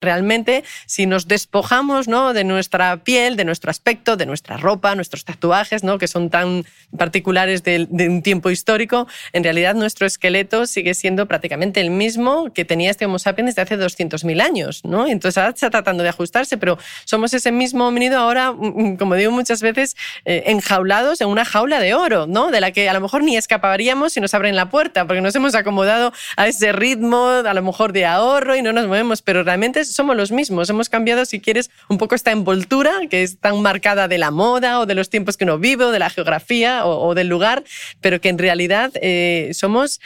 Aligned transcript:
realmente 0.00 0.64
si 0.86 1.06
nos 1.06 1.28
despojamos 1.28 2.08
¿no? 2.08 2.32
de 2.32 2.44
nuestra 2.44 2.96
piel, 2.98 3.36
de 3.36 3.44
nuestro 3.44 3.70
aspecto, 3.70 4.16
de 4.16 4.26
nuestra 4.26 4.56
ropa, 4.56 4.94
nuestros 4.94 5.24
tatuajes, 5.24 5.84
¿no? 5.84 5.98
que 5.98 6.08
son 6.08 6.30
tan 6.30 6.64
particulares 6.96 7.62
de, 7.62 7.86
un 7.90 8.22
tiempo 8.22 8.50
histórico, 8.50 9.06
en 9.32 9.44
realidad 9.44 9.74
nuestro 9.74 10.06
esqueleto 10.06 10.66
sigue 10.66 10.94
siendo 10.94 11.26
prácticamente 11.26 11.80
el 11.80 11.90
mismo 11.90 12.52
que 12.52 12.64
tenía 12.64 12.90
este 12.90 13.06
Homo 13.06 13.18
sapiens 13.18 13.54
desde 13.54 13.62
hace 13.62 13.78
200.000 13.78 14.40
años. 14.40 14.80
¿no? 14.84 15.06
Entonces 15.06 15.36
ahora 15.38 15.50
está 15.50 15.70
tratando 15.70 16.02
de 16.02 16.08
ajustarse, 16.08 16.56
pero 16.56 16.78
somos 17.04 17.34
ese 17.34 17.52
mismo 17.52 17.86
homínido 17.86 18.18
ahora, 18.18 18.52
mm, 18.52 18.92
mm, 18.92 18.96
como 18.96 19.14
digo 19.14 19.30
muchas 19.30 19.60
veces, 19.60 19.96
eh, 20.24 20.44
enjaulados 20.46 21.20
en 21.20 21.28
una 21.28 21.44
jaula 21.44 21.78
de 21.78 21.94
oro, 21.94 22.26
¿no? 22.26 22.50
de 22.50 22.60
la 22.60 22.72
que 22.72 22.88
a 22.88 22.94
lo 22.94 23.00
mejor 23.00 23.22
ni 23.22 23.36
escaparíamos 23.36 24.14
si 24.14 24.20
nos 24.20 24.32
abren 24.32 24.56
la 24.56 24.70
puerta, 24.70 25.06
porque 25.06 25.20
nos 25.20 25.34
hemos 25.34 25.54
acomodado 25.54 26.12
a 26.36 26.48
ese 26.48 26.72
ritmo, 26.72 27.28
a 27.28 27.54
lo 27.54 27.62
mejor 27.62 27.92
de 27.92 28.06
ahorro 28.06 28.56
y 28.56 28.62
no 28.62 28.72
nos 28.72 28.86
movemos, 28.86 29.20
pero 29.22 29.42
realmente 29.42 29.84
somos 29.92 30.16
los 30.16 30.32
mismos. 30.32 30.70
Hemos 30.70 30.88
cambiado, 30.88 31.24
si 31.24 31.40
quieres, 31.40 31.70
un 31.88 31.98
poco 31.98 32.14
esta 32.14 32.30
envoltura 32.30 32.92
que 33.10 33.22
es 33.22 33.38
tan 33.38 33.60
marcada 33.62 34.08
de 34.08 34.18
la 34.18 34.30
moda 34.30 34.80
o 34.80 34.86
de 34.86 34.94
los 34.94 35.10
tiempos 35.10 35.36
que 35.36 35.44
uno 35.44 35.58
vive 35.58 35.84
o 35.84 35.90
de 35.90 35.98
la 35.98 36.10
geografía 36.10 36.86
o, 36.86 37.14
del 37.14 37.28
lugar, 37.28 37.64
pero 38.00 38.20
que 38.20 38.28
en 38.28 38.38
realidad 38.38 38.92
eh, 39.02 39.50
somos 39.52 40.00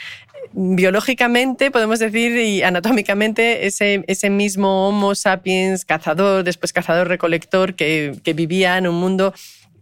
biológicamente, 0.53 1.71
podemos 1.71 1.99
decir, 1.99 2.37
y 2.37 2.63
anatómicamente, 2.63 3.67
ese, 3.67 4.03
ese 4.07 4.29
mismo 4.29 4.87
Homo 4.87 5.15
sapiens 5.15 5.85
cazador, 5.85 6.43
después 6.43 6.71
cazador-recolector, 6.71 7.75
que, 7.75 8.15
que 8.23 8.33
vivía 8.33 8.77
en 8.77 8.87
un 8.87 8.95
mundo 8.95 9.33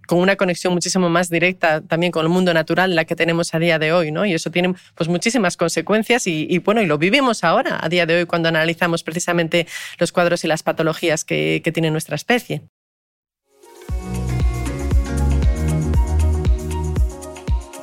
con 0.08 0.19
una 0.19 0.36
conexión 0.36 0.74
muchísimo 0.74 1.09
más 1.09 1.30
directa 1.30 1.81
también 1.81 2.12
con 2.12 2.25
el 2.25 2.30
mundo 2.30 2.53
natural 2.53 2.96
la 2.96 3.06
que 3.06 3.16
tenemos 3.16 3.53
a 3.53 3.59
día 3.59 3.80
de 3.80 3.94
hoy, 3.94 4.12
¿no? 4.12 4.25
Y 4.25 4.34
eso 4.34 4.52
tiene 4.52 4.74
pues 4.96 5.09
muchísimas 5.09 5.58
consecuencias 5.58 6.28
y, 6.28 6.58
bueno, 6.59 6.81
y 6.81 6.86
lo 6.86 6.97
vivimos 6.97 7.44
ahora, 7.44 7.80
a 7.81 7.90
día 7.90 8.06
de 8.06 8.16
hoy, 8.16 8.25
cuando 8.25 8.50
analizamos 8.50 9.03
precisamente 9.03 9.68
los 9.97 10.12
cuadros 10.12 10.44
y 10.44 10.47
las 10.47 10.64
patologías 10.64 11.25
que, 11.25 11.62
que 11.64 11.72
tiene 11.72 11.91
nuestra 11.91 12.16
especie. 12.16 12.64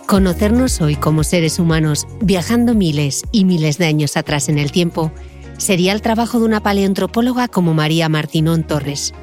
Conocernos 0.07 0.81
hoy 0.81 0.97
como 0.97 1.23
seres 1.23 1.61
humanos, 1.61 2.09
viajando 2.21 2.75
miles 2.75 3.23
y 3.31 3.45
miles 3.45 3.79
de 3.79 3.87
años 3.87 4.17
atrás 4.17 4.49
en 4.49 4.59
el 4.59 4.73
tiempo, 4.73 5.13
sería 5.57 5.93
el 5.93 6.03
trabajo 6.03 6.41
de 6.41 6.47
una 6.47 6.63
paleontropóloga 6.63 7.47
como 7.47 7.75
María 7.75 8.09
Martinón 8.09 8.65
Torres. 8.65 9.15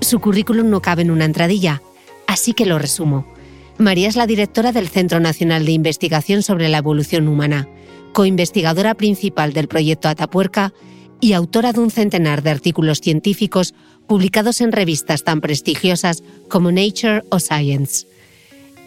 Su 0.00 0.20
currículum 0.20 0.70
no 0.70 0.80
cabe 0.80 1.02
en 1.02 1.10
una 1.10 1.24
entradilla, 1.24 1.82
Así 2.32 2.54
que 2.54 2.64
lo 2.64 2.78
resumo. 2.78 3.26
María 3.76 4.08
es 4.08 4.16
la 4.16 4.26
directora 4.26 4.72
del 4.72 4.88
Centro 4.88 5.20
Nacional 5.20 5.66
de 5.66 5.72
Investigación 5.72 6.42
sobre 6.42 6.70
la 6.70 6.78
Evolución 6.78 7.28
Humana, 7.28 7.68
coinvestigadora 8.14 8.94
principal 8.94 9.52
del 9.52 9.68
proyecto 9.68 10.08
Atapuerca 10.08 10.72
y 11.20 11.34
autora 11.34 11.74
de 11.74 11.80
un 11.80 11.90
centenar 11.90 12.42
de 12.42 12.48
artículos 12.48 13.02
científicos 13.02 13.74
publicados 14.06 14.62
en 14.62 14.72
revistas 14.72 15.24
tan 15.24 15.42
prestigiosas 15.42 16.22
como 16.48 16.72
Nature 16.72 17.22
o 17.28 17.38
Science. 17.38 18.06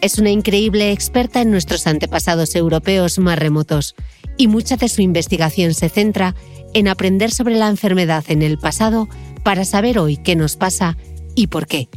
Es 0.00 0.18
una 0.18 0.30
increíble 0.30 0.90
experta 0.90 1.40
en 1.40 1.52
nuestros 1.52 1.86
antepasados 1.86 2.56
europeos 2.56 3.20
más 3.20 3.38
remotos 3.38 3.94
y 4.36 4.48
mucha 4.48 4.76
de 4.76 4.88
su 4.88 5.02
investigación 5.02 5.72
se 5.72 5.88
centra 5.88 6.34
en 6.74 6.88
aprender 6.88 7.30
sobre 7.30 7.54
la 7.54 7.68
enfermedad 7.68 8.24
en 8.26 8.42
el 8.42 8.58
pasado 8.58 9.08
para 9.44 9.64
saber 9.64 10.00
hoy 10.00 10.16
qué 10.16 10.34
nos 10.34 10.56
pasa 10.56 10.96
y 11.36 11.46
por 11.46 11.68
qué 11.68 11.88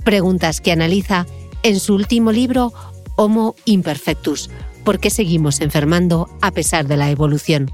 preguntas 0.00 0.60
que 0.60 0.72
analiza 0.72 1.26
en 1.62 1.78
su 1.78 1.94
último 1.94 2.32
libro 2.32 2.72
Homo 3.16 3.54
Imperfectus, 3.64 4.50
¿por 4.84 4.98
qué 4.98 5.10
seguimos 5.10 5.60
enfermando 5.60 6.28
a 6.40 6.50
pesar 6.50 6.86
de 6.86 6.96
la 6.96 7.10
evolución? 7.10 7.70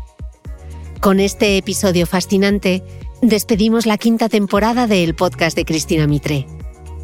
Con 1.00 1.20
este 1.20 1.56
episodio 1.56 2.06
fascinante, 2.06 2.82
despedimos 3.22 3.86
la 3.86 3.98
quinta 3.98 4.28
temporada 4.28 4.86
del 4.86 5.14
podcast 5.14 5.56
de 5.56 5.64
Cristina 5.64 6.06
Mitre. 6.06 6.46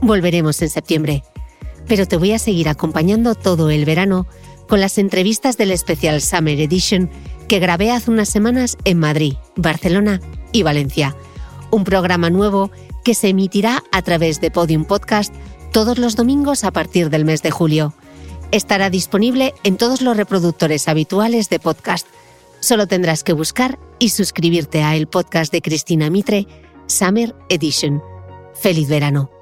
Volveremos 0.01 0.61
en 0.63 0.71
septiembre, 0.71 1.23
pero 1.87 2.07
te 2.07 2.17
voy 2.17 2.33
a 2.33 2.39
seguir 2.39 2.69
acompañando 2.69 3.35
todo 3.35 3.71
el 3.71 3.85
verano 3.85 4.27
con 4.69 4.81
las 4.81 4.99
entrevistas 4.99 5.57
del 5.57 5.71
especial 5.71 6.21
Summer 6.21 6.59
Edition 6.59 7.11
que 7.47 7.59
grabé 7.59 7.91
hace 7.91 8.11
unas 8.11 8.29
semanas 8.29 8.79
en 8.85 8.99
Madrid, 8.99 9.35
Barcelona 9.57 10.21
y 10.53 10.63
Valencia. 10.63 11.15
Un 11.71 11.85
programa 11.85 12.31
nuevo 12.31 12.71
que 13.05 13.15
se 13.15 13.29
emitirá 13.29 13.83
a 13.93 14.03
través 14.03 14.41
de 14.41 14.51
Podium 14.51 14.85
Podcast 14.85 15.35
todos 15.73 15.99
los 15.99 16.17
domingos 16.17 16.65
a 16.65 16.71
partir 16.71 17.11
del 17.11 17.25
mes 17.25 17.43
de 17.43 17.51
julio. 17.51 17.95
Estará 18.51 18.91
disponible 18.91 19.55
en 19.65 19.77
todos 19.77 20.03
los 20.03 20.17
reproductores 20.17 20.89
habituales 20.89 21.49
de 21.49 21.59
podcast. 21.59 22.07
Solo 22.61 22.87
tendrás 22.87 23.25
que 23.25 23.33
buscar 23.33 23.79
y 23.99 24.11
suscribirte 24.11 24.83
a 24.83 24.95
el 24.95 25.07
podcast 25.09 25.51
de 25.53 25.63
Cristina 25.63 26.11
Mitre, 26.11 26.47
Summer 26.87 27.35
Edition. 27.49 28.03
Feliz 28.55 28.89
verano. 28.89 29.42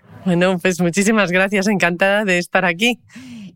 Bueno, 0.25 0.57
pues 0.59 0.79
muchísimas 0.79 1.31
gracias, 1.31 1.67
encantada 1.67 2.25
de 2.25 2.37
estar 2.37 2.65
aquí. 2.65 2.99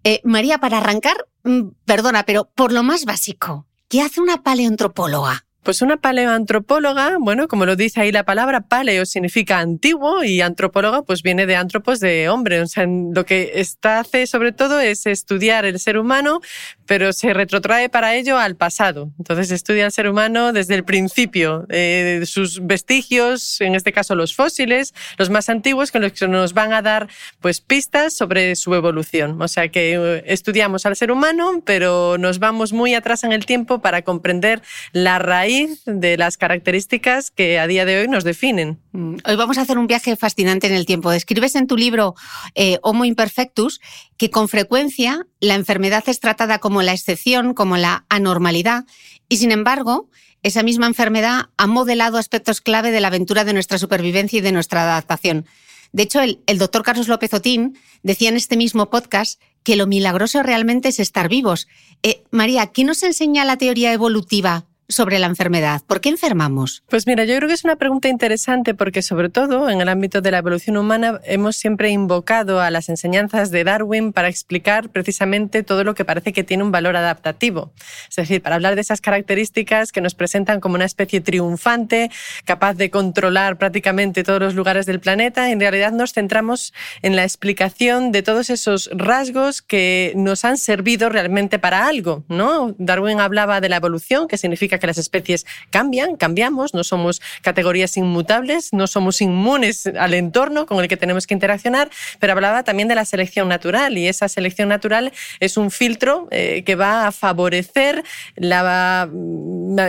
Eh, 0.04 0.22
María, 0.24 0.58
para 0.58 0.78
arrancar, 0.78 1.16
mm, 1.44 1.70
perdona, 1.86 2.24
pero 2.24 2.50
por 2.56 2.72
lo 2.72 2.84
más 2.84 3.06
básico, 3.06 3.68
¿qué 3.88 4.02
hace 4.02 4.22
una 4.22 4.44
paleontropóloga? 4.44 5.45
Pues 5.66 5.82
una 5.82 5.98
paleoantropóloga, 5.98 7.18
bueno, 7.20 7.48
como 7.48 7.66
lo 7.66 7.76
dice 7.76 8.00
ahí 8.00 8.12
la 8.12 8.24
palabra, 8.24 8.62
paleo 8.62 9.04
significa 9.04 9.58
antiguo 9.58 10.24
y 10.24 10.42
antropóloga 10.42 11.02
pues 11.02 11.24
viene 11.24 11.48
de 11.48 11.56
antropos 11.56 12.00
de 12.00 12.30
hombre. 12.30 12.62
O 12.62 12.68
sea, 12.68 12.86
lo 12.86 13.26
que 13.26 13.54
está 13.56 13.98
hace 13.98 14.28
sobre 14.28 14.52
todo 14.52 14.80
es 14.80 15.08
estudiar 15.08 15.66
el 15.66 15.80
ser 15.80 15.98
humano, 15.98 16.40
pero 16.86 17.14
se 17.14 17.34
retrotrae 17.34 17.90
para 17.90 18.14
ello 18.14 18.38
al 18.38 18.56
pasado. 18.56 19.10
Entonces 19.18 19.50
estudia 19.50 19.86
al 19.86 19.92
ser 19.92 20.08
humano 20.08 20.54
desde 20.54 20.76
el 20.76 20.84
principio, 20.84 21.66
eh, 21.70 22.22
sus 22.28 22.64
vestigios, 22.68 23.60
en 23.60 23.74
este 23.74 23.92
caso 23.92 24.14
los 24.14 24.36
fósiles, 24.36 24.94
los 25.18 25.32
más 25.32 25.50
antiguos, 25.50 25.92
con 25.92 26.04
los 26.04 26.12
que 26.12 26.28
nos 26.28 26.54
van 26.54 26.74
a 26.74 26.84
dar 26.84 27.08
pues 27.40 27.60
pistas 27.60 28.14
sobre 28.14 28.56
su 28.56 28.76
evolución. 28.76 29.42
O 29.42 29.48
sea 29.48 29.70
que 29.70 29.96
eh, 29.96 30.24
estudiamos 30.28 30.86
al 30.86 30.96
ser 30.96 31.10
humano, 31.10 31.64
pero 31.66 32.20
nos 32.20 32.38
vamos 32.38 32.72
muy 32.72 32.94
atrás 32.94 33.24
en 33.24 33.32
el 33.32 33.48
tiempo 33.48 33.82
para 33.82 34.04
comprender 34.04 34.62
la 34.92 35.18
raíz 35.18 35.55
de 35.86 36.18
las 36.18 36.38
características 36.38 37.32
que 37.32 37.60
a 37.60 37.68
día 37.68 37.86
de 37.86 38.02
hoy 38.02 38.08
nos 38.08 38.24
definen. 38.24 38.80
Mm, 38.92 39.18
hoy 39.26 39.36
vamos 39.36 39.58
a 39.58 39.62
hacer 39.62 39.78
un 39.78 39.88
viaje 39.88 40.16
fascinante 40.16 40.68
en 40.68 40.74
el 40.74 40.86
tiempo. 40.86 41.12
Describes 41.12 41.56
en 41.56 41.68
tu 41.68 41.78
libro 41.78 42.16
eh, 42.56 42.80
Homo 42.82 43.06
Imperfectus 43.06 43.82
que 44.18 44.30
con 44.30 44.48
frecuencia 44.48 45.28
la 45.40 45.56
enfermedad 45.56 46.04
es 46.08 46.20
tratada 46.20 46.60
como 46.60 46.82
la 46.82 46.94
excepción, 46.94 47.54
como 47.54 47.78
la 47.78 48.06
anormalidad, 48.10 48.86
y 49.30 49.38
sin 49.38 49.52
embargo, 49.52 50.10
esa 50.44 50.64
misma 50.64 50.86
enfermedad 50.86 51.50
ha 51.58 51.68
modelado 51.68 52.18
aspectos 52.18 52.62
clave 52.62 52.92
de 52.92 53.02
la 53.02 53.08
aventura 53.08 53.44
de 53.44 53.54
nuestra 53.54 53.80
supervivencia 53.80 54.40
y 54.40 54.42
de 54.42 54.52
nuestra 54.52 54.84
adaptación. 54.84 55.46
De 55.92 56.04
hecho, 56.04 56.22
el, 56.22 56.58
doctor 56.58 56.84
Carlos 56.84 57.08
López 57.08 57.34
Otín 57.34 57.78
decía 58.04 58.30
en 58.30 58.36
este 58.36 58.58
mismo 58.58 58.90
podcast 58.90 59.42
que 59.64 59.76
lo 59.76 59.88
milagroso 59.88 60.44
realmente 60.44 60.90
es 60.90 61.00
estar 61.00 61.30
vivos. 61.30 61.68
Eh, 62.04 62.24
María, 62.32 62.68
¿qué 62.68 62.84
nos 62.84 63.02
enseña 63.02 63.46
la 63.46 63.58
teoría 63.58 63.94
evolutiva 63.94 64.66
sobre 64.88 65.20
la 65.20 65.28
enfermedad? 65.28 65.82
¿Por 65.88 66.02
qué 66.02 66.10
enfermamos? 66.10 66.84
Pues 66.90 67.08
mira, 67.08 67.26
yo 67.26 67.36
creo 67.38 67.48
que 67.48 67.56
es 67.56 67.64
una 67.64 67.76
pregunta 67.76 68.08
interesante 68.08 68.74
porque 68.74 69.02
sobre 69.02 69.30
todo 69.30 69.70
en 69.70 69.82
el 69.82 69.90
ámbito 69.90 70.22
de 70.22 70.32
la 70.32 70.40
evolución 70.40 70.78
humana 70.78 71.20
hemos 71.24 71.56
siempre 71.56 71.90
invocado 71.90 72.62
a 72.62 72.70
las 72.70 72.90
enseñanzas 72.90 73.52
de 73.52 73.64
Darwin 73.64 74.14
para 74.14 74.30
explicar 74.30 74.90
precisamente 74.90 75.64
todo 75.64 75.84
lo 75.84 75.96
que 75.96 76.06
parece 76.06 76.34
que 76.34 76.44
tiene 76.44 76.64
un 76.64 76.72
valor 76.72 76.96
adaptativo. 76.96 77.74
Es 78.10 78.16
decir, 78.16 78.42
para 78.42 78.56
hablar 78.56 78.76
de 78.76 78.82
esas 78.82 79.02
características 79.02 79.92
que 79.92 80.02
nos 80.02 80.16
presentan 80.16 80.60
como 80.60 80.76
una 80.76 80.86
especie 80.86 81.22
triunfante, 81.22 82.12
capaz 82.46 82.76
de 82.76 82.90
controlar 82.90 83.58
prácticamente 83.58 84.24
todos 84.24 84.40
los 84.40 84.56
lugares 84.56 84.86
del 84.86 85.00
planeta, 85.00 85.50
en 85.50 85.60
realidad 85.60 85.92
nos 85.92 86.14
centramos 86.14 86.74
en 87.02 87.16
la 87.16 87.24
explicación 87.24 88.12
de 88.12 88.24
todos 88.24 88.50
esos 88.50 88.90
rasgos 88.94 89.62
que 89.62 90.14
nos 90.16 90.46
han 90.46 90.58
servido 90.58 91.10
realmente 91.10 91.60
para 91.60 91.88
algo, 91.88 92.24
¿no? 92.30 92.76
Darwin 92.78 93.20
hablaba 93.20 93.62
de 93.62 93.70
la 93.70 93.78
evolución, 93.78 94.28
que 94.28 94.38
significa 94.38 94.75
que 94.80 94.88
las 94.88 94.98
especies 94.98 95.46
cambian, 95.70 96.16
cambiamos, 96.16 96.74
no 96.74 96.84
somos 96.84 97.22
categorías 97.42 97.98
inmutables, 97.98 98.74
no 98.74 98.88
somos 98.88 99.22
inmunes 99.22 99.88
al 99.88 100.14
entorno 100.14 100.66
con 100.66 100.80
el 100.80 100.88
que 100.88 100.98
tenemos 100.98 101.28
que 101.28 101.34
interaccionar, 101.34 101.90
pero 102.20 102.34
hablaba 102.34 102.64
también 102.64 102.88
de 102.88 102.96
la 102.96 103.06
selección 103.06 103.48
natural 103.48 103.98
y 103.98 104.08
esa 104.08 104.28
selección 104.28 104.70
natural 104.70 105.12
es 105.40 105.58
un 105.58 105.72
filtro 105.72 106.28
eh, 106.32 106.64
que 106.66 106.76
va 106.76 107.08
a 107.08 107.12
favorecer 107.12 108.04
la, 108.36 109.10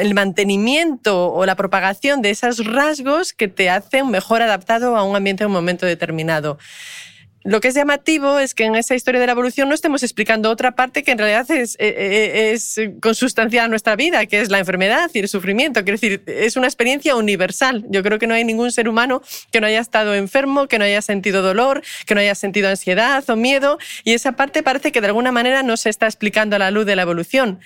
el 0.01 0.15
mantenimiento 0.15 1.33
o 1.33 1.47
la 1.47 1.55
propagación 1.55 2.23
de 2.23 2.31
esos 2.31 2.65
rasgos 2.65 3.33
que 3.33 3.49
te 3.49 3.71
hacen 3.71 4.11
mejor 4.11 4.43
adaptado 4.43 4.97
a 4.97 5.03
un 5.03 5.17
ambiente 5.17 5.45
en 5.45 5.49
un 5.49 5.55
momento 5.55 5.87
determinado. 5.87 6.59
Lo 7.47 7.61
que 7.61 7.69
es 7.69 7.75
llamativo 7.75 8.41
es 8.41 8.55
que 8.55 8.65
en 8.65 8.75
esa 8.75 8.97
historia 8.97 9.21
de 9.21 9.27
la 9.27 9.33
evolución 9.33 9.69
no 9.69 9.75
estemos 9.77 10.03
explicando 10.03 10.51
otra 10.51 10.73
parte 10.73 11.05
que 11.05 11.13
en 11.13 11.19
realidad 11.19 11.49
es, 11.53 11.77
eh, 11.77 11.95
eh, 11.97 12.51
es 12.53 12.81
consustancial 13.01 13.67
a 13.67 13.69
nuestra 13.69 13.95
vida, 13.95 14.27
que 14.27 14.41
es 14.41 14.51
la 14.51 14.59
enfermedad 14.59 15.11
y 15.15 15.21
el 15.21 15.29
sufrimiento. 15.29 15.85
Quiero 15.85 15.97
decir, 15.97 16.25
es 16.27 16.57
una 16.57 16.67
experiencia 16.67 17.15
universal. 17.15 17.85
Yo 17.89 18.03
creo 18.03 18.19
que 18.19 18.27
no 18.27 18.35
hay 18.35 18.43
ningún 18.43 18.73
ser 18.73 18.89
humano 18.89 19.23
que 19.53 19.61
no 19.61 19.69
haya 19.69 19.79
estado 19.79 20.17
enfermo, 20.17 20.67
que 20.67 20.81
no 20.81 20.85
haya 20.85 21.01
sentido 21.03 21.41
dolor, 21.41 21.85
que 22.05 22.17
no 22.17 22.21
haya 22.21 22.35
sentido 22.35 22.69
ansiedad 22.69 23.23
o 23.31 23.37
miedo, 23.37 23.79
y 24.03 24.15
esa 24.15 24.33
parte 24.33 24.65
parece 24.65 24.91
que 24.91 25.01
de 25.01 25.07
alguna 25.07 25.31
manera 25.31 25.63
no 25.63 25.77
se 25.77 25.89
está 25.89 26.07
explicando 26.07 26.57
a 26.57 26.59
la 26.59 26.73
luz 26.73 26.85
de 26.85 26.97
la 26.97 27.03
evolución. 27.03 27.61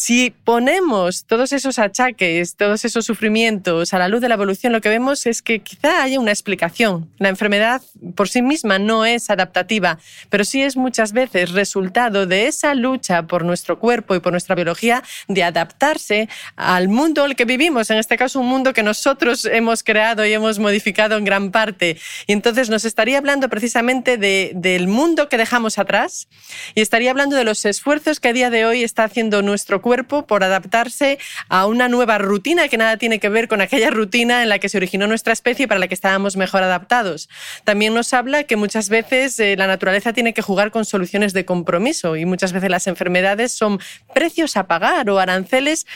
Si 0.00 0.30
ponemos 0.30 1.26
todos 1.26 1.52
esos 1.52 1.78
achaques, 1.78 2.56
todos 2.56 2.86
esos 2.86 3.04
sufrimientos 3.04 3.92
a 3.92 3.98
la 3.98 4.08
luz 4.08 4.22
de 4.22 4.30
la 4.30 4.36
evolución, 4.36 4.72
lo 4.72 4.80
que 4.80 4.88
vemos 4.88 5.26
es 5.26 5.42
que 5.42 5.58
quizá 5.60 6.02
haya 6.02 6.18
una 6.18 6.30
explicación. 6.30 7.10
La 7.18 7.28
enfermedad 7.28 7.82
por 8.14 8.30
sí 8.30 8.40
misma 8.40 8.78
no 8.78 9.04
es 9.04 9.28
adaptativa, 9.28 9.98
pero 10.30 10.44
sí 10.44 10.62
es 10.62 10.78
muchas 10.78 11.12
veces 11.12 11.50
resultado 11.50 12.24
de 12.24 12.46
esa 12.46 12.74
lucha 12.74 13.26
por 13.26 13.44
nuestro 13.44 13.78
cuerpo 13.78 14.14
y 14.14 14.20
por 14.20 14.32
nuestra 14.32 14.54
biología 14.54 15.02
de 15.28 15.44
adaptarse 15.44 16.30
al 16.56 16.88
mundo 16.88 17.26
en 17.26 17.32
el 17.32 17.36
que 17.36 17.44
vivimos, 17.44 17.90
en 17.90 17.98
este 17.98 18.16
caso 18.16 18.40
un 18.40 18.46
mundo 18.46 18.72
que 18.72 18.82
nosotros 18.82 19.44
hemos 19.44 19.84
creado 19.84 20.24
y 20.24 20.32
hemos 20.32 20.58
modificado 20.58 21.18
en 21.18 21.26
gran 21.26 21.50
parte. 21.50 21.98
Y 22.26 22.32
entonces 22.32 22.70
nos 22.70 22.86
estaría 22.86 23.18
hablando 23.18 23.50
precisamente 23.50 24.16
del 24.16 24.88
mundo 24.88 25.28
que 25.28 25.36
dejamos 25.36 25.78
atrás 25.78 26.26
y 26.74 26.80
estaría 26.80 27.10
hablando 27.10 27.36
de 27.36 27.44
los 27.44 27.66
esfuerzos 27.66 28.18
que 28.18 28.28
a 28.28 28.32
día 28.32 28.48
de 28.48 28.64
hoy 28.64 28.82
está 28.82 29.04
haciendo 29.04 29.42
nuestro 29.42 29.82
cuerpo 29.82 29.89
por 30.26 30.44
adaptarse 30.44 31.18
a 31.48 31.66
una 31.66 31.88
nueva 31.88 32.18
rutina 32.18 32.68
que 32.68 32.76
nada 32.76 32.96
tiene 32.96 33.18
que 33.18 33.28
ver 33.28 33.48
con 33.48 33.60
aquella 33.60 33.90
rutina 33.90 34.42
en 34.42 34.48
la 34.48 34.58
que 34.58 34.68
se 34.68 34.76
originó 34.76 35.06
nuestra 35.06 35.32
especie 35.32 35.64
y 35.64 35.66
para 35.66 35.80
la 35.80 35.88
que 35.88 35.94
estábamos 35.94 36.36
mejor 36.36 36.62
adaptados. 36.62 37.28
También 37.64 37.94
nos 37.94 38.12
habla 38.14 38.44
que 38.44 38.56
muchas 38.56 38.88
veces 38.88 39.38
eh, 39.40 39.56
la 39.56 39.66
naturaleza 39.66 40.12
tiene 40.12 40.32
que 40.32 40.42
jugar 40.42 40.70
con 40.70 40.84
soluciones 40.84 41.32
de 41.32 41.44
compromiso 41.44 42.16
y 42.16 42.24
muchas 42.24 42.52
veces 42.52 42.70
las 42.70 42.86
enfermedades 42.86 43.52
son 43.52 43.80
precios 44.14 44.56
a 44.56 44.66
pagar 44.66 45.10
o 45.10 45.18
aranceles 45.18 45.86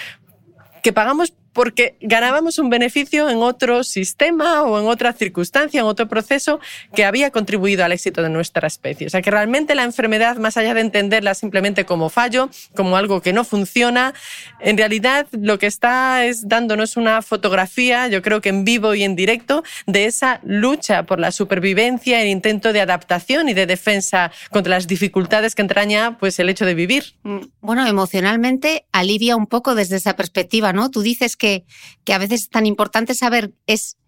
que 0.82 0.92
pagamos 0.92 1.32
porque 1.54 1.96
ganábamos 2.00 2.58
un 2.58 2.68
beneficio 2.68 3.30
en 3.30 3.38
otro 3.38 3.84
sistema 3.84 4.64
o 4.64 4.78
en 4.78 4.86
otra 4.86 5.12
circunstancia, 5.14 5.80
en 5.80 5.86
otro 5.86 6.08
proceso 6.08 6.60
que 6.94 7.04
había 7.04 7.30
contribuido 7.30 7.84
al 7.84 7.92
éxito 7.92 8.22
de 8.22 8.28
nuestra 8.28 8.66
especie. 8.66 9.06
O 9.06 9.10
sea 9.10 9.22
que 9.22 9.30
realmente 9.30 9.74
la 9.74 9.84
enfermedad, 9.84 10.36
más 10.36 10.56
allá 10.56 10.74
de 10.74 10.80
entenderla 10.80 11.34
simplemente 11.34 11.86
como 11.86 12.10
fallo, 12.10 12.50
como 12.74 12.96
algo 12.96 13.22
que 13.22 13.32
no 13.32 13.44
funciona, 13.44 14.12
en 14.60 14.76
realidad 14.76 15.26
lo 15.32 15.58
que 15.58 15.66
está 15.66 16.26
es 16.26 16.48
dándonos 16.48 16.96
una 16.96 17.22
fotografía, 17.22 18.08
yo 18.08 18.20
creo 18.20 18.40
que 18.40 18.48
en 18.48 18.64
vivo 18.64 18.94
y 18.94 19.04
en 19.04 19.14
directo, 19.14 19.62
de 19.86 20.06
esa 20.06 20.40
lucha 20.42 21.04
por 21.04 21.20
la 21.20 21.30
supervivencia, 21.30 22.20
el 22.20 22.28
intento 22.28 22.72
de 22.72 22.80
adaptación 22.80 23.48
y 23.48 23.54
de 23.54 23.66
defensa 23.66 24.32
contra 24.50 24.74
las 24.74 24.88
dificultades 24.88 25.54
que 25.54 25.62
entraña 25.62 26.18
pues 26.18 26.38
el 26.40 26.48
hecho 26.48 26.66
de 26.66 26.74
vivir. 26.74 27.14
Mm, 27.22 27.38
bueno, 27.60 27.86
emocionalmente 27.86 28.86
alivia 28.92 29.36
un 29.36 29.46
poco 29.46 29.74
desde 29.74 29.96
esa 29.96 30.16
perspectiva, 30.16 30.72
¿no? 30.72 30.90
Tú 30.90 31.02
dices 31.02 31.36
que 31.36 31.43
que, 31.44 32.12
a 32.14 32.18
veces 32.18 32.42
es 32.42 32.48
tan 32.48 32.64
importante 32.64 33.14
saber 33.14 33.52
es 33.66 33.98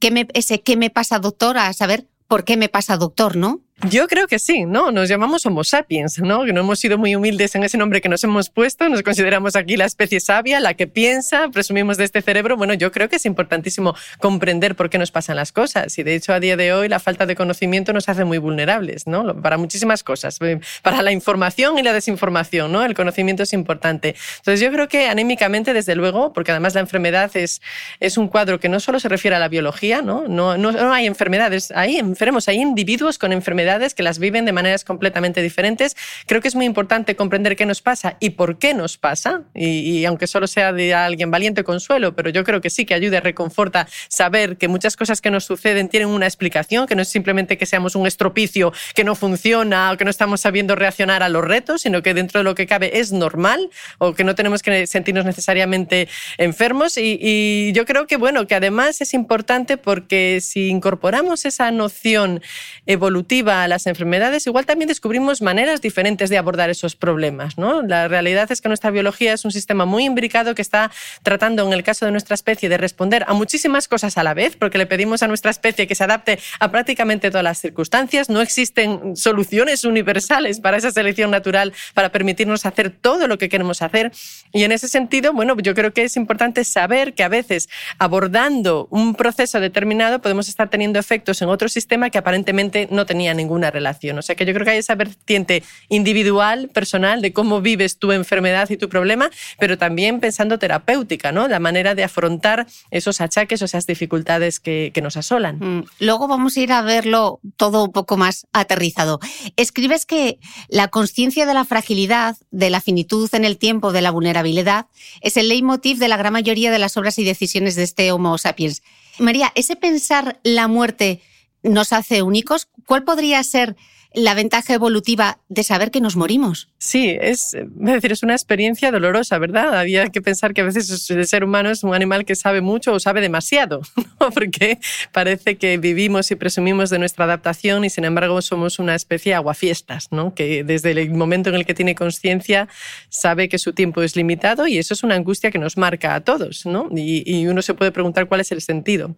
qué 0.00 0.10
me, 0.10 0.26
ese 0.34 0.62
qué 0.62 0.76
me 0.76 0.90
pasa, 0.90 1.18
doctora, 1.18 1.72
saber 1.72 2.08
por 2.26 2.44
qué 2.44 2.56
me 2.56 2.68
pasa, 2.68 2.96
doctor, 2.96 3.36
¿no? 3.36 3.60
Yo 3.88 4.08
creo 4.08 4.26
que 4.26 4.38
sí, 4.38 4.66
¿no? 4.66 4.92
Nos 4.92 5.08
llamamos 5.08 5.46
Homo 5.46 5.64
sapiens, 5.64 6.18
¿no? 6.18 6.44
Que 6.44 6.52
no 6.52 6.60
hemos 6.60 6.78
sido 6.78 6.98
muy 6.98 7.16
humildes 7.16 7.54
en 7.54 7.64
ese 7.64 7.78
nombre 7.78 8.02
que 8.02 8.10
nos 8.10 8.22
hemos 8.22 8.50
puesto, 8.50 8.86
nos 8.90 9.02
consideramos 9.02 9.56
aquí 9.56 9.78
la 9.78 9.86
especie 9.86 10.20
sabia, 10.20 10.60
la 10.60 10.74
que 10.74 10.86
piensa, 10.86 11.48
presumimos 11.48 11.96
de 11.96 12.04
este 12.04 12.20
cerebro. 12.20 12.58
Bueno, 12.58 12.74
yo 12.74 12.92
creo 12.92 13.08
que 13.08 13.16
es 13.16 13.24
importantísimo 13.24 13.96
comprender 14.18 14.76
por 14.76 14.90
qué 14.90 14.98
nos 14.98 15.10
pasan 15.10 15.36
las 15.36 15.50
cosas 15.50 15.98
y 15.98 16.02
de 16.02 16.14
hecho 16.14 16.34
a 16.34 16.40
día 16.40 16.58
de 16.58 16.74
hoy 16.74 16.90
la 16.90 16.98
falta 16.98 17.24
de 17.24 17.34
conocimiento 17.34 17.94
nos 17.94 18.10
hace 18.10 18.26
muy 18.26 18.36
vulnerables, 18.36 19.06
¿no? 19.06 19.40
Para 19.40 19.56
muchísimas 19.56 20.02
cosas, 20.02 20.38
para 20.82 21.00
la 21.00 21.12
información 21.12 21.78
y 21.78 21.82
la 21.82 21.94
desinformación, 21.94 22.70
¿no? 22.70 22.84
El 22.84 22.94
conocimiento 22.94 23.44
es 23.44 23.54
importante. 23.54 24.14
Entonces 24.40 24.60
yo 24.60 24.70
creo 24.70 24.88
que 24.88 25.08
anímicamente, 25.08 25.72
desde 25.72 25.94
luego, 25.94 26.34
porque 26.34 26.50
además 26.50 26.74
la 26.74 26.82
enfermedad 26.82 27.34
es, 27.34 27.62
es 27.98 28.18
un 28.18 28.28
cuadro 28.28 28.60
que 28.60 28.68
no 28.68 28.78
solo 28.78 29.00
se 29.00 29.08
refiere 29.08 29.36
a 29.36 29.38
la 29.38 29.48
biología, 29.48 30.02
¿no? 30.02 30.28
No, 30.28 30.58
no, 30.58 30.70
no 30.70 30.92
hay 30.92 31.06
enfermedades, 31.06 31.70
hay 31.70 31.96
enfermos, 31.96 32.46
hay 32.46 32.60
individuos 32.60 33.16
con 33.16 33.32
enfermedades 33.32 33.69
que 33.78 34.02
las 34.02 34.18
viven 34.18 34.44
de 34.44 34.52
maneras 34.52 34.84
completamente 34.84 35.42
diferentes. 35.42 35.96
Creo 36.26 36.40
que 36.40 36.48
es 36.48 36.56
muy 36.56 36.64
importante 36.64 37.14
comprender 37.14 37.54
qué 37.54 37.66
nos 37.66 37.82
pasa 37.82 38.16
y 38.18 38.30
por 38.30 38.58
qué 38.58 38.74
nos 38.74 38.98
pasa. 38.98 39.42
Y, 39.54 40.04
aunque 40.04 40.26
solo 40.26 40.46
sea 40.46 40.72
de 40.72 40.92
alguien 40.92 41.30
valiente 41.30 41.62
consuelo, 41.62 42.16
pero 42.16 42.30
yo 42.30 42.42
creo 42.42 42.60
que 42.60 42.68
sí 42.68 42.84
que 42.84 42.94
ayuda 42.94 43.18
y 43.18 43.20
reconforta 43.20 43.86
saber 44.08 44.56
que 44.56 44.66
muchas 44.66 44.96
cosas 44.96 45.20
que 45.20 45.30
nos 45.30 45.44
suceden 45.44 45.88
tienen 45.88 46.08
una 46.08 46.26
explicación, 46.26 46.86
que 46.86 46.96
no 46.96 47.02
es 47.02 47.08
simplemente 47.08 47.58
que 47.58 47.66
seamos 47.66 47.94
un 47.94 48.06
estropicio 48.06 48.72
que 48.94 49.04
no 49.04 49.14
funciona 49.14 49.92
o 49.92 49.96
que 49.96 50.04
no 50.04 50.10
estamos 50.10 50.40
sabiendo 50.40 50.74
reaccionar 50.74 51.22
a 51.22 51.28
los 51.28 51.44
retos, 51.44 51.82
sino 51.82 52.02
que 52.02 52.12
dentro 52.12 52.40
de 52.40 52.44
lo 52.44 52.54
que 52.54 52.66
cabe 52.66 52.98
es 52.98 53.12
normal 53.12 53.70
o 53.98 54.14
que 54.14 54.24
no 54.24 54.34
tenemos 54.34 54.62
que 54.62 54.86
sentirnos 54.86 55.24
necesariamente 55.24 56.08
enfermos. 56.38 56.98
Y, 56.98 57.18
y 57.20 57.72
yo 57.72 57.84
creo 57.86 58.06
que, 58.06 58.16
bueno, 58.16 58.46
que 58.46 58.56
además 58.56 59.00
es 59.00 59.14
importante 59.14 59.76
porque 59.76 60.40
si 60.40 60.68
incorporamos 60.68 61.44
esa 61.44 61.70
noción 61.70 62.42
evolutiva 62.86 63.59
a 63.64 63.68
las 63.68 63.86
enfermedades, 63.86 64.46
igual 64.46 64.66
también 64.66 64.88
descubrimos 64.88 65.42
maneras 65.42 65.80
diferentes 65.80 66.30
de 66.30 66.38
abordar 66.38 66.70
esos 66.70 66.96
problemas. 66.96 67.58
¿no? 67.58 67.82
La 67.82 68.08
realidad 68.08 68.50
es 68.52 68.60
que 68.60 68.68
nuestra 68.68 68.90
biología 68.90 69.32
es 69.32 69.44
un 69.44 69.52
sistema 69.52 69.84
muy 69.84 70.04
imbricado 70.04 70.54
que 70.54 70.62
está 70.62 70.90
tratando, 71.22 71.66
en 71.66 71.72
el 71.72 71.82
caso 71.82 72.06
de 72.06 72.12
nuestra 72.12 72.34
especie, 72.34 72.68
de 72.68 72.78
responder 72.78 73.24
a 73.26 73.32
muchísimas 73.32 73.88
cosas 73.88 74.16
a 74.18 74.22
la 74.22 74.34
vez, 74.34 74.56
porque 74.56 74.78
le 74.78 74.86
pedimos 74.86 75.22
a 75.22 75.28
nuestra 75.28 75.50
especie 75.50 75.86
que 75.86 75.94
se 75.94 76.04
adapte 76.04 76.38
a 76.58 76.70
prácticamente 76.70 77.30
todas 77.30 77.44
las 77.44 77.58
circunstancias. 77.58 78.28
No 78.28 78.40
existen 78.40 79.16
soluciones 79.16 79.84
universales 79.84 80.60
para 80.60 80.76
esa 80.76 80.90
selección 80.90 81.30
natural 81.30 81.72
para 81.94 82.10
permitirnos 82.10 82.66
hacer 82.66 82.90
todo 82.90 83.28
lo 83.28 83.38
que 83.38 83.48
queremos 83.48 83.82
hacer. 83.82 84.12
Y 84.52 84.64
en 84.64 84.72
ese 84.72 84.88
sentido, 84.88 85.32
bueno, 85.32 85.56
yo 85.58 85.74
creo 85.74 85.92
que 85.92 86.04
es 86.04 86.16
importante 86.16 86.64
saber 86.64 87.14
que 87.14 87.22
a 87.22 87.28
veces 87.28 87.68
abordando 87.98 88.88
un 88.90 89.14
proceso 89.14 89.60
determinado 89.60 90.20
podemos 90.20 90.48
estar 90.48 90.68
teniendo 90.68 90.98
efectos 90.98 91.42
en 91.42 91.48
otro 91.48 91.68
sistema 91.68 92.10
que 92.10 92.18
aparentemente 92.18 92.88
no 92.90 93.06
tenía 93.06 93.34
ninguna 93.50 93.72
relación. 93.72 94.16
O 94.16 94.22
sea 94.22 94.36
que 94.36 94.46
yo 94.46 94.52
creo 94.52 94.64
que 94.64 94.70
hay 94.70 94.78
esa 94.78 94.94
vertiente 94.94 95.64
individual, 95.88 96.68
personal, 96.68 97.20
de 97.20 97.32
cómo 97.32 97.60
vives 97.60 97.98
tu 97.98 98.12
enfermedad 98.12 98.70
y 98.70 98.76
tu 98.76 98.88
problema, 98.88 99.28
pero 99.58 99.76
también 99.76 100.20
pensando 100.20 100.58
terapéutica, 100.58 101.32
¿no? 101.32 101.48
La 101.48 101.58
manera 101.58 101.96
de 101.96 102.04
afrontar 102.04 102.68
esos 102.92 103.20
achaques 103.20 103.60
o 103.60 103.64
esas 103.64 103.86
dificultades 103.86 104.60
que, 104.60 104.92
nos 105.00 105.16
asolan. 105.16 105.56
Mm. 105.58 105.84
Luego 106.00 106.28
vamos 106.28 106.58
a 106.58 106.60
ir 106.60 106.72
a 106.72 106.82
verlo 106.82 107.40
todo 107.56 107.84
un 107.84 107.92
poco 107.92 108.18
más 108.18 108.46
aterrizado. 108.52 109.18
Escribes 109.56 110.04
que 110.04 110.38
la 110.68 110.88
conciencia 110.88 111.46
de 111.46 111.54
la 111.54 111.64
fragilidad, 111.64 112.36
de 112.50 112.68
la 112.68 112.82
finitud 112.82 113.26
en 113.32 113.46
el 113.46 113.56
tiempo, 113.56 113.90
de 113.92 114.02
la 114.02 114.10
vulnerabilidad, 114.10 114.86
es 115.22 115.38
el 115.38 115.48
leitmotiv 115.48 115.96
de 115.96 116.08
la 116.08 116.18
gran 116.18 116.34
mayoría 116.34 116.70
de 116.70 116.78
las 116.78 116.98
obras 116.98 117.18
y 117.18 117.24
decisiones 117.24 117.76
de 117.76 117.84
este 117.84 118.12
Homo 118.12 118.36
sapiens. 118.36 118.82
María, 119.18 119.52
ese 119.54 119.74
pensar 119.74 120.38
la 120.42 120.68
muerte 120.68 121.22
nos 121.62 121.92
hace 121.92 122.22
únicos, 122.22 122.68
¿cuál 122.86 123.04
podría 123.04 123.42
ser 123.42 123.76
la 124.12 124.34
ventaja 124.34 124.74
evolutiva 124.74 125.38
de 125.48 125.62
saber 125.62 125.90
que 125.90 126.00
nos 126.00 126.16
morimos. 126.16 126.68
Sí, 126.78 127.16
es, 127.20 127.56
decir, 127.74 128.10
es 128.10 128.22
una 128.22 128.34
experiencia 128.34 128.90
dolorosa, 128.90 129.38
¿verdad? 129.38 129.78
Había 129.78 130.08
que 130.08 130.20
pensar 130.20 130.52
que 130.52 130.62
a 130.62 130.64
veces 130.64 131.08
el 131.10 131.26
ser 131.26 131.44
humano 131.44 131.70
es 131.70 131.84
un 131.84 131.94
animal 131.94 132.24
que 132.24 132.34
sabe 132.34 132.60
mucho 132.60 132.92
o 132.92 133.00
sabe 133.00 133.20
demasiado, 133.20 133.82
porque 134.34 134.78
parece 135.12 135.56
que 135.56 135.78
vivimos 135.78 136.30
y 136.30 136.36
presumimos 136.36 136.90
de 136.90 136.98
nuestra 136.98 137.24
adaptación 137.26 137.84
y 137.84 137.90
sin 137.90 138.04
embargo 138.04 138.42
somos 138.42 138.78
una 138.80 138.96
especie 138.96 139.34
aguafiestas, 139.34 140.08
¿no? 140.10 140.34
que 140.34 140.64
desde 140.64 140.90
el 140.90 141.10
momento 141.12 141.50
en 141.50 141.56
el 141.56 141.64
que 141.64 141.74
tiene 141.74 141.94
conciencia 141.94 142.68
sabe 143.10 143.48
que 143.48 143.58
su 143.58 143.72
tiempo 143.74 144.02
es 144.02 144.16
limitado 144.16 144.66
y 144.66 144.78
eso 144.78 144.94
es 144.94 145.04
una 145.04 145.14
angustia 145.14 145.50
que 145.50 145.58
nos 145.58 145.76
marca 145.76 146.14
a 146.16 146.20
todos. 146.20 146.66
¿no? 146.66 146.88
Y, 146.96 147.22
y 147.26 147.46
uno 147.46 147.62
se 147.62 147.74
puede 147.74 147.92
preguntar 147.92 148.26
cuál 148.26 148.40
es 148.40 148.50
el 148.50 148.60
sentido. 148.60 149.14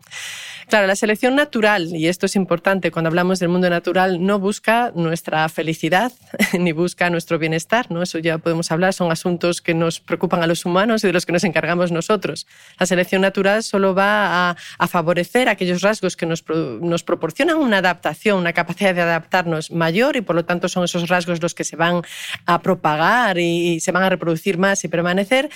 Claro, 0.68 0.86
la 0.86 0.96
selección 0.96 1.34
natural, 1.34 1.94
y 1.94 2.08
esto 2.08 2.26
es 2.26 2.36
importante 2.36 2.90
cuando 2.90 3.08
hablamos 3.08 3.38
del 3.38 3.48
mundo 3.48 3.68
natural, 3.68 4.24
no 4.24 4.38
busca 4.38 4.81
nuestra 4.94 5.48
felicidad 5.48 6.12
ni 6.58 6.72
busca 6.72 7.10
nuestro 7.10 7.38
bienestar. 7.38 7.90
¿no? 7.90 8.02
Eso 8.02 8.18
ya 8.18 8.38
podemos 8.38 8.72
hablar, 8.72 8.92
son 8.92 9.12
asuntos 9.12 9.60
que 9.60 9.74
nos 9.74 10.00
preocupan 10.00 10.42
a 10.42 10.46
los 10.46 10.64
humanos 10.64 11.04
y 11.04 11.06
de 11.06 11.12
los 11.12 11.26
que 11.26 11.32
nos 11.32 11.44
encargamos 11.44 11.92
nosotros. 11.92 12.46
La 12.80 12.86
selección 12.86 13.22
natural 13.22 13.62
solo 13.62 13.94
va 13.94 14.50
a, 14.50 14.56
favorecer 14.88 15.48
aquellos 15.48 15.80
rasgos 15.80 16.16
que 16.16 16.26
nos, 16.26 16.44
nos 16.48 17.02
proporcionan 17.02 17.56
una 17.56 17.78
adaptación, 17.78 18.38
una 18.38 18.52
capacidad 18.52 18.94
de 18.94 19.00
adaptarnos 19.00 19.70
mayor 19.70 20.16
y 20.16 20.20
por 20.20 20.36
lo 20.36 20.44
tanto 20.44 20.68
son 20.68 20.84
esos 20.84 21.08
rasgos 21.08 21.40
los 21.40 21.54
que 21.54 21.64
se 21.64 21.76
van 21.76 22.02
a 22.44 22.60
propagar 22.60 23.38
y 23.38 23.80
se 23.80 23.92
van 23.92 24.02
a 24.02 24.10
reproducir 24.10 24.58
más 24.58 24.84
y 24.84 24.88
permanecer 24.88 25.48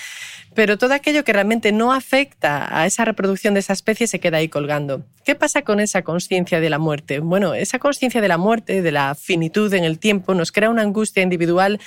pero 0.56 0.78
todo 0.78 0.94
aquello 0.94 1.22
que 1.22 1.34
realmente 1.34 1.70
no 1.70 1.92
afecta 1.92 2.66
a 2.76 2.86
esa 2.86 3.04
reproducción 3.04 3.54
de 3.54 3.60
esa 3.60 3.74
especie 3.74 4.06
se 4.06 4.18
queda 4.18 4.38
ahí 4.38 4.48
colgando. 4.48 5.04
¿Qué 5.24 5.34
pasa 5.34 5.62
con 5.62 5.78
esa 5.78 6.02
conciencia 6.02 6.60
de 6.60 6.70
la 6.70 6.78
muerte? 6.78 7.20
Bueno, 7.20 7.54
esa 7.54 7.78
conciencia 7.78 8.20
de 8.22 8.28
la 8.28 8.38
muerte, 8.38 8.80
de 8.82 8.90
la 8.90 9.14
finitud 9.14 9.72
en 9.74 9.84
el 9.84 9.98
tiempo, 9.98 10.34
nos 10.34 10.50
crea 10.50 10.70
una 10.70 10.82
angustia 10.82 11.22
individual 11.22 11.78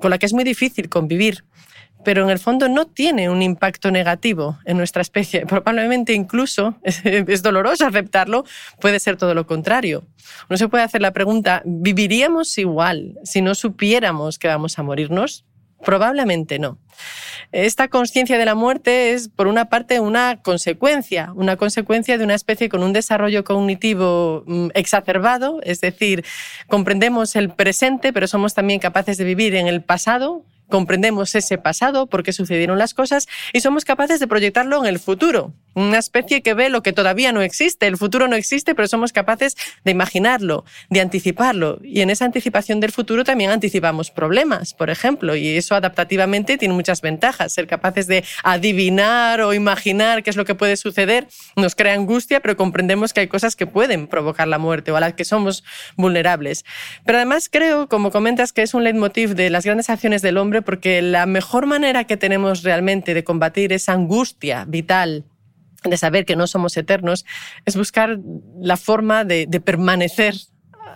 con 0.00 0.10
la 0.10 0.18
que 0.18 0.26
es 0.26 0.32
muy 0.32 0.44
difícil 0.44 0.88
convivir 0.88 1.44
pero 2.04 2.22
en 2.22 2.30
el 2.30 2.38
fondo 2.38 2.68
no 2.68 2.86
tiene 2.86 3.28
un 3.28 3.42
impacto 3.42 3.90
negativo 3.90 4.58
en 4.64 4.76
nuestra 4.78 5.02
especie. 5.02 5.44
Probablemente 5.46 6.14
incluso, 6.14 6.76
es, 6.82 7.42
doloroso 7.42 7.86
aceptarlo, 7.86 8.44
puede 8.80 9.00
ser 9.00 9.16
todo 9.16 9.34
lo 9.34 9.46
contrario. 9.46 10.04
Uno 10.48 10.56
se 10.56 10.68
puede 10.68 10.84
hacer 10.84 11.02
la 11.02 11.12
pregunta, 11.12 11.62
¿viviríamos 11.66 12.56
igual 12.56 13.18
si 13.22 13.42
no 13.42 13.54
supiéramos 13.54 14.38
que 14.38 14.48
vamos 14.48 14.78
a 14.78 14.82
morirnos? 14.82 15.44
Probablemente 15.84 16.58
no. 16.58 16.78
Esta 17.52 17.88
conciencia 17.88 18.38
de 18.38 18.44
la 18.44 18.54
muerte 18.54 19.12
es, 19.12 19.28
por 19.28 19.48
una 19.48 19.68
parte, 19.68 19.98
una 19.98 20.40
consecuencia, 20.40 21.32
una 21.34 21.56
consecuencia 21.56 22.16
de 22.16 22.24
una 22.24 22.34
especie 22.34 22.68
con 22.68 22.82
un 22.82 22.92
desarrollo 22.92 23.42
cognitivo 23.42 24.44
mm, 24.46 24.68
exacerbado, 24.74 25.60
es 25.62 25.80
decir, 25.80 26.24
comprendemos 26.68 27.34
el 27.34 27.50
presente, 27.50 28.12
pero 28.12 28.28
somos 28.28 28.54
también 28.54 28.78
capaces 28.78 29.16
de 29.18 29.24
vivir 29.24 29.56
en 29.56 29.66
el 29.66 29.82
pasado, 29.82 30.44
comprendemos 30.68 31.34
ese 31.34 31.58
pasado, 31.58 32.06
por 32.06 32.22
qué 32.22 32.32
sucedieron 32.32 32.78
las 32.78 32.94
cosas 32.94 33.26
y 33.52 33.60
somos 33.60 33.84
capaces 33.84 34.20
de 34.20 34.28
proyectarlo 34.28 34.78
en 34.82 34.86
el 34.86 34.98
futuro. 34.98 35.52
Una 35.74 35.98
especie 35.98 36.42
que 36.42 36.54
ve 36.54 36.68
lo 36.68 36.82
que 36.82 36.92
todavía 36.92 37.32
no 37.32 37.42
existe. 37.42 37.86
El 37.86 37.96
futuro 37.96 38.26
no 38.28 38.36
existe, 38.36 38.74
pero 38.74 38.88
somos 38.88 39.12
capaces 39.12 39.56
de 39.84 39.92
imaginarlo, 39.92 40.64
de 40.88 41.00
anticiparlo. 41.00 41.78
Y 41.82 42.00
en 42.00 42.10
esa 42.10 42.24
anticipación 42.24 42.80
del 42.80 42.92
futuro 42.92 43.24
también 43.24 43.50
anticipamos 43.50 44.10
problemas, 44.10 44.74
por 44.74 44.90
ejemplo. 44.90 45.36
Y 45.36 45.56
eso 45.56 45.74
adaptativamente 45.74 46.58
tiene 46.58 46.74
muchas 46.74 47.00
ventajas. 47.00 47.52
Ser 47.52 47.66
capaces 47.66 48.06
de 48.06 48.24
adivinar 48.42 49.40
o 49.42 49.54
imaginar 49.54 50.22
qué 50.22 50.30
es 50.30 50.36
lo 50.36 50.44
que 50.44 50.54
puede 50.54 50.76
suceder 50.76 51.28
nos 51.56 51.74
crea 51.74 51.94
angustia, 51.94 52.40
pero 52.40 52.56
comprendemos 52.56 53.12
que 53.12 53.20
hay 53.20 53.28
cosas 53.28 53.56
que 53.56 53.66
pueden 53.66 54.08
provocar 54.08 54.48
la 54.48 54.58
muerte 54.58 54.90
o 54.90 54.96
a 54.96 55.00
las 55.00 55.14
que 55.14 55.24
somos 55.24 55.64
vulnerables. 55.96 56.64
Pero 57.04 57.18
además 57.18 57.48
creo, 57.50 57.88
como 57.88 58.10
comentas, 58.10 58.52
que 58.52 58.62
es 58.62 58.74
un 58.74 58.84
leitmotiv 58.84 59.34
de 59.34 59.50
las 59.50 59.64
grandes 59.64 59.90
acciones 59.90 60.22
del 60.22 60.36
hombre 60.36 60.62
porque 60.62 61.02
la 61.02 61.26
mejor 61.26 61.66
manera 61.66 62.04
que 62.04 62.16
tenemos 62.16 62.62
realmente 62.62 63.14
de 63.14 63.24
combatir 63.24 63.72
esa 63.72 63.92
angustia 63.92 64.64
vital 64.66 65.24
de 65.84 65.96
saber 65.96 66.24
que 66.24 66.36
no 66.36 66.46
somos 66.46 66.76
eternos, 66.76 67.24
es 67.64 67.76
buscar 67.76 68.18
la 68.60 68.76
forma 68.76 69.24
de, 69.24 69.46
permanecer 69.64 70.34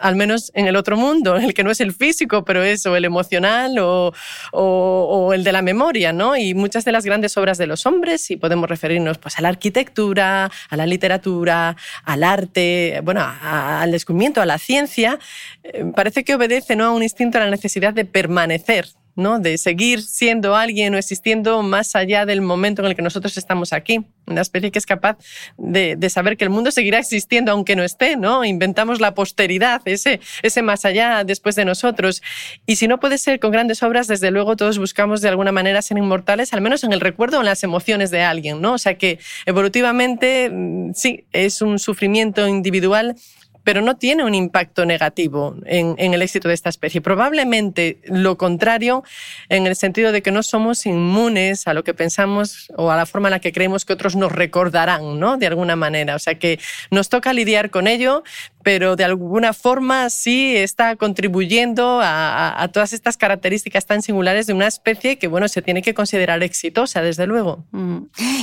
al 0.00 0.16
menos 0.16 0.50
en 0.54 0.66
el 0.66 0.74
otro 0.74 0.96
mundo, 0.96 1.36
el 1.36 1.54
que 1.54 1.62
no 1.62 1.70
es 1.70 1.80
el 1.80 1.92
físico, 1.92 2.44
pero 2.44 2.62
es 2.62 2.84
o 2.84 2.96
el 2.96 3.04
emocional 3.04 3.78
o, 3.78 4.12
o, 4.52 5.32
el 5.32 5.44
de 5.44 5.52
la 5.52 5.62
memoria, 5.62 6.12
¿no? 6.12 6.36
Y 6.36 6.52
muchas 6.52 6.84
de 6.84 6.92
las 6.92 7.04
grandes 7.04 7.36
obras 7.36 7.58
de 7.58 7.66
los 7.66 7.86
hombres, 7.86 8.30
y 8.30 8.36
podemos 8.36 8.68
referirnos 8.68 9.18
pues, 9.18 9.38
a 9.38 9.42
la 9.42 9.48
arquitectura, 9.48 10.50
a 10.68 10.76
la 10.76 10.86
literatura, 10.86 11.76
al 12.04 12.24
arte, 12.24 13.00
bueno, 13.04 13.24
al 13.40 13.92
descubrimiento, 13.92 14.42
a 14.42 14.46
la 14.46 14.58
ciencia, 14.58 15.18
eh, 15.62 15.84
parece 15.94 16.24
que 16.24 16.34
obedece 16.34 16.74
¿no? 16.76 16.86
a 16.86 16.90
un 16.90 17.02
instinto, 17.02 17.38
a 17.38 17.42
la 17.42 17.50
necesidad 17.50 17.94
de 17.94 18.04
permanecer, 18.04 18.88
¿no? 19.16 19.38
de 19.38 19.58
seguir 19.58 20.02
siendo 20.02 20.56
alguien 20.56 20.94
o 20.94 20.98
existiendo 20.98 21.62
más 21.62 21.94
allá 21.94 22.26
del 22.26 22.40
momento 22.40 22.82
en 22.82 22.88
el 22.88 22.96
que 22.96 23.02
nosotros 23.02 23.36
estamos 23.36 23.72
aquí. 23.72 24.04
Una 24.26 24.40
especie 24.40 24.70
que 24.70 24.78
es 24.78 24.86
capaz 24.86 25.18
de, 25.58 25.98
saber 26.08 26.36
que 26.36 26.44
el 26.44 26.50
mundo 26.50 26.70
seguirá 26.70 26.98
existiendo 26.98 27.52
aunque 27.52 27.76
no 27.76 27.82
esté, 27.82 28.16
¿no? 28.16 28.44
Inventamos 28.44 29.00
la 29.00 29.14
posteridad, 29.14 29.82
ese, 29.84 30.20
ese 30.42 30.62
más 30.62 30.84
allá 30.84 31.24
después 31.24 31.56
de 31.56 31.64
nosotros. 31.64 32.22
Y 32.66 32.76
si 32.76 32.88
no 32.88 33.00
puede 33.00 33.18
ser 33.18 33.38
con 33.38 33.50
grandes 33.50 33.82
obras, 33.82 34.06
desde 34.06 34.30
luego 34.30 34.56
todos 34.56 34.78
buscamos 34.78 35.20
de 35.20 35.28
alguna 35.28 35.52
manera 35.52 35.82
ser 35.82 35.98
inmortales, 35.98 36.52
al 36.54 36.60
menos 36.60 36.84
en 36.84 36.92
el 36.92 37.00
recuerdo 37.00 37.38
o 37.38 37.40
en 37.40 37.46
las 37.46 37.62
emociones 37.64 38.10
de 38.10 38.22
alguien, 38.22 38.60
¿no? 38.60 38.74
O 38.74 38.78
sea 38.78 38.96
que 38.96 39.18
evolutivamente 39.46 40.50
mm, 40.50 40.92
sí, 40.94 41.24
es 41.32 41.60
un 41.60 41.78
sufrimiento 41.78 42.48
individual 42.48 43.16
pero 43.64 43.80
no 43.80 43.96
tiene 43.96 44.24
un 44.24 44.34
impacto 44.34 44.84
negativo 44.84 45.56
en, 45.64 45.96
el 45.98 46.22
éxito 46.22 46.48
de 46.48 46.54
esta 46.54 46.68
especie. 46.68 47.00
Probablemente 47.00 47.98
lo 48.04 48.36
contrario, 48.36 49.02
en 49.48 49.66
el 49.66 49.74
sentido 49.74 50.12
de 50.12 50.22
que 50.22 50.30
no 50.30 50.42
somos 50.42 50.86
inmunes 50.86 51.66
a 51.66 51.74
lo 51.74 51.82
que 51.82 51.94
pensamos 51.94 52.70
o 52.76 52.90
a 52.90 52.96
la 52.96 53.06
forma 53.06 53.28
en 53.28 53.32
la 53.32 53.40
que 53.40 53.52
creemos 53.52 53.84
que 53.84 53.94
otros 53.94 54.16
nos 54.16 54.30
recordarán, 54.30 55.18
¿no? 55.18 55.38
De 55.38 55.46
alguna 55.46 55.76
manera. 55.76 56.14
O 56.14 56.18
sea 56.18 56.38
que 56.38 56.60
nos 56.90 57.08
toca 57.08 57.32
lidiar 57.32 57.70
con 57.70 57.86
ello, 57.86 58.22
pero 58.64 58.96
de 58.96 59.04
alguna 59.04 59.52
forma 59.52 60.08
sí 60.08 60.56
está 60.56 60.96
contribuyendo 60.96 62.00
a, 62.02 62.68
todas 62.72 62.94
estas 62.94 63.18
características 63.18 63.84
tan 63.86 64.00
singulares 64.00 64.46
de 64.46 64.54
una 64.54 64.66
especie 64.66 65.18
que, 65.18 65.28
bueno, 65.28 65.48
se 65.48 65.60
tiene 65.60 65.82
que 65.82 65.92
considerar 65.92 66.42
exitosa, 66.42 67.02
desde 67.02 67.26
luego. 67.26 67.66
Mm. 67.72 67.98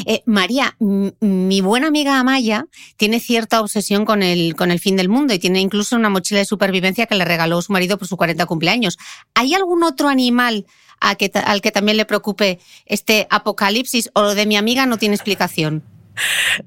Eh, 0.05 0.21
María, 0.25 0.77
mi 0.79 1.61
buena 1.61 1.87
amiga 1.87 2.19
Amaya 2.19 2.67
tiene 2.97 3.19
cierta 3.19 3.59
obsesión 3.61 4.05
con 4.05 4.21
el, 4.21 4.55
con 4.55 4.69
el 4.69 4.79
fin 4.79 4.95
del 4.95 5.09
mundo 5.09 5.33
y 5.33 5.39
tiene 5.39 5.59
incluso 5.59 5.95
una 5.95 6.09
mochila 6.09 6.39
de 6.39 6.45
supervivencia 6.45 7.07
que 7.07 7.15
le 7.15 7.25
regaló 7.25 7.59
su 7.63 7.73
marido 7.73 7.97
por 7.97 8.07
su 8.07 8.15
40 8.15 8.45
cumpleaños. 8.45 8.99
¿Hay 9.33 9.55
algún 9.55 9.83
otro 9.83 10.07
animal 10.07 10.67
al 10.99 11.17
que 11.17 11.71
también 11.71 11.97
le 11.97 12.05
preocupe 12.05 12.59
este 12.85 13.25
apocalipsis 13.31 14.11
o 14.13 14.21
lo 14.21 14.35
de 14.35 14.45
mi 14.45 14.55
amiga 14.55 14.85
no 14.85 14.97
tiene 14.97 15.15
explicación? 15.15 15.83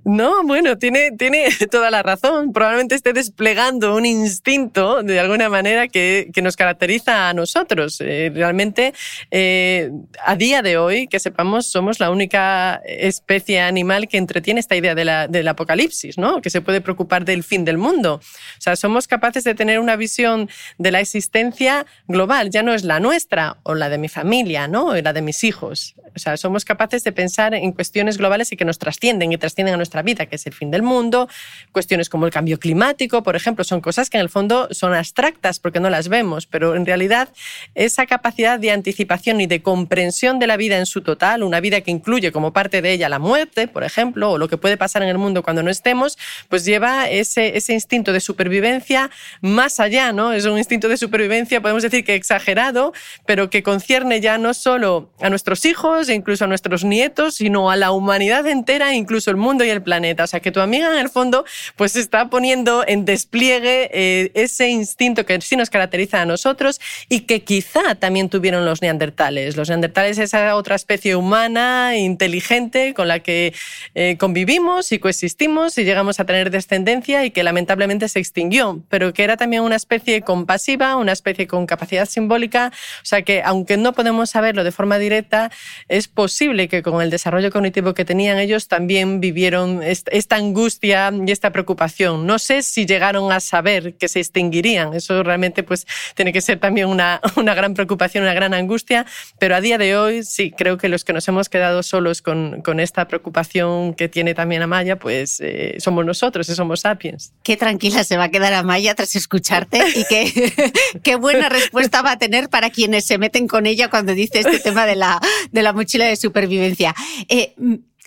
No, 0.04 0.42
bueno, 0.44 0.78
tiene, 0.78 1.12
tiene 1.12 1.48
toda 1.70 1.90
la 1.90 2.02
razón. 2.02 2.52
Probablemente 2.52 2.94
esté 2.94 3.12
desplegando 3.12 3.94
un 3.94 4.06
instinto 4.06 5.02
de 5.02 5.20
alguna 5.20 5.48
manera 5.48 5.88
que, 5.88 6.30
que 6.32 6.42
nos 6.42 6.56
caracteriza 6.56 7.28
a 7.28 7.34
nosotros. 7.34 8.00
Eh, 8.00 8.30
realmente, 8.34 8.94
eh, 9.30 9.90
a 10.24 10.36
día 10.36 10.62
de 10.62 10.76
hoy, 10.76 11.06
que 11.06 11.20
sepamos, 11.20 11.66
somos 11.66 12.00
la 12.00 12.10
única 12.10 12.80
especie 12.84 13.60
animal 13.60 14.08
que 14.08 14.16
entretiene 14.16 14.60
esta 14.60 14.76
idea 14.76 14.94
de 14.94 15.04
la, 15.04 15.28
del 15.28 15.48
apocalipsis, 15.48 16.18
¿no? 16.18 16.40
que 16.40 16.50
se 16.50 16.60
puede 16.60 16.80
preocupar 16.80 17.24
del 17.24 17.44
fin 17.44 17.64
del 17.64 17.78
mundo. 17.78 18.14
O 18.14 18.60
sea, 18.60 18.76
somos 18.76 19.08
capaces 19.08 19.44
de 19.44 19.54
tener 19.54 19.78
una 19.80 19.96
visión 19.96 20.48
de 20.78 20.90
la 20.90 21.00
existencia 21.00 21.86
global, 22.06 22.50
ya 22.50 22.62
no 22.62 22.74
es 22.74 22.84
la 22.84 23.00
nuestra 23.00 23.58
o 23.62 23.74
la 23.74 23.88
de 23.88 23.98
mi 23.98 24.08
familia, 24.08 24.68
¿no? 24.68 24.86
o 24.86 24.94
la 24.94 25.12
de 25.12 25.22
mis 25.22 25.44
hijos. 25.44 25.94
O 26.14 26.18
sea, 26.18 26.36
somos 26.36 26.64
capaces 26.64 27.04
de 27.04 27.12
pensar 27.12 27.54
en 27.54 27.72
cuestiones 27.72 28.18
globales 28.18 28.52
y 28.52 28.56
que 28.56 28.64
nos 28.64 28.78
trascienden 28.78 29.32
y 29.32 29.34
trascienden 29.44 29.74
a 29.74 29.76
nuestra 29.76 30.00
vida, 30.00 30.24
que 30.24 30.36
es 30.36 30.46
el 30.46 30.54
fin 30.54 30.70
del 30.70 30.82
mundo. 30.82 31.28
Cuestiones 31.70 32.08
como 32.08 32.24
el 32.24 32.32
cambio 32.32 32.58
climático, 32.58 33.22
por 33.22 33.36
ejemplo, 33.36 33.62
son 33.62 33.82
cosas 33.82 34.08
que 34.08 34.16
en 34.16 34.22
el 34.22 34.30
fondo 34.30 34.68
son 34.70 34.94
abstractas 34.94 35.60
porque 35.60 35.80
no 35.80 35.90
las 35.90 36.08
vemos, 36.08 36.46
pero 36.46 36.76
en 36.76 36.86
realidad 36.86 37.28
esa 37.74 38.06
capacidad 38.06 38.58
de 38.58 38.70
anticipación 38.70 39.42
y 39.42 39.46
de 39.46 39.60
comprensión 39.60 40.38
de 40.38 40.46
la 40.46 40.56
vida 40.56 40.78
en 40.78 40.86
su 40.86 41.02
total, 41.02 41.42
una 41.42 41.60
vida 41.60 41.82
que 41.82 41.90
incluye 41.90 42.32
como 42.32 42.54
parte 42.54 42.80
de 42.80 42.92
ella 42.92 43.10
la 43.10 43.18
muerte, 43.18 43.68
por 43.68 43.84
ejemplo, 43.84 44.30
o 44.32 44.38
lo 44.38 44.48
que 44.48 44.56
puede 44.56 44.78
pasar 44.78 45.02
en 45.02 45.10
el 45.10 45.18
mundo 45.18 45.42
cuando 45.42 45.62
no 45.62 45.70
estemos, 45.70 46.16
pues 46.48 46.64
lleva 46.64 47.10
ese, 47.10 47.56
ese 47.58 47.74
instinto 47.74 48.14
de 48.14 48.20
supervivencia 48.20 49.10
más 49.42 49.78
allá, 49.78 50.12
¿no? 50.12 50.32
Es 50.32 50.46
un 50.46 50.56
instinto 50.56 50.88
de 50.88 50.96
supervivencia, 50.96 51.60
podemos 51.60 51.82
decir 51.82 52.02
que 52.02 52.14
exagerado, 52.14 52.94
pero 53.26 53.50
que 53.50 53.62
concierne 53.62 54.22
ya 54.22 54.38
no 54.38 54.54
solo 54.54 55.10
a 55.20 55.28
nuestros 55.28 55.66
hijos, 55.66 56.08
e 56.08 56.14
incluso 56.14 56.44
a 56.44 56.48
nuestros 56.48 56.82
nietos, 56.84 57.34
sino 57.34 57.70
a 57.70 57.76
la 57.76 57.90
humanidad 57.90 58.46
entera, 58.46 58.94
incluso 58.94 59.23
el 59.30 59.36
mundo 59.36 59.64
y 59.64 59.70
el 59.70 59.82
planeta. 59.82 60.24
O 60.24 60.26
sea, 60.26 60.40
que 60.40 60.50
tu 60.50 60.60
amiga 60.60 60.92
en 60.92 60.98
el 60.98 61.08
fondo 61.08 61.44
pues 61.76 61.96
está 61.96 62.30
poniendo 62.30 62.84
en 62.86 63.04
despliegue 63.04 63.90
eh, 63.92 64.30
ese 64.34 64.68
instinto 64.68 65.26
que 65.26 65.40
sí 65.40 65.56
nos 65.56 65.70
caracteriza 65.70 66.22
a 66.22 66.26
nosotros 66.26 66.80
y 67.08 67.20
que 67.20 67.42
quizá 67.42 67.94
también 67.94 68.28
tuvieron 68.28 68.64
los 68.64 68.82
neandertales. 68.82 69.56
Los 69.56 69.68
neandertales 69.68 70.18
es 70.18 70.34
esa 70.34 70.56
otra 70.56 70.74
especie 70.74 71.16
humana, 71.16 71.96
inteligente, 71.96 72.94
con 72.94 73.08
la 73.08 73.20
que 73.20 73.54
eh, 73.94 74.16
convivimos 74.18 74.92
y 74.92 74.98
coexistimos 74.98 75.76
y 75.78 75.84
llegamos 75.84 76.20
a 76.20 76.24
tener 76.24 76.50
descendencia 76.50 77.24
y 77.24 77.30
que 77.30 77.42
lamentablemente 77.42 78.08
se 78.08 78.18
extinguió, 78.18 78.82
pero 78.88 79.12
que 79.12 79.24
era 79.24 79.36
también 79.36 79.62
una 79.62 79.76
especie 79.76 80.22
compasiva, 80.22 80.96
una 80.96 81.12
especie 81.12 81.46
con 81.46 81.66
capacidad 81.66 82.06
simbólica. 82.06 82.72
O 83.02 83.04
sea 83.04 83.22
que 83.22 83.42
aunque 83.42 83.76
no 83.76 83.92
podemos 83.92 84.30
saberlo 84.30 84.64
de 84.64 84.72
forma 84.72 84.98
directa, 84.98 85.50
es 85.88 86.08
posible 86.08 86.68
que 86.68 86.82
con 86.82 87.02
el 87.02 87.10
desarrollo 87.10 87.50
cognitivo 87.50 87.94
que 87.94 88.04
tenían 88.04 88.38
ellos 88.38 88.68
también 88.68 89.13
vivieron 89.20 89.82
esta 89.82 90.36
angustia 90.36 91.12
y 91.26 91.30
esta 91.30 91.50
preocupación. 91.50 92.26
No 92.26 92.38
sé 92.38 92.62
si 92.62 92.86
llegaron 92.86 93.32
a 93.32 93.40
saber 93.40 93.94
que 93.96 94.08
se 94.08 94.20
extinguirían. 94.20 94.94
Eso 94.94 95.22
realmente 95.22 95.62
pues, 95.62 95.86
tiene 96.14 96.32
que 96.32 96.40
ser 96.40 96.58
también 96.58 96.88
una, 96.88 97.20
una 97.36 97.54
gran 97.54 97.74
preocupación, 97.74 98.24
una 98.24 98.34
gran 98.34 98.54
angustia. 98.54 99.06
Pero 99.38 99.56
a 99.56 99.60
día 99.60 99.78
de 99.78 99.96
hoy 99.96 100.24
sí, 100.24 100.50
creo 100.50 100.78
que 100.78 100.88
los 100.88 101.04
que 101.04 101.12
nos 101.12 101.26
hemos 101.28 101.48
quedado 101.48 101.82
solos 101.82 102.22
con, 102.22 102.62
con 102.62 102.80
esta 102.80 103.08
preocupación 103.08 103.94
que 103.94 104.08
tiene 104.08 104.34
también 104.34 104.62
Amaya, 104.62 104.98
pues 104.98 105.40
eh, 105.40 105.76
somos 105.78 106.04
nosotros, 106.04 106.46
somos 106.46 106.80
sapiens. 106.80 107.32
Qué 107.42 107.56
tranquila 107.56 108.04
se 108.04 108.16
va 108.16 108.24
a 108.24 108.30
quedar 108.30 108.52
Amaya 108.52 108.94
tras 108.94 109.16
escucharte 109.16 109.82
y 109.94 110.04
qué, 110.04 110.52
qué 111.02 111.16
buena 111.16 111.48
respuesta 111.48 112.02
va 112.02 112.12
a 112.12 112.18
tener 112.18 112.48
para 112.48 112.70
quienes 112.70 113.04
se 113.04 113.18
meten 113.18 113.48
con 113.48 113.66
ella 113.66 113.88
cuando 113.90 114.14
dice 114.14 114.40
este 114.40 114.58
tema 114.60 114.86
de 114.86 114.96
la, 114.96 115.20
de 115.50 115.62
la 115.62 115.72
mochila 115.72 116.06
de 116.06 116.16
supervivencia. 116.16 116.94
Eh, 117.28 117.54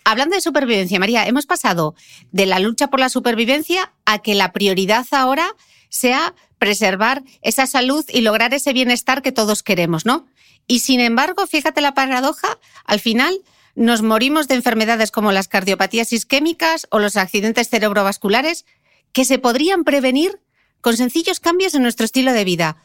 hablando 0.07 0.35
de 0.35 0.41
supervivencia, 0.41 0.99
María, 0.99 1.27
hemos 1.27 1.45
pasado 1.45 1.93
de 2.31 2.45
la 2.45 2.59
lucha 2.59 2.87
por 2.87 3.01
la 3.01 3.09
supervivencia 3.09 3.91
a 4.05 4.19
que 4.19 4.35
la 4.35 4.53
prioridad 4.53 5.05
ahora 5.11 5.53
sea 5.89 6.33
preservar 6.59 7.23
esa 7.41 7.67
salud 7.67 8.05
y 8.07 8.21
lograr 8.21 8.53
ese 8.53 8.71
bienestar 8.71 9.21
que 9.21 9.33
todos 9.33 9.63
queremos, 9.63 10.05
¿no? 10.05 10.25
Y 10.65 10.79
sin 10.79 11.01
embargo, 11.01 11.45
fíjate 11.45 11.81
la 11.81 11.93
paradoja, 11.93 12.57
al 12.85 13.01
final 13.01 13.41
nos 13.75 14.01
morimos 14.01 14.47
de 14.47 14.55
enfermedades 14.55 15.11
como 15.11 15.33
las 15.33 15.49
cardiopatías 15.49 16.13
isquémicas 16.13 16.87
o 16.89 16.99
los 16.99 17.17
accidentes 17.17 17.67
cerebrovasculares 17.67 18.65
que 19.11 19.25
se 19.25 19.39
podrían 19.39 19.83
prevenir 19.83 20.39
con 20.79 20.95
sencillos 20.95 21.41
cambios 21.41 21.75
en 21.75 21.81
nuestro 21.81 22.05
estilo 22.05 22.31
de 22.31 22.45
vida. 22.45 22.77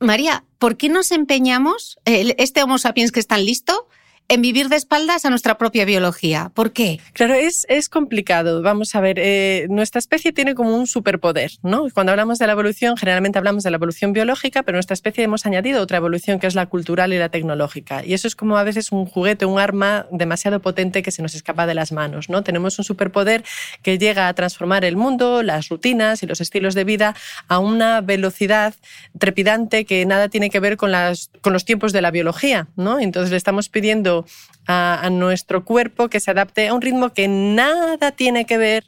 María, 0.00 0.44
¿por 0.58 0.76
qué 0.76 0.88
nos 0.88 1.12
empeñamos, 1.12 2.00
este 2.04 2.64
Homo 2.64 2.78
sapiens 2.78 3.12
que 3.12 3.20
es 3.20 3.28
tan 3.28 3.44
listo, 3.46 3.88
en 4.30 4.42
vivir 4.42 4.68
de 4.68 4.76
espaldas 4.76 5.24
a 5.24 5.30
nuestra 5.30 5.56
propia 5.56 5.86
biología. 5.86 6.50
¿Por 6.52 6.72
qué? 6.72 7.00
Claro, 7.14 7.32
es, 7.32 7.64
es 7.70 7.88
complicado. 7.88 8.60
Vamos 8.60 8.94
a 8.94 9.00
ver, 9.00 9.18
eh, 9.18 9.66
nuestra 9.70 9.98
especie 9.98 10.34
tiene 10.34 10.54
como 10.54 10.76
un 10.76 10.86
superpoder, 10.86 11.52
¿no? 11.62 11.86
Cuando 11.94 12.12
hablamos 12.12 12.38
de 12.38 12.46
la 12.46 12.52
evolución, 12.52 12.98
generalmente 12.98 13.38
hablamos 13.38 13.64
de 13.64 13.70
la 13.70 13.76
evolución 13.76 14.12
biológica, 14.12 14.62
pero 14.64 14.76
nuestra 14.76 14.92
especie 14.92 15.24
hemos 15.24 15.46
añadido 15.46 15.80
otra 15.80 15.96
evolución 15.96 16.38
que 16.38 16.46
es 16.46 16.54
la 16.54 16.66
cultural 16.66 17.14
y 17.14 17.18
la 17.18 17.30
tecnológica. 17.30 18.04
Y 18.04 18.12
eso 18.12 18.28
es 18.28 18.36
como 18.36 18.58
a 18.58 18.64
veces 18.64 18.92
un 18.92 19.06
juguete, 19.06 19.46
un 19.46 19.58
arma 19.58 20.06
demasiado 20.12 20.60
potente 20.60 21.02
que 21.02 21.10
se 21.10 21.22
nos 21.22 21.34
escapa 21.34 21.66
de 21.66 21.74
las 21.74 21.90
manos, 21.90 22.28
¿no? 22.28 22.42
Tenemos 22.42 22.78
un 22.78 22.84
superpoder 22.84 23.44
que 23.82 23.96
llega 23.96 24.28
a 24.28 24.34
transformar 24.34 24.84
el 24.84 24.96
mundo, 24.96 25.42
las 25.42 25.70
rutinas 25.70 26.22
y 26.22 26.26
los 26.26 26.42
estilos 26.42 26.74
de 26.74 26.84
vida 26.84 27.16
a 27.48 27.60
una 27.60 28.02
velocidad 28.02 28.74
trepidante 29.18 29.86
que 29.86 30.04
nada 30.04 30.28
tiene 30.28 30.50
que 30.50 30.60
ver 30.60 30.76
con, 30.76 30.92
las, 30.92 31.30
con 31.40 31.54
los 31.54 31.64
tiempos 31.64 31.94
de 31.94 32.02
la 32.02 32.10
biología, 32.10 32.68
¿no? 32.76 33.00
Entonces 33.00 33.30
le 33.30 33.38
estamos 33.38 33.70
pidiendo 33.70 34.17
a, 34.66 35.08
nuestro 35.10 35.64
cuerpo 35.64 36.08
que 36.08 36.20
se 36.20 36.30
adapte 36.30 36.68
a 36.68 36.74
un 36.74 36.82
ritmo 36.82 37.12
que 37.12 37.28
nada 37.28 38.12
tiene 38.12 38.44
que 38.46 38.58
ver 38.58 38.84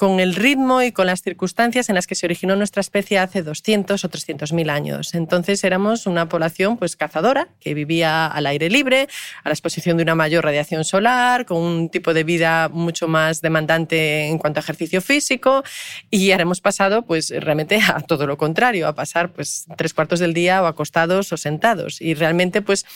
con 0.00 0.18
el 0.18 0.34
ritmo 0.34 0.80
y 0.80 0.92
con 0.92 1.04
las 1.04 1.20
circunstancias 1.20 1.90
en 1.90 1.94
las 1.94 2.06
que 2.06 2.14
se 2.14 2.24
originó 2.24 2.56
nuestra 2.56 2.80
especie 2.80 3.18
hace 3.18 3.42
200 3.42 4.02
o 4.02 4.08
300 4.08 4.54
mil 4.54 4.70
años. 4.70 5.12
Entonces 5.12 5.62
éramos 5.62 6.06
una 6.06 6.26
población 6.26 6.78
pues 6.78 6.96
cazadora 6.96 7.48
que 7.60 7.74
vivía 7.74 8.26
al 8.26 8.46
aire 8.46 8.70
libre, 8.70 9.08
a 9.44 9.50
la 9.50 9.52
exposición 9.52 9.98
de 9.98 10.04
una 10.04 10.14
mayor 10.14 10.42
radiación 10.42 10.84
solar, 10.84 11.44
con 11.44 11.58
un 11.58 11.90
tipo 11.90 12.14
de 12.14 12.24
vida 12.24 12.70
mucho 12.70 13.08
más 13.08 13.42
demandante 13.42 14.28
en 14.28 14.38
cuanto 14.38 14.60
a 14.60 14.62
ejercicio 14.62 15.02
físico 15.02 15.64
y 16.08 16.30
ahora 16.30 16.44
hemos 16.44 16.62
pasado 16.62 17.02
pues 17.02 17.28
realmente 17.38 17.78
a 17.86 18.00
todo 18.00 18.26
lo 18.26 18.38
contrario, 18.38 18.88
a 18.88 18.94
pasar 18.94 19.32
pues 19.32 19.66
tres 19.76 19.92
cuartos 19.92 20.18
del 20.18 20.32
día 20.32 20.62
o 20.62 20.66
acostados 20.66 21.30
o 21.30 21.36
sentados 21.36 22.00
y 22.00 22.14
realmente 22.14 22.62
pues 22.62 22.86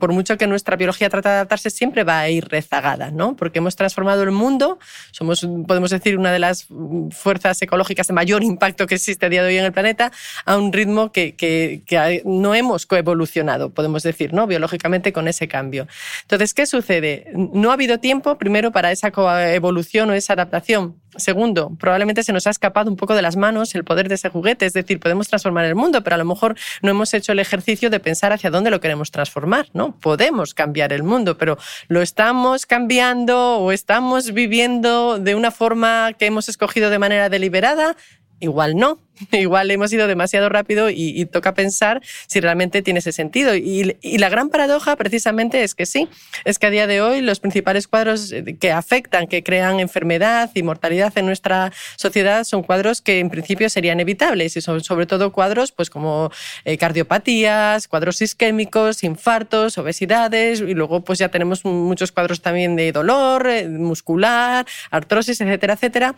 por 0.00 0.10
mucho 0.12 0.38
que 0.38 0.46
nuestra 0.46 0.76
biología 0.76 1.10
trata 1.10 1.28
de 1.28 1.34
adaptarse 1.34 1.68
siempre 1.68 2.02
va 2.02 2.20
a 2.20 2.30
ir 2.30 2.48
rezagada, 2.48 3.10
¿no? 3.10 3.36
Porque 3.36 3.58
hemos 3.58 3.76
transformado 3.76 4.22
el 4.22 4.30
mundo, 4.30 4.78
somos 5.10 5.46
podemos 5.66 5.90
decir 5.90 6.16
una 6.16 6.32
de 6.32 6.38
las 6.38 6.45
las 6.48 6.66
fuerzas 7.10 7.60
ecológicas 7.62 8.06
de 8.06 8.14
mayor 8.14 8.42
impacto 8.42 8.86
que 8.86 8.94
existe 8.94 9.26
a 9.26 9.28
día 9.28 9.42
de 9.42 9.48
hoy 9.48 9.58
en 9.58 9.64
el 9.64 9.72
planeta, 9.72 10.12
a 10.44 10.56
un 10.56 10.72
ritmo 10.72 11.12
que, 11.12 11.34
que, 11.34 12.22
no 12.24 12.54
hemos 12.54 12.86
coevolucionado, 12.86 13.70
podemos 13.70 14.02
decir, 14.02 14.32
¿no? 14.32 14.46
biológicamente 14.46 15.12
con 15.12 15.28
ese 15.28 15.48
cambio. 15.48 15.86
Entonces, 16.22 16.54
¿qué 16.54 16.66
sucede? 16.66 17.32
No 17.34 17.70
ha 17.70 17.74
habido 17.74 17.98
tiempo, 17.98 18.38
primero, 18.38 18.72
para 18.72 18.92
esa 18.92 19.10
coevolución 19.10 20.10
o 20.10 20.14
esa 20.14 20.34
adaptación. 20.34 20.96
Segundo, 21.16 21.72
probablemente 21.78 22.22
se 22.22 22.32
nos 22.32 22.46
ha 22.46 22.50
escapado 22.50 22.90
un 22.90 22.96
poco 22.96 23.14
de 23.14 23.22
las 23.22 23.36
manos 23.36 23.74
el 23.74 23.84
poder 23.84 24.08
de 24.08 24.16
ese 24.16 24.28
juguete, 24.28 24.66
es 24.66 24.72
decir, 24.72 25.00
podemos 25.00 25.28
transformar 25.28 25.64
el 25.64 25.74
mundo, 25.74 26.02
pero 26.02 26.14
a 26.14 26.18
lo 26.18 26.24
mejor 26.24 26.56
no 26.82 26.90
hemos 26.90 27.14
hecho 27.14 27.32
el 27.32 27.38
ejercicio 27.38 27.90
de 27.90 28.00
pensar 28.00 28.32
hacia 28.32 28.50
dónde 28.50 28.70
lo 28.70 28.80
queremos 28.80 29.10
transformar, 29.10 29.68
¿no? 29.72 29.96
Podemos 29.98 30.54
cambiar 30.54 30.92
el 30.92 31.02
mundo, 31.02 31.38
pero 31.38 31.58
lo 31.88 32.02
estamos 32.02 32.66
cambiando 32.66 33.58
o 33.58 33.72
estamos 33.72 34.32
viviendo 34.32 35.18
de 35.18 35.34
una 35.34 35.50
forma 35.50 36.12
que 36.18 36.26
hemos 36.26 36.48
escogido 36.48 36.90
de 36.90 36.98
manera 36.98 37.28
deliberada, 37.28 37.96
igual 38.40 38.76
no. 38.76 39.05
Igual 39.32 39.70
hemos 39.70 39.92
ido 39.92 40.06
demasiado 40.06 40.48
rápido 40.48 40.90
y, 40.90 41.26
toca 41.26 41.54
pensar 41.54 42.02
si 42.26 42.40
realmente 42.40 42.82
tiene 42.82 43.00
ese 43.00 43.12
sentido. 43.12 43.54
Y, 43.54 43.96
la 44.18 44.28
gran 44.28 44.48
paradoja 44.48 44.96
precisamente 44.96 45.62
es 45.62 45.74
que 45.74 45.86
sí, 45.86 46.08
es 46.44 46.58
que 46.58 46.66
a 46.66 46.70
día 46.70 46.86
de 46.86 47.00
hoy 47.00 47.20
los 47.20 47.40
principales 47.40 47.86
cuadros 47.88 48.32
que 48.60 48.72
afectan, 48.72 49.26
que 49.26 49.42
crean 49.42 49.80
enfermedad 49.80 50.50
y 50.54 50.62
mortalidad 50.62 51.12
en 51.16 51.26
nuestra 51.26 51.72
sociedad 51.96 52.44
son 52.44 52.62
cuadros 52.62 53.02
que 53.02 53.18
en 53.20 53.30
principio 53.30 53.68
serían 53.68 54.00
evitables 54.00 54.56
y 54.56 54.60
son 54.60 54.82
sobre 54.82 55.06
todo 55.06 55.32
cuadros 55.32 55.72
pues 55.72 55.90
como 55.90 56.30
eh, 56.64 56.78
cardiopatías, 56.78 57.88
cuadros 57.88 58.22
isquémicos, 58.22 59.04
infartos, 59.04 59.78
obesidades 59.78 60.60
y 60.60 60.74
luego 60.74 61.02
pues 61.02 61.18
ya 61.18 61.28
tenemos 61.28 61.64
muchos 61.64 62.12
cuadros 62.12 62.40
también 62.40 62.76
de 62.76 62.92
dolor 62.92 63.46
eh, 63.48 63.68
muscular, 63.68 64.66
artrosis, 64.90 65.40
etcétera, 65.40 65.74
etcétera 65.74 66.14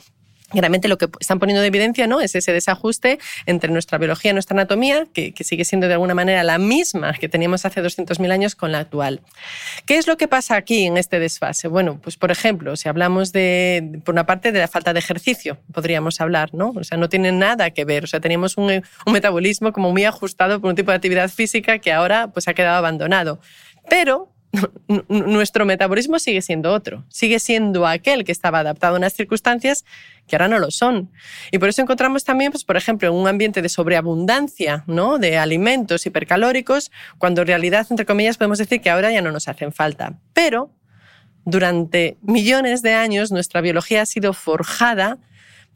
realmente 0.52 0.88
lo 0.88 0.96
que 0.98 1.08
están 1.20 1.38
poniendo 1.38 1.60
de 1.60 1.68
evidencia 1.68 2.06
¿no? 2.06 2.20
es 2.20 2.34
ese 2.34 2.52
desajuste 2.52 3.18
entre 3.46 3.70
nuestra 3.70 3.98
biología 3.98 4.30
y 4.30 4.34
nuestra 4.34 4.54
anatomía, 4.54 5.06
que, 5.12 5.32
sigue 5.40 5.64
siendo 5.64 5.88
de 5.88 5.94
alguna 5.94 6.14
manera 6.14 6.42
la 6.42 6.58
misma 6.58 7.12
que 7.14 7.28
teníamos 7.28 7.64
hace 7.64 7.82
200.000 7.82 8.30
años 8.30 8.54
con 8.54 8.72
la 8.72 8.80
actual. 8.80 9.20
¿Qué 9.86 9.96
es 9.96 10.06
lo 10.06 10.16
que 10.16 10.28
pasa 10.28 10.56
aquí 10.56 10.84
en 10.84 10.96
este 10.96 11.18
desfase? 11.18 11.68
Bueno, 11.68 12.00
pues 12.02 12.16
por 12.16 12.30
ejemplo, 12.30 12.76
si 12.76 12.88
hablamos 12.88 13.32
de, 13.32 14.00
por 14.04 14.14
una 14.14 14.26
parte, 14.26 14.52
de 14.52 14.58
la 14.58 14.68
falta 14.68 14.92
de 14.92 14.98
ejercicio, 14.98 15.58
podríamos 15.72 16.20
hablar, 16.20 16.54
¿no? 16.54 16.72
O 16.76 16.84
sea, 16.84 16.98
no 16.98 17.08
tiene 17.08 17.32
nada 17.32 17.70
que 17.70 17.84
ver. 17.84 18.04
O 18.04 18.06
sea, 18.06 18.20
teníamos 18.20 18.56
un, 18.56 18.70
un 19.06 19.12
metabolismo 19.12 19.72
como 19.72 19.90
muy 19.90 20.04
ajustado 20.04 20.60
por 20.60 20.70
un 20.70 20.76
tipo 20.76 20.90
de 20.90 20.96
actividad 20.96 21.30
física 21.30 21.78
que 21.78 21.92
ahora 21.92 22.28
pues 22.28 22.48
ha 22.48 22.54
quedado 22.54 22.76
abandonado. 22.76 23.40
Pero 23.88 24.32
nuestro 25.08 25.66
metabolismo 25.66 26.18
sigue 26.18 26.42
siendo 26.42 26.72
otro, 26.72 27.04
sigue 27.08 27.38
siendo 27.38 27.86
aquel 27.86 28.24
que 28.24 28.32
estaba 28.32 28.60
adaptado 28.60 28.94
a 28.94 28.98
unas 28.98 29.12
circunstancias 29.12 29.84
que 30.26 30.36
ahora 30.36 30.48
no 30.48 30.58
lo 30.58 30.70
son. 30.70 31.10
Y 31.52 31.58
por 31.58 31.68
eso 31.68 31.82
encontramos 31.82 32.24
también, 32.24 32.52
pues, 32.52 32.64
por 32.64 32.76
ejemplo, 32.76 33.12
un 33.12 33.28
ambiente 33.28 33.62
de 33.62 33.68
sobreabundancia 33.68 34.84
¿no? 34.86 35.18
de 35.18 35.38
alimentos 35.38 36.06
hipercalóricos, 36.06 36.90
cuando 37.18 37.42
en 37.42 37.48
realidad, 37.48 37.86
entre 37.90 38.06
comillas, 38.06 38.36
podemos 38.36 38.58
decir 38.58 38.80
que 38.80 38.90
ahora 38.90 39.12
ya 39.12 39.22
no 39.22 39.32
nos 39.32 39.48
hacen 39.48 39.72
falta. 39.72 40.18
Pero 40.32 40.70
durante 41.44 42.18
millones 42.22 42.82
de 42.82 42.94
años 42.94 43.32
nuestra 43.32 43.60
biología 43.60 44.02
ha 44.02 44.06
sido 44.06 44.32
forjada 44.32 45.18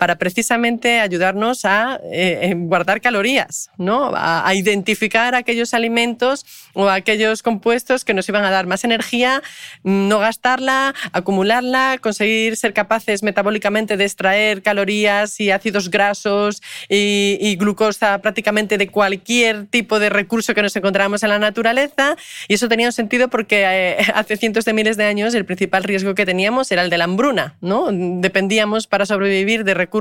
para 0.02 0.16
precisamente 0.16 0.98
ayudarnos 0.98 1.64
a 1.64 2.00
eh, 2.02 2.55
guardar 2.57 3.00
calorías, 3.00 3.70
¿no? 3.78 4.11
A, 4.16 4.52
identificar 4.52 5.37
aquellos 5.37 5.74
alimentos 5.74 6.44
o 6.74 6.88
aquellos 6.88 7.42
compuestos 7.42 8.05
que 8.05 8.12
nos 8.12 8.28
iban 8.28 8.44
a 8.44 8.50
dar 8.50 8.66
más 8.66 8.83
energía, 8.83 9.42
no 9.85 10.18
gastarla, 10.18 10.92
acumularla, 11.12 11.98
conseguir 12.00 12.57
ser 12.57 12.74
capaces 12.74 13.22
metabólicamente 13.22 13.96
de 13.96 14.05
extraer 14.05 14.62
calorías 14.62 15.38
y 15.38 15.52
ácidos 15.52 15.88
grasos 15.88 16.62
y, 16.88 17.57
glucosa 17.57 18.18
prácticamente 18.18 18.78
de 18.78 18.88
cualquier 18.88 19.66
tipo 19.66 20.00
de 20.00 20.11
recurso 20.11 20.52
que 20.52 20.62
nos 20.62 20.74
encontramos 20.74 21.22
en 21.22 21.28
la 21.28 21.38
naturaleza. 21.38 22.16
Y 22.48 22.55
eso 22.55 22.68
tenía 22.68 22.88
un 22.88 22.92
sentido 22.92 23.28
porque 23.28 23.62
eh, 23.64 23.96
hace 24.14 24.37
cientos 24.37 24.64
de 24.64 24.72
miles 24.72 24.96
de 24.96 25.05
años 25.05 25.33
el 25.35 25.44
principal 25.44 25.85
riesgo 25.85 26.16
que 26.16 26.26
teníamos 26.26 26.72
era 26.72 26.83
el 26.83 26.90
de 26.90 26.98
la 26.98 27.05
hambruna, 27.05 27.55
¿no? 27.61 27.88
Dependíamos 27.92 28.88
para 28.88 29.07
sobrevivir 29.07 29.62
de 29.62 29.74
recursos 29.74 29.91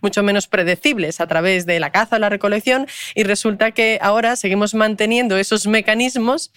mucho 0.00 0.22
menos 0.22 0.46
predecibles 0.46 1.20
a 1.20 1.26
través 1.26 1.66
de 1.66 1.80
la 1.80 1.90
caza 1.90 2.16
o 2.16 2.18
la 2.18 2.28
recolección 2.28 2.86
y 3.14 3.24
resulta 3.24 3.72
que 3.72 3.98
ahora 4.00 4.36
seguimos 4.36 4.74
manteniendo 4.74 5.36
esos 5.36 5.66
mecanismos 5.66 6.52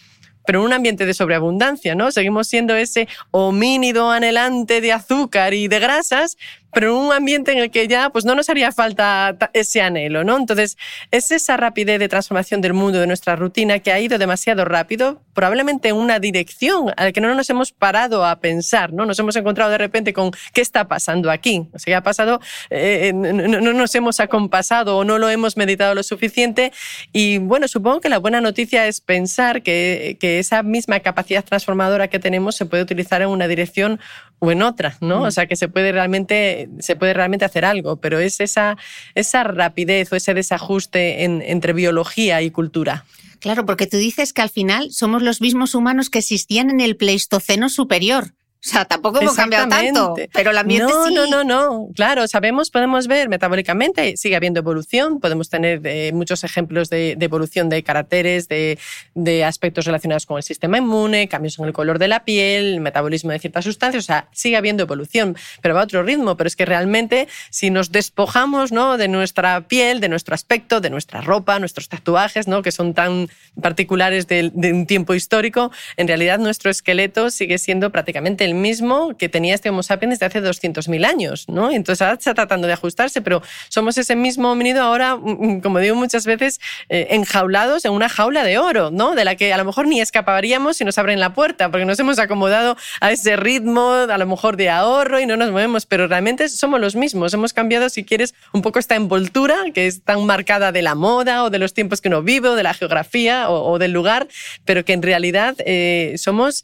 pero 0.46 0.60
en 0.60 0.66
un 0.66 0.74
ambiente 0.74 1.06
de 1.06 1.14
sobreabundancia, 1.14 1.96
¿no? 1.96 2.12
Seguimos 2.12 2.48
siendo 2.48 2.76
ese 2.76 3.08
homínido 3.32 4.12
anhelante 4.12 4.80
de 4.80 4.94
azúcar 4.94 5.54
y 5.54 5.68
de 5.68 5.80
grasas, 5.80 6.38
pero 6.76 6.92
en 6.92 7.06
un 7.06 7.14
ambiente 7.14 7.54
en 7.54 7.60
el 7.60 7.72
que 7.72 7.88
ya 7.88 8.10
pues, 8.10 8.26
no 8.26 8.36
nos 8.36 8.50
haría 8.50 8.70
falta 8.74 9.38
ese 9.54 9.82
anhelo. 9.82 10.26
¿no? 10.26 10.36
Entonces, 10.36 10.78
es 11.10 11.32
esa 11.32 11.56
rapidez 11.56 12.00
de 12.00 12.10
transformación 12.10 12.60
del 12.60 12.74
mundo, 12.74 13.00
de 13.00 13.08
nuestra 13.08 13.38
rutina, 13.38 13.80
que 13.80 13.94
ha 13.94 14.00
ido 14.02 14.18
demasiado 14.18 14.66
rápido, 14.66 15.22
probablemente 15.34 15.88
en 15.88 15.96
una 15.96 16.20
dirección 16.20 16.92
a 16.98 17.06
la 17.06 17.12
que 17.14 17.22
no 17.22 17.34
nos 17.34 17.50
hemos 17.50 17.72
parado 17.72 18.26
a 18.26 18.42
pensar. 18.42 18.92
¿no? 18.92 19.06
Nos 19.06 19.18
hemos 19.20 19.38
encontrado 19.38 19.72
de 19.72 19.78
repente 19.78 20.12
con 20.12 20.32
qué 20.52 20.60
está 20.60 20.90
pasando 20.90 21.32
aquí. 21.32 21.66
O 21.72 21.80
sea, 21.80 21.92
¿qué 21.92 21.96
ha 21.96 22.04
pasado? 22.04 22.42
Eh, 22.70 23.14
no, 23.16 23.32
no, 23.32 23.72
nos 23.72 23.96
hemos 23.96 24.20
acompasado 24.20 24.98
o 24.98 25.06
no 25.06 25.18
lo 25.18 25.30
hemos 25.30 25.56
meditado 25.56 25.96
lo 25.96 26.04
suficiente. 26.04 26.74
Y 27.14 27.38
bueno, 27.38 27.70
supongo 27.70 28.02
que 28.02 28.10
la 28.10 28.18
buena 28.18 28.42
noticia 28.42 28.86
es 28.86 29.00
pensar 29.00 29.64
que, 29.64 30.18
que 30.20 30.40
esa 30.40 30.62
misma 30.62 31.00
capacidad 31.00 31.46
transformadora 31.46 32.10
que 32.10 32.20
tenemos 32.20 32.58
se 32.58 32.66
puede 32.66 32.84
utilizar 32.84 33.22
en 33.22 33.30
una 33.30 33.48
dirección 33.48 34.02
o 34.40 34.52
en 34.52 34.62
otra, 34.62 34.98
¿no? 35.02 35.24
O 35.24 35.32
sea, 35.32 35.48
que 35.48 35.56
se 35.56 35.68
puede 35.68 35.92
realmente, 35.92 36.70
se 36.80 36.96
puede 36.96 37.14
realmente 37.14 37.46
hacer 37.46 37.66
algo, 37.66 37.98
pero 37.98 38.20
es 38.20 38.40
esa, 38.40 38.78
esa 39.16 39.44
rapidez 39.44 40.12
o 40.12 40.16
ese 40.16 40.34
desajuste 40.34 41.24
entre 41.24 41.74
biología 41.74 42.42
y 42.42 42.52
cultura. 42.52 43.06
Claro, 43.40 43.66
porque 43.66 43.88
tú 43.88 43.98
dices 43.98 44.34
que 44.34 44.42
al 44.42 44.50
final 44.50 44.92
somos 44.92 45.22
los 45.22 45.42
mismos 45.42 45.76
humanos 45.76 46.10
que 46.10 46.20
existían 46.20 46.70
en 46.70 46.80
el 46.82 46.96
Pleistoceno 46.96 47.70
superior. 47.70 48.35
O 48.66 48.68
sea, 48.68 48.84
tampoco 48.84 49.22
hemos 49.22 49.36
cambiado 49.36 49.68
tanto, 49.68 50.16
pero 50.34 50.50
el 50.50 50.58
ambiente 50.58 50.92
no, 50.92 51.06
sí. 51.06 51.14
No, 51.14 51.28
no, 51.28 51.44
no. 51.44 51.90
Claro, 51.96 52.28
sabemos, 52.28 52.72
podemos 52.72 53.06
ver 53.06 53.30
metabólicamente, 53.30 54.18
sigue 54.18 54.36
habiendo 54.36 54.60
evolución, 54.60 55.20
podemos 55.20 55.50
tener 55.50 55.82
eh, 55.84 56.12
muchos 56.14 56.44
ejemplos 56.44 56.90
de, 56.90 57.12
evolución 57.20 57.70
de 57.70 57.84
caracteres, 57.84 58.48
de, 58.48 58.80
de, 59.14 59.44
aspectos 59.44 59.86
relacionados 59.86 60.26
con 60.26 60.38
el 60.38 60.44
sistema 60.44 60.80
inmune, 60.80 61.28
cambios 61.28 61.60
en 61.60 61.66
el 61.66 61.74
color 61.74 62.00
de 62.00 62.08
la 62.08 62.26
piel, 62.26 62.74
el 62.74 62.82
metabolismo 62.82 63.32
de 63.32 63.38
ciertas 63.38 63.66
sustancias, 63.66 64.04
o 64.04 64.08
sea, 64.08 64.30
sigue 64.32 64.58
habiendo 64.58 64.82
evolución, 64.82 65.38
pero 65.62 65.76
va 65.76 65.82
a 65.82 65.84
otro 65.84 66.02
ritmo. 66.02 66.36
Pero 66.36 66.48
es 66.48 66.56
que 66.56 66.66
realmente, 66.66 67.28
si 67.52 67.70
nos 67.70 67.92
despojamos 67.92 68.72
¿no? 68.72 68.98
de 68.98 69.08
nuestra 69.08 69.62
piel, 69.68 70.00
de 70.00 70.10
nuestro 70.10 70.34
aspecto, 70.34 70.82
de 70.82 70.90
nuestra 70.90 71.22
ropa, 71.22 71.60
nuestros 71.60 71.88
tatuajes, 71.88 72.48
¿no? 72.48 72.64
que 72.64 72.72
son 72.72 72.96
tan 72.96 73.30
particulares 73.62 74.26
de, 74.28 74.50
de 74.56 74.74
un 74.74 74.88
tiempo 74.88 75.14
histórico, 75.14 75.72
en 75.98 76.08
realidad 76.08 76.40
nuestro 76.40 76.72
esqueleto 76.72 77.30
sigue 77.30 77.60
siendo 77.60 77.92
prácticamente 77.92 78.44
el 78.44 78.55
mismo 78.56 79.16
que 79.18 79.30
tenía 79.30 79.54
este 79.54 79.70
Homo 79.70 79.84
sapiens 79.84 80.20
desde 80.20 80.26
hace 80.26 80.42
200.000 80.42 81.06
años, 81.06 81.46
¿no? 81.48 81.72
Entonces 81.72 82.02
ahora 82.02 82.16
está 82.16 82.34
tratando 82.34 82.68
de 82.68 82.74
ajustarse, 82.74 83.22
pero 83.22 83.42
somos 83.70 83.98
ese 83.98 84.16
mismo 84.16 84.52
homínido 84.52 84.82
ahora, 84.82 85.16
mm, 85.16 85.58
mm, 85.58 85.62
como 85.62 85.80
digo 85.80 85.96
muchas 85.96 86.26
veces, 86.26 86.60
eh, 86.90 87.08
enjaulados 87.12 87.86
en 87.86 87.92
una 87.92 88.10
jaula 88.10 88.44
de 88.44 88.58
oro, 88.58 88.92
¿no? 88.92 89.16
De 89.16 89.26
la 89.26 89.36
que 89.36 89.54
a 89.54 89.58
lo 89.58 89.66
mejor 89.66 89.88
ni 89.88 90.02
escaparíamos 90.02 90.78
si 90.78 90.86
nos 90.86 90.98
abren 90.98 91.20
la 91.20 91.34
puerta, 91.34 91.70
porque 91.70 91.86
nos 91.86 92.00
hemos 92.00 92.20
acomodado 92.20 92.78
a 93.02 93.12
ese 93.12 93.36
ritmo, 93.36 93.92
a 93.92 94.18
lo 94.18 94.26
mejor 94.26 94.58
de 94.58 94.70
ahorro 94.70 95.20
y 95.20 95.26
no 95.26 95.38
nos 95.38 95.52
movemos, 95.52 95.86
pero 95.86 96.08
realmente 96.08 96.50
somos 96.50 96.80
los 96.80 96.96
mismos. 96.96 97.34
Hemos 97.34 97.54
cambiado, 97.54 97.90
si 97.90 98.04
quieres, 98.04 98.34
un 98.54 98.62
poco 98.62 98.80
esta 98.80 98.96
envoltura 98.96 99.56
que 99.74 99.88
es 99.88 100.02
tan 100.02 100.26
marcada 100.26 100.72
de 100.72 100.82
la 100.82 100.96
moda 100.96 101.44
o 101.44 101.50
de 101.50 101.60
los 101.60 101.74
tiempos 101.74 102.02
que 102.02 102.08
uno 102.08 102.22
vive 102.22 102.50
o 102.50 102.56
de 102.56 102.64
la 102.64 102.74
geografía 102.74 103.50
o, 103.50 103.78
del 103.80 103.92
lugar, 103.92 104.28
pero 104.64 104.86
que 104.86 104.94
en 104.94 105.02
realidad 105.02 105.56
eh, 105.66 106.16
somos 106.18 106.64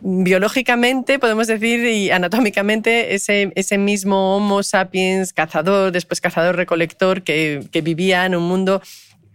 biológicamente, 0.00 1.18
podemos 1.18 1.46
decir, 1.46 1.84
y 1.84 2.10
anatómicamente, 2.10 3.14
ese, 3.14 3.52
ese 3.54 3.78
mismo 3.78 4.36
Homo 4.36 4.62
sapiens 4.62 5.32
cazador, 5.32 5.92
después 5.92 6.20
cazador-recolector, 6.20 7.22
que, 7.22 7.64
que 7.70 7.80
vivía 7.80 8.26
en 8.26 8.34
un 8.34 8.44
mundo 8.44 8.82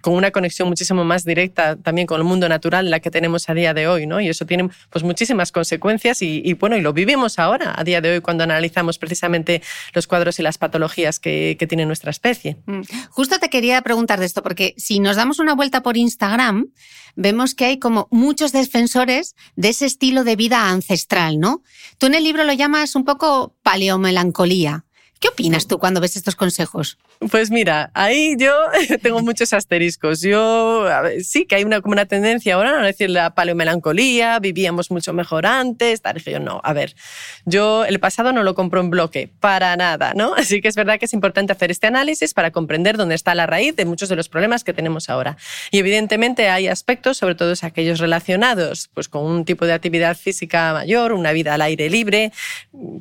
con 0.02 0.14
una 0.14 0.32
conexión 0.32 0.68
muchísimo 0.68 1.04
más 1.04 1.26
directa 1.26 1.76
también 1.76 2.08
con 2.08 2.20
el 2.20 2.24
mundo 2.24 2.48
natural 2.50 2.90
la 2.90 3.00
que 3.00 3.12
tenemos 3.12 3.50
a 3.50 3.54
día 3.54 3.74
de 3.74 3.88
hoy, 3.88 4.08
¿no? 4.08 4.20
Y 4.20 4.30
eso 4.30 4.46
tiene 4.46 4.70
pues 4.90 5.04
muchísimas 5.04 5.52
consecuencias 5.52 6.22
y, 6.22 6.54
bueno, 6.54 6.78
y 6.78 6.82
lo 6.82 6.94
vivimos 6.94 7.40
ahora, 7.40 7.74
a 7.78 7.84
día 7.84 8.02
de 8.02 8.12
hoy, 8.12 8.22
cuando 8.22 8.44
analizamos 8.44 8.98
precisamente 8.98 9.62
los 9.94 10.08
cuadros 10.08 10.40
y 10.40 10.44
las 10.44 10.58
patologías 10.58 11.20
que, 11.20 11.56
que 11.60 11.68
tiene 11.68 11.86
nuestra 11.86 12.12
especie. 12.12 12.58
Mm. 12.66 12.82
Justo 13.10 13.40
te 13.40 13.50
quería 13.50 13.82
preguntar 13.82 14.20
de 14.20 14.26
esto, 14.26 14.44
porque 14.44 14.74
si 14.78 15.00
nos 15.00 15.16
damos 15.16 15.40
una 15.40 15.56
vuelta 15.56 15.82
por 15.82 15.98
Instagram, 15.98 16.68
vemos 17.16 17.56
que 17.56 17.66
hay 17.66 17.80
como 17.80 18.08
muchos 18.12 18.52
defensores 18.52 19.36
de 19.56 19.70
ese 19.70 19.86
estilo 19.86 20.24
de 20.24 20.36
vida 20.36 20.70
ancestral, 20.70 21.40
¿no? 21.40 21.64
Tú 21.98 22.08
en 22.08 22.16
el 22.16 22.24
libro 22.24 22.44
lo 22.44 22.54
llamas 22.54 22.96
un 22.96 23.06
poco 23.06 23.56
paleomelancolía. 23.64 24.86
¿Qué 25.20 25.28
opinas 25.28 25.68
tú 25.68 25.80
cuando 25.80 26.00
ves 26.00 26.16
estos 26.16 26.38
consejos? 26.38 26.98
Pues 27.30 27.52
mira, 27.52 27.92
ahí 27.94 28.36
yo 28.38 28.54
tengo 29.02 29.22
muchos 29.22 29.52
asteriscos. 29.52 30.22
Yo 30.22 30.86
sí 31.22 31.46
que 31.46 31.56
hay 31.56 31.66
una, 31.66 31.82
como 31.82 31.92
una 31.92 32.06
tendencia 32.06 32.56
ahora 32.56 32.82
a 32.82 32.86
decir 32.86 33.10
la 33.10 33.36
paleomelancolía, 33.36 34.40
vivíamos 34.40 34.92
mucho 34.92 35.12
mejor 35.12 35.46
antes, 35.46 36.02
tal. 36.02 36.24
Yo 36.24 36.40
no, 36.40 36.62
a 36.64 36.72
ver, 36.72 36.96
yo 37.46 37.84
el 37.84 38.00
pasado 38.00 38.32
no 38.32 38.44
lo 38.44 38.56
compro 38.56 38.80
en 38.80 38.90
bloque, 38.90 39.30
para 39.42 39.76
nada, 39.76 40.14
¿no? 40.16 40.34
Así 40.38 40.62
que 40.62 40.70
es 40.70 40.76
verdad 40.76 41.00
que 41.00 41.06
es 41.06 41.14
importante 41.14 41.52
hacer 41.52 41.70
este 41.70 41.88
análisis 41.88 42.34
para 42.34 42.52
comprender 42.52 42.96
dónde 42.96 43.16
está 43.16 43.36
la 43.36 43.46
raíz 43.46 43.76
de 43.76 43.84
muchos 43.84 44.08
de 44.08 44.16
los 44.16 44.30
problemas 44.30 44.64
que 44.64 44.74
tenemos 44.74 45.10
ahora. 45.10 45.36
Y 45.72 45.80
evidentemente 45.80 46.48
hay 46.48 46.68
aspectos, 46.68 47.18
sobre 47.18 47.36
todo 47.36 47.54
aquellos 47.62 48.00
relacionados 48.00 48.90
pues, 48.94 49.10
con 49.10 49.26
un 49.26 49.44
tipo 49.44 49.66
de 49.66 49.74
actividad 49.74 50.16
física 50.16 50.72
mayor, 50.72 51.12
una 51.12 51.34
vida 51.34 51.56
al 51.56 51.62
aire 51.62 51.90
libre, 51.90 52.32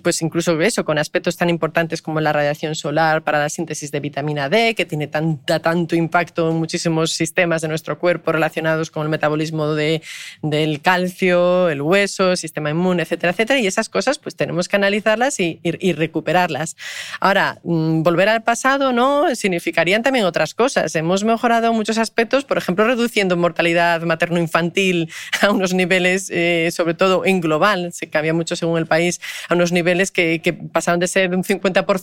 pues 0.03 0.21
incluso 0.23 0.61
eso, 0.61 0.85
con 0.85 0.99
aspectos 0.99 1.37
tan 1.37 1.49
importantes 1.51 2.03
como 2.03 2.08
la 2.17 2.33
radiación 2.33 2.75
solar 2.75 3.23
para 3.23 3.39
la 3.39 3.49
síntesis 3.49 3.91
de 3.91 4.01
vitamina 4.01 4.49
D, 4.49 4.75
que 4.75 4.85
tiene 4.85 5.07
tanta, 5.07 5.61
tanto 5.61 5.95
impacto 5.95 6.51
en 6.51 6.57
muchísimos 6.57 7.13
sistemas 7.13 7.63
de 7.63 7.69
nuestro 7.69 7.99
cuerpo 7.99 8.33
relacionados 8.33 8.91
con 8.91 9.03
el 9.03 9.09
metabolismo 9.09 9.75
de, 9.75 10.03
del 10.43 10.81
calcio, 10.81 11.69
el 11.69 11.83
hueso, 11.83 12.33
el 12.33 12.37
sistema 12.37 12.71
inmune, 12.71 13.03
etcétera, 13.03 13.33
etcétera. 13.33 13.61
Y 13.61 13.67
esas 13.67 13.89
cosas 13.89 14.19
pues 14.19 14.35
tenemos 14.37 14.69
que 14.69 14.77
analizarlas 14.77 15.39
y, 15.41 15.61
y, 15.63 15.93
recuperarlas. 15.93 16.77
Ahora, 17.21 17.59
mm, 17.65 18.03
volver 18.03 18.29
al 18.29 18.43
pasado 18.43 18.93
no 18.93 19.35
significarían 19.35 20.03
también 20.03 20.25
otras 20.25 20.55
cosas. 20.55 20.95
Hemos 20.95 21.25
mejorado 21.25 21.73
muchos 21.73 21.99
aspectos, 21.99 22.45
por 22.45 22.59
ejemplo, 22.59 22.87
reduciendo 22.87 23.37
mortalidad 23.37 24.01
materno-infantil 24.03 25.11
a 25.41 25.51
unos 25.51 25.75
niveles, 25.75 26.31
eh, 26.31 26.71
sobre 26.73 26.95
todo 26.95 27.25
en 27.25 27.41
global, 27.41 27.93
se 27.93 28.09
cambia 28.09 28.35
mucho 28.35 28.57
según 28.57 28.79
el 28.79 28.87
país, 28.87 29.21
a 29.49 29.55
unos 29.55 29.73
niveles 29.73 30.11
que, 30.11 30.41
que 30.41 30.53
pasaron 30.53 31.01
de 31.01 31.09
ser 31.09 31.35
un 31.35 31.45
50% 31.45 31.98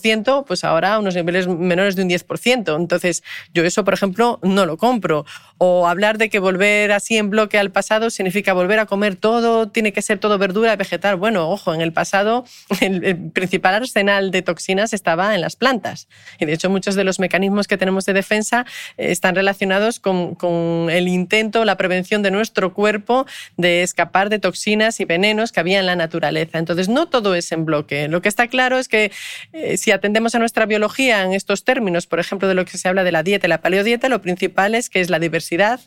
pues 0.46 0.64
ahora 0.64 0.94
a 0.94 0.98
unos 0.98 1.14
niveles 1.14 1.46
menores 1.48 1.96
de 1.96 2.02
un 2.02 2.08
10%. 2.08 2.76
Entonces, 2.76 3.22
yo 3.52 3.64
eso, 3.64 3.84
por 3.84 3.94
ejemplo, 3.94 4.38
no 4.42 4.66
lo 4.66 4.76
compro. 4.76 5.24
O 5.58 5.86
hablar 5.88 6.18
de 6.18 6.28
que 6.28 6.38
volver 6.38 6.92
así 6.92 7.16
en 7.16 7.30
bloque 7.30 7.58
al 7.58 7.70
pasado 7.70 8.10
significa 8.10 8.52
volver 8.52 8.78
a 8.78 8.86
comer 8.86 9.16
todo, 9.16 9.68
tiene 9.68 9.92
que 9.92 10.02
ser 10.02 10.18
todo 10.18 10.38
verdura 10.38 10.76
vegetal. 10.76 11.16
Bueno, 11.16 11.48
ojo, 11.50 11.74
en 11.74 11.80
el 11.80 11.92
pasado 11.92 12.44
el, 12.80 13.30
principal 13.32 13.74
arsenal 13.74 14.30
de 14.30 14.42
toxinas 14.42 14.92
estaba 14.92 15.34
en 15.34 15.40
las 15.40 15.56
plantas. 15.56 16.08
Y 16.38 16.44
de 16.44 16.52
hecho, 16.52 16.70
muchos 16.70 16.94
de 16.94 17.04
los 17.04 17.18
mecanismos 17.18 17.66
que 17.66 17.78
tenemos 17.78 18.04
de 18.04 18.12
defensa 18.12 18.66
eh, 18.96 19.10
están 19.10 19.34
relacionados 19.34 20.00
con, 20.00 20.34
con 20.34 20.88
el 20.90 21.08
intento, 21.08 21.64
la 21.64 21.76
prevención 21.76 22.22
de 22.22 22.30
nuestro 22.30 22.74
cuerpo 22.74 23.26
de 23.56 23.82
escapar 23.82 24.28
de 24.28 24.38
toxinas 24.38 25.00
y 25.00 25.04
venenos 25.04 25.52
que 25.52 25.60
había 25.60 25.80
en 25.80 25.86
la 25.86 25.96
naturaleza. 25.96 26.58
Entonces, 26.58 26.88
no 26.88 27.08
todo 27.08 27.34
es 27.34 27.50
en 27.52 27.64
bloque. 27.64 28.08
Lo 28.08 28.20
que 28.20 28.28
está 28.28 28.48
claro 28.48 28.78
es 28.78 28.88
que 28.88 29.10
eh, 29.52 29.76
si 29.86 29.92
atendemos 29.92 30.34
a 30.34 30.40
nuestra 30.40 30.66
biología 30.66 31.22
en 31.22 31.32
estos 31.32 31.62
términos, 31.62 32.08
por 32.08 32.18
ejemplo, 32.18 32.48
de 32.48 32.54
lo 32.54 32.64
que 32.64 32.76
se 32.76 32.88
habla 32.88 33.04
de 33.04 33.12
la 33.12 33.22
dieta 33.22 33.46
y 33.46 33.50
la 33.50 33.60
paleodieta, 33.60 34.08
lo 34.08 34.20
principal 34.20 34.74
es 34.74 34.90
que 34.90 35.00
es 35.00 35.10
la 35.10 35.20
diversidad 35.20 35.78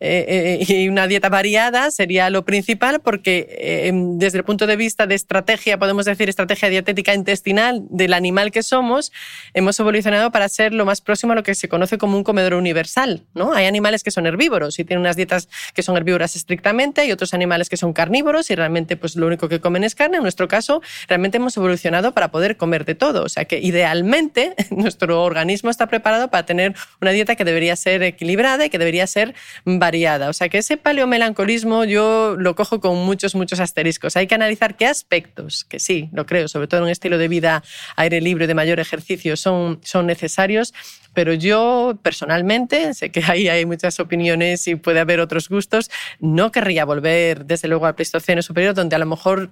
eh, 0.00 0.64
eh, 0.66 0.72
y 0.72 0.88
una 0.88 1.06
dieta 1.06 1.28
variada 1.28 1.90
sería 1.90 2.30
lo 2.30 2.46
principal 2.46 3.00
porque 3.00 3.46
eh, 3.50 3.92
desde 3.92 4.38
el 4.38 4.44
punto 4.44 4.66
de 4.66 4.76
vista 4.76 5.06
de 5.06 5.14
estrategia, 5.14 5.78
podemos 5.78 6.06
decir 6.06 6.30
estrategia 6.30 6.70
dietética 6.70 7.12
intestinal 7.12 7.82
del 7.90 8.14
animal 8.14 8.50
que 8.50 8.62
somos, 8.62 9.12
hemos 9.52 9.78
evolucionado 9.78 10.30
para 10.32 10.48
ser 10.48 10.72
lo 10.72 10.86
más 10.86 11.02
próximo 11.02 11.34
a 11.34 11.36
lo 11.36 11.42
que 11.42 11.54
se 11.54 11.68
conoce 11.68 11.98
como 11.98 12.16
un 12.16 12.24
comedor 12.24 12.54
universal. 12.54 13.24
¿no? 13.34 13.52
Hay 13.52 13.66
animales 13.66 14.02
que 14.02 14.10
son 14.10 14.24
herbívoros 14.24 14.78
y 14.78 14.84
tienen 14.84 15.02
unas 15.02 15.16
dietas 15.16 15.50
que 15.74 15.82
son 15.82 15.98
herbívoras 15.98 16.34
estrictamente 16.34 17.04
y 17.04 17.12
otros 17.12 17.34
animales 17.34 17.68
que 17.68 17.76
son 17.76 17.92
carnívoros 17.92 18.50
y 18.50 18.54
realmente 18.54 18.96
pues, 18.96 19.16
lo 19.16 19.26
único 19.26 19.50
que 19.50 19.60
comen 19.60 19.84
es 19.84 19.94
carne. 19.94 20.16
En 20.16 20.22
nuestro 20.22 20.48
caso, 20.48 20.80
realmente 21.08 21.36
hemos 21.36 21.54
evolucionado 21.58 22.14
para 22.14 22.30
poder 22.30 22.56
comer 22.56 22.86
de 22.86 22.94
todo. 22.94 23.28
Sea 23.34 23.46
que 23.46 23.58
idealmente 23.58 24.54
nuestro 24.70 25.24
organismo 25.24 25.68
está 25.68 25.88
preparado 25.88 26.28
para 26.28 26.46
tener 26.46 26.74
una 27.00 27.10
dieta 27.10 27.34
que 27.34 27.44
debería 27.44 27.74
ser 27.74 28.04
equilibrada 28.04 28.64
y 28.64 28.70
que 28.70 28.78
debería 28.78 29.08
ser 29.08 29.34
variada. 29.64 30.28
O 30.28 30.32
sea 30.32 30.48
que 30.48 30.58
ese 30.58 30.76
paleomelancolismo 30.76 31.84
yo 31.84 32.36
lo 32.38 32.54
cojo 32.54 32.78
con 32.80 32.96
muchos, 33.04 33.34
muchos 33.34 33.58
asteriscos. 33.58 34.16
Hay 34.16 34.28
que 34.28 34.36
analizar 34.36 34.76
qué 34.76 34.86
aspectos, 34.86 35.64
que 35.64 35.80
sí, 35.80 36.10
lo 36.12 36.26
creo, 36.26 36.46
sobre 36.46 36.68
todo 36.68 36.78
en 36.78 36.84
un 36.84 36.90
estilo 36.90 37.18
de 37.18 37.26
vida 37.26 37.64
aire 37.96 38.20
libre 38.20 38.46
de 38.46 38.54
mayor 38.54 38.78
ejercicio, 38.78 39.36
son, 39.36 39.80
son 39.82 40.06
necesarios 40.06 40.72
pero 41.14 41.32
yo 41.32 41.98
personalmente, 42.02 42.92
sé 42.94 43.10
que 43.10 43.22
ahí 43.26 43.48
hay 43.48 43.64
muchas 43.64 43.98
opiniones 44.00 44.66
y 44.68 44.74
puede 44.74 45.00
haber 45.00 45.20
otros 45.20 45.48
gustos, 45.48 45.90
no 46.20 46.52
querría 46.52 46.84
volver 46.84 47.46
desde 47.46 47.68
luego 47.68 47.86
al 47.86 47.94
Pleistoceno 47.94 48.42
superior, 48.42 48.74
donde 48.74 48.96
a 48.96 48.98
lo 48.98 49.06
mejor 49.06 49.50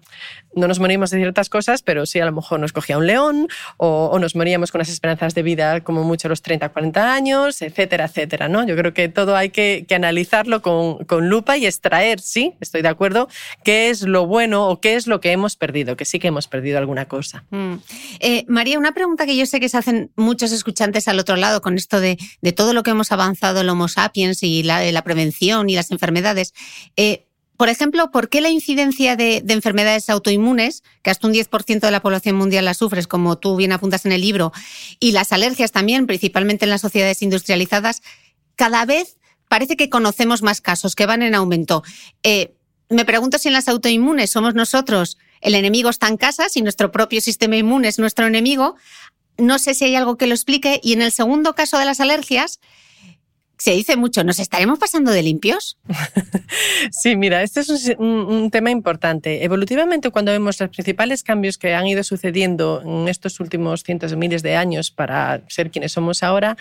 no 0.54 0.68
nos 0.68 0.80
moríamos 0.80 1.10
de 1.10 1.18
ciertas 1.18 1.48
cosas, 1.48 1.82
pero 1.82 2.04
sí 2.04 2.20
a 2.20 2.26
lo 2.26 2.32
mejor 2.32 2.60
nos 2.60 2.72
cogía 2.72 2.98
un 2.98 3.06
león 3.06 3.48
o, 3.76 4.18
nos 4.18 4.36
moríamos 4.36 4.70
con 4.70 4.80
unas 4.80 4.88
esperanzas 4.88 5.34
de 5.34 5.42
vida 5.42 5.80
como 5.80 6.04
mucho 6.04 6.28
a 6.28 6.30
los 6.30 6.42
30, 6.42 6.68
40 6.68 7.14
años, 7.14 7.62
etcétera, 7.62 8.04
etcétera. 8.04 8.48
¿no? 8.48 8.66
Yo 8.66 8.76
creo 8.76 8.92
que 8.92 9.08
todo 9.08 9.36
hay 9.36 9.50
que, 9.50 9.86
analizarlo 9.92 10.62
con, 10.62 11.04
con, 11.04 11.28
lupa 11.28 11.56
y 11.58 11.66
extraer, 11.66 12.18
sí, 12.18 12.54
estoy 12.60 12.82
de 12.82 12.88
acuerdo, 12.88 13.28
qué 13.62 13.90
es 13.90 14.02
lo 14.02 14.26
bueno 14.26 14.68
o 14.68 14.80
qué 14.80 14.94
es 14.94 15.06
lo 15.06 15.20
que 15.20 15.32
hemos 15.32 15.56
perdido, 15.56 15.96
que 15.96 16.04
sí 16.04 16.18
que 16.18 16.28
hemos 16.28 16.48
perdido 16.48 16.78
alguna 16.78 17.06
cosa. 17.06 17.44
Mm. 17.50 17.74
Eh, 18.20 18.44
María, 18.48 18.78
una 18.78 18.92
pregunta 18.92 19.26
que 19.26 19.36
yo 19.36 19.46
sé 19.46 19.60
que 19.60 19.68
se 19.68 19.76
hacen 19.76 20.10
muchos 20.16 20.50
escuchantes 20.50 21.08
al 21.08 21.18
otro 21.18 21.36
lado 21.36 21.51
con 21.60 21.76
esto 21.76 22.00
de, 22.00 22.18
todo 22.56 22.72
lo 22.72 22.82
que 22.82 22.90
hemos 22.90 23.12
avanzado 23.12 23.60
el 23.60 23.68
Homo 23.68 23.88
sapiens 23.88 24.42
y 24.42 24.62
la, 24.62 25.02
prevención 25.02 25.68
y 25.68 25.74
las 25.74 25.90
enfermedades. 25.90 26.54
Eh, 26.96 27.26
por 27.56 27.68
ejemplo, 27.68 28.10
¿por 28.10 28.28
qué 28.28 28.40
la 28.40 28.48
incidencia 28.48 29.14
de, 29.14 29.44
enfermedades 29.48 30.10
autoinmunes, 30.10 30.82
que 31.02 31.10
hasta 31.10 31.26
un 31.26 31.34
10% 31.34 31.80
de 31.80 31.90
la 31.90 32.00
población 32.00 32.36
mundial 32.36 32.64
las 32.64 32.78
sufres, 32.78 33.06
como 33.06 33.38
tú 33.38 33.56
bien 33.56 33.72
apuntas 33.72 34.06
en 34.06 34.12
el 34.12 34.20
libro, 34.20 34.52
y 34.98 35.12
las 35.12 35.32
alergias 35.32 35.70
también, 35.70 36.06
principalmente 36.06 36.64
en 36.64 36.70
las 36.70 36.80
sociedades 36.80 37.22
industrializadas, 37.22 38.02
cada 38.56 38.84
vez 38.84 39.18
parece 39.48 39.76
que 39.76 39.90
conocemos 39.90 40.42
más 40.42 40.60
casos 40.60 40.94
que 40.94 41.06
van 41.06 41.22
en 41.22 41.34
aumento? 41.34 41.82
Eh, 42.22 42.54
me 42.88 43.04
pregunto 43.04 43.38
si 43.38 43.48
en 43.48 43.54
las 43.54 43.68
autoinmunes 43.68 44.30
somos 44.30 44.54
nosotros 44.54 45.18
el 45.42 45.56
enemigo 45.56 45.90
está 45.90 46.08
en 46.08 46.16
casa, 46.16 46.48
si 46.48 46.62
nuestro 46.62 46.92
propio 46.92 47.20
sistema 47.20 47.56
inmune 47.56 47.88
es 47.88 47.98
nuestro 47.98 48.26
enemigo, 48.26 48.76
no 49.38 49.58
sé 49.58 49.74
si 49.74 49.84
hay 49.84 49.94
algo 49.96 50.16
que 50.16 50.26
lo 50.26 50.34
explique. 50.34 50.80
Y 50.82 50.92
en 50.92 51.02
el 51.02 51.12
segundo 51.12 51.54
caso 51.54 51.78
de 51.78 51.84
las 51.84 52.00
alergias, 52.00 52.60
se 53.62 53.70
dice 53.70 53.96
mucho, 53.96 54.24
¿nos 54.24 54.40
estaremos 54.40 54.80
pasando 54.80 55.12
de 55.12 55.22
limpios? 55.22 55.78
sí, 56.90 57.14
mira, 57.14 57.44
este 57.44 57.60
es 57.60 57.94
un, 57.96 58.50
tema 58.50 58.72
importante. 58.72 59.44
Evolutivamente, 59.44 60.10
cuando 60.10 60.32
vemos 60.32 60.58
los 60.58 60.68
principales 60.68 61.22
cambios 61.22 61.58
que 61.58 61.72
han 61.72 61.86
ido 61.86 62.02
sucediendo 62.02 62.82
en 62.84 63.06
estos 63.06 63.38
últimos 63.38 63.84
cientos 63.84 64.10
de 64.10 64.16
miles 64.16 64.42
de 64.42 64.56
años 64.56 64.90
para 64.90 65.44
ser 65.48 65.70
quienes 65.70 65.92
somos 65.92 66.24
ahora, 66.24 66.56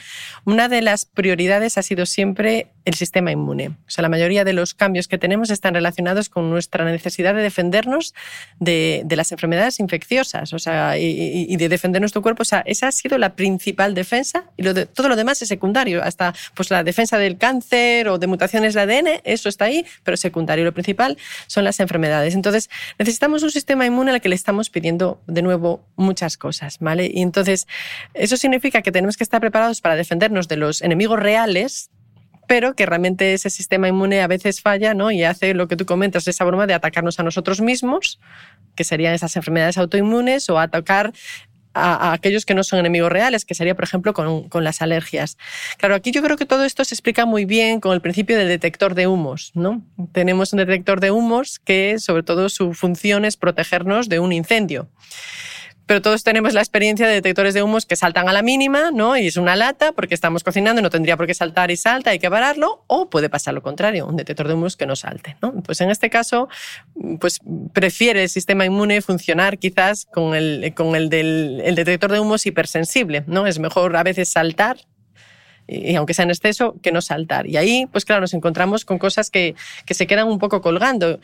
una 0.45 0.69
de 0.69 0.83
las 0.83 1.05
prioridades 1.05 1.79
ha 1.79 1.81
sido 1.81 2.05
siempre 2.05 2.67
el 2.85 2.93
sistema 2.95 3.31
inmune. 3.31 3.69
O 3.69 3.89
sea, 3.89 4.01
la 4.01 4.09
mayoría 4.09 4.43
de 4.43 4.53
los 4.53 4.73
cambios 4.73 5.07
que 5.07 5.17
tenemos 5.17 5.49
están 5.49 5.73
relacionados 5.73 6.29
con 6.29 6.49
nuestra 6.49 6.85
necesidad 6.85 7.35
de 7.35 7.41
defendernos 7.41 8.13
de, 8.59 9.05
las 9.09 9.31
enfermedades 9.31 9.79
infecciosas 9.79 10.53
o 10.53 10.59
sea, 10.59 10.97
y, 10.97 11.55
de 11.55 11.69
defender 11.69 12.01
nuestro 12.01 12.21
cuerpo. 12.21 12.41
O 12.41 12.45
sea, 12.45 12.63
esa 12.65 12.87
ha 12.87 12.91
sido 12.91 13.17
la 13.17 13.35
principal 13.35 13.93
defensa 13.93 14.45
y 14.57 14.63
lo 14.63 14.73
de, 14.73 14.85
todo 14.85 15.09
lo 15.09 15.15
demás 15.15 15.41
es 15.41 15.47
secundario, 15.47 16.03
hasta 16.03 16.33
pues, 16.55 16.71
la 16.71 16.83
defensa 16.83 17.17
del 17.17 17.37
cáncer 17.37 18.07
o 18.07 18.17
de 18.17 18.27
mutaciones 18.27 18.73
de 18.73 18.81
ADN, 18.81 19.21
eso 19.23 19.49
está 19.49 19.65
ahí, 19.65 19.85
pero 20.03 20.17
secundario. 20.17 20.65
Lo 20.65 20.73
principal 20.73 21.17
son 21.47 21.63
las 21.63 21.79
enfermedades. 21.79 22.35
Entonces, 22.35 22.69
necesitamos 22.97 23.43
un 23.43 23.51
sistema 23.51 23.85
inmune 23.85 24.11
al 24.11 24.21
que 24.21 24.29
le 24.29 24.35
estamos 24.35 24.69
pidiendo 24.69 25.21
de 25.27 25.41
nuevo 25.41 25.83
muchas 25.95 26.37
cosas, 26.37 26.77
¿vale? 26.79 27.11
Y 27.13 27.21
entonces, 27.21 27.67
eso 28.13 28.37
significa 28.37 28.81
que 28.81 28.91
tenemos 28.91 29.17
que 29.17 29.23
estar 29.23 29.41
preparados 29.41 29.81
para 29.81 29.95
defendernos 29.95 30.47
de 30.47 30.57
los 30.57 30.81
enemigos 30.81 31.19
reales 31.19 31.89
pero 32.51 32.75
que 32.75 32.85
realmente 32.85 33.33
ese 33.33 33.49
sistema 33.49 33.87
inmune 33.87 34.19
a 34.19 34.27
veces 34.27 34.59
falla 34.59 34.93
¿no? 34.93 35.09
y 35.09 35.23
hace 35.23 35.53
lo 35.53 35.69
que 35.69 35.77
tú 35.77 35.85
comentas, 35.85 36.27
esa 36.27 36.43
broma 36.43 36.67
de 36.67 36.73
atacarnos 36.73 37.17
a 37.17 37.23
nosotros 37.23 37.61
mismos, 37.61 38.19
que 38.75 38.83
serían 38.83 39.13
esas 39.13 39.37
enfermedades 39.37 39.77
autoinmunes, 39.77 40.49
o 40.49 40.59
atacar 40.59 41.13
a, 41.73 42.11
aquellos 42.11 42.45
que 42.45 42.53
no 42.53 42.65
son 42.65 42.79
enemigos 42.79 43.09
reales, 43.09 43.45
que 43.45 43.55
sería, 43.55 43.73
por 43.73 43.85
ejemplo, 43.85 44.13
con, 44.13 44.49
las 44.65 44.81
alergias. 44.81 45.37
Claro, 45.77 45.95
aquí 45.95 46.11
yo 46.11 46.21
creo 46.21 46.35
que 46.35 46.45
todo 46.45 46.65
esto 46.65 46.83
se 46.83 46.93
explica 46.93 47.25
muy 47.25 47.45
bien 47.45 47.79
con 47.79 47.93
el 47.93 48.01
principio 48.01 48.37
del 48.37 48.49
detector 48.49 48.95
de 48.95 49.07
humos. 49.07 49.53
¿no? 49.53 49.81
Tenemos 50.11 50.51
un 50.51 50.57
detector 50.57 50.99
de 50.99 51.11
humos 51.11 51.57
que, 51.57 51.99
sobre 51.99 52.23
todo, 52.23 52.49
su 52.49 52.73
función 52.73 53.23
es 53.23 53.37
protegernos 53.37 54.09
de 54.09 54.19
un 54.19 54.33
incendio 54.33 54.89
pero 55.91 56.01
todos 56.01 56.23
tenemos 56.23 56.53
la 56.53 56.61
experiencia 56.61 57.05
de 57.05 57.15
detectores 57.15 57.53
de 57.53 57.63
humos 57.63 57.85
que 57.85 57.97
saltan 57.97 58.29
a 58.29 58.31
la 58.31 58.41
mínima, 58.41 58.91
¿no? 58.91 59.17
Y 59.17 59.27
es 59.27 59.35
una 59.35 59.57
lata 59.57 59.91
porque 59.91 60.15
estamos 60.15 60.41
cocinando 60.41 60.79
y 60.79 60.83
no 60.83 60.89
tendría 60.89 61.17
por 61.17 61.27
qué 61.27 61.33
saltar 61.33 61.69
y 61.69 61.75
salta, 61.75 62.11
hay 62.11 62.19
que 62.19 62.29
pararlo, 62.29 62.85
o 62.87 63.09
puede 63.09 63.27
pasar 63.27 63.53
lo 63.53 63.61
contrario, 63.61 64.07
un 64.07 64.15
detector 64.15 64.47
de 64.47 64.53
humos 64.53 64.77
que 64.77 64.85
no 64.85 64.95
salte, 64.95 65.35
¿no? 65.41 65.51
Pues 65.63 65.81
en 65.81 65.91
este 65.91 66.09
caso, 66.09 66.47
pues 67.19 67.41
prefiere 67.73 68.23
el 68.23 68.29
sistema 68.29 68.63
inmune 68.65 69.01
funcionar 69.01 69.57
quizás 69.57 70.05
con 70.05 70.33
el, 70.33 70.73
con 70.77 70.95
el 70.95 71.09
del 71.09 71.61
el 71.65 71.75
detector 71.75 72.09
de 72.09 72.21
humos 72.21 72.45
hipersensible, 72.45 73.25
¿no? 73.27 73.45
Es 73.45 73.59
mejor 73.59 73.93
a 73.97 74.03
veces 74.03 74.29
saltar 74.29 74.77
y 75.71 75.95
aunque 75.95 76.13
sea 76.13 76.23
en 76.23 76.31
exceso, 76.31 76.75
que 76.81 76.91
no 76.91 77.01
saltar. 77.01 77.47
Y 77.47 77.57
ahí, 77.57 77.87
pues 77.91 78.05
claro, 78.05 78.21
nos 78.21 78.33
encontramos 78.33 78.85
con 78.85 78.97
cosas 78.97 79.29
que, 79.29 79.55
que 79.85 79.93
se 79.93 80.07
quedan 80.07 80.27
un 80.27 80.39
poco 80.39 80.61
colgando. 80.61 81.19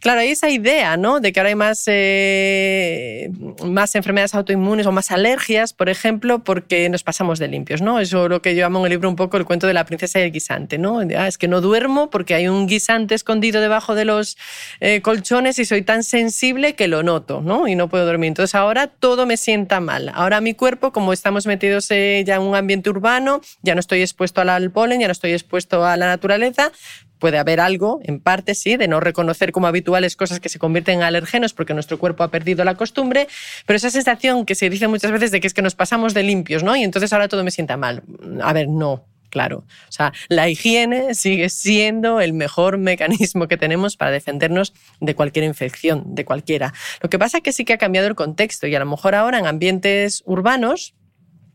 Claro, 0.00 0.20
hay 0.20 0.30
esa 0.30 0.50
idea, 0.50 0.96
¿no? 0.96 1.20
De 1.20 1.32
que 1.32 1.40
ahora 1.40 1.48
hay 1.48 1.54
más, 1.54 1.84
eh, 1.86 3.30
más 3.64 3.94
enfermedades 3.94 4.34
autoinmunes 4.34 4.86
o 4.86 4.92
más 4.92 5.10
alergias, 5.10 5.72
por 5.72 5.88
ejemplo, 5.88 6.44
porque 6.44 6.88
nos 6.88 7.02
pasamos 7.02 7.38
de 7.38 7.48
limpios, 7.48 7.80
¿no? 7.80 8.00
Eso 8.00 8.24
es 8.24 8.30
lo 8.30 8.42
que 8.42 8.54
yo 8.54 8.62
llamo 8.62 8.80
en 8.80 8.86
el 8.86 8.90
libro 8.90 9.08
un 9.08 9.16
poco 9.16 9.36
el 9.36 9.44
cuento 9.44 9.66
de 9.66 9.74
la 9.74 9.84
princesa 9.84 10.20
y 10.20 10.24
el 10.24 10.32
guisante, 10.32 10.78
¿no? 10.78 11.00
Ah, 11.16 11.28
es 11.28 11.38
que 11.38 11.48
no 11.48 11.60
duermo 11.60 12.10
porque 12.10 12.34
hay 12.34 12.48
un 12.48 12.66
guisante 12.66 13.14
escondido 13.14 13.60
debajo 13.60 13.94
de 13.94 14.04
los 14.04 14.36
eh, 14.80 15.00
colchones 15.00 15.58
y 15.58 15.64
soy 15.64 15.82
tan 15.82 16.02
sensible 16.02 16.74
que 16.74 16.88
lo 16.88 17.02
noto, 17.02 17.40
¿no? 17.40 17.68
Y 17.68 17.74
no 17.74 17.88
puedo 17.88 18.04
dormir. 18.04 18.28
Entonces 18.28 18.54
ahora 18.54 18.88
todo 18.88 19.26
me 19.26 19.36
sienta 19.36 19.80
mal. 19.80 20.10
Ahora 20.14 20.40
mi 20.40 20.54
cuerpo, 20.54 20.92
como 20.92 21.12
estamos 21.12 21.46
metidos 21.46 21.90
eh, 21.90 22.24
ya 22.26 22.36
en 22.36 22.42
un 22.42 22.54
ambiente 22.54 22.90
urbano, 22.90 23.40
ya 23.62 23.74
no 23.74 23.80
estoy 23.84 24.00
expuesto 24.00 24.40
al 24.40 24.70
polen, 24.70 25.00
ya 25.00 25.06
no 25.06 25.12
estoy 25.12 25.32
expuesto 25.32 25.84
a 25.84 25.96
la 25.96 26.06
naturaleza, 26.06 26.72
puede 27.18 27.38
haber 27.38 27.60
algo, 27.60 28.00
en 28.04 28.20
parte 28.20 28.54
sí, 28.54 28.76
de 28.76 28.88
no 28.88 29.00
reconocer 29.00 29.52
como 29.52 29.66
habituales 29.66 30.16
cosas 30.16 30.40
que 30.40 30.48
se 30.48 30.58
convierten 30.58 30.96
en 30.96 31.02
alergenos 31.04 31.54
porque 31.54 31.74
nuestro 31.74 31.98
cuerpo 31.98 32.22
ha 32.22 32.30
perdido 32.30 32.64
la 32.64 32.74
costumbre, 32.74 33.28
pero 33.66 33.76
esa 33.76 33.90
sensación 33.90 34.44
que 34.44 34.54
se 34.54 34.68
dice 34.68 34.88
muchas 34.88 35.12
veces 35.12 35.30
de 35.30 35.40
que 35.40 35.46
es 35.46 35.54
que 35.54 35.62
nos 35.62 35.74
pasamos 35.74 36.12
de 36.14 36.22
limpios, 36.22 36.62
¿no? 36.62 36.76
Y 36.76 36.82
entonces 36.82 37.12
ahora 37.12 37.28
todo 37.28 37.44
me 37.44 37.50
sienta 37.50 37.76
mal. 37.76 38.02
A 38.42 38.52
ver, 38.52 38.68
no, 38.68 39.06
claro. 39.30 39.64
O 39.88 39.92
sea, 39.92 40.12
la 40.28 40.48
higiene 40.48 41.14
sigue 41.14 41.48
siendo 41.48 42.20
el 42.20 42.34
mejor 42.34 42.78
mecanismo 42.78 43.48
que 43.48 43.56
tenemos 43.56 43.96
para 43.96 44.10
defendernos 44.10 44.72
de 45.00 45.14
cualquier 45.14 45.44
infección, 45.44 46.14
de 46.14 46.24
cualquiera. 46.24 46.72
Lo 47.00 47.10
que 47.10 47.18
pasa 47.18 47.38
es 47.38 47.42
que 47.42 47.52
sí 47.52 47.64
que 47.64 47.72
ha 47.72 47.78
cambiado 47.78 48.06
el 48.06 48.14
contexto 48.14 48.66
y 48.66 48.74
a 48.74 48.78
lo 48.78 48.86
mejor 48.86 49.14
ahora 49.14 49.38
en 49.38 49.46
ambientes 49.46 50.22
urbanos, 50.26 50.94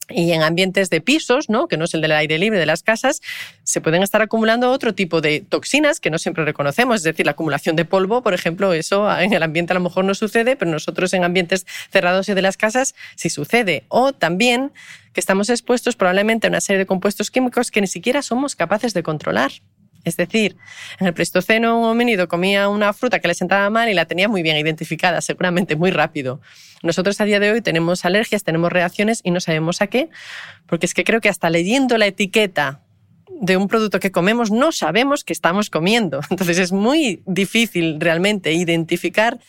y 0.09 0.31
en 0.31 0.43
ambientes 0.43 0.89
de 0.89 1.01
pisos, 1.01 1.49
¿no? 1.49 1.67
que 1.67 1.77
no 1.77 1.85
es 1.85 1.93
el 1.93 2.01
del 2.01 2.11
aire 2.11 2.37
libre 2.37 2.59
de 2.59 2.65
las 2.65 2.83
casas, 2.83 3.21
se 3.63 3.81
pueden 3.81 4.03
estar 4.03 4.21
acumulando 4.21 4.71
otro 4.71 4.93
tipo 4.93 5.21
de 5.21 5.41
toxinas 5.41 5.99
que 5.99 6.09
no 6.09 6.17
siempre 6.17 6.45
reconocemos. 6.45 6.97
Es 6.97 7.03
decir, 7.03 7.25
la 7.25 7.33
acumulación 7.33 7.75
de 7.75 7.85
polvo, 7.85 8.21
por 8.21 8.33
ejemplo, 8.33 8.73
eso 8.73 9.09
en 9.19 9.33
el 9.33 9.43
ambiente 9.43 9.73
a 9.73 9.75
lo 9.75 9.81
mejor 9.81 10.05
no 10.05 10.13
sucede, 10.15 10.55
pero 10.55 10.71
nosotros 10.71 11.13
en 11.13 11.23
ambientes 11.23 11.65
cerrados 11.91 12.29
y 12.29 12.33
de 12.33 12.41
las 12.41 12.57
casas 12.57 12.95
sí 13.15 13.29
sucede. 13.29 13.83
O 13.87 14.13
también 14.13 14.71
que 15.13 15.19
estamos 15.19 15.49
expuestos 15.49 15.95
probablemente 15.95 16.47
a 16.47 16.49
una 16.49 16.61
serie 16.61 16.79
de 16.79 16.85
compuestos 16.85 17.31
químicos 17.31 17.71
que 17.71 17.81
ni 17.81 17.87
siquiera 17.87 18.21
somos 18.21 18.55
capaces 18.55 18.93
de 18.93 19.03
controlar. 19.03 19.51
Es 20.03 20.17
decir, 20.17 20.55
en 20.99 21.07
el 21.07 21.13
Pleistoceno 21.13 21.79
un 21.79 21.85
homínido 21.85 22.27
comía 22.27 22.69
una 22.69 22.93
fruta 22.93 23.19
que 23.19 23.27
le 23.27 23.33
sentaba 23.33 23.69
mal 23.69 23.89
y 23.89 23.93
la 23.93 24.05
tenía 24.05 24.27
muy 24.27 24.41
bien 24.43 24.57
identificada, 24.57 25.21
seguramente 25.21 25.75
muy 25.75 25.91
rápido. 25.91 26.39
Nosotros 26.81 27.19
a 27.19 27.25
día 27.25 27.39
de 27.39 27.51
hoy 27.51 27.61
tenemos 27.61 28.05
alergias, 28.05 28.43
tenemos 28.43 28.71
reacciones 28.71 29.21
y 29.23 29.31
no 29.31 29.41
sabemos 29.41 29.81
a 29.81 29.87
qué, 29.87 30.09
porque 30.65 30.85
es 30.85 30.93
que 30.93 31.03
creo 31.03 31.21
que 31.21 31.29
hasta 31.29 31.49
leyendo 31.49 31.97
la 31.97 32.07
etiqueta 32.07 32.81
de 33.39 33.57
un 33.57 33.67
producto 33.67 33.99
que 33.99 34.11
comemos 34.11 34.51
no 34.51 34.71
sabemos 34.71 35.23
que 35.23 35.33
estamos 35.33 35.69
comiendo. 35.69 36.21
Entonces 36.29 36.57
es 36.57 36.71
muy 36.71 37.21
difícil 37.25 37.99
realmente 37.99 38.53
identificar 38.53 39.39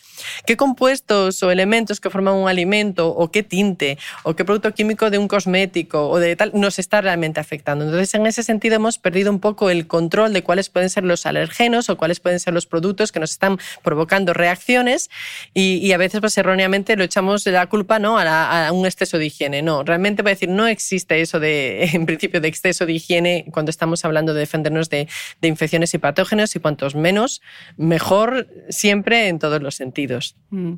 qué 0.45 0.55
compuestos 0.55 1.41
o 1.43 1.51
elementos 1.51 1.99
que 1.99 2.09
forman 2.09 2.35
un 2.35 2.47
alimento 2.47 3.09
o 3.09 3.31
qué 3.31 3.43
tinte 3.43 3.97
o 4.23 4.35
qué 4.35 4.45
producto 4.45 4.73
químico 4.73 5.09
de 5.09 5.17
un 5.17 5.27
cosmético 5.27 6.09
o 6.09 6.19
de 6.19 6.35
tal 6.35 6.51
nos 6.53 6.79
está 6.79 7.01
realmente 7.01 7.39
afectando. 7.39 7.85
Entonces 7.85 8.13
en 8.13 8.25
ese 8.25 8.43
sentido 8.43 8.75
hemos 8.75 8.97
perdido 8.97 9.31
un 9.31 9.39
poco 9.39 9.69
el 9.69 9.87
control 9.87 10.33
de 10.33 10.43
cuáles 10.43 10.69
pueden 10.69 10.89
ser 10.89 11.03
los 11.03 11.25
alergenos 11.25 11.89
o 11.89 11.97
cuáles 11.97 12.19
pueden 12.19 12.39
ser 12.39 12.53
los 12.53 12.65
productos 12.65 13.11
que 13.11 13.19
nos 13.19 13.31
están 13.31 13.59
provocando 13.83 14.33
reacciones 14.33 15.09
y, 15.53 15.91
a 15.91 15.97
veces 15.97 16.21
pues 16.21 16.37
erróneamente 16.37 16.95
lo 16.95 17.03
echamos 17.03 17.45
la 17.45 17.67
culpa 17.67 17.99
¿no? 17.99 18.17
a, 18.17 18.67
a 18.67 18.71
un 18.71 18.85
exceso 18.85 19.17
de 19.17 19.25
higiene. 19.25 19.61
No, 19.61 19.83
realmente 19.83 20.21
voy 20.21 20.29
a 20.29 20.35
decir, 20.35 20.47
no 20.47 20.67
existe 20.67 21.19
eso 21.19 21.39
de, 21.39 21.83
en 21.93 22.05
principio, 22.05 22.39
de 22.39 22.47
exceso 22.47 22.85
de 22.85 22.93
higiene 22.93 23.45
cuando 23.51 23.70
estamos 23.71 24.05
hablando 24.05 24.33
de 24.33 24.41
defendernos 24.41 24.89
de, 24.89 25.07
infecciones 25.41 25.93
y 25.93 25.97
patógenos 25.97 26.55
y 26.55 26.59
cuantos 26.59 26.93
menos, 26.93 27.41
mejor 27.77 28.47
siempre 28.69 29.27
en 29.27 29.39
todos 29.39 29.61
los 29.61 29.75
sentidos. 29.75 30.35
Mm. 30.51 30.73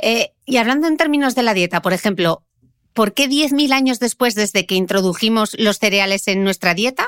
Eh, 0.00 0.32
y 0.44 0.56
hablando 0.56 0.88
en 0.88 0.96
términos 0.96 1.34
de 1.34 1.44
la 1.44 1.54
dieta, 1.54 1.80
por 1.82 1.92
ejemplo, 1.92 2.42
¿por 2.92 3.14
qué 3.14 3.28
10.000 3.28 3.72
años 3.72 4.00
después 4.00 4.34
desde 4.34 4.66
que 4.66 4.74
introdujimos 4.74 5.54
los 5.58 5.78
cereales 5.78 6.26
en 6.26 6.42
nuestra 6.42 6.74
dieta, 6.74 7.06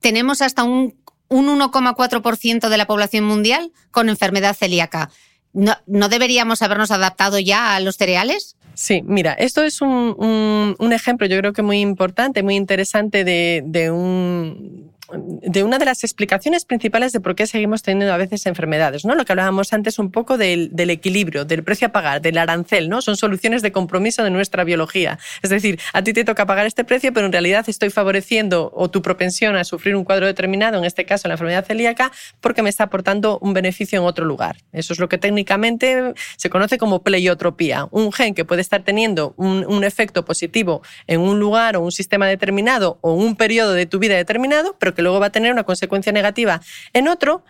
tenemos 0.00 0.42
hasta 0.42 0.64
un, 0.64 0.98
un 1.28 1.46
1,4% 1.46 2.68
de 2.68 2.76
la 2.76 2.86
población 2.86 3.24
mundial 3.24 3.72
con 3.90 4.08
enfermedad 4.08 4.54
celíaca? 4.54 5.10
¿No, 5.52 6.08
deberíamos 6.08 6.62
habernos 6.62 6.90
adaptado 6.90 7.38
ya 7.38 7.74
a 7.74 7.80
los 7.80 7.96
cereales? 7.96 8.56
Sí, 8.74 9.02
mira, 9.04 9.32
esto 9.34 9.62
es 9.62 9.80
un, 9.80 10.76
ejemplo 10.92 11.26
yo 11.26 11.38
creo 11.38 11.52
que 11.52 11.62
muy 11.62 11.80
importante, 11.80 12.42
muy 12.42 12.56
interesante 12.56 13.24
de 13.24 13.90
un 13.90 14.90
de 15.12 15.64
una 15.64 15.78
de 15.78 15.84
las 15.84 16.04
explicaciones 16.04 16.64
principales 16.64 17.12
de 17.12 17.20
por 17.20 17.34
qué 17.34 17.46
seguimos 17.46 17.82
teniendo 17.82 18.12
a 18.12 18.16
veces 18.16 18.46
enfermedades, 18.46 19.04
¿no? 19.04 19.14
Lo 19.14 19.24
que 19.24 19.32
hablábamos 19.32 19.72
antes 19.72 19.98
un 19.98 20.10
poco 20.10 20.38
del, 20.38 20.70
equilibrio, 20.90 21.44
del 21.44 21.62
precio 21.64 21.88
a 21.88 21.92
pagar, 21.92 22.20
del 22.20 22.38
arancel, 22.38 22.88
¿no? 22.88 23.02
Son 23.02 23.16
soluciones 23.16 23.62
de 23.62 23.72
compromiso 23.72 24.22
de 24.22 24.30
nuestra 24.30 24.64
biología. 24.64 25.18
Es 25.42 25.50
decir, 25.50 25.80
a 25.92 26.02
ti 26.02 26.12
te 26.12 26.24
toca 26.24 26.46
pagar 26.46 26.66
este 26.66 26.84
precio, 26.84 27.12
pero 27.12 27.26
en 27.26 27.32
realidad 27.32 27.64
estoy 27.68 27.90
favoreciendo 27.90 28.70
o 28.74 28.90
tu 28.90 29.02
propensión 29.02 29.56
a 29.56 29.64
sufrir 29.64 29.96
un 29.96 30.04
cuadro 30.04 30.26
determinado, 30.26 30.78
en 30.78 30.84
este 30.84 31.04
caso 31.04 31.28
la 31.28 31.34
enfermedad 31.34 31.64
celíaca, 31.64 32.12
porque 32.40 32.62
me 32.62 32.70
está 32.70 32.84
aportando 32.84 33.38
un 33.40 33.52
beneficio 33.52 33.98
en 33.98 34.04
otro 34.06 34.24
lugar. 34.24 34.56
Eso 34.72 34.92
es 34.92 34.98
lo 34.98 35.08
que 35.08 35.18
técnicamente 35.18 36.14
se 36.36 36.50
conoce 36.50 36.78
como 36.78 37.02
pleiotropía. 37.02 37.88
Un 37.90 38.12
gen 38.12 38.34
que 38.34 38.44
puede 38.44 38.62
estar 38.62 38.82
teniendo 38.82 39.34
un, 39.36 39.64
un 39.66 39.84
efecto 39.84 40.24
positivo 40.24 40.82
en 41.06 41.20
un 41.20 41.38
lugar 41.38 41.76
o 41.76 41.80
un 41.80 41.92
sistema 41.92 42.26
determinado 42.26 42.98
o 43.00 43.12
un 43.12 43.36
periodo 43.36 43.72
de 43.72 43.86
tu 43.86 43.98
vida 43.98 44.16
determinado, 44.16 44.76
pero 44.78 44.94
que 44.94 44.99
luego 45.02 45.20
va 45.20 45.26
a 45.26 45.32
tener 45.32 45.52
una 45.52 45.64
consecuencia 45.64 46.12
negativa 46.12 46.60
en 46.92 47.08
otro, 47.08 47.44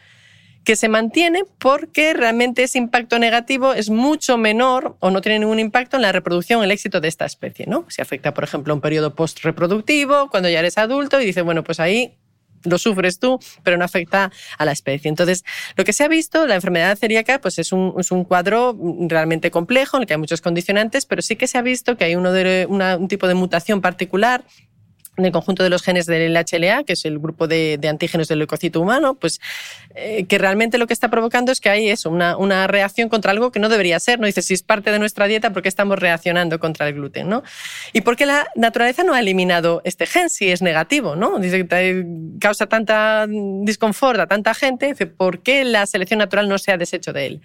que 0.65 0.77
se 0.77 0.89
mantiene 0.89 1.45
porque 1.59 2.13
realmente 2.13 2.63
ese 2.63 2.79
impacto 2.79 3.19
negativo 3.19 3.73
es 3.73 3.91
mucho 3.91 4.37
menor 4.37 4.97
o 5.01 5.11
no 5.11 5.21
tiene 5.21 5.39
ningún 5.39 5.59
impacto 5.59 5.97
en 5.97 6.03
la 6.03 6.13
reproducción, 6.13 6.63
el 6.63 6.71
éxito 6.71 7.01
de 7.01 7.09
esta 7.09 7.25
especie. 7.25 7.67
¿no? 7.67 7.87
Si 7.89 8.03
afecta, 8.03 8.35
por 8.35 8.45
ejemplo, 8.45 8.73
a 8.73 8.77
un 8.77 8.81
periodo 8.81 9.15
post-reproductivo, 9.15 10.29
cuando 10.31 10.49
ya 10.49 10.59
eres 10.59 10.77
adulto 10.79 11.21
y 11.21 11.27
dice, 11.27 11.43
bueno, 11.43 11.65
pues 11.65 11.81
ahí 11.81 12.15
lo 12.65 12.77
sufres 12.77 13.19
tú, 13.19 13.41
pero 13.63 13.79
no 13.79 13.85
afecta 13.87 14.31
a 14.59 14.65
la 14.67 14.73
especie. 14.73 15.09
Entonces, 15.09 15.45
lo 15.77 15.85
que 15.85 15.95
se 15.95 16.05
ha 16.05 16.09
visto, 16.09 16.47
la 16.47 16.57
enfermedad 16.57 16.99
celíaca, 16.99 17.41
pues 17.41 17.59
es 17.59 17.73
un, 17.73 17.95
es 17.99 18.11
un 18.11 18.25
cuadro 18.25 18.77
realmente 19.09 19.51
complejo 19.51 19.97
en 19.97 20.03
el 20.03 20.07
que 20.07 20.15
hay 20.15 20.21
muchos 20.21 20.43
condicionantes, 20.43 21.07
pero 21.07 21.23
sí 21.23 21.37
que 21.37 21.47
se 21.47 21.57
ha 21.57 21.63
visto 21.63 21.97
que 21.97 22.05
hay 22.05 22.17
uno 22.17 22.33
de, 22.33 22.67
un 22.69 23.09
tipo 23.09 23.29
de 23.29 23.35
mutación 23.35 23.81
particular 23.81 24.45
en 25.21 25.27
el 25.27 25.33
conjunto 25.33 25.63
de 25.63 25.71
los 25.71 25.83
genes 25.83 26.07
del 26.07 26.35
HLA, 26.35 26.85
que 26.85 26.95
es 26.95 27.05
el 27.05 27.19
grupo 27.19 27.47
de, 27.47 27.79
antígenos 27.89 28.29
del 28.29 28.39
leucocito 28.41 28.81
humano, 28.81 29.15
pues 29.15 29.41
eh, 29.95 30.25
que 30.27 30.39
realmente 30.39 30.79
lo 30.79 30.87
que 30.87 30.93
está 30.93 31.09
provocando 31.09 31.53
es 31.53 31.61
que 31.61 31.71
hay 31.71 31.89
eso, 31.89 32.11
una, 32.11 32.37
una, 32.37 32.67
reacción 32.67 33.09
contra 33.09 33.31
algo 33.31 33.53
que 33.53 33.61
no 33.61 33.69
debería 33.69 34.01
ser. 34.01 34.19
¿no? 34.19 34.27
Dice, 34.27 34.43
si 34.43 34.55
es 34.55 34.63
parte 34.63 34.91
de 34.91 34.99
nuestra 34.99 35.27
dieta, 35.27 35.53
¿por 35.53 35.63
qué 35.63 35.69
estamos 35.69 35.99
reaccionando 35.99 36.59
contra 36.59 36.89
el 36.89 36.95
gluten? 36.95 37.29
¿no? 37.29 37.43
¿Y 37.93 38.01
por 38.01 38.17
qué 38.17 38.27
la 38.27 38.49
naturaleza 38.55 39.05
no 39.05 39.15
ha 39.15 39.21
eliminado 39.21 39.83
este 39.85 40.07
gen 40.07 40.31
si 40.31 40.51
es 40.51 40.63
negativo? 40.63 41.17
¿no? 41.17 41.39
Dice 41.39 41.67
que 41.67 42.05
causa 42.41 42.67
tanta 42.67 43.27
disconfort 43.29 44.21
a 44.21 44.27
tanta 44.27 44.55
gente, 44.55 44.87
dice, 44.87 45.07
¿por 45.07 45.41
qué 45.41 45.65
la 45.65 45.87
selección 45.87 46.19
natural 46.19 46.49
no 46.49 46.59
se 46.59 46.73
ha 46.73 46.77
deshecho 46.77 47.13
de 47.13 47.27
él? 47.27 47.41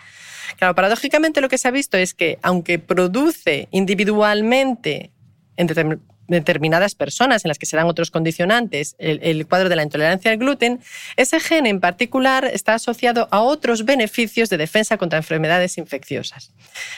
Claro, 0.58 0.76
paradójicamente 0.76 1.42
lo 1.42 1.50
que 1.50 1.58
se 1.58 1.68
ha 1.68 1.72
visto 1.72 1.98
es 1.98 2.14
que 2.14 2.40
aunque 2.42 2.80
produce 2.80 3.68
individualmente 3.72 5.12
en 5.58 5.68
determinadas 6.28 6.96
personas 6.96 7.46
en 7.46 7.50
las 7.50 7.60
que 7.60 7.66
se 7.66 7.78
dan 7.78 7.88
otros 7.88 8.12
condicionantes, 8.12 8.96
el, 8.98 9.46
cuadro 9.48 9.70
de 9.70 9.76
la 9.76 9.84
intolerancia 9.84 10.32
al 10.32 10.38
gluten, 10.38 10.80
ese 11.18 11.40
gen 11.40 11.66
en 11.66 11.80
particular 11.80 12.46
está 12.46 12.74
asociado 12.74 13.28
a 13.32 13.42
otros 13.42 13.86
beneficios 13.86 14.50
de 14.50 14.58
defensa 14.58 14.98
contra 14.98 15.18
enfermedades 15.18 15.78
infecciosas. 15.78 16.52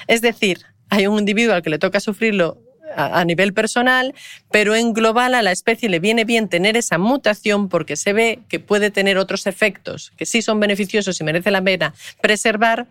Es 0.07 0.21
decir, 0.21 0.59
hay 0.89 1.07
un 1.07 1.19
individuo 1.19 1.53
al 1.53 1.61
que 1.61 1.69
le 1.69 1.79
toca 1.79 1.99
sufrirlo 1.99 2.61
a, 2.95 3.25
nivel 3.25 3.53
personal, 3.53 4.15
pero 4.51 4.75
en 4.75 4.93
global 4.93 5.35
a 5.35 5.41
la 5.41 5.51
especie 5.51 5.89
le 5.89 5.99
viene 5.99 6.25
bien 6.25 6.47
tener 6.47 6.77
esa 6.77 6.97
mutación 6.97 7.69
porque 7.69 7.95
se 7.95 8.13
ve 8.13 8.39
que 8.47 8.59
puede 8.59 8.91
tener 8.91 9.17
otros 9.17 9.45
efectos 9.45 10.13
que 10.17 10.25
sí 10.25 10.41
son 10.41 10.59
beneficiosos 10.59 11.19
y 11.19 11.23
merece 11.23 11.51
la 11.51 11.61
pena 11.61 11.93
preservar 12.21 12.87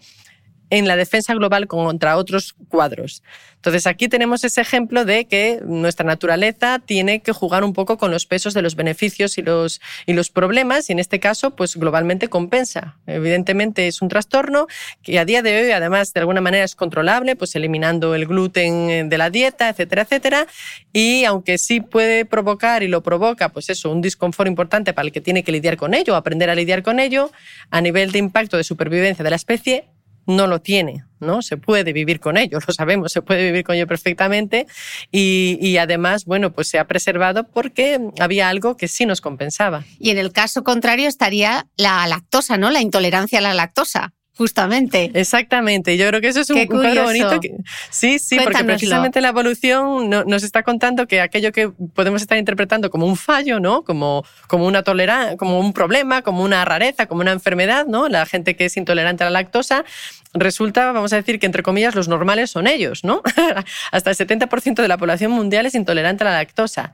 en 0.71 0.89
la 0.89 0.97
defensa 0.97 1.35
global 1.35 1.67
contra 1.67 2.17
otros 2.17 2.55
cuadros. 2.69 3.23
Entonces 3.57 3.89
aquí 3.89 4.09
tenemos 4.09 4.45
ese 4.45 4.61
ejemplo 4.61 5.05
de 5.05 5.25
que 5.25 5.61
nuestra 5.67 6.07
naturaleza 6.07 6.79
tiene 6.79 7.21
que 7.21 7.33
jugar 7.33 7.65
un 7.65 7.73
poco 7.73 7.99
con 7.99 8.13
los 8.13 8.25
pesos 8.25 8.55
de 8.55 8.63
los 8.63 8.77
beneficios 8.77 9.39
y 9.39 9.43
los, 9.43 9.81
y 10.07 10.13
los 10.13 10.31
problemas 10.31 10.89
y 10.89 10.93
en 10.93 11.01
este 11.01 11.19
caso 11.19 11.51
pues 11.51 11.77
globalmente 11.77 12.29
compensa. 12.29 12.97
Evidentemente 13.09 13.89
es 13.89 14.03
un 14.03 14.09
trastorno 14.09 14.69
que 15.03 15.19
a 15.19 15.25
día 15.25 15.43
de 15.43 15.65
hoy 15.65 15.71
además 15.73 16.13
de 16.13 16.21
alguna 16.21 16.41
manera 16.41 16.65
es 16.65 16.77
controlable, 16.77 17.35
pues 17.35 17.57
eliminando 17.57 18.15
el 18.15 18.27
gluten 18.27 19.09
de 19.09 19.19
la 19.19 19.31
dieta, 19.31 19.69
etcétera, 19.69 20.03
etcétera. 20.03 20.47
Y 20.93 21.25
aunque 21.25 21.59
sí 21.59 21.81
puede 21.81 22.25
provocar 22.25 22.85
y 22.85 22.89
lo 22.89 23.03
provoca 23.03 23.49
pues 23.49 23.69
eso, 23.69 23.91
un 23.91 24.01
disconfort 24.01 24.47
importante 24.47 24.93
para 24.93 25.07
el 25.07 25.13
que 25.13 25.21
tiene 25.21 25.43
que 25.43 25.51
lidiar 25.51 25.77
con 25.77 25.95
ello, 25.95 26.15
aprender 26.15 26.51
a 26.51 26.55
lidiar 26.55 26.85
con 26.85 27.01
ello, 27.01 27.33
a 27.71 27.81
nivel 27.81 28.13
de 28.13 28.21
impacto 28.21 28.57
de 28.57 28.63
supervivencia 28.63 29.25
de 29.25 29.31
la 29.31 29.37
especie, 29.37 29.87
no 30.27 30.47
lo 30.47 30.61
tiene, 30.61 31.05
¿no? 31.21 31.43
Se 31.43 31.57
puede 31.57 31.93
vivir 31.93 32.21
con 32.21 32.37
ello, 32.37 32.59
lo 32.67 32.75
sabemos, 32.75 33.13
se 33.13 33.23
puede 33.23 33.45
vivir 33.45 33.65
con 33.65 33.77
ello 33.77 33.87
perfectamente 33.87 34.67
y, 35.11 35.59
y, 35.61 35.79
además, 35.79 36.25
bueno, 36.25 36.53
pues 36.53 36.69
se 36.69 36.79
ha 36.79 36.87
preservado 36.87 37.45
porque 37.45 38.01
había 38.19 38.49
algo 38.49 38.77
que 38.77 38.89
sí 38.89 39.07
nos 39.07 39.21
compensaba. 39.21 39.85
Y 39.99 40.11
en 40.11 40.19
el 40.19 40.33
caso 40.33 40.65
contrario 40.65 41.09
estaría 41.09 41.67
la 41.77 42.07
lactosa, 42.07 42.57
¿no? 42.57 42.71
La 42.71 42.81
intolerancia 42.81 43.39
a 43.39 43.43
la 43.43 43.55
lactosa. 43.55 44.13
Justamente. 44.37 45.11
Exactamente. 45.15 45.97
Yo 45.97 46.07
creo 46.09 46.21
que 46.21 46.29
eso 46.29 46.41
es 46.41 46.51
un, 46.51 46.67
cuadro 46.67 47.05
bonito. 47.05 47.41
sí, 47.89 48.19
sí, 48.19 48.39
porque 48.43 48.65
precisamente 48.65 49.23
la 49.23 49.29
evolución 49.29 50.11
nos 50.11 50.43
está 50.43 50.63
contando 50.63 51.07
que 51.07 51.23
aquello 51.23 51.53
que 51.53 51.71
podemos 51.95 52.21
estar 52.21 52.37
interpretando 52.37 52.91
como 52.91 53.07
un 53.07 53.17
fallo, 53.17 53.61
¿no? 53.61 53.83
Como, 53.83 54.27
como 54.47 54.67
una 54.67 54.83
tolerancia, 54.83 55.39
como 55.39 55.59
un 55.59 55.73
problema, 55.73 56.21
como 56.21 56.45
una 56.45 56.67
rareza, 56.67 57.07
como 57.07 57.23
una 57.23 57.33
enfermedad, 57.33 57.87
¿no? 57.87 58.09
La 58.09 58.27
gente 58.27 58.57
que 58.57 58.67
es 58.67 58.77
intolerante 58.77 59.25
a 59.25 59.31
la 59.31 59.41
lactosa, 59.41 59.87
resulta, 60.35 60.93
vamos 60.93 61.15
a 61.15 61.17
decir 61.17 61.39
que 61.39 61.47
entre 61.47 61.63
comillas, 61.63 61.95
los 61.95 62.09
normales 62.09 62.51
son 62.51 62.67
ellos, 62.67 63.05
¿no? 63.05 63.23
Hasta 63.91 64.11
el 64.11 64.17
70% 64.17 64.83
de 64.83 64.89
la 64.89 64.99
población 64.99 65.33
mundial 65.33 65.65
es 65.65 65.75
intolerante 65.75 66.25
a 66.25 66.27
la 66.27 66.37
lactosa. 66.37 66.93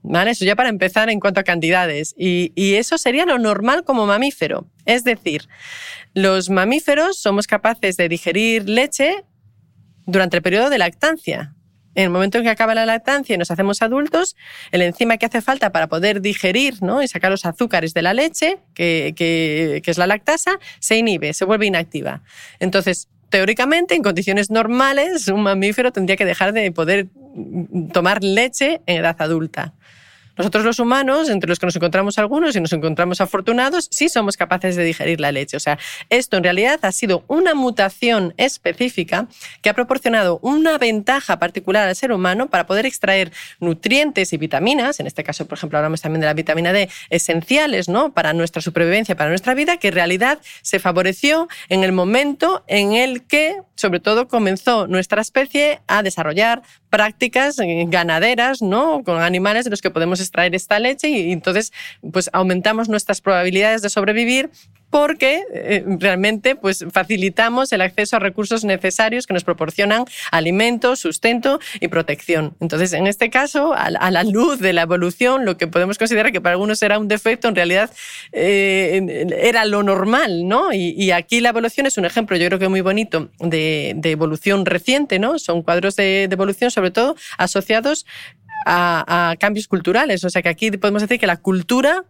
¿Vale? 0.00 0.30
Eso 0.30 0.44
ya 0.44 0.54
para 0.54 0.68
empezar 0.68 1.10
en 1.10 1.18
cuanto 1.18 1.40
a 1.40 1.42
cantidades. 1.42 2.14
Y, 2.16 2.52
y, 2.54 2.74
eso 2.74 2.96
sería 2.98 3.26
lo 3.26 3.36
normal 3.36 3.82
como 3.82 4.06
mamífero. 4.06 4.64
Es 4.86 5.02
decir, 5.02 5.48
los 6.22 6.50
mamíferos 6.50 7.18
somos 7.18 7.46
capaces 7.46 7.96
de 7.96 8.08
digerir 8.08 8.68
leche 8.68 9.24
durante 10.06 10.36
el 10.36 10.42
periodo 10.42 10.70
de 10.70 10.78
lactancia. 10.78 11.54
En 11.94 12.04
el 12.04 12.10
momento 12.10 12.38
en 12.38 12.44
que 12.44 12.50
acaba 12.50 12.74
la 12.74 12.86
lactancia 12.86 13.34
y 13.34 13.38
nos 13.38 13.50
hacemos 13.50 13.82
adultos, 13.82 14.36
el 14.70 14.82
enzima 14.82 15.16
que 15.16 15.26
hace 15.26 15.40
falta 15.40 15.72
para 15.72 15.88
poder 15.88 16.20
digerir 16.20 16.82
¿no? 16.82 17.02
y 17.02 17.08
sacar 17.08 17.30
los 17.30 17.44
azúcares 17.44 17.92
de 17.94 18.02
la 18.02 18.14
leche, 18.14 18.58
que, 18.74 19.14
que, 19.16 19.80
que 19.82 19.90
es 19.90 19.98
la 19.98 20.06
lactasa, 20.06 20.58
se 20.80 20.96
inhibe, 20.96 21.32
se 21.34 21.44
vuelve 21.44 21.66
inactiva. 21.66 22.22
Entonces, 22.60 23.08
teóricamente, 23.30 23.94
en 23.94 24.02
condiciones 24.02 24.50
normales, 24.50 25.28
un 25.28 25.42
mamífero 25.42 25.92
tendría 25.92 26.16
que 26.16 26.24
dejar 26.24 26.52
de 26.52 26.70
poder 26.72 27.08
tomar 27.92 28.22
leche 28.22 28.80
en 28.86 28.98
edad 28.98 29.16
adulta. 29.18 29.74
Nosotros 30.38 30.64
los 30.64 30.78
humanos, 30.78 31.28
entre 31.28 31.48
los 31.48 31.58
que 31.58 31.66
nos 31.66 31.74
encontramos 31.74 32.18
algunos 32.18 32.54
y 32.54 32.60
nos 32.60 32.72
encontramos 32.72 33.20
afortunados, 33.20 33.88
sí 33.90 34.08
somos 34.08 34.36
capaces 34.36 34.76
de 34.76 34.84
digerir 34.84 35.20
la 35.20 35.32
leche. 35.32 35.56
O 35.56 35.60
sea, 35.60 35.78
esto 36.10 36.36
en 36.36 36.44
realidad 36.44 36.78
ha 36.82 36.92
sido 36.92 37.24
una 37.26 37.54
mutación 37.54 38.34
específica 38.36 39.26
que 39.62 39.68
ha 39.68 39.74
proporcionado 39.74 40.38
una 40.42 40.78
ventaja 40.78 41.38
particular 41.38 41.88
al 41.88 41.96
ser 41.96 42.12
humano 42.12 42.48
para 42.48 42.66
poder 42.66 42.86
extraer 42.86 43.32
nutrientes 43.58 44.32
y 44.32 44.36
vitaminas, 44.36 45.00
en 45.00 45.08
este 45.08 45.24
caso, 45.24 45.46
por 45.46 45.58
ejemplo, 45.58 45.78
hablamos 45.78 46.00
también 46.00 46.20
de 46.20 46.26
la 46.26 46.34
vitamina 46.34 46.72
D, 46.72 46.88
esenciales 47.10 47.88
¿no? 47.88 48.12
para 48.12 48.32
nuestra 48.32 48.62
supervivencia, 48.62 49.16
para 49.16 49.30
nuestra 49.30 49.54
vida, 49.54 49.78
que 49.78 49.88
en 49.88 49.94
realidad 49.94 50.38
se 50.62 50.78
favoreció 50.78 51.48
en 51.68 51.82
el 51.82 51.90
momento 51.90 52.64
en 52.68 52.92
el 52.92 53.24
que, 53.24 53.56
sobre 53.74 53.98
todo, 53.98 54.28
comenzó 54.28 54.86
nuestra 54.86 55.20
especie 55.20 55.80
a 55.88 56.02
desarrollar 56.02 56.62
prácticas 56.90 57.56
ganaderas, 57.86 58.62
¿no? 58.62 59.02
Con 59.04 59.20
animales 59.20 59.64
de 59.64 59.70
los 59.70 59.82
que 59.82 59.90
podemos 59.90 60.20
extraer 60.28 60.54
esta 60.54 60.78
leche 60.78 61.08
y, 61.08 61.32
entonces 61.32 61.72
pues 62.12 62.30
aumentamos 62.32 62.88
nuestras 62.88 63.20
probabilidades 63.20 63.82
de 63.82 63.90
sobrevivir 63.90 64.50
porque 64.90 65.44
eh, 65.52 65.84
realmente 65.98 66.56
pues, 66.56 66.84
facilitamos 66.90 67.72
el 67.72 67.80
acceso 67.80 68.16
a 68.16 68.18
recursos 68.18 68.64
necesarios 68.64 69.26
que 69.26 69.34
nos 69.34 69.44
proporcionan 69.44 70.04
alimentos, 70.30 71.00
sustento 71.00 71.60
y 71.80 71.88
protección. 71.88 72.56
Entonces, 72.60 72.92
en 72.92 73.06
este 73.06 73.30
caso, 73.30 73.74
a, 73.74 73.90
la 73.90 74.24
luz 74.24 74.60
de 74.60 74.72
la 74.72 74.82
evolución, 74.82 75.44
lo 75.44 75.56
que 75.56 75.66
podemos 75.66 75.98
considerar 75.98 76.32
que 76.32 76.40
para 76.40 76.54
algunos 76.54 76.82
era 76.82 76.98
un 76.98 77.08
defecto, 77.08 77.48
en 77.48 77.54
realidad 77.54 77.90
eh, 78.32 79.26
era 79.40 79.64
lo 79.64 79.82
normal, 79.82 80.48
¿no? 80.48 80.72
Y, 80.72 81.08
aquí 81.08 81.40
la 81.40 81.48
evolución 81.50 81.86
es 81.86 81.96
un 81.96 82.04
ejemplo, 82.04 82.36
yo 82.36 82.46
creo 82.46 82.58
que 82.58 82.68
muy 82.68 82.82
bonito, 82.82 83.30
de, 83.40 83.98
evolución 84.04 84.66
reciente, 84.66 85.18
¿no? 85.18 85.38
Son 85.38 85.62
cuadros 85.62 85.96
de, 85.96 86.24
evolución, 86.24 86.70
sobre 86.70 86.90
todo, 86.90 87.16
asociados 87.38 88.06
a, 88.68 89.34
cambios 89.38 89.66
culturales. 89.66 90.24
O 90.24 90.30
sea 90.30 90.42
que 90.42 90.48
aquí 90.48 90.70
podemos 90.72 91.02
decir 91.02 91.18
que 91.18 91.26
la 91.26 91.38
cultura 91.38 92.04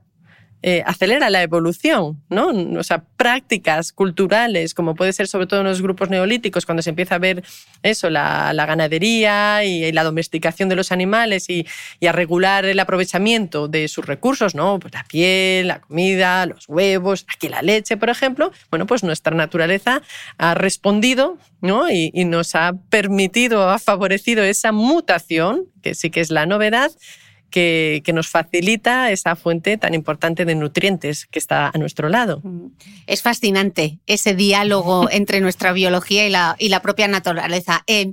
eh, 0.61 0.83
acelera 0.87 1.31
la 1.31 1.41
evolución, 1.43 2.21
¿no? 2.31 2.49
O 2.49 2.83
sea, 2.83 3.05
prácticas 3.17 3.93
culturales, 3.93 4.75
como 4.75 4.97
puede 4.97 5.13
ser 5.13 5.29
sobre 5.29 5.47
todo 5.47 5.61
en 5.61 5.67
los 5.67 5.81
grupos 5.81 6.11
neolíticos, 6.11 6.67
cuando 6.67 6.83
se 6.83 6.91
empieza 6.91 7.15
a 7.15 7.19
ver 7.19 7.45
eso, 7.85 8.11
la, 8.11 8.53
ganadería 8.53 9.65
y, 9.65 9.93
la 9.93 10.03
domesticación 10.03 10.69
de 10.69 10.75
los 10.75 10.91
animales 10.91 11.49
y, 11.49 11.65
a 12.05 12.11
regular 12.11 12.65
el 12.65 12.81
aprovechamiento 12.81 13.69
de 13.69 13.87
sus 13.87 14.05
recursos, 14.05 14.57
¿no? 14.57 14.81
Pues 14.81 14.93
la 14.95 15.05
piel, 15.05 15.69
la 15.69 15.81
comida, 15.81 16.47
los 16.47 16.69
huevos, 16.69 17.25
aquí 17.33 17.49
la 17.49 17.63
leche, 17.63 17.97
por 17.97 18.11
ejemplo. 18.11 18.51
Bueno, 18.69 18.85
pues 18.87 19.05
nuestra 19.05 19.37
naturaleza 19.37 20.03
ha 20.39 20.55
respondido, 20.55 21.39
¿no? 21.61 21.89
Y, 21.89 22.11
y 22.13 22.25
nos 22.25 22.57
ha 22.57 22.73
permitido, 22.91 23.71
ha 23.71 23.79
favorecido 23.79 24.43
esa 24.43 24.73
mutación, 24.73 25.67
que 25.83 25.95
sí 25.95 26.11
que 26.11 26.21
es 26.21 26.31
la 26.31 26.47
novedad, 26.47 26.91
que, 27.51 28.03
nos 28.15 28.29
facilita 28.29 29.11
esa 29.11 29.37
fuente 29.37 29.77
tan 29.77 29.95
importante 29.95 30.45
de 30.45 30.55
nutrientes 30.55 31.27
que 31.27 31.39
está 31.39 31.71
a 31.73 31.79
nuestro 31.79 32.09
lado. 32.09 32.41
Mm. 32.43 32.69
Es 33.07 33.23
fascinante 33.23 33.99
ese 34.07 34.35
diálogo 34.35 35.09
entre 35.11 35.41
nuestra 35.41 35.73
biología 35.73 36.27
y 36.27 36.31
la, 36.31 36.57
y 36.59 36.69
la 36.69 36.83
propia 36.83 37.09
naturaleza. 37.09 37.85
Eh, 37.87 38.13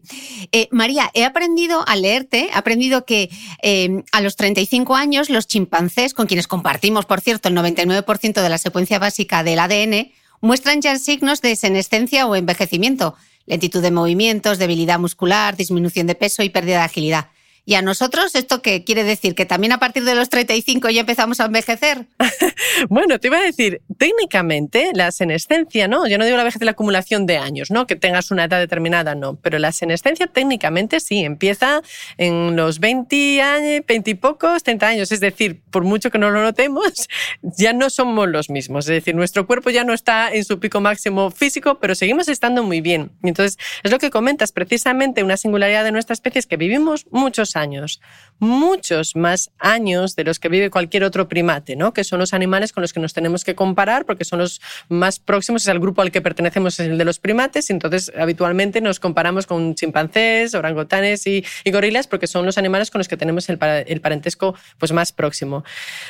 eh, 0.51 0.67
María, 0.71 1.11
he 1.13 1.23
aprendido 1.25 1.87
a 1.87 1.95
leerte, 1.95 2.49
he 2.49 2.53
aprendido 2.53 3.05
que 3.05 3.29
eh, 3.61 4.03
a 4.11 4.21
los 4.21 4.35
35 4.35 4.95
años 4.95 5.29
los 5.29 5.47
chimpancés, 5.47 6.13
con 6.13 6.27
quienes 6.27 6.47
compartimos, 6.47 7.05
por 7.05 7.21
cierto, 7.21 7.49
el 7.49 7.55
99% 7.55 8.41
de 8.41 8.49
la 8.49 8.57
secuencia 8.57 8.99
básica 8.99 9.43
del 9.43 9.59
ADN, 9.59 10.11
muestran 10.41 10.81
ya 10.81 10.97
signos 10.99 11.41
de 11.41 11.55
senescencia 11.55 12.27
o 12.27 12.35
envejecimiento, 12.35 13.15
lentitud 13.45 13.81
de 13.81 13.91
movimientos, 13.91 14.59
debilidad 14.59 14.99
muscular, 14.99 15.55
disminución 15.55 16.07
de 16.07 16.15
peso 16.15 16.43
y 16.43 16.49
pérdida 16.49 16.77
de 16.77 16.83
agilidad. 16.83 17.29
¿Y 17.67 17.73
a 17.73 17.81
nosotros 17.81 18.35
esto 18.35 18.61
qué 18.61 18.83
quiere 18.83 19.03
decir? 19.03 19.33
¿Que 19.33 19.45
también 19.45 19.73
a 19.73 19.79
partir 19.79 20.03
de 20.03 20.13
los 20.13 20.29
35 20.29 20.89
ya 20.91 21.01
empezamos 21.01 21.39
a 21.39 21.45
envejecer? 21.45 22.05
bueno, 22.89 23.19
te 23.19 23.27
iba 23.27 23.39
a 23.39 23.41
decir, 23.41 23.81
técnicamente 23.97 24.91
la 24.93 25.11
senescencia, 25.11 25.87
¿no? 25.87 26.07
Yo 26.07 26.19
no 26.19 26.25
digo 26.25 26.37
la 26.37 26.43
vejez 26.43 26.59
de 26.59 26.65
la 26.65 26.71
acumulación 26.71 27.25
de 27.25 27.37
años, 27.37 27.71
¿no? 27.71 27.87
Que 27.87 27.95
tengas 27.95 28.29
una 28.29 28.43
edad 28.43 28.59
determinada, 28.59 29.15
no. 29.15 29.35
Pero 29.37 29.57
la 29.57 29.71
senescencia 29.71 30.27
técnicamente 30.27 30.99
sí, 30.99 31.21
empieza 31.21 31.81
en 32.17 32.55
los 32.55 32.79
20 32.79 33.41
años, 33.41 33.85
20 33.87 34.11
y 34.11 34.13
pocos, 34.13 34.61
30 34.61 34.87
años. 34.87 35.11
Es 35.11 35.19
decir, 35.19 35.61
por 35.71 35.83
mucho 35.83 36.11
que 36.11 36.19
no 36.19 36.29
lo 36.29 36.43
notemos, 36.43 37.07
ya 37.41 37.73
no 37.73 37.89
somos 37.89 38.29
los 38.29 38.51
mismos. 38.51 38.85
Es 38.85 38.91
decir, 38.91 39.15
nuestro 39.15 39.47
cuerpo 39.47 39.71
ya 39.71 39.83
no 39.83 39.93
está 39.93 40.31
en 40.31 40.45
su 40.45 40.59
pico 40.59 40.81
máximo 40.81 41.31
físico, 41.31 41.79
pero 41.79 41.95
seguimos 41.95 42.27
estando 42.27 42.61
muy 42.61 42.81
bien. 42.81 43.11
Entonces, 43.23 43.57
es 43.81 43.91
lo 43.91 43.97
que 43.97 44.11
comentas, 44.11 44.51
precisamente 44.51 45.23
una 45.23 45.37
singularidad 45.37 45.83
de 45.83 45.91
nuestra 45.91 46.13
especie 46.13 46.37
es 46.37 46.45
que 46.45 46.57
vivimos 46.57 47.07
muchos 47.09 47.54
años, 47.55 48.01
muchos 48.39 49.15
más 49.15 49.51
años 49.59 50.15
de 50.15 50.23
los 50.23 50.39
que 50.39 50.49
vive 50.49 50.69
cualquier 50.69 51.03
otro 51.03 51.27
primate, 51.27 51.75
¿no? 51.75 51.93
que 51.93 52.03
son 52.03 52.19
los 52.19 52.33
animales 52.33 52.73
con 52.73 52.81
los 52.81 52.93
que 52.93 52.99
nos 52.99 53.13
tenemos 53.13 53.43
que 53.43 53.55
comparar 53.55 54.05
porque 54.05 54.25
son 54.25 54.39
los 54.39 54.61
más 54.89 55.19
próximos, 55.19 55.63
es 55.63 55.67
el 55.69 55.79
grupo 55.79 56.01
al 56.01 56.11
que 56.11 56.21
pertenecemos, 56.21 56.79
es 56.79 56.87
el 56.87 56.97
de 56.97 57.05
los 57.05 57.19
primates, 57.19 57.69
y 57.69 57.73
entonces 57.73 58.11
habitualmente 58.17 58.81
nos 58.81 58.99
comparamos 58.99 59.45
con 59.47 59.75
chimpancés, 59.75 60.53
orangutanes 60.53 61.25
y, 61.27 61.43
gorilas 61.71 62.07
porque 62.07 62.27
son 62.27 62.45
los 62.45 62.57
animales 62.57 62.89
con 62.89 62.99
los 62.99 63.07
que 63.07 63.17
tenemos 63.17 63.49
el, 63.49 63.57
parentesco 63.57 64.55
pues, 64.77 64.93
más 64.93 65.11
próximo. 65.11 65.63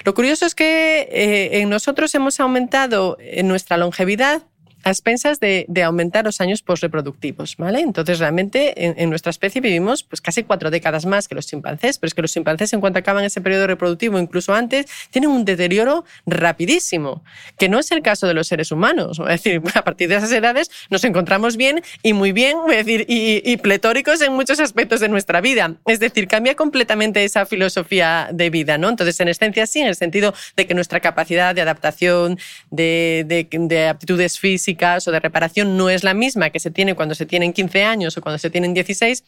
Lo 0.03 0.13
curioso 0.13 0.45
es 0.45 0.53
que 0.53 1.07
eh, 1.11 1.65
nosotros 1.65 2.13
hemos 2.13 2.39
aumentado 2.39 3.17
en 3.19 3.47
nuestra 3.47 3.77
longevidad 3.77 4.43
a 4.85 4.91
expensas 4.91 5.39
de, 5.39 5.65
aumentar 5.83 6.25
los 6.25 6.41
años 6.41 6.61
postreproductivos, 6.61 7.57
¿vale? 7.57 7.79
Entonces, 7.79 8.19
realmente, 8.19 9.01
en, 9.01 9.09
nuestra 9.09 9.31
especie 9.31 9.59
vivimos 9.59 10.03
pues, 10.03 10.21
casi 10.21 10.43
cuatro 10.43 10.69
décadas 10.69 11.07
más 11.07 11.27
que 11.27 11.33
los 11.33 11.47
chimpancés, 11.47 11.97
pero 11.97 12.07
es 12.07 12.13
que 12.13 12.21
los 12.21 12.31
chimpancés, 12.31 12.71
en 12.71 12.81
cuanto 12.81 12.99
acaban 12.99 13.25
ese 13.25 13.41
periodo 13.41 13.65
reproductivo, 13.65 14.19
incluso 14.19 14.53
antes, 14.53 14.85
tienen 15.09 15.31
un 15.31 15.43
deterioro 15.43 16.05
rapidísimo, 16.27 17.23
que 17.57 17.67
no 17.67 17.79
es 17.79 17.91
el 17.91 18.03
caso 18.03 18.27
de 18.27 18.35
los 18.35 18.47
seres 18.47 18.71
humanos. 18.71 19.19
Es 19.19 19.43
decir, 19.43 19.59
a 19.73 19.83
partir 19.83 20.07
de 20.07 20.17
esas 20.17 20.31
edades 20.31 20.69
nos 20.91 21.03
encontramos 21.03 21.57
bien 21.57 21.81
y 22.03 22.13
muy 22.13 22.31
bien, 22.31 22.55
es 22.69 22.85
decir, 22.85 23.05
y, 23.07 23.57
pletóricos 23.57 24.21
en 24.21 24.33
muchos 24.33 24.59
aspectos 24.59 24.99
de 24.99 25.09
nuestra 25.09 25.41
vida. 25.41 25.77
Es 25.87 25.99
decir, 25.99 26.27
cambia 26.27 26.53
completamente 26.53 27.23
esa 27.23 27.47
filosofía 27.47 28.29
de 28.31 28.51
vida, 28.51 28.77
¿no? 28.77 28.89
Entonces, 28.89 29.19
en 29.19 29.29
esencia, 29.29 29.65
sí, 29.65 29.79
en 29.79 29.87
el 29.87 29.95
sentido 29.95 30.35
de 30.55 30.67
que 30.67 30.75
nuestra 30.75 30.99
capacidad 30.99 31.55
de 31.55 31.61
adaptación, 31.61 32.37
de, 32.69 33.47
de 33.49 33.87
aptitudes 33.87 34.37
físicas, 34.37 34.74
o 35.07 35.11
de 35.11 35.19
reparación 35.19 35.77
no 35.77 35.89
es 35.89 36.03
la 36.03 36.13
misma 36.13 36.49
que 36.49 36.59
se 36.59 36.71
tiene 36.71 36.95
cuando 36.95 37.15
se 37.15 37.25
tienen 37.25 37.53
15 37.53 37.83
años 37.83 38.17
o 38.17 38.21
cuando 38.21 38.37
se 38.37 38.49
tienen 38.49 38.73
16, 38.73 39.23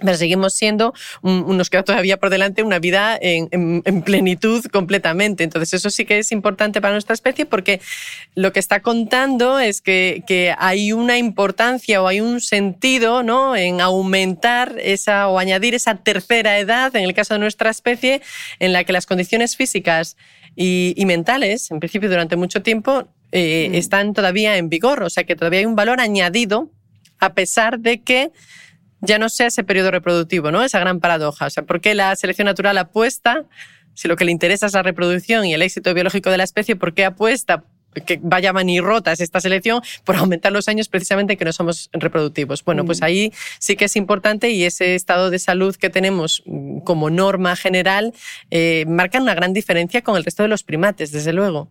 pero 0.00 0.16
seguimos 0.16 0.52
siendo, 0.52 0.92
nos 1.22 1.70
queda 1.70 1.82
todavía 1.82 2.18
por 2.18 2.28
delante 2.28 2.62
una 2.62 2.78
vida 2.78 3.18
en, 3.20 3.82
plenitud 4.02 4.64
completamente. 4.66 5.44
Entonces 5.44 5.74
eso 5.74 5.90
sí 5.90 6.04
que 6.04 6.18
es 6.18 6.32
importante 6.32 6.80
para 6.80 6.92
nuestra 6.92 7.14
especie 7.14 7.46
porque 7.46 7.80
lo 8.34 8.52
que 8.52 8.60
está 8.60 8.80
contando 8.80 9.58
es 9.58 9.80
que, 9.80 10.54
hay 10.58 10.92
una 10.92 11.18
importancia 11.18 12.02
o 12.02 12.08
hay 12.08 12.20
un 12.20 12.40
sentido 12.40 13.22
¿no? 13.22 13.56
en 13.56 13.80
aumentar 13.80 14.76
esa 14.78 15.28
o 15.28 15.38
añadir 15.38 15.74
esa 15.74 15.96
tercera 15.96 16.58
edad, 16.58 16.94
en 16.94 17.04
el 17.04 17.14
caso 17.14 17.34
de 17.34 17.40
nuestra 17.40 17.70
especie, 17.70 18.20
en 18.58 18.72
la 18.72 18.84
que 18.84 18.92
las 18.92 19.06
condiciones 19.06 19.56
físicas 19.56 20.16
y 20.54 21.02
mentales, 21.06 21.70
en 21.70 21.80
principio 21.80 22.08
durante 22.08 22.36
mucho 22.36 22.62
tiempo, 22.62 23.08
eh, 23.32 23.68
mm. 23.70 23.74
están 23.74 24.14
todavía 24.14 24.56
en 24.56 24.68
vigor, 24.68 25.02
o 25.02 25.10
sea 25.10 25.24
que 25.24 25.36
todavía 25.36 25.60
hay 25.60 25.66
un 25.66 25.76
valor 25.76 26.00
añadido 26.00 26.70
a 27.18 27.34
pesar 27.34 27.80
de 27.80 28.02
que 28.02 28.30
ya 29.00 29.18
no 29.18 29.28
sea 29.28 29.46
ese 29.46 29.64
periodo 29.64 29.90
reproductivo, 29.90 30.50
¿no? 30.50 30.62
Esa 30.62 30.78
gran 30.78 31.00
paradoja. 31.00 31.46
O 31.46 31.50
sea, 31.50 31.62
¿por 31.64 31.80
qué 31.80 31.94
la 31.94 32.14
selección 32.16 32.46
natural 32.46 32.76
apuesta, 32.78 33.44
si 33.94 34.08
lo 34.08 34.16
que 34.16 34.24
le 34.24 34.32
interesa 34.32 34.66
es 34.66 34.72
la 34.72 34.82
reproducción 34.82 35.44
y 35.46 35.54
el 35.54 35.62
éxito 35.62 35.92
biológico 35.94 36.30
de 36.30 36.38
la 36.38 36.44
especie, 36.44 36.76
¿por 36.76 36.94
qué 36.94 37.04
apuesta 37.04 37.64
que 38.04 38.18
vaya 38.22 38.52
es 39.06 39.20
esta 39.20 39.40
selección 39.40 39.82
por 40.04 40.16
aumentar 40.16 40.52
los 40.52 40.68
años 40.68 40.88
precisamente 40.88 41.36
que 41.36 41.44
no 41.44 41.52
somos 41.52 41.88
reproductivos. 41.92 42.64
Bueno, 42.64 42.84
pues 42.84 43.00
mm. 43.00 43.04
ahí 43.04 43.32
sí 43.58 43.76
que 43.76 43.86
es 43.86 43.96
importante 43.96 44.50
y 44.50 44.64
ese 44.64 44.94
estado 44.94 45.30
de 45.30 45.38
salud 45.38 45.74
que 45.76 45.90
tenemos 45.90 46.42
mm, 46.46 46.80
como 46.80 47.10
norma 47.10 47.56
general 47.56 48.12
eh, 48.50 48.84
marca 48.86 49.20
una 49.20 49.34
gran 49.34 49.52
diferencia 49.52 50.02
con 50.02 50.16
el 50.16 50.24
resto 50.24 50.42
de 50.42 50.48
los 50.48 50.62
primates, 50.62 51.12
desde 51.12 51.32
luego. 51.32 51.70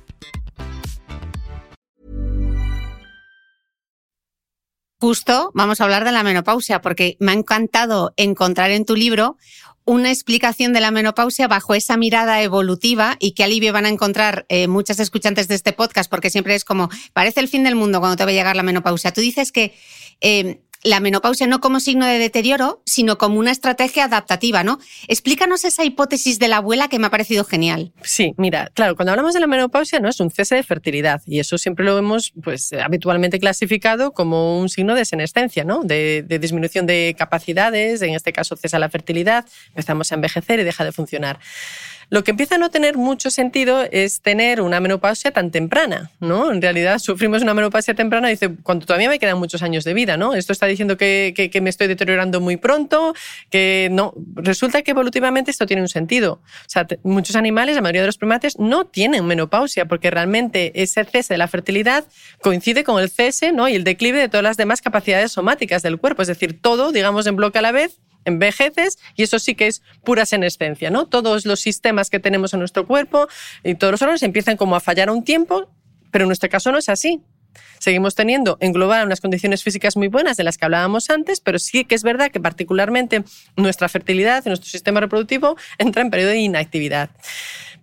Justo 5.01 5.49
vamos 5.55 5.81
a 5.81 5.85
hablar 5.85 6.05
de 6.05 6.11
la 6.11 6.21
menopausia 6.21 6.79
porque 6.79 7.17
me 7.19 7.31
ha 7.31 7.33
encantado 7.33 8.13
encontrar 8.17 8.69
en 8.69 8.85
tu 8.85 8.95
libro 8.95 9.35
una 9.83 10.11
explicación 10.11 10.73
de 10.73 10.79
la 10.79 10.91
menopausia 10.91 11.47
bajo 11.47 11.73
esa 11.73 11.97
mirada 11.97 12.39
evolutiva 12.43 13.17
y 13.19 13.31
qué 13.31 13.43
alivio 13.43 13.73
van 13.73 13.85
a 13.87 13.89
encontrar 13.89 14.45
eh, 14.47 14.67
muchas 14.67 14.99
escuchantes 14.99 15.47
de 15.47 15.55
este 15.55 15.73
podcast 15.73 16.07
porque 16.07 16.29
siempre 16.29 16.53
es 16.53 16.63
como, 16.63 16.91
parece 17.13 17.39
el 17.39 17.47
fin 17.47 17.63
del 17.63 17.73
mundo 17.73 17.99
cuando 17.99 18.15
te 18.15 18.25
va 18.25 18.29
a 18.29 18.33
llegar 18.33 18.55
la 18.55 18.61
menopausia. 18.61 19.11
Tú 19.11 19.21
dices 19.21 19.51
que 19.51 19.73
eh, 20.21 20.61
la 20.83 20.99
menopausia 20.99 21.47
no 21.47 21.59
como 21.59 21.79
signo 21.79 22.05
de 22.05 22.17
deterioro, 22.19 22.81
sino 22.85 23.17
como 23.17 23.39
una 23.39 23.51
estrategia 23.51 24.05
adaptativa, 24.05 24.63
¿no? 24.63 24.79
Explícanos 25.07 25.65
esa 25.65 25.83
hipótesis 25.83 26.39
de 26.39 26.47
la 26.47 26.57
abuela 26.57 26.87
que 26.87 26.99
me 26.99 27.07
ha 27.07 27.09
parecido 27.09 27.43
genial. 27.43 27.91
Sí, 28.01 28.33
mira, 28.37 28.71
claro, 28.73 28.95
cuando 28.95 29.11
hablamos 29.11 29.33
de 29.33 29.39
la 29.39 29.47
menopausia 29.47 29.99
no 29.99 30.09
es 30.09 30.19
un 30.19 30.31
cese 30.31 30.55
de 30.55 30.63
fertilidad 30.63 31.21
y 31.25 31.39
eso 31.39 31.57
siempre 31.57 31.85
lo 31.85 31.97
hemos 31.97 32.33
pues 32.43 32.73
habitualmente 32.73 33.39
clasificado 33.39 34.11
como 34.11 34.59
un 34.59 34.69
signo 34.69 34.95
de 34.95 35.05
senescencia, 35.05 35.63
¿no? 35.63 35.83
De, 35.83 36.23
de 36.27 36.39
disminución 36.39 36.85
de 36.85 37.15
capacidades, 37.17 38.01
en 38.01 38.13
este 38.13 38.33
caso 38.33 38.55
cesa 38.55 38.79
la 38.79 38.89
fertilidad, 38.89 39.45
empezamos 39.69 40.11
a 40.11 40.15
envejecer 40.15 40.59
y 40.59 40.63
deja 40.63 40.83
de 40.83 40.91
funcionar. 40.91 41.39
Lo 42.11 42.25
que 42.25 42.31
empieza 42.31 42.55
a 42.55 42.57
no 42.57 42.69
tener 42.69 42.97
mucho 42.97 43.31
sentido 43.31 43.83
es 43.89 44.19
tener 44.19 44.59
una 44.59 44.81
menopausia 44.81 45.31
tan 45.31 45.49
temprana, 45.49 46.11
¿no? 46.19 46.51
En 46.51 46.61
realidad 46.61 46.99
sufrimos 46.99 47.41
una 47.41 47.53
menopausia 47.53 47.93
temprana, 47.93 48.27
dice, 48.27 48.53
cuando 48.63 48.85
todavía 48.85 49.07
me 49.07 49.17
quedan 49.17 49.39
muchos 49.39 49.63
años 49.63 49.85
de 49.85 49.93
vida, 49.93 50.17
¿no? 50.17 50.33
Esto 50.33 50.51
está 50.51 50.65
diciendo 50.65 50.97
que, 50.97 51.33
que, 51.33 51.61
me 51.61 51.69
estoy 51.69 51.87
deteriorando 51.87 52.41
muy 52.41 52.57
pronto, 52.57 53.15
que 53.49 53.87
no. 53.93 54.13
Resulta 54.35 54.81
que 54.81 54.91
evolutivamente 54.91 55.51
esto 55.51 55.65
tiene 55.65 55.81
un 55.83 55.87
sentido. 55.87 56.41
O 56.43 56.67
sea, 56.67 56.85
muchos 57.03 57.37
animales, 57.37 57.75
la 57.75 57.81
mayoría 57.81 58.01
de 58.01 58.07
los 58.07 58.17
primates, 58.17 58.59
no 58.59 58.87
tienen 58.87 59.25
menopausia 59.25 59.85
porque 59.85 60.11
realmente 60.11 60.73
ese 60.83 61.05
cese 61.05 61.35
de 61.35 61.37
la 61.37 61.47
fertilidad 61.47 62.03
coincide 62.41 62.83
con 62.83 63.01
el 63.01 63.09
cese 63.09 63.53
¿no? 63.53 63.69
y 63.69 63.75
el 63.75 63.85
declive 63.85 64.19
de 64.19 64.27
todas 64.27 64.43
las 64.43 64.57
demás 64.57 64.81
capacidades 64.81 65.31
somáticas 65.31 65.81
del 65.81 65.97
cuerpo. 65.97 66.23
Es 66.23 66.27
decir, 66.27 66.59
todo, 66.61 66.91
digamos, 66.91 67.25
en 67.25 67.37
bloque 67.37 67.59
a 67.59 67.61
la 67.61 67.71
vez 67.71 68.01
envejeces 68.25 68.99
y 69.15 69.23
eso 69.23 69.39
sí 69.39 69.55
que 69.55 69.67
es 69.67 69.81
pura 70.03 70.25
senescencia, 70.25 70.89
¿no? 70.89 71.07
Todos 71.07 71.45
los 71.45 71.59
sistemas 71.59 72.09
que 72.09 72.19
tenemos 72.19 72.53
en 72.53 72.59
nuestro 72.59 72.87
cuerpo 72.87 73.27
y 73.63 73.75
todos 73.75 73.91
los 73.91 74.01
órganos 74.01 74.23
empiezan 74.23 74.57
como 74.57 74.75
a 74.75 74.79
fallar 74.79 75.09
a 75.09 75.13
un 75.13 75.23
tiempo, 75.23 75.69
pero 76.11 76.23
en 76.23 76.29
nuestro 76.29 76.49
caso 76.49 76.71
no 76.71 76.77
es 76.77 76.89
así. 76.89 77.21
Seguimos 77.79 78.15
teniendo 78.15 78.57
en 78.61 78.73
global 78.73 79.05
unas 79.05 79.21
condiciones 79.21 79.63
físicas 79.63 79.97
muy 79.97 80.07
buenas 80.07 80.37
de 80.37 80.43
las 80.43 80.57
que 80.57 80.65
hablábamos 80.65 81.09
antes, 81.09 81.41
pero 81.41 81.59
sí 81.59 81.83
que 81.83 81.95
es 81.95 82.03
verdad 82.03 82.31
que 82.31 82.39
particularmente 82.39 83.23
nuestra 83.55 83.89
fertilidad, 83.89 84.45
nuestro 84.45 84.69
sistema 84.69 84.99
reproductivo 84.99 85.57
entra 85.77 86.01
en 86.01 86.11
periodo 86.11 86.29
de 86.29 86.37
inactividad. 86.37 87.09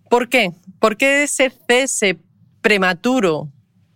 ¿Por 0.09 0.28
qué? 0.28 0.53
¿Por 0.78 0.97
qué 0.97 1.24
ese 1.24 1.53
cese 1.68 2.18
prematuro 2.62 3.49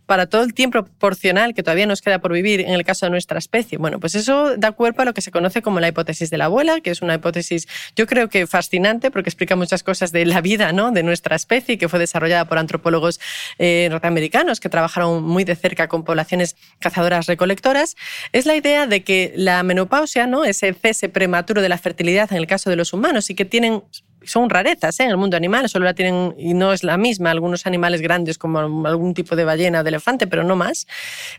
para 0.06 0.26
todo 0.26 0.42
el 0.42 0.54
tiempo 0.54 0.82
proporcional 0.82 1.54
que 1.54 1.62
todavía 1.62 1.86
nos 1.86 2.02
queda 2.02 2.20
por 2.20 2.32
vivir 2.32 2.60
en 2.60 2.70
el 2.70 2.84
caso 2.84 3.06
de 3.06 3.10
nuestra 3.10 3.38
especie. 3.38 3.78
Bueno, 3.78 4.00
pues 4.00 4.14
eso 4.14 4.56
da 4.56 4.72
cuerpo 4.72 5.02
a 5.02 5.04
lo 5.04 5.14
que 5.14 5.20
se 5.20 5.30
conoce 5.30 5.62
como 5.62 5.80
la 5.80 5.88
hipótesis 5.88 6.30
de 6.30 6.38
la 6.38 6.46
abuela, 6.46 6.80
que 6.80 6.90
es 6.90 7.02
una 7.02 7.14
hipótesis 7.14 7.68
yo 7.96 8.06
creo 8.06 8.28
que 8.28 8.46
fascinante 8.46 9.10
porque 9.10 9.30
explica 9.30 9.56
muchas 9.56 9.82
cosas 9.82 10.12
de 10.12 10.24
la 10.26 10.40
vida 10.40 10.72
¿no? 10.72 10.90
de 10.90 11.02
nuestra 11.02 11.36
especie, 11.36 11.78
que 11.78 11.88
fue 11.88 11.98
desarrollada 11.98 12.46
por 12.46 12.58
antropólogos 12.58 13.20
eh, 13.58 13.88
norteamericanos 13.90 14.60
que 14.60 14.68
trabajaron 14.68 15.22
muy 15.22 15.44
de 15.44 15.56
cerca 15.56 15.88
con 15.88 16.04
poblaciones 16.04 16.56
cazadoras 16.78 17.26
recolectoras. 17.26 17.96
Es 18.32 18.46
la 18.46 18.56
idea 18.56 18.86
de 18.86 19.04
que 19.04 19.32
la 19.36 19.62
menopausia, 19.62 20.26
¿no? 20.26 20.44
ese 20.44 20.72
cese 20.74 21.08
prematuro 21.08 21.62
de 21.62 21.68
la 21.68 21.78
fertilidad 21.78 22.30
en 22.32 22.38
el 22.38 22.46
caso 22.46 22.70
de 22.70 22.76
los 22.76 22.92
humanos 22.92 23.30
y 23.30 23.34
que 23.34 23.44
tienen 23.44 23.82
son 24.24 24.50
rarezas 24.50 24.98
¿eh? 25.00 25.04
en 25.04 25.10
el 25.10 25.16
mundo 25.16 25.36
animal, 25.36 25.68
solo 25.68 25.84
la 25.84 25.94
tienen 25.94 26.34
y 26.38 26.54
no 26.54 26.72
es 26.72 26.84
la 26.84 26.96
misma 26.96 27.30
algunos 27.30 27.66
animales 27.66 28.00
grandes 28.00 28.38
como 28.38 28.58
algún 28.86 29.14
tipo 29.14 29.36
de 29.36 29.44
ballena 29.44 29.80
o 29.80 29.82
de 29.82 29.88
elefante, 29.88 30.26
pero 30.26 30.44
no 30.44 30.56
más. 30.56 30.86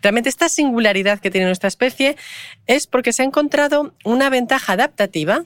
Realmente 0.01 0.29
esta 0.29 0.49
singularidad 0.49 1.19
que 1.19 1.31
tiene 1.31 1.47
nuestra 1.47 1.67
especie 1.67 2.15
es 2.67 2.87
porque 2.87 3.13
se 3.13 3.21
ha 3.21 3.25
encontrado 3.25 3.93
una 4.03 4.29
ventaja 4.29 4.73
adaptativa, 4.73 5.45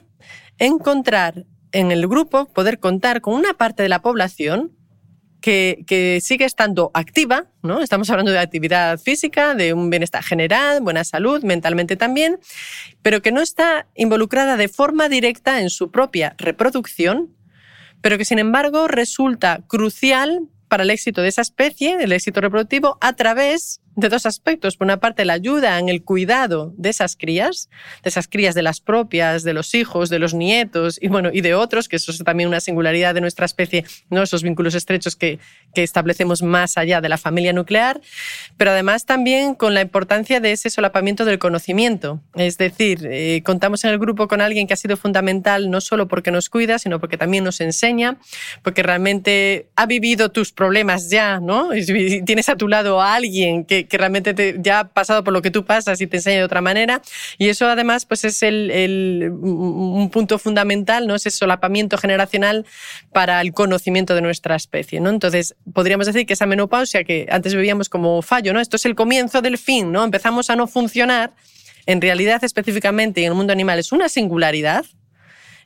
encontrar 0.58 1.44
en 1.72 1.92
el 1.92 2.06
grupo, 2.08 2.46
poder 2.46 2.78
contar 2.78 3.20
con 3.20 3.34
una 3.34 3.54
parte 3.54 3.82
de 3.82 3.88
la 3.88 4.00
población 4.00 4.77
que, 5.40 6.18
sigue 6.22 6.44
estando 6.44 6.90
activa, 6.94 7.46
¿no? 7.62 7.80
Estamos 7.80 8.10
hablando 8.10 8.32
de 8.32 8.38
actividad 8.38 8.98
física, 8.98 9.54
de 9.54 9.72
un 9.72 9.90
bienestar 9.90 10.22
general, 10.22 10.80
buena 10.80 11.04
salud, 11.04 11.42
mentalmente 11.42 11.96
también, 11.96 12.38
pero 13.02 13.22
que 13.22 13.32
no 13.32 13.40
está 13.40 13.86
involucrada 13.94 14.56
de 14.56 14.68
forma 14.68 15.08
directa 15.08 15.60
en 15.60 15.70
su 15.70 15.90
propia 15.90 16.34
reproducción, 16.38 17.34
pero 18.00 18.18
que 18.18 18.24
sin 18.24 18.38
embargo 18.38 18.88
resulta 18.88 19.60
crucial 19.66 20.48
para 20.68 20.82
el 20.82 20.90
éxito 20.90 21.22
de 21.22 21.28
esa 21.28 21.42
especie, 21.42 21.96
el 22.02 22.12
éxito 22.12 22.40
reproductivo, 22.40 22.98
a 23.00 23.14
través 23.14 23.80
de 23.98 24.08
dos 24.08 24.26
aspectos. 24.26 24.76
Por 24.76 24.86
una 24.86 25.00
parte, 25.00 25.24
la 25.24 25.32
ayuda 25.32 25.78
en 25.78 25.88
el 25.88 26.04
cuidado 26.04 26.72
de 26.76 26.90
esas 26.90 27.16
crías, 27.16 27.68
de 28.04 28.10
esas 28.10 28.28
crías 28.28 28.54
de 28.54 28.62
las 28.62 28.80
propias, 28.80 29.42
de 29.42 29.52
los 29.52 29.74
hijos, 29.74 30.08
de 30.08 30.20
los 30.20 30.34
nietos 30.34 30.98
y, 31.02 31.08
bueno, 31.08 31.30
y 31.32 31.40
de 31.40 31.54
otros, 31.54 31.88
que 31.88 31.96
eso 31.96 32.12
es 32.12 32.18
también 32.18 32.48
una 32.48 32.60
singularidad 32.60 33.12
de 33.12 33.20
nuestra 33.20 33.44
especie, 33.44 33.84
¿no? 34.08 34.22
esos 34.22 34.44
vínculos 34.44 34.76
estrechos 34.76 35.16
que, 35.16 35.40
que 35.74 35.82
establecemos 35.82 36.42
más 36.42 36.78
allá 36.78 37.00
de 37.00 37.08
la 37.08 37.18
familia 37.18 37.52
nuclear, 37.52 38.00
pero 38.56 38.70
además 38.70 39.04
también 39.04 39.56
con 39.56 39.74
la 39.74 39.80
importancia 39.80 40.38
de 40.38 40.52
ese 40.52 40.70
solapamiento 40.70 41.24
del 41.24 41.40
conocimiento. 41.40 42.20
Es 42.36 42.56
decir, 42.56 43.04
eh, 43.10 43.42
contamos 43.44 43.82
en 43.82 43.90
el 43.90 43.98
grupo 43.98 44.28
con 44.28 44.40
alguien 44.40 44.68
que 44.68 44.74
ha 44.74 44.76
sido 44.76 44.96
fundamental 44.96 45.70
no 45.70 45.80
solo 45.80 46.06
porque 46.06 46.30
nos 46.30 46.48
cuida, 46.48 46.78
sino 46.78 47.00
porque 47.00 47.16
también 47.16 47.42
nos 47.42 47.60
enseña, 47.60 48.18
porque 48.62 48.84
realmente 48.84 49.70
ha 49.74 49.86
vivido 49.86 50.30
tus 50.30 50.52
problemas 50.52 51.10
ya, 51.10 51.40
¿no? 51.40 51.70
Tienes 52.26 52.48
a 52.48 52.56
tu 52.56 52.68
lado 52.68 53.00
a 53.00 53.16
alguien 53.16 53.64
que, 53.64 53.87
que 53.88 53.98
realmente 53.98 54.34
te, 54.34 54.56
ya 54.60 54.80
ha 54.80 54.88
pasado 54.88 55.24
por 55.24 55.32
lo 55.32 55.42
que 55.42 55.50
tú 55.50 55.64
pasas 55.64 56.00
y 56.00 56.06
te 56.06 56.18
enseña 56.18 56.38
de 56.38 56.44
otra 56.44 56.60
manera. 56.60 57.02
Y 57.38 57.48
eso 57.48 57.66
además 57.66 58.04
pues 58.04 58.24
es 58.24 58.42
el, 58.42 58.70
el, 58.70 59.30
un 59.30 60.10
punto 60.10 60.38
fundamental, 60.38 61.06
¿no? 61.06 61.14
ese 61.14 61.30
solapamiento 61.30 61.98
generacional 61.98 62.66
para 63.12 63.40
el 63.40 63.52
conocimiento 63.52 64.14
de 64.14 64.20
nuestra 64.20 64.54
especie. 64.56 65.00
¿no? 65.00 65.10
Entonces, 65.10 65.56
podríamos 65.72 66.06
decir 66.06 66.26
que 66.26 66.34
esa 66.34 66.46
menopausia 66.46 67.04
que 67.04 67.26
antes 67.30 67.54
veíamos 67.54 67.88
como 67.88 68.22
fallo, 68.22 68.52
¿no? 68.52 68.60
esto 68.60 68.76
es 68.76 68.86
el 68.86 68.94
comienzo 68.94 69.42
del 69.42 69.58
fin, 69.58 69.90
¿no? 69.92 70.04
empezamos 70.04 70.50
a 70.50 70.56
no 70.56 70.66
funcionar. 70.66 71.32
En 71.86 72.02
realidad, 72.02 72.44
específicamente 72.44 73.22
en 73.22 73.28
el 73.28 73.34
mundo 73.34 73.52
animal, 73.52 73.78
es 73.78 73.92
una 73.92 74.10
singularidad, 74.10 74.84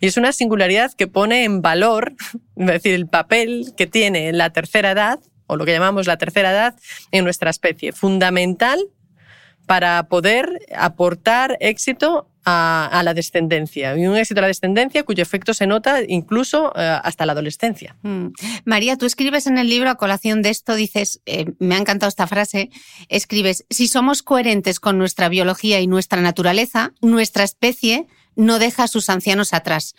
y 0.02 0.08
es 0.08 0.16
una 0.16 0.32
singularidad 0.32 0.92
que 0.92 1.06
pone 1.06 1.44
en 1.44 1.62
valor, 1.62 2.14
es 2.56 2.66
decir, 2.66 2.94
el 2.94 3.06
papel 3.06 3.72
que 3.76 3.86
tiene 3.86 4.32
la 4.32 4.50
tercera 4.50 4.90
edad 4.90 5.20
o 5.52 5.56
lo 5.56 5.64
que 5.64 5.72
llamamos 5.72 6.06
la 6.06 6.18
tercera 6.18 6.50
edad 6.50 6.74
en 7.10 7.24
nuestra 7.24 7.50
especie, 7.50 7.92
fundamental 7.92 8.80
para 9.66 10.08
poder 10.08 10.66
aportar 10.76 11.56
éxito 11.60 12.28
a, 12.44 13.02
la 13.04 13.14
descendencia. 13.14 13.96
Y 13.96 14.06
un 14.06 14.16
éxito 14.16 14.40
a 14.40 14.42
la 14.42 14.48
descendencia 14.48 15.04
cuyo 15.04 15.22
efecto 15.22 15.54
se 15.54 15.66
nota 15.66 16.00
incluso 16.06 16.72
eh, 16.74 16.98
hasta 17.02 17.24
la 17.26 17.32
adolescencia. 17.32 17.96
Mm. 18.02 18.28
María, 18.64 18.96
tú 18.96 19.06
escribes 19.06 19.46
en 19.46 19.58
el 19.58 19.68
libro 19.68 19.90
a 19.90 19.94
colación 19.94 20.42
de 20.42 20.50
esto, 20.50 20.74
dices, 20.74 21.20
eh, 21.26 21.52
me 21.58 21.76
ha 21.76 21.78
encantado 21.78 22.08
esta 22.08 22.26
frase, 22.26 22.70
escribes, 23.08 23.64
si 23.70 23.86
somos 23.86 24.22
coherentes 24.22 24.80
con 24.80 24.98
nuestra 24.98 25.28
biología 25.28 25.80
y 25.80 25.86
nuestra 25.86 26.20
naturaleza, 26.20 26.92
nuestra 27.00 27.44
especie 27.44 28.06
no 28.34 28.58
deja 28.58 28.84
a 28.84 28.88
sus 28.88 29.08
ancianos 29.08 29.52
atrás. 29.52 29.94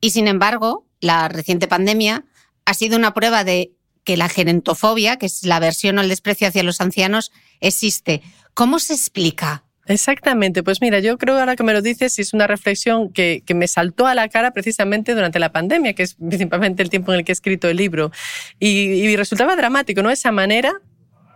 Y 0.00 0.10
sin 0.10 0.28
embargo, 0.28 0.86
la 1.00 1.28
reciente 1.28 1.68
pandemia 1.68 2.24
ha 2.64 2.74
sido 2.74 2.96
una 2.96 3.12
prueba 3.12 3.44
de 3.44 3.72
que 4.04 4.16
la 4.16 4.28
gerentofobia, 4.28 5.16
que 5.16 5.26
es 5.26 5.44
la 5.44 5.56
aversión 5.56 5.98
o 5.98 6.00
el 6.00 6.08
desprecio 6.08 6.48
hacia 6.48 6.62
los 6.62 6.80
ancianos, 6.80 7.32
existe. 7.60 8.22
¿Cómo 8.54 8.78
se 8.78 8.94
explica? 8.94 9.64
Exactamente, 9.86 10.62
pues 10.62 10.80
mira, 10.80 11.00
yo 11.00 11.18
creo 11.18 11.38
ahora 11.38 11.56
que 11.56 11.64
me 11.64 11.72
lo 11.72 11.82
dices, 11.82 12.18
es 12.20 12.32
una 12.32 12.46
reflexión 12.46 13.12
que, 13.12 13.42
me 13.52 13.66
saltó 13.66 14.06
a 14.06 14.14
la 14.14 14.28
cara 14.28 14.52
precisamente 14.52 15.14
durante 15.14 15.40
la 15.40 15.50
pandemia, 15.50 15.94
que 15.94 16.04
es 16.04 16.14
principalmente 16.14 16.82
el 16.84 16.90
tiempo 16.90 17.12
en 17.12 17.18
el 17.18 17.24
que 17.24 17.32
he 17.32 17.34
escrito 17.34 17.68
el 17.68 17.76
libro. 17.76 18.12
Y, 18.60 18.68
y 18.68 19.16
resultaba 19.16 19.56
dramático, 19.56 20.02
¿no? 20.02 20.10
Esa 20.10 20.30
manera 20.30 20.72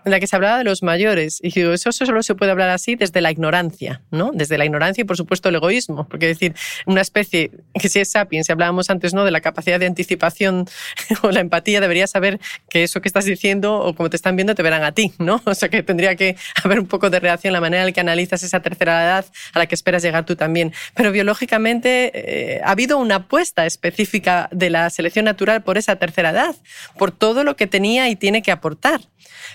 en 0.06 0.12
la 0.12 0.20
que 0.20 0.28
se 0.28 0.36
hablaba 0.36 0.58
de 0.58 0.64
los 0.64 0.84
mayores. 0.84 1.40
Y 1.42 1.50
digo, 1.50 1.72
eso 1.72 1.90
solo 1.90 2.22
se 2.22 2.36
puede 2.36 2.52
hablar 2.52 2.70
así 2.70 2.94
desde 2.94 3.20
la 3.20 3.32
ignorancia, 3.32 4.02
¿no? 4.12 4.30
Desde 4.32 4.56
la 4.56 4.64
ignorancia 4.64 5.02
y, 5.02 5.04
por 5.04 5.16
supuesto, 5.16 5.48
el 5.48 5.56
egoísmo. 5.56 6.06
Porque 6.08 6.28
decir, 6.28 6.54
una 6.86 7.00
especie 7.00 7.50
que 7.74 7.88
si 7.88 7.98
es 7.98 8.12
sapiens, 8.12 8.46
si 8.46 8.52
hablábamos 8.52 8.88
antes, 8.88 9.14
¿no? 9.14 9.24
De 9.24 9.32
la 9.32 9.40
capacidad 9.40 9.80
de 9.80 9.86
anticipación 9.86 10.68
o 11.22 11.32
la 11.32 11.40
empatía, 11.40 11.80
debería 11.80 12.06
saber 12.06 12.38
que 12.70 12.84
eso 12.84 13.00
que 13.00 13.08
estás 13.08 13.24
diciendo 13.24 13.80
o 13.80 13.96
como 13.96 14.08
te 14.08 14.14
están 14.14 14.36
viendo 14.36 14.54
te 14.54 14.62
verán 14.62 14.84
a 14.84 14.92
ti, 14.92 15.12
¿no? 15.18 15.42
O 15.56 15.58
sea 15.58 15.70
que 15.70 15.82
tendría 15.82 16.14
que 16.14 16.36
haber 16.62 16.78
un 16.78 16.86
poco 16.86 17.10
de 17.10 17.18
reacción 17.18 17.52
la 17.52 17.60
manera 17.60 17.82
en 17.82 17.86
la 17.88 17.92
que 17.92 18.00
analizas 18.00 18.44
esa 18.44 18.60
tercera 18.60 19.02
edad 19.02 19.26
a 19.54 19.58
la 19.58 19.66
que 19.66 19.74
esperas 19.74 20.02
llegar 20.02 20.24
tú 20.24 20.36
también. 20.36 20.72
Pero 20.94 21.10
biológicamente 21.10 22.12
eh, 22.14 22.60
ha 22.62 22.70
habido 22.70 22.98
una 22.98 23.16
apuesta 23.16 23.66
específica 23.66 24.48
de 24.52 24.70
la 24.70 24.88
selección 24.90 25.24
natural 25.24 25.64
por 25.64 25.78
esa 25.78 25.96
tercera 25.96 26.30
edad, 26.30 26.54
por 26.96 27.10
todo 27.10 27.42
lo 27.42 27.56
que 27.56 27.66
tenía 27.66 28.08
y 28.08 28.14
tiene 28.14 28.42
que 28.42 28.52
aportar. 28.52 29.00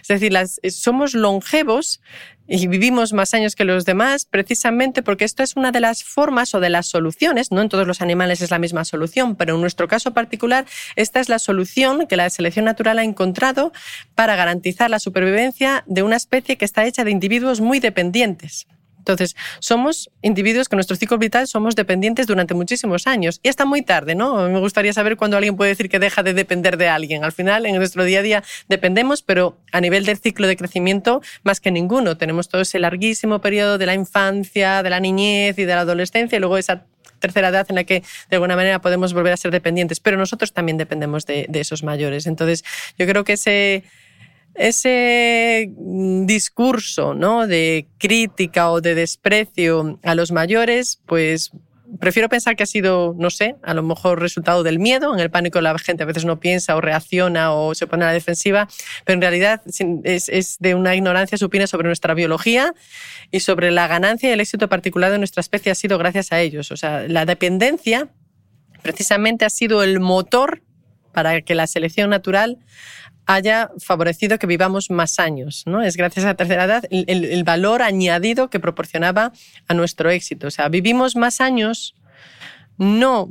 Es 0.02 0.08
decir, 0.08 0.32
eh, 0.42 0.72
somos 0.72 1.14
longevos 1.14 2.02
y 2.48 2.68
vivimos 2.68 3.14
más 3.14 3.34
años 3.34 3.56
que 3.56 3.64
los 3.64 3.86
demás 3.86 4.26
precisamente 4.26 5.04
porque 5.04 5.26
esto 5.26 5.42
es 5.44 5.56
una 5.56 5.72
de 5.72 5.80
las 5.80 6.04
formas 6.04 6.54
o 6.54 6.60
de 6.60 6.70
las 6.70 6.88
soluciones, 6.88 7.52
no 7.52 7.62
en 7.62 7.70
todos 7.70 7.88
los 7.88 8.02
animales 8.02 8.42
es 8.42 8.52
la 8.52 8.60
misma 8.60 8.84
solución, 8.84 9.36
pero 9.36 9.56
en 9.56 9.62
nuestro 9.62 9.88
caso 9.88 10.14
particular 10.14 10.66
esta 10.96 11.20
es 11.20 11.30
la 11.30 11.40
solución 11.40 12.08
que 12.08 12.18
la 12.18 12.30
selección 12.30 12.66
natural 12.66 13.00
ha 13.00 13.04
encontrado 13.04 13.72
para 14.16 14.36
garantizar 14.36 14.90
la 14.90 15.00
supervivencia 15.00 15.84
de 15.88 16.04
una 16.04 16.18
especie 16.18 16.58
que 16.58 16.66
está 16.66 16.86
hecha 16.86 17.04
de 17.04 17.12
individuos 17.12 17.62
muy 17.62 17.80
dependientes 17.80 18.68
Entonces, 19.02 19.36
somos 19.60 20.12
individuos 20.22 20.70
que 20.70 20.76
nuestro 20.76 20.96
ciclo 20.96 21.18
vital 21.18 21.48
somos 21.48 21.76
dependientes 21.76 22.28
durante 22.28 22.54
muchísimos 22.54 23.08
años. 23.08 23.40
Y 23.42 23.50
está 23.50 23.66
muy 23.66 23.82
tarde, 23.82 24.14
¿no? 24.14 24.48
Me 24.48 24.60
gustaría 24.60 24.94
saber 24.94 25.18
cuándo 25.18 25.38
alguien 25.38 25.58
puede 25.58 25.70
decir 25.70 25.90
que 25.90 25.98
deja 25.98 26.22
de 26.22 26.34
depender 26.34 26.78
de 26.78 26.88
alguien. 26.88 27.24
Al 27.24 27.32
final, 27.32 27.66
en 27.66 27.76
nuestro 27.76 28.04
día 28.04 28.20
a 28.20 28.22
día 28.22 28.44
dependemos, 28.70 29.24
pero 29.24 29.58
a 29.72 29.82
nivel 29.82 30.06
del 30.06 30.18
ciclo 30.18 30.48
de 30.48 30.56
crecimiento, 30.56 31.22
más 31.44 31.60
que 31.60 31.72
ninguno. 31.72 32.16
Tenemos 32.18 32.48
todo 32.48 32.62
ese 32.62 32.78
larguísimo 32.80 33.42
periodo 33.42 33.78
de 33.78 33.88
la 33.88 33.96
infancia, 33.96 34.84
de 34.84 34.90
la 34.90 35.00
niñez 35.00 35.58
y 35.58 35.66
de 35.66 35.74
la 35.74 35.82
adolescencia, 35.82 36.38
y 36.38 36.40
luego 36.40 36.58
esa 36.58 36.86
tercera 37.20 37.50
edad 37.50 37.66
en 37.70 37.76
la 37.76 37.84
que 37.84 38.04
de 38.30 38.36
alguna 38.36 38.56
manera 38.56 38.80
podemos 38.82 39.14
volver 39.14 39.34
a 39.34 39.38
ser 39.38 39.52
dependientes, 39.52 40.00
pero 40.00 40.18
nosotros 40.18 40.54
también 40.54 40.78
dependemos 40.78 41.26
de, 41.26 41.46
de 41.50 41.60
esos 41.60 41.84
mayores. 41.84 42.28
Entonces, 42.28 42.64
yo 42.98 43.06
creo 43.08 43.24
que 43.24 43.34
ese 43.34 43.84
ese 44.56 45.72
mm, 45.78 46.26
discurso 46.26 47.14
¿no? 47.14 47.48
de 47.48 47.88
crítica 47.98 48.72
o 48.72 48.82
de 48.82 48.96
desprecio 48.96 50.00
a 50.04 50.16
los 50.16 50.32
mayores, 50.32 51.02
pues 51.06 51.52
prefiero 52.00 52.30
pensar 52.30 52.56
que 52.56 52.64
ha 52.64 52.68
sido, 52.68 53.16
no 53.18 53.30
sé, 53.30 53.56
a 53.64 53.74
lo 53.74 53.84
mejor 53.84 54.20
resultado 54.20 54.64
del 54.64 54.80
miedo. 54.80 55.14
En 55.14 55.20
el 55.20 55.30
pánico 55.30 55.62
la 55.62 55.78
gente 55.78 56.04
a 56.04 56.06
veces 56.06 56.26
no 56.26 56.40
piensa 56.40 56.76
o 56.76 56.82
reacciona 56.82 57.54
o 57.54 57.76
se 57.76 57.88
pone 57.88 58.04
a 58.04 58.08
la 58.08 58.14
defensiva, 58.14 58.68
pero 59.06 59.16
en 59.16 59.22
realidad 59.22 59.62
es, 60.04 60.30
es 60.30 60.58
de 60.60 60.76
una 60.76 60.96
ignorancia 60.96 61.38
supina 61.38 61.68
sobre 61.68 61.88
nuestra 61.88 62.14
biología 62.14 62.74
y 63.32 63.42
sobre 63.42 63.72
la 63.72 63.88
ganancia 63.88 64.30
y 64.30 64.34
el 64.34 64.40
éxito 64.40 64.70
particular 64.70 65.12
de 65.12 65.18
nuestra 65.18 65.42
especie 65.42 65.72
ha 65.72 65.76
sido 65.76 65.98
gracias 65.98 66.32
a 66.32 66.40
ellos. 66.40 66.72
O 66.72 66.78
sea, 66.78 67.08
la 67.08 67.26
dependencia 67.26 68.10
precisamente 68.82 69.46
ha 69.46 69.50
sido 69.50 69.84
el 69.84 70.00
motor 70.00 70.64
para 71.12 71.42
que 71.42 71.56
la 71.56 71.68
selección 71.68 72.10
natural 72.10 72.58
haya 73.34 73.72
favorecido 73.80 74.38
que 74.40 74.48
vivamos 74.48 74.90
más 74.90 75.20
años. 75.20 75.64
¿no? 75.66 75.82
Es 75.82 75.98
gracias 75.98 76.26
a 76.26 76.30
la 76.30 76.36
tercera 76.36 76.66
edad 76.66 76.84
el, 76.90 77.26
el, 77.26 77.44
valor 77.44 77.82
añadido 77.82 78.50
que 78.50 78.60
proporcionaba 78.60 79.32
a 79.68 79.74
nuestro 79.74 80.10
éxito. 80.10 80.48
O 80.48 80.52
sea, 80.52 80.70
vivimos 80.70 81.16
más 81.16 81.42
años 81.42 81.96
no 82.78 83.30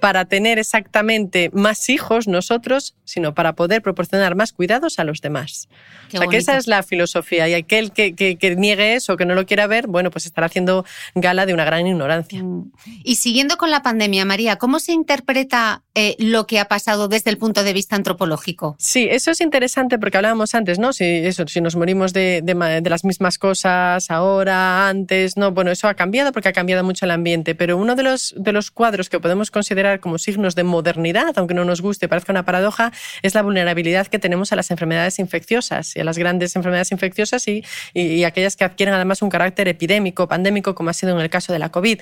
para 0.00 0.24
tener 0.24 0.58
exactamente 0.58 1.50
más 1.52 1.88
hijos 1.88 2.28
nosotros, 2.28 2.94
sino 3.04 3.34
para 3.34 3.54
poder 3.54 3.82
proporcionar 3.82 4.34
más 4.34 4.52
cuidados 4.52 4.98
a 4.98 5.04
los 5.04 5.20
demás. 5.20 5.68
o 6.08 6.18
sea, 6.18 6.26
que 6.26 6.36
esa 6.36 6.56
es 6.56 6.66
la 6.66 6.82
filosofía 6.82 7.48
y 7.48 7.54
aquel 7.54 7.92
que, 7.92 8.14
que, 8.14 8.36
que, 8.36 8.56
niegue 8.56 8.94
eso, 8.94 9.16
que 9.16 9.24
no 9.24 9.34
lo 9.34 9.46
quiera 9.46 9.66
ver, 9.66 9.86
bueno, 9.86 10.10
pues 10.10 10.26
estará 10.26 10.46
haciendo 10.46 10.84
gala 11.14 11.46
de 11.46 11.54
una 11.54 11.64
gran 11.64 11.86
ignorancia. 11.86 12.42
Mm. 12.42 12.72
Y 13.04 13.16
siguiendo 13.16 13.56
con 13.56 13.70
la 13.70 13.82
pandemia, 13.82 14.24
María, 14.24 14.56
¿cómo 14.56 14.80
se 14.80 14.92
interpreta 14.92 15.82
eh, 15.94 16.16
lo 16.18 16.46
que 16.46 16.58
ha 16.58 16.66
pasado 16.66 17.08
desde 17.08 17.30
el 17.30 17.38
punto 17.38 17.62
de 17.62 17.72
vista 17.72 17.96
antropológico? 17.96 18.76
Sí, 18.78 19.06
eso 19.10 19.30
es 19.30 19.40
interesante 19.40 19.98
porque 19.98 20.16
hablábamos 20.16 20.54
antes, 20.54 20.78
¿no? 20.78 20.92
Si, 20.92 21.04
eso, 21.04 21.46
si 21.46 21.60
nos 21.60 21.76
morimos 21.76 22.12
de, 22.12 22.40
de, 22.42 22.54
de 22.54 22.90
las 22.90 23.04
mismas 23.04 23.38
cosas 23.38 24.10
ahora, 24.10 24.88
antes, 24.88 25.36
no, 25.36 25.52
bueno, 25.52 25.70
eso 25.70 25.88
ha 25.88 25.94
cambiado 25.94 26.32
porque 26.32 26.48
ha 26.48 26.52
cambiado 26.52 26.82
mucho 26.82 27.04
el 27.04 27.10
ambiente, 27.12 27.54
pero 27.54 27.76
uno 27.76 27.94
de 27.94 28.02
los, 28.02 28.34
de 28.36 28.52
los 28.52 28.70
cuadros 28.70 29.08
que 29.08 29.20
podemos 29.20 29.50
considerar 29.50 29.75
como 30.00 30.18
signos 30.18 30.54
de 30.54 30.64
modernidad, 30.64 31.32
aunque 31.36 31.54
no 31.54 31.64
nos 31.64 31.80
guste, 31.80 32.08
parezca 32.08 32.32
una 32.32 32.44
paradoja, 32.44 32.92
es 33.22 33.34
la 33.34 33.42
vulnerabilidad 33.42 34.06
que 34.06 34.18
tenemos 34.18 34.52
a 34.52 34.56
las 34.56 34.70
enfermedades 34.70 35.18
infecciosas 35.18 35.96
y 35.96 36.00
a 36.00 36.04
las 36.04 36.18
grandes 36.18 36.56
enfermedades 36.56 36.92
infecciosas 36.92 37.46
y, 37.48 37.64
y, 37.94 38.02
y 38.02 38.24
aquellas 38.24 38.56
que 38.56 38.64
adquieren 38.64 38.94
además 38.94 39.22
un 39.22 39.30
carácter 39.30 39.68
epidémico, 39.68 40.28
pandémico, 40.28 40.74
como 40.74 40.90
ha 40.90 40.92
sido 40.92 41.12
en 41.12 41.20
el 41.20 41.30
caso 41.30 41.52
de 41.52 41.58
la 41.58 41.70
COVID. 41.70 42.00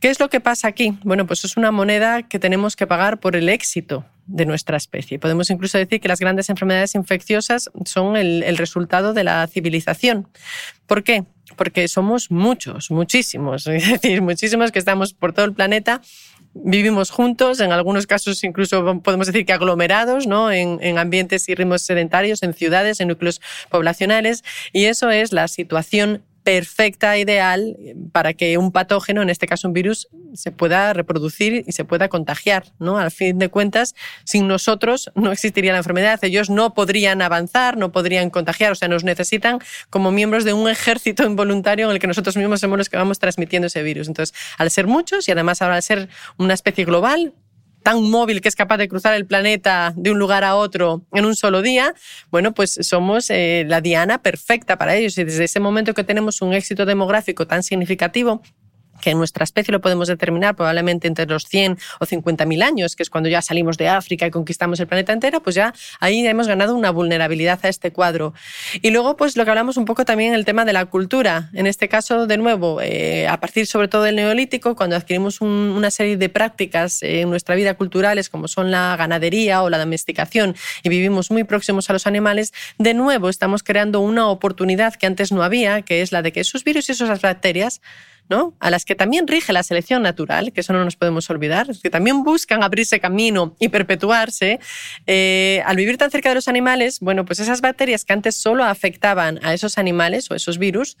¿Qué 0.00 0.10
es 0.10 0.20
lo 0.20 0.28
que 0.28 0.40
pasa 0.40 0.68
aquí? 0.68 0.98
Bueno, 1.02 1.26
pues 1.26 1.44
es 1.44 1.56
una 1.56 1.72
moneda 1.72 2.22
que 2.22 2.38
tenemos 2.38 2.76
que 2.76 2.86
pagar 2.86 3.18
por 3.18 3.36
el 3.36 3.48
éxito 3.48 4.04
de 4.28 4.46
nuestra 4.46 4.76
especie. 4.76 5.18
Podemos 5.18 5.50
incluso 5.50 5.78
decir 5.78 6.00
que 6.00 6.08
las 6.08 6.20
grandes 6.20 6.50
enfermedades 6.50 6.94
infecciosas 6.94 7.70
son 7.84 8.16
el, 8.16 8.42
el 8.42 8.58
resultado 8.58 9.14
de 9.14 9.24
la 9.24 9.46
civilización. 9.46 10.28
¿Por 10.86 11.02
qué? 11.02 11.24
Porque 11.56 11.88
somos 11.88 12.30
muchos, 12.30 12.90
muchísimos, 12.90 13.66
es 13.66 13.88
decir, 13.88 14.22
muchísimos 14.22 14.70
que 14.70 14.78
estamos 14.78 15.14
por 15.14 15.32
todo 15.32 15.46
el 15.46 15.54
planeta 15.54 16.02
vivimos 16.54 17.10
juntos, 17.10 17.60
en 17.60 17.72
algunos 17.72 18.06
casos 18.06 18.42
incluso 18.44 19.00
podemos 19.02 19.26
decir 19.26 19.46
que 19.46 19.52
aglomerados, 19.52 20.26
¿no? 20.26 20.50
En, 20.50 20.78
en, 20.82 20.98
ambientes 20.98 21.48
y 21.48 21.54
ritmos 21.54 21.82
sedentarios, 21.82 22.42
en 22.42 22.54
ciudades, 22.54 23.00
en 23.00 23.08
núcleos 23.08 23.40
poblacionales, 23.70 24.44
y 24.72 24.84
eso 24.84 25.10
es 25.10 25.32
la 25.32 25.48
situación 25.48 26.22
perfecta, 26.48 27.18
ideal, 27.18 27.76
para 28.10 28.32
que 28.32 28.56
un 28.56 28.72
patógeno, 28.72 29.20
en 29.20 29.28
este 29.28 29.46
caso 29.46 29.68
un 29.68 29.74
virus, 29.74 30.08
se 30.32 30.50
pueda 30.50 30.94
reproducir 30.94 31.62
y 31.66 31.72
se 31.72 31.84
pueda 31.84 32.08
contagiar. 32.08 32.64
¿no? 32.78 32.96
Al 32.96 33.10
fin 33.10 33.38
de 33.38 33.50
cuentas, 33.50 33.94
sin 34.24 34.48
nosotros 34.48 35.10
no 35.14 35.30
existiría 35.30 35.72
la 35.72 35.78
enfermedad. 35.78 36.18
Ellos 36.22 36.48
no 36.48 36.72
podrían 36.72 37.20
avanzar, 37.20 37.76
no 37.76 37.92
podrían 37.92 38.30
contagiar. 38.30 38.72
O 38.72 38.76
sea, 38.76 38.88
nos 38.88 39.04
necesitan 39.04 39.58
como 39.90 40.10
miembros 40.10 40.46
de 40.46 40.54
un 40.54 40.70
ejército 40.70 41.22
involuntario 41.26 41.84
en 41.84 41.92
el 41.92 41.98
que 41.98 42.06
nosotros 42.06 42.34
mismos 42.34 42.60
somos 42.60 42.78
los 42.78 42.88
que 42.88 42.96
vamos 42.96 43.18
transmitiendo 43.18 43.66
ese 43.66 43.82
virus. 43.82 44.08
Entonces, 44.08 44.34
al 44.56 44.70
ser 44.70 44.86
muchos 44.86 45.28
y 45.28 45.32
además 45.32 45.60
al 45.60 45.82
ser 45.82 46.08
una 46.38 46.54
especie 46.54 46.86
global, 46.86 47.34
tan 47.88 48.02
móvil 48.02 48.42
que 48.42 48.50
es 48.50 48.54
capaz 48.54 48.76
de 48.76 48.86
cruzar 48.86 49.14
el 49.14 49.24
planeta 49.24 49.94
de 49.96 50.10
un 50.10 50.18
lugar 50.18 50.44
a 50.44 50.56
otro 50.56 51.06
en 51.14 51.24
un 51.24 51.34
solo 51.34 51.62
día, 51.62 51.94
bueno, 52.30 52.52
pues 52.52 52.78
somos 52.82 53.30
eh, 53.30 53.64
la 53.66 53.80
diana 53.80 54.18
perfecta 54.18 54.76
para 54.76 54.94
ellos. 54.94 55.16
Y 55.16 55.24
desde 55.24 55.44
ese 55.44 55.58
momento 55.58 55.94
que 55.94 56.04
tenemos 56.04 56.42
un 56.42 56.52
éxito 56.52 56.84
demográfico 56.84 57.46
tan 57.46 57.62
significativo, 57.62 58.42
que 59.00 59.10
en 59.10 59.18
nuestra 59.18 59.44
especie 59.44 59.72
lo 59.72 59.80
podemos 59.80 60.08
determinar 60.08 60.56
probablemente 60.56 61.08
entre 61.08 61.26
los 61.26 61.44
100 61.46 61.78
o 62.00 62.06
50 62.06 62.44
mil 62.46 62.62
años, 62.62 62.96
que 62.96 63.02
es 63.02 63.10
cuando 63.10 63.28
ya 63.28 63.42
salimos 63.42 63.76
de 63.76 63.88
África 63.88 64.26
y 64.26 64.30
conquistamos 64.30 64.80
el 64.80 64.86
planeta 64.86 65.12
entero, 65.12 65.42
pues 65.42 65.56
ya 65.56 65.74
ahí 66.00 66.26
hemos 66.26 66.48
ganado 66.48 66.74
una 66.74 66.90
vulnerabilidad 66.90 67.58
a 67.62 67.68
este 67.68 67.92
cuadro. 67.92 68.34
Y 68.82 68.90
luego, 68.90 69.16
pues 69.16 69.36
lo 69.36 69.44
que 69.44 69.50
hablamos 69.50 69.76
un 69.76 69.84
poco 69.84 70.04
también 70.04 70.34
el 70.34 70.44
tema 70.44 70.64
de 70.64 70.72
la 70.72 70.86
cultura. 70.86 71.50
En 71.52 71.66
este 71.66 71.88
caso, 71.88 72.26
de 72.26 72.36
nuevo, 72.36 72.80
eh, 72.80 73.26
a 73.28 73.40
partir 73.40 73.66
sobre 73.66 73.88
todo 73.88 74.02
del 74.02 74.16
neolítico, 74.16 74.76
cuando 74.76 74.96
adquirimos 74.96 75.40
un, 75.40 75.48
una 75.50 75.90
serie 75.90 76.16
de 76.16 76.28
prácticas 76.28 77.02
en 77.02 77.30
nuestra 77.30 77.54
vida 77.54 77.74
culturales, 77.74 78.28
como 78.28 78.48
son 78.48 78.70
la 78.70 78.96
ganadería 78.96 79.62
o 79.62 79.70
la 79.70 79.78
domesticación, 79.78 80.56
y 80.82 80.88
vivimos 80.88 81.30
muy 81.30 81.44
próximos 81.44 81.90
a 81.90 81.92
los 81.92 82.06
animales, 82.06 82.52
de 82.78 82.94
nuevo 82.94 83.28
estamos 83.28 83.62
creando 83.62 84.00
una 84.00 84.28
oportunidad 84.28 84.94
que 84.94 85.06
antes 85.06 85.32
no 85.32 85.42
había, 85.42 85.82
que 85.82 86.02
es 86.02 86.12
la 86.12 86.22
de 86.22 86.32
que 86.32 86.40
esos 86.40 86.64
virus 86.64 86.88
y 86.88 86.92
esas 86.92 87.20
bacterias 87.20 87.80
¿no? 88.28 88.54
a 88.60 88.70
las 88.70 88.84
que 88.84 88.94
también 88.94 89.26
rige 89.26 89.52
la 89.52 89.62
selección 89.62 90.02
natural, 90.02 90.52
que 90.52 90.60
eso 90.60 90.72
no 90.72 90.84
nos 90.84 90.96
podemos 90.96 91.28
olvidar, 91.30 91.68
que 91.82 91.90
también 91.90 92.22
buscan 92.22 92.62
abrirse 92.62 93.00
camino 93.00 93.54
y 93.58 93.68
perpetuarse, 93.68 94.60
eh, 95.06 95.62
al 95.66 95.76
vivir 95.76 95.96
tan 95.96 96.10
cerca 96.10 96.28
de 96.28 96.34
los 96.34 96.48
animales, 96.48 97.00
bueno, 97.00 97.24
pues 97.24 97.40
esas 97.40 97.60
bacterias 97.60 98.04
que 98.04 98.12
antes 98.12 98.36
solo 98.36 98.64
afectaban 98.64 99.40
a 99.42 99.54
esos 99.54 99.78
animales 99.78 100.30
o 100.30 100.34
esos 100.34 100.58
virus, 100.58 100.96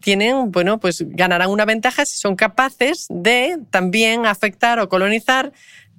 tienen, 0.00 0.50
bueno, 0.52 0.78
pues 0.78 1.04
ganarán 1.08 1.50
una 1.50 1.64
ventaja 1.64 2.04
si 2.04 2.18
son 2.18 2.36
capaces 2.36 3.06
de 3.08 3.58
también 3.70 4.26
afectar 4.26 4.78
o 4.78 4.88
colonizar 4.88 5.52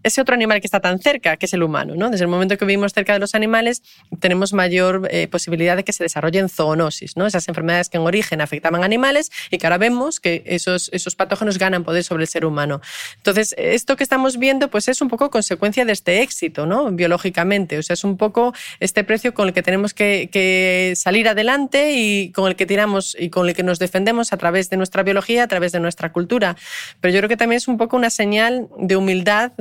ese 0.03 0.21
otro 0.21 0.35
animal 0.35 0.61
que 0.61 0.67
está 0.67 0.79
tan 0.79 0.99
cerca, 0.99 1.37
que 1.37 1.45
es 1.45 1.53
el 1.53 1.63
humano. 1.63 1.95
¿no? 1.95 2.09
Desde 2.09 2.25
el 2.25 2.29
momento 2.29 2.57
que 2.57 2.65
vivimos 2.65 2.93
cerca 2.93 3.13
de 3.13 3.19
los 3.19 3.35
animales, 3.35 3.81
tenemos 4.19 4.53
mayor 4.53 5.07
eh, 5.11 5.27
posibilidad 5.27 5.75
de 5.75 5.83
que 5.83 5.93
se 5.93 6.03
desarrollen 6.03 6.49
zoonosis, 6.49 7.17
¿no? 7.17 7.25
esas 7.25 7.47
enfermedades 7.47 7.89
que 7.89 7.97
en 7.97 8.03
origen 8.03 8.41
afectaban 8.41 8.83
animales 8.83 9.31
y 9.49 9.57
que 9.57 9.65
ahora 9.67 9.77
vemos 9.77 10.19
que 10.19 10.43
esos, 10.45 10.89
esos 10.93 11.15
patógenos 11.15 11.57
ganan 11.57 11.83
poder 11.83 12.03
sobre 12.03 12.23
el 12.23 12.27
ser 12.27 12.45
humano. 12.45 12.81
Entonces, 13.17 13.55
esto 13.57 13.95
que 13.95 14.03
estamos 14.03 14.37
viendo 14.37 14.69
pues 14.69 14.87
es 14.87 15.01
un 15.01 15.09
poco 15.09 15.29
consecuencia 15.29 15.85
de 15.85 15.93
este 15.93 16.21
éxito 16.21 16.65
¿no? 16.65 16.91
biológicamente. 16.91 17.77
O 17.77 17.83
sea, 17.83 17.93
es 17.93 18.03
un 18.03 18.17
poco 18.17 18.53
este 18.79 19.03
precio 19.03 19.33
con 19.33 19.47
el 19.47 19.53
que 19.53 19.63
tenemos 19.63 19.93
que, 19.93 20.29
que 20.31 20.93
salir 20.95 21.27
adelante 21.27 21.93
y 21.93 22.31
con 22.31 22.47
el 22.47 22.55
que 22.55 22.65
tiramos 22.65 23.15
y 23.19 23.29
con 23.29 23.47
el 23.47 23.55
que 23.55 23.63
nos 23.63 23.79
defendemos 23.79 24.33
a 24.33 24.37
través 24.37 24.69
de 24.69 24.77
nuestra 24.77 25.03
biología, 25.03 25.43
a 25.43 25.47
través 25.47 25.71
de 25.71 25.79
nuestra 25.79 26.11
cultura. 26.11 26.55
Pero 27.01 27.13
yo 27.13 27.19
creo 27.19 27.29
que 27.29 27.37
también 27.37 27.57
es 27.57 27.67
un 27.67 27.77
poco 27.77 27.97
una 27.97 28.09
señal 28.09 28.67
de 28.77 28.95
humildad 28.95 29.51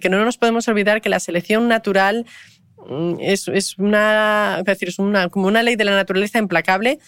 que 0.00 0.08
no 0.08 0.24
nos 0.24 0.38
podemos 0.38 0.68
olvidar 0.68 1.00
que 1.00 1.08
la 1.08 1.20
selección 1.20 1.68
natural 1.68 2.26
mm, 2.88 3.14
es, 3.20 3.48
es 3.48 3.78
una, 3.78 4.56
es 4.60 4.64
decir, 4.64 4.88
es 4.88 4.98
una, 4.98 5.28
como 5.28 5.46
una 5.46 5.62
ley 5.62 5.76
de 5.76 5.84
la 5.84 5.92
naturaleza 5.92 6.38
implacable 6.38 6.98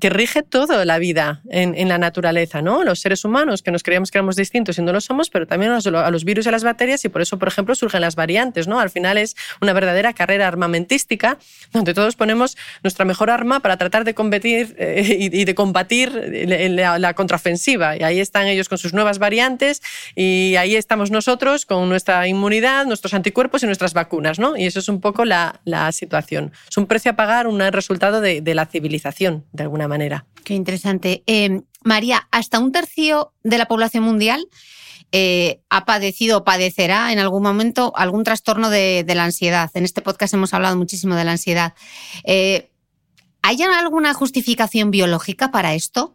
que 0.00 0.10
rige 0.10 0.42
toda 0.42 0.84
la 0.84 0.98
vida 0.98 1.42
en, 1.50 1.74
en, 1.74 1.88
la 1.88 1.98
naturaleza, 1.98 2.62
¿no? 2.62 2.82
Los 2.84 3.00
seres 3.00 3.24
humanos, 3.24 3.62
que 3.62 3.70
nos 3.70 3.82
creíamos 3.82 4.10
que 4.10 4.18
éramos 4.18 4.36
distintos 4.36 4.78
y 4.78 4.82
no 4.82 4.92
lo 4.92 5.00
somos, 5.00 5.30
pero 5.30 5.46
también 5.46 5.72
a 5.72 5.76
los, 5.76 5.86
a 5.86 6.10
los, 6.10 6.24
virus 6.24 6.46
y 6.46 6.48
a 6.48 6.52
las 6.52 6.64
bacterias, 6.64 7.04
y 7.04 7.08
por 7.08 7.22
eso, 7.22 7.38
por 7.38 7.48
ejemplo, 7.48 7.74
surgen 7.74 8.00
las 8.00 8.16
variantes, 8.16 8.66
¿no? 8.66 8.80
Al 8.80 8.90
final 8.90 9.18
es 9.18 9.36
una 9.60 9.72
verdadera 9.72 10.12
carrera 10.12 10.48
armamentística, 10.48 11.38
donde 11.72 11.94
todos 11.94 12.16
ponemos 12.16 12.56
nuestra 12.82 13.04
mejor 13.04 13.30
arma 13.30 13.60
para 13.60 13.76
tratar 13.76 14.04
de 14.04 14.14
combatir 14.14 14.74
eh, 14.78 15.16
y, 15.20 15.40
y, 15.40 15.44
de 15.44 15.54
combatir 15.54 16.12
la, 16.12 16.98
la, 16.98 17.14
contraofensiva. 17.14 17.96
Y 17.96 18.02
ahí 18.02 18.20
están 18.20 18.46
ellos 18.46 18.68
con 18.68 18.78
sus 18.78 18.94
nuevas 18.94 19.18
variantes, 19.18 19.80
y 20.16 20.56
ahí 20.56 20.74
estamos 20.74 21.10
nosotros 21.10 21.66
con 21.66 21.88
nuestra 21.88 22.26
inmunidad, 22.26 22.86
nuestros 22.86 23.14
anticuerpos 23.14 23.62
y 23.62 23.66
nuestras 23.66 23.94
vacunas, 23.94 24.38
¿no? 24.38 24.56
Y 24.56 24.66
eso 24.66 24.80
es 24.80 24.88
un 24.88 25.00
poco 25.00 25.24
la, 25.24 25.60
la 25.64 25.92
situación. 25.92 26.52
Es 26.68 26.76
un 26.76 26.86
precio 26.86 27.12
a 27.12 27.16
pagar, 27.16 27.46
un 27.46 27.60
resultado 27.60 28.20
de, 28.20 28.40
de 28.40 28.54
la 28.54 28.66
civilización, 28.66 29.44
de 29.52 29.62
alguna 29.62 29.83
manera. 29.88 30.26
Qué 30.44 30.54
interesante. 30.54 31.22
Eh, 31.26 31.62
María, 31.82 32.28
hasta 32.30 32.58
un 32.58 32.72
tercio 32.72 33.32
de 33.42 33.58
la 33.58 33.66
población 33.66 34.04
mundial 34.04 34.46
eh, 35.12 35.60
ha 35.70 35.84
padecido 35.84 36.38
o 36.38 36.44
padecerá 36.44 37.12
en 37.12 37.20
algún 37.20 37.42
momento 37.42 37.92
algún 37.94 38.24
trastorno 38.24 38.68
de, 38.68 39.04
la 39.06 39.24
ansiedad. 39.24 39.70
En 39.74 39.84
este 39.84 40.02
podcast 40.02 40.34
hemos 40.34 40.52
hablado 40.54 40.76
muchísimo 40.76 41.14
de 41.14 41.24
la 41.24 41.32
ansiedad. 41.32 41.74
Eh, 42.24 42.70
¿Hay 43.42 43.62
alguna 43.62 44.12
justificación 44.14 44.90
biológica 44.90 45.50
para 45.50 45.74
esto? 45.74 46.14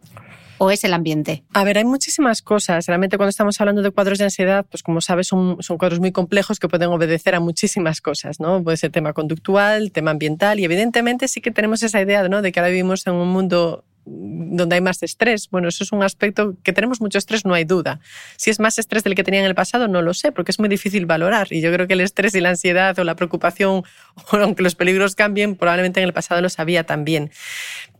O 0.62 0.70
es 0.70 0.84
el 0.84 0.92
ambiente? 0.92 1.42
A 1.54 1.64
ver, 1.64 1.78
hay 1.78 1.86
muchísimas 1.86 2.42
cosas. 2.42 2.86
Realmente 2.86 3.16
cuando 3.16 3.30
estamos 3.30 3.58
hablando 3.62 3.80
de 3.80 3.90
cuadros 3.90 4.18
de 4.18 4.24
ansiedad, 4.24 4.66
pues 4.70 4.82
como 4.82 5.00
sabes, 5.00 5.26
son, 5.26 5.56
son 5.62 5.78
cuadros 5.78 6.00
muy 6.00 6.12
complejos 6.12 6.60
que 6.60 6.68
pueden 6.68 6.90
obedecer 6.90 7.34
a 7.34 7.40
muchísimas 7.40 8.02
cosas, 8.02 8.40
¿no? 8.40 8.62
Puede 8.62 8.76
ser 8.76 8.92
tema 8.92 9.14
conductual, 9.14 9.90
tema 9.90 10.10
ambiental 10.10 10.60
y 10.60 10.64
evidentemente 10.64 11.28
sí 11.28 11.40
que 11.40 11.50
tenemos 11.50 11.82
esa 11.82 12.02
idea, 12.02 12.28
¿no? 12.28 12.42
De 12.42 12.52
que 12.52 12.60
ahora 12.60 12.68
vivimos 12.68 13.06
en 13.06 13.14
un 13.14 13.28
mundo 13.28 13.84
donde 14.04 14.76
hay 14.76 14.80
más 14.80 15.02
estrés. 15.02 15.48
Bueno, 15.50 15.68
eso 15.68 15.84
es 15.84 15.92
un 15.92 16.02
aspecto 16.02 16.56
que 16.62 16.72
tenemos 16.72 17.00
mucho 17.00 17.18
estrés, 17.18 17.44
no 17.44 17.54
hay 17.54 17.64
duda. 17.64 18.00
Si 18.36 18.50
es 18.50 18.58
más 18.58 18.78
estrés 18.78 19.04
del 19.04 19.14
que 19.14 19.24
tenía 19.24 19.40
en 19.40 19.46
el 19.46 19.54
pasado, 19.54 19.88
no 19.88 20.02
lo 20.02 20.14
sé, 20.14 20.32
porque 20.32 20.50
es 20.52 20.58
muy 20.58 20.68
difícil 20.68 21.06
valorar. 21.06 21.48
Y 21.52 21.60
yo 21.60 21.72
creo 21.72 21.86
que 21.86 21.94
el 21.94 22.00
estrés 22.00 22.34
y 22.34 22.40
la 22.40 22.50
ansiedad 22.50 22.98
o 22.98 23.04
la 23.04 23.14
preocupación, 23.14 23.84
o 24.32 24.36
aunque 24.36 24.62
los 24.62 24.74
peligros 24.74 25.14
cambien, 25.14 25.56
probablemente 25.56 26.00
en 26.00 26.06
el 26.06 26.12
pasado 26.12 26.40
lo 26.40 26.48
sabía 26.48 26.84
también. 26.84 27.30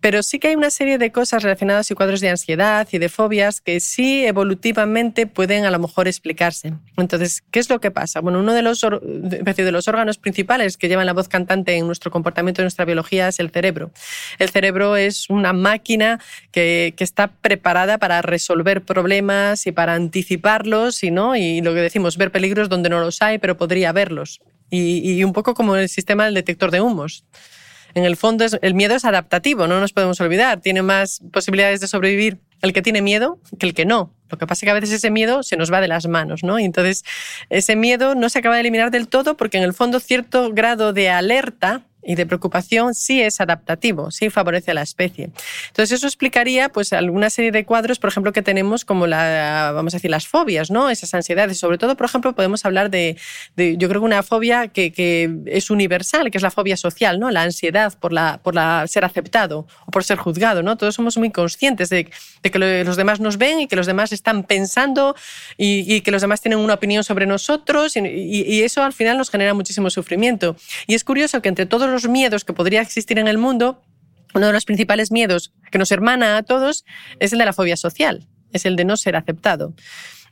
Pero 0.01 0.23
sí 0.23 0.39
que 0.39 0.49
hay 0.49 0.57
una 0.57 0.71
serie 0.71 0.97
de 0.97 1.13
cosas 1.13 1.43
relacionadas 1.43 1.89
con 1.89 1.97
cuadros 1.97 2.21
de 2.21 2.31
ansiedad 2.31 2.89
y 2.91 2.99
de 2.99 3.11
fobias 3.11 3.61
que 3.61 3.81
sí 3.81 4.25
evolutivamente 4.25 5.27
pueden 5.27 5.67
a 5.67 5.71
lo 5.71 5.79
mejor 5.79 6.09
explicarse. 6.09 6.73
Entonces, 6.97 7.43
¿qué 7.51 7.59
es 7.59 7.69
lo 7.69 7.81
que 7.81 7.91
pasa? 7.91 8.21
Bueno, 8.21 8.41
uno 8.41 8.55
de 8.55 8.63
los, 8.63 8.81
de 8.81 9.73
los 9.73 9.89
órganos 9.89 10.17
principales 10.17 10.79
que 10.79 10.89
llevan 10.89 11.05
la 11.05 11.13
voz 11.13 11.29
cantante 11.29 11.77
en 11.77 11.87
nuestro 11.87 12.11
comportamiento, 12.11 12.63
en 12.63 12.65
nuestra 12.65 12.87
biología, 12.87 13.29
es 13.29 13.41
el 13.41 13.51
cerebro. 13.51 13.91
El 14.39 14.49
cerebro 14.49 14.97
es 14.97 15.29
una 15.29 15.53
máquina 15.53 15.90
que, 16.53 16.95
que 16.97 17.05
está 17.05 17.29
preparada 17.29 17.99
para 17.99 18.23
resolver 18.23 18.83
problemas 18.83 19.67
y 19.67 19.73
para 19.73 19.95
anticiparlos 19.95 21.03
y, 21.03 21.11
¿no? 21.11 21.37
y 21.37 21.61
lo 21.61 21.75
que 21.75 21.81
decimos, 21.81 22.17
ver 22.17 22.31
peligros 22.31 22.69
donde 22.69 22.89
no 22.89 23.01
los 23.01 23.23
hay, 23.23 23.39
pero 23.39 23.57
podría 23.57 23.93
verlos. 23.93 24.41
Y, 24.71 25.13
y 25.13 25.25
un 25.25 25.33
poco 25.33 25.55
como 25.55 25.77
el 25.77 25.89
sistema 25.89 26.25
del 26.25 26.35
detector 26.35 26.71
de 26.71 26.81
humos 26.81 27.25
en 27.95 28.05
el 28.05 28.17
fondo 28.17 28.47
el 28.63 28.75
miedo 28.75 28.95
es 28.95 29.05
adaptativo, 29.05 29.67
no 29.67 29.81
nos 29.81 29.93
podemos 29.93 30.21
olvidar. 30.21 30.61
Tiene 30.61 30.83
más 30.83 31.21
posibilidades 31.33 31.81
de 31.81 31.89
sobrevivir 31.89 32.39
el 32.63 32.73
que 32.73 32.83
tiene 32.83 33.03
miedo 33.03 33.39
que 33.59 33.67
el 33.67 33.75
que 33.75 33.85
no. 33.85 34.13
Lo 34.29 34.39
que 34.39 34.47
pasa 34.47 34.61
es 34.61 34.67
que 34.67 34.71
a 34.71 34.75
veces 34.75 34.93
ese 34.93 35.11
miedo 35.11 35.43
se 35.43 35.57
nos 35.57 35.73
va 35.73 35.81
de 35.81 35.89
las 35.89 36.07
manos, 36.07 36.45
¿no? 36.45 36.59
Y 36.59 36.65
entonces 36.65 37.05
ese 37.49 37.75
miedo 37.75 38.15
no 38.15 38.29
se 38.29 38.39
acaba 38.39 38.55
de 38.55 38.61
eliminar 38.61 38.91
del 38.91 39.09
todo 39.09 39.37
porque 39.37 39.59
en 39.59 39.65
el 39.65 39.75
fondo 39.75 39.99
cierto 39.99 40.51
grado 40.53 40.93
de 40.93 41.09
alerta 41.09 41.83
y 42.03 42.15
de 42.15 42.27
preocupación 42.27 42.95
sí 42.95 43.21
es 43.21 43.41
adaptativo, 43.41 44.11
sí 44.11 44.31
favorece 44.31 44.71
a 44.71 44.75
la 44.75 44.83
especie. 44.83 45.31
Entonces 45.69 45.99
eso 45.99 46.07
explicaría 46.07 46.71
pues 46.71 46.93
alguna 46.93 47.31
serie 47.31 47.53
de 47.53 47.65
cuadros, 47.65 47.99
por 47.99 48.09
ejemplo, 48.09 48.33
que 48.33 48.43
tenemos 48.43 48.85
como 48.85 49.07
la, 49.07 49.73
vamos 49.75 49.95
a 49.95 49.97
decir, 49.99 50.11
las 50.11 50.27
fobias, 50.27 50.71
¿no? 50.71 50.91
Esas 50.91 51.13
ansiedades. 51.15 51.59
Sobre 51.59 51.79
todo, 51.79 51.97
por 51.97 52.07
ejemplo, 52.07 52.35
podemos 52.35 52.65
hablar 52.65 52.91
de, 52.91 53.17
yo 53.57 53.89
creo 53.89 54.01
que 54.01 54.07
una 54.07 54.23
fobia 54.23 54.69
que, 54.69 54.93
que, 54.93 55.31
es 55.47 55.71
universal, 55.71 56.31
que 56.31 56.39
es 56.39 56.43
la 56.43 56.51
fobia 56.51 56.77
social, 56.77 57.21
¿no? 57.21 57.31
La 57.31 57.43
ansiedad 57.43 57.97
por, 57.99 58.13
la, 58.13 58.41
por 58.43 58.55
la, 58.55 58.87
ser 58.87 59.05
aceptado 59.05 59.67
o 59.87 59.91
por 59.91 60.05
ser 60.05 60.19
juzgado, 60.19 60.63
¿no? 60.63 60.77
Todos 60.77 60.95
somos 60.95 61.17
muy 61.19 61.31
conscientes 61.31 61.91
de, 61.91 62.11
de 62.43 62.51
que 62.51 62.59
los 62.59 62.97
demás 62.97 63.21
nos 63.21 63.37
ven 63.37 63.61
y 63.61 63.67
que 63.67 63.77
los 63.77 63.87
demás 63.87 64.13
están 64.13 64.45
pensando 64.45 65.15
y, 65.57 65.85
y 65.93 66.01
que 66.01 66.11
los 66.11 66.23
demás 66.23 66.41
tienen 66.41 66.59
una 66.59 66.75
opinión 66.75 67.05
sobre 67.05 67.27
nosotros 67.27 67.97
y, 67.97 68.01
y, 68.01 68.63
eso 68.63 68.83
al 68.83 68.93
final 68.93 69.19
nos 69.19 69.31
genera 69.31 69.55
muchísimo 69.55 69.91
sufrimiento. 69.91 70.57
Y 70.87 70.95
es 70.95 71.05
curioso 71.05 71.43
que 71.43 71.49
entre 71.49 71.67
todos 71.67 71.90
los 71.91 72.09
miedos 72.09 72.45
que 72.45 72.53
podría 72.53 72.81
existir 72.81 73.19
en 73.19 73.29
el 73.29 73.39
mundo, 73.39 73.83
uno 74.35 74.47
de 74.47 74.53
los 74.53 74.65
principales 74.65 75.11
miedos 75.11 75.53
que 75.71 75.79
nos 75.79 75.91
hermana 75.91 76.37
a 76.37 76.43
todos 76.43 76.85
es 77.19 77.33
el 77.33 77.39
de 77.39 77.45
la 77.45 77.53
fobia 77.53 77.77
social, 77.77 78.29
es 78.53 78.65
el 78.65 78.77
de 78.77 78.85
no 78.85 78.97
ser 78.97 79.17
aceptado. 79.17 79.75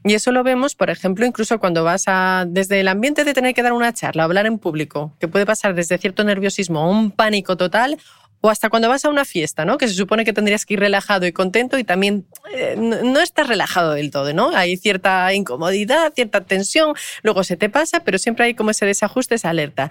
Y 0.05 0.15
eso 0.15 0.31
lo 0.31 0.45
vemos, 0.45 0.75
por 0.75 0.91
ejemplo, 0.91 1.27
incluso 1.27 1.59
cuando 1.59 1.83
vas 1.83 2.05
a, 2.07 2.45
desde 2.47 2.81
el 2.81 2.89
ambiente 2.89 3.25
de 3.25 3.35
tener 3.35 3.53
que 3.55 3.63
dar 3.63 3.73
una 3.73 3.93
charla, 3.93 4.25
hablar 4.25 4.47
en 4.47 4.59
público, 4.59 5.13
que 5.19 5.27
puede 5.27 5.45
pasar 5.45 5.75
desde 5.75 5.99
cierto 5.99 6.23
nerviosismo 6.23 6.81
a 6.81 6.89
un 6.89 7.11
pánico 7.11 7.57
total, 7.57 7.99
o 8.41 8.51
hasta 8.51 8.71
cuando 8.71 8.89
vas 8.89 9.05
a 9.05 9.09
una 9.09 9.25
fiesta, 9.25 9.65
¿no? 9.65 9.79
Que 9.79 9.89
se 9.89 9.95
supone 9.95 10.25
que 10.25 10.33
tendrías 10.33 10.65
que 10.65 10.75
ir 10.75 10.81
relajado 10.81 11.27
y 11.27 11.33
contento 11.33 11.79
y 11.79 11.85
también 11.85 12.27
eh, 12.55 12.77
no 12.77 13.21
estás 13.21 13.49
relajado 13.49 13.95
del 13.95 14.11
todo, 14.11 14.33
¿no? 14.33 14.51
Hay 14.55 14.77
cierta 14.77 15.33
incomodidad, 15.35 16.13
cierta 16.15 16.43
tensión, 16.43 16.95
luego 17.23 17.43
se 17.43 17.57
te 17.57 17.69
pasa, 17.69 18.01
pero 18.05 18.19
siempre 18.19 18.47
hay 18.47 18.55
como 18.55 18.71
ese 18.71 18.87
desajuste, 18.87 19.35
esa 19.35 19.51
alerta. 19.51 19.91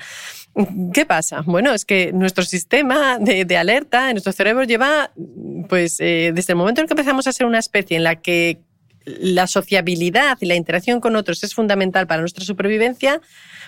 ¿Qué 0.93 1.05
pasa? 1.05 1.41
Bueno, 1.45 1.73
es 1.73 1.85
que 1.85 2.11
nuestro 2.13 2.43
sistema 2.43 3.19
de, 3.19 3.57
alerta 3.57 4.07
en 4.07 4.13
nuestro 4.13 4.33
cerebro 4.33 4.63
lleva, 4.63 5.11
pues, 5.69 5.99
eh, 5.99 6.31
desde 6.33 6.53
el 6.53 6.57
momento 6.57 6.81
en 6.81 6.87
que 6.87 6.93
empezamos 6.93 7.27
a 7.27 7.33
ser 7.33 7.45
una 7.45 7.59
especie 7.59 7.97
en 7.97 8.03
la 8.03 8.15
que 8.15 8.59
la 9.05 9.47
sociabilidad 9.47 10.37
y 10.41 10.45
la 10.45 10.55
interacción 10.55 10.99
con 10.99 11.15
otros 11.15 11.43
es 11.43 11.53
fundamental 11.53 12.07
para 12.07 12.21
nuestra 12.21 12.43
supervivencia, 12.43 13.21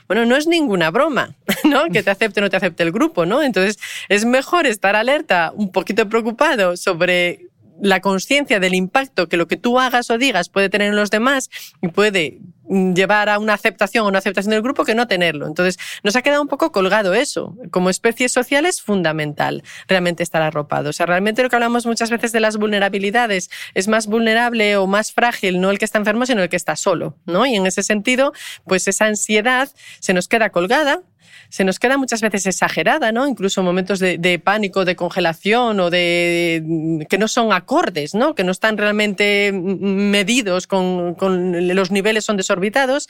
bueno, 0.10 0.26
no 0.26 0.36
es 0.36 0.48
ninguna 0.48 0.90
broma, 0.90 1.36
¿no? 1.64 1.86
Que 1.90 2.02
te 2.02 2.10
acepte 2.10 2.40
o 2.40 2.44
no 2.44 2.50
te 2.50 2.58
acepte 2.58 2.82
el 2.82 2.92
grupo, 2.92 3.28
¿no? 3.28 3.44
Entonces, 3.44 3.78
es 4.10 4.26
mejor 4.26 4.66
estar 4.66 4.96
alerta, 4.96 5.52
un 5.54 5.72
poquito 5.72 6.10
preocupado 6.10 6.76
sobre 6.78 7.49
la 7.82 8.02
conciencia 8.02 8.60
del 8.60 8.76
impacto 8.76 9.28
que 9.28 9.38
lo 9.38 9.48
que 9.48 9.58
tú 9.58 9.80
hagas 9.80 10.10
o 10.10 10.18
digas 10.18 10.50
puede 10.50 10.70
tener 10.70 10.90
en 10.90 10.96
los 10.96 11.12
demás 11.12 11.50
y 11.82 11.90
puede 11.90 12.40
llevar 12.70 13.30
a 13.30 13.40
una 13.40 13.54
aceptación 13.54 14.06
o 14.06 14.10
una 14.10 14.20
aceptación 14.20 14.52
del 14.52 14.62
grupo 14.62 14.86
que 14.86 14.94
no 14.94 15.08
tenerlo. 15.08 15.48
Entonces, 15.48 15.80
nos 16.04 16.16
ha 16.16 16.22
quedado 16.22 16.42
un 16.42 16.48
poco 16.48 16.72
colgado 16.72 17.16
eso. 17.16 17.56
Como 17.72 17.90
especie 17.90 18.30
social 18.30 18.66
es 18.66 18.82
fundamental 18.82 19.64
realmente 19.88 20.22
estar 20.22 20.42
arropado. 20.42 20.92
O 20.92 20.94
sea, 20.94 21.08
realmente 21.08 21.42
lo 21.42 21.50
que 21.50 21.56
hablamos 21.56 21.88
muchas 21.88 22.12
veces 22.12 22.32
de 22.32 22.40
las 22.40 22.58
vulnerabilidades 22.58 23.50
es 23.74 23.88
más 23.88 24.06
vulnerable 24.06 24.78
o 24.78 24.86
más 24.86 25.12
frágil 25.12 25.60
no 25.60 25.72
el 25.72 25.80
que 25.80 25.86
está 25.86 25.98
enfermo, 25.98 26.26
sino 26.28 26.44
el 26.44 26.50
que 26.50 26.56
está 26.56 26.76
solo, 26.76 27.16
¿no? 27.26 27.46
Y 27.46 27.56
en 27.56 27.66
ese 27.66 27.82
sentido, 27.82 28.34
pues 28.66 28.88
esa 28.88 29.06
ansiedad 29.06 29.70
se 30.00 30.14
nos 30.14 30.28
queda 30.28 30.52
colgada 30.52 31.02
se 31.50 31.64
nos 31.64 31.80
queda 31.80 31.98
muchas 31.98 32.22
veces 32.22 32.46
exagerada, 32.46 33.12
¿no? 33.12 33.28
Incluso 33.28 33.64
momentos 33.64 34.00
de, 34.00 34.42
pánico, 34.44 34.86
de 34.86 34.96
congelación 34.96 35.80
o 35.80 35.90
de 35.90 37.06
que 37.10 37.18
no 37.18 37.28
son 37.28 37.52
acordes, 37.52 38.14
¿no? 38.14 38.36
Que 38.36 38.44
no 38.44 38.52
están 38.52 38.78
realmente 38.78 39.52
medidos 39.52 40.68
con, 40.68 41.16
los 41.20 41.92
niveles 41.92 42.26
son 42.26 42.38
desorbitados, 42.38 43.10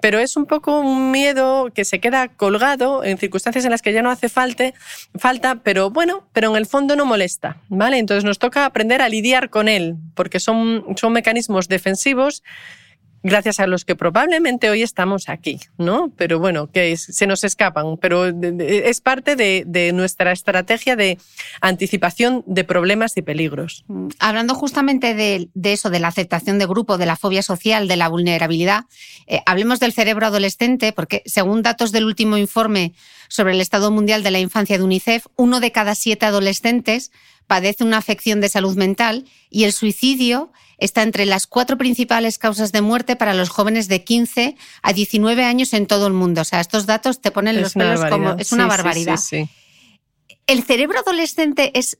pero 0.00 0.18
es 0.18 0.36
un 0.36 0.46
poco 0.46 0.80
un 0.80 1.12
miedo 1.12 1.70
que 1.72 1.84
se 1.84 2.00
queda 2.00 2.28
colgado 2.28 3.04
en 3.04 3.18
circunstancias 3.18 3.64
en 3.64 3.70
las 3.70 3.82
que 3.82 3.92
ya 3.92 4.02
no 4.02 4.10
hace 4.10 4.28
falta, 4.28 4.72
falta, 5.16 5.60
pero 5.62 5.90
bueno, 5.90 6.26
pero 6.32 6.50
en 6.50 6.56
el 6.56 6.66
fondo 6.66 6.96
no 6.96 7.06
molesta, 7.06 7.58
¿vale? 7.68 7.98
Entonces 7.98 8.24
nos 8.24 8.40
toca 8.40 8.64
aprender 8.64 9.00
a 9.00 9.08
lidiar 9.08 9.48
con 9.48 9.68
él, 9.68 9.94
porque 10.14 10.40
son, 10.40 10.84
son 10.96 11.12
mecanismos 11.12 11.68
defensivos 11.68 12.42
gracias 13.26 13.58
a 13.60 13.66
los 13.66 13.84
que 13.84 13.96
probablemente 13.96 14.70
hoy 14.70 14.82
estamos 14.82 15.28
aquí, 15.28 15.60
¿no? 15.78 16.12
Pero 16.16 16.38
bueno, 16.38 16.70
que 16.70 16.96
se 16.96 17.26
nos 17.26 17.42
escapan, 17.42 17.96
pero 18.00 18.26
es 18.26 19.00
parte 19.00 19.34
de, 19.36 19.92
nuestra 19.92 20.32
estrategia 20.32 20.96
de 20.96 21.18
anticipación 21.60 22.44
de 22.46 22.64
problemas 22.64 23.16
y 23.16 23.22
peligros. 23.22 23.84
Hablando 24.18 24.54
justamente 24.54 25.14
de, 25.14 25.48
eso, 25.64 25.90
de 25.90 26.00
la 26.00 26.08
aceptación 26.08 26.58
de 26.58 26.66
grupo, 26.66 26.98
de 26.98 27.06
la 27.06 27.16
fobia 27.16 27.42
social, 27.42 27.88
de 27.88 27.96
la 27.96 28.08
vulnerabilidad, 28.08 28.84
eh, 29.26 29.40
hablemos 29.44 29.80
del 29.80 29.92
cerebro 29.92 30.26
adolescente, 30.26 30.92
porque 30.92 31.22
según 31.26 31.62
datos 31.62 31.92
del 31.92 32.04
último 32.04 32.36
informe 32.36 32.94
sobre 33.28 33.54
el 33.54 33.60
Estado 33.60 33.90
Mundial 33.90 34.22
de 34.22 34.30
la 34.30 34.38
Infancia 34.38 34.78
de 34.78 34.84
UNICEF, 34.84 35.26
uno 35.36 35.58
de 35.60 35.72
cada 35.72 35.94
siete 35.94 36.26
adolescentes 36.26 37.10
padece 37.46 37.84
una 37.84 37.98
afección 37.98 38.40
de 38.40 38.48
salud 38.48 38.76
mental 38.76 39.24
y 39.50 39.64
el 39.64 39.72
suicidio 39.72 40.52
está 40.78 41.02
entre 41.02 41.26
las 41.26 41.46
cuatro 41.46 41.78
principales 41.78 42.38
causas 42.38 42.72
de 42.72 42.82
muerte 42.82 43.16
para 43.16 43.34
los 43.34 43.48
jóvenes 43.48 43.88
de 43.88 44.04
15 44.04 44.56
a 44.82 44.92
19 44.92 45.44
años 45.44 45.72
en 45.72 45.86
todo 45.86 46.06
el 46.06 46.12
mundo. 46.12 46.42
O 46.42 46.44
sea, 46.44 46.60
estos 46.60 46.86
datos 46.86 47.20
te 47.20 47.30
ponen 47.30 47.60
los 47.60 47.74
pelos 47.74 48.04
como... 48.10 48.32
Es 48.34 48.52
una 48.52 48.66
barbaridad. 48.66 49.18
el 50.46 50.62
cerebro 50.64 50.98
adolescente 50.98 51.70
es, 51.74 51.98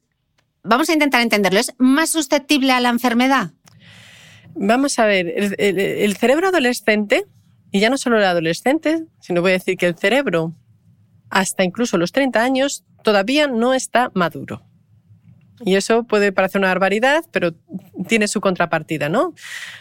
vamos 0.62 0.88
a 0.90 0.92
intentar 0.92 1.22
entenderlo, 1.22 1.61
es 1.61 1.74
más 1.78 2.11
susceptible 2.11 2.72
a 2.72 2.80
la 2.80 2.90
enfermedad. 2.90 3.53
Vamos 4.55 4.99
a 4.99 5.07
ver, 5.07 5.55
el 5.59 6.16
cerebro 6.16 6.49
adolescente, 6.49 7.26
y 7.70 7.80
ya 7.80 7.90
no 7.90 7.99
solo 7.99 8.16
el 8.16 8.24
adolescente, 8.24 9.05
sino 9.20 9.42
voy 9.42 9.51
a 9.51 9.55
decir 9.55 9.76
que 9.76 9.86
el 9.86 9.97
cerebro 9.97 10.55
hasta 11.28 11.64
incluso 11.64 11.99
los 11.99 12.12
30 12.12 12.42
años 12.42 12.84
todavía 13.03 13.49
no 13.49 13.74
está 13.74 14.11
maduro. 14.14 14.65
Y 15.64 15.76
eso 15.76 16.04
puede 16.04 16.32
parecer 16.32 16.61
una 16.61 16.68
barbaridad, 16.68 17.24
pero 17.32 17.54
tiene 18.09 18.28
su 18.28 18.40
contrapartida, 18.40 19.09
¿no? 19.09 19.34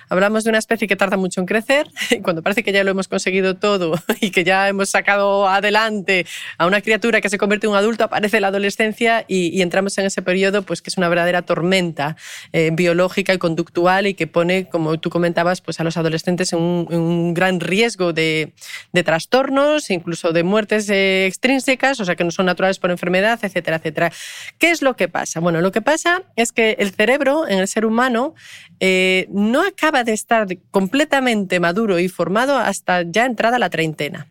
Hablamos 0.10 0.44
de 0.44 0.50
una 0.50 0.60
especie 0.60 0.88
que 0.88 0.96
tarda 0.96 1.18
mucho 1.18 1.42
en 1.42 1.48
crecer 1.48 1.88
y 2.12 2.20
cuando 2.22 2.42
parece 2.42 2.64
que 2.64 2.72
ya 2.72 2.84
lo 2.84 2.92
hemos 2.92 3.08
conseguido 3.08 3.56
todo 3.56 3.96
y 4.22 4.32
que 4.32 4.44
ya 4.44 4.70
hemos 4.70 4.90
sacado 4.90 5.48
adelante 5.48 6.26
a 6.58 6.66
una 6.66 6.82
criatura 6.82 7.22
que 7.22 7.30
se 7.30 7.38
convierte 7.38 7.68
en 7.68 7.72
un 7.72 7.78
adulto, 7.78 8.06
aparece 8.06 8.40
la 8.40 8.48
adolescencia 8.48 9.26
y, 9.28 9.62
entramos 9.66 9.98
en 9.98 10.06
ese 10.06 10.22
periodo 10.22 10.62
pues 10.62 10.82
que 10.82 10.90
es 10.92 10.98
una 10.98 11.10
verdadera 11.10 11.42
tormenta 11.42 12.16
eh, 12.54 12.70
biológica 12.72 13.34
y 13.34 13.38
conductual 13.38 14.06
y 14.06 14.14
que 14.14 14.28
pone, 14.28 14.70
como 14.70 15.00
tú 15.00 15.10
comentabas, 15.10 15.62
pues 15.62 15.80
a 15.80 15.84
los 15.84 15.98
adolescentes 15.98 16.54
en 16.54 16.60
un, 16.60 17.34
gran 17.34 17.60
riesgo 17.60 18.14
de, 18.14 18.54
de, 18.94 19.04
trastornos, 19.04 19.90
incluso 19.90 20.32
de 20.32 20.44
muertes 20.44 20.88
eh, 20.90 21.26
extrínsecas, 21.26 22.00
o 22.00 22.06
sea 22.06 22.16
que 22.16 22.24
no 22.24 22.32
son 22.32 22.46
naturales 22.46 22.78
por 22.80 22.92
enfermedad, 22.92 23.40
etcétera, 23.42 23.78
etcétera. 23.78 24.12
¿Qué 24.60 24.70
es 24.70 24.82
lo 24.82 24.96
que 24.96 25.08
pasa? 25.08 25.40
Bueno, 25.40 25.62
lo 25.66 25.72
que 25.72 25.82
pasa 25.82 26.22
es 26.36 26.52
que 26.52 26.76
el 26.78 26.92
cerebro 26.92 27.48
en 27.48 27.58
el 27.58 27.68
ser 27.68 27.88
humano 27.88 28.36
eh, 28.80 29.26
no 29.32 29.66
acaba 29.66 30.04
de 30.04 30.14
estar 30.14 30.46
completamente 30.70 31.60
maduro 31.60 31.98
y 31.98 32.08
formado 32.08 32.56
hasta 32.56 33.02
ya 33.02 33.26
entrada 33.26 33.58
la 33.58 33.72
treintena. 33.72 34.28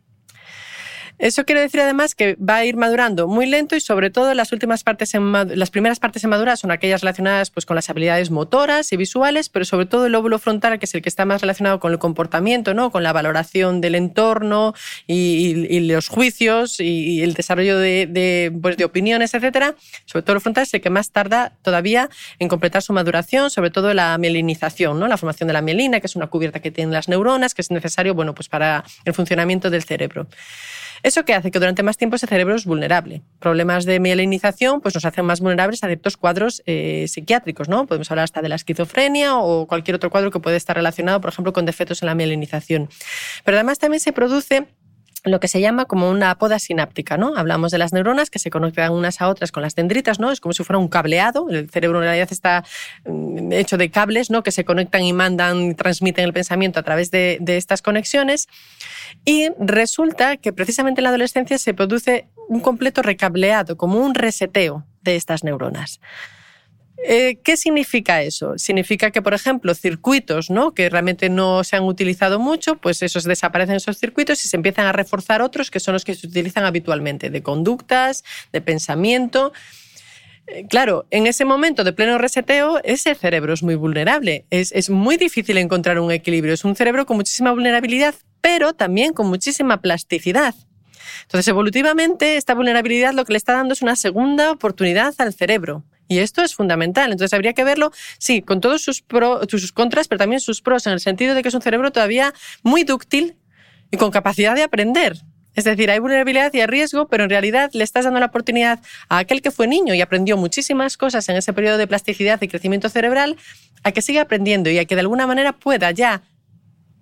Eso 1.18 1.44
quiere 1.44 1.60
decir 1.60 1.80
además 1.80 2.14
que 2.14 2.34
va 2.36 2.56
a 2.56 2.64
ir 2.64 2.76
madurando 2.76 3.28
muy 3.28 3.46
lento 3.46 3.76
y 3.76 3.80
sobre 3.80 4.10
todo 4.10 4.34
las 4.34 4.50
últimas 4.52 4.82
partes 4.82 5.12
las 5.14 5.70
primeras 5.70 6.00
partes 6.00 6.24
en 6.24 6.30
madurar 6.30 6.56
son 6.56 6.72
aquellas 6.72 7.02
relacionadas 7.02 7.50
pues, 7.50 7.66
con 7.66 7.76
las 7.76 7.88
habilidades 7.88 8.30
motoras 8.30 8.92
y 8.92 8.96
visuales, 8.96 9.48
pero 9.48 9.64
sobre 9.64 9.86
todo 9.86 10.06
el 10.06 10.12
lóbulo 10.12 10.40
frontal, 10.40 10.78
que 10.78 10.86
es 10.86 10.94
el 10.94 11.02
que 11.02 11.08
está 11.08 11.24
más 11.24 11.40
relacionado 11.40 11.78
con 11.78 11.92
el 11.92 11.98
comportamiento, 11.98 12.74
¿no? 12.74 12.90
con 12.90 13.04
la 13.04 13.12
valoración 13.12 13.80
del 13.80 13.94
entorno 13.94 14.74
y, 15.06 15.80
los 15.80 16.08
juicios 16.08 16.80
y, 16.80 17.22
el 17.22 17.34
desarrollo 17.34 17.78
de, 17.78 18.52
pues, 18.60 18.76
de 18.76 18.84
opiniones, 18.84 19.34
etcétera. 19.34 19.76
Sobre 20.06 20.22
todo 20.22 20.36
el 20.36 20.42
frontal 20.42 20.64
es 20.64 20.74
el 20.74 20.80
que 20.80 20.90
más 20.90 21.10
tarda 21.10 21.52
todavía 21.62 22.10
en 22.38 22.48
completar 22.48 22.82
su 22.82 22.92
maduración, 22.92 23.50
sobre 23.50 23.70
todo 23.70 23.94
la 23.94 24.18
mielinización, 24.18 24.98
¿no? 24.98 25.06
la 25.06 25.16
formación 25.16 25.46
de 25.46 25.52
la 25.52 25.62
mielina, 25.62 26.00
que 26.00 26.06
es 26.08 26.16
una 26.16 26.26
cubierta 26.26 26.60
que 26.60 26.72
tienen 26.72 26.92
las 26.92 27.08
neuronas, 27.08 27.54
que 27.54 27.62
es 27.62 27.70
necesario 27.70 28.14
bueno, 28.14 28.34
pues, 28.34 28.48
para 28.48 28.84
el 29.04 29.14
funcionamiento 29.14 29.70
del 29.70 29.84
cerebro. 29.84 30.26
¿Eso 31.04 31.26
qué 31.26 31.34
hace? 31.34 31.50
Que 31.50 31.58
durante 31.58 31.82
más 31.82 31.98
tiempo 31.98 32.16
ese 32.16 32.26
cerebro 32.26 32.54
es 32.54 32.64
vulnerable. 32.64 33.20
Problemas 33.38 33.84
de 33.84 34.00
mielinización 34.00 34.80
pues 34.80 34.94
nos 34.94 35.04
hacen 35.04 35.26
más 35.26 35.40
vulnerables 35.40 35.84
a 35.84 35.86
ciertos 35.86 36.16
cuadros 36.16 36.62
eh, 36.64 37.04
psiquiátricos. 37.08 37.68
¿no? 37.68 37.84
Podemos 37.84 38.10
hablar 38.10 38.24
hasta 38.24 38.40
de 38.40 38.48
la 38.48 38.54
esquizofrenia 38.54 39.36
o 39.36 39.66
cualquier 39.66 39.96
otro 39.96 40.08
cuadro 40.08 40.30
que 40.30 40.40
puede 40.40 40.56
estar 40.56 40.74
relacionado, 40.74 41.20
por 41.20 41.28
ejemplo, 41.28 41.52
con 41.52 41.66
defectos 41.66 42.02
en 42.02 42.06
la 42.06 42.14
mielinización. 42.14 42.88
Pero 43.44 43.58
además 43.58 43.78
también 43.78 44.00
se 44.00 44.14
produce 44.14 44.66
lo 45.24 45.40
que 45.40 45.48
se 45.48 45.60
llama 45.60 45.86
como 45.86 46.10
una 46.10 46.36
poda 46.36 46.58
sináptica, 46.58 47.16
¿no? 47.16 47.34
Hablamos 47.36 47.72
de 47.72 47.78
las 47.78 47.92
neuronas 47.92 48.30
que 48.30 48.38
se 48.38 48.50
conectan 48.50 48.92
unas 48.92 49.20
a 49.20 49.28
otras 49.28 49.52
con 49.52 49.62
las 49.62 49.74
dendritas, 49.74 50.20
¿no? 50.20 50.30
Es 50.30 50.40
como 50.40 50.52
si 50.52 50.62
fuera 50.64 50.78
un 50.78 50.88
cableado. 50.88 51.48
El 51.48 51.70
cerebro 51.70 51.98
en 51.98 52.04
realidad 52.04 52.28
está 52.30 52.64
mm, 53.06 53.52
hecho 53.52 53.78
de 53.78 53.90
cables, 53.90 54.30
¿no? 54.30 54.42
Que 54.42 54.52
se 54.52 54.64
conectan 54.64 55.02
y 55.02 55.12
mandan 55.12 55.70
y 55.70 55.74
transmiten 55.74 56.24
el 56.24 56.32
pensamiento 56.32 56.78
a 56.78 56.82
través 56.82 57.10
de 57.10 57.38
estas 57.46 57.80
conexiones. 57.80 58.48
Y 59.24 59.48
resulta 59.58 60.36
que 60.36 60.52
precisamente 60.52 61.00
en 61.00 61.04
la 61.04 61.08
adolescencia 61.10 61.58
se 61.58 61.72
produce 61.72 62.28
un 62.48 62.60
completo 62.60 63.02
recableado, 63.02 63.76
como 63.76 63.98
un 63.98 64.14
reseteo 64.14 64.84
de 65.02 65.16
estas 65.16 65.44
neuronas. 65.44 66.00
Eh, 67.06 67.36
¿Qué 67.44 67.58
significa 67.58 68.22
eso? 68.22 68.56
Significa 68.56 69.10
que, 69.10 69.20
por 69.20 69.34
ejemplo, 69.34 69.74
circuitos 69.74 70.48
¿no? 70.48 70.72
que 70.72 70.88
realmente 70.88 71.28
no 71.28 71.62
se 71.62 71.76
han 71.76 71.82
utilizado 71.82 72.38
mucho, 72.38 72.76
pues 72.76 73.02
esos 73.02 73.24
desaparecen 73.24 73.76
esos 73.76 73.98
circuitos 73.98 74.42
y 74.42 74.48
se 74.48 74.56
empiezan 74.56 74.86
a 74.86 74.92
reforzar 74.92 75.42
otros 75.42 75.70
que 75.70 75.80
son 75.80 75.92
los 75.92 76.02
que 76.02 76.14
se 76.14 76.26
utilizan 76.26 76.64
habitualmente, 76.64 77.28
de 77.28 77.42
conductas, 77.42 78.24
de 78.54 78.62
pensamiento. 78.62 79.52
Eh, 80.46 80.64
claro, 80.66 81.04
en 81.10 81.26
ese 81.26 81.44
momento 81.44 81.84
de 81.84 81.92
pleno 81.92 82.16
reseteo, 82.16 82.80
ese 82.84 83.14
cerebro 83.14 83.52
es 83.52 83.62
muy 83.62 83.74
vulnerable. 83.74 84.46
Es, 84.48 84.72
es 84.72 84.88
muy 84.88 85.18
difícil 85.18 85.58
encontrar 85.58 85.98
un 85.98 86.10
equilibrio. 86.10 86.54
Es 86.54 86.64
un 86.64 86.74
cerebro 86.74 87.04
con 87.04 87.18
muchísima 87.18 87.52
vulnerabilidad, 87.52 88.14
pero 88.40 88.72
también 88.72 89.12
con 89.12 89.26
muchísima 89.26 89.82
plasticidad. 89.82 90.54
Entonces, 91.24 91.48
evolutivamente, 91.48 92.38
esta 92.38 92.54
vulnerabilidad 92.54 93.12
lo 93.12 93.26
que 93.26 93.34
le 93.34 93.36
está 93.36 93.52
dando 93.52 93.74
es 93.74 93.82
una 93.82 93.94
segunda 93.94 94.50
oportunidad 94.50 95.14
al 95.18 95.34
cerebro. 95.34 95.84
Y 96.08 96.18
esto 96.18 96.42
es 96.42 96.54
fundamental. 96.54 97.12
Entonces 97.12 97.32
habría 97.34 97.52
que 97.52 97.64
verlo, 97.64 97.92
sí, 98.18 98.42
con 98.42 98.60
todos 98.60 98.82
sus, 98.82 99.02
pros, 99.02 99.46
sus 99.48 99.72
contras, 99.72 100.08
pero 100.08 100.18
también 100.18 100.40
sus 100.40 100.60
pros, 100.60 100.86
en 100.86 100.92
el 100.92 101.00
sentido 101.00 101.34
de 101.34 101.42
que 101.42 101.48
es 101.48 101.54
un 101.54 101.62
cerebro 101.62 101.92
todavía 101.92 102.34
muy 102.62 102.84
dúctil 102.84 103.36
y 103.90 103.96
con 103.96 104.10
capacidad 104.10 104.54
de 104.54 104.62
aprender. 104.62 105.16
Es 105.54 105.64
decir, 105.64 105.90
hay 105.90 106.00
vulnerabilidad 106.00 106.52
y 106.52 106.60
hay 106.60 106.66
riesgo, 106.66 107.06
pero 107.06 107.24
en 107.24 107.30
realidad 107.30 107.70
le 107.74 107.84
estás 107.84 108.04
dando 108.04 108.18
la 108.18 108.26
oportunidad 108.26 108.80
a 109.08 109.18
aquel 109.18 109.40
que 109.40 109.52
fue 109.52 109.68
niño 109.68 109.94
y 109.94 110.00
aprendió 110.00 110.36
muchísimas 110.36 110.96
cosas 110.96 111.28
en 111.28 111.36
ese 111.36 111.52
periodo 111.52 111.78
de 111.78 111.86
plasticidad 111.86 112.42
y 112.42 112.48
crecimiento 112.48 112.88
cerebral, 112.88 113.36
a 113.84 113.92
que 113.92 114.02
siga 114.02 114.22
aprendiendo 114.22 114.70
y 114.70 114.78
a 114.78 114.84
que 114.84 114.96
de 114.96 115.02
alguna 115.02 115.26
manera 115.26 115.52
pueda 115.52 115.90
ya 115.92 116.22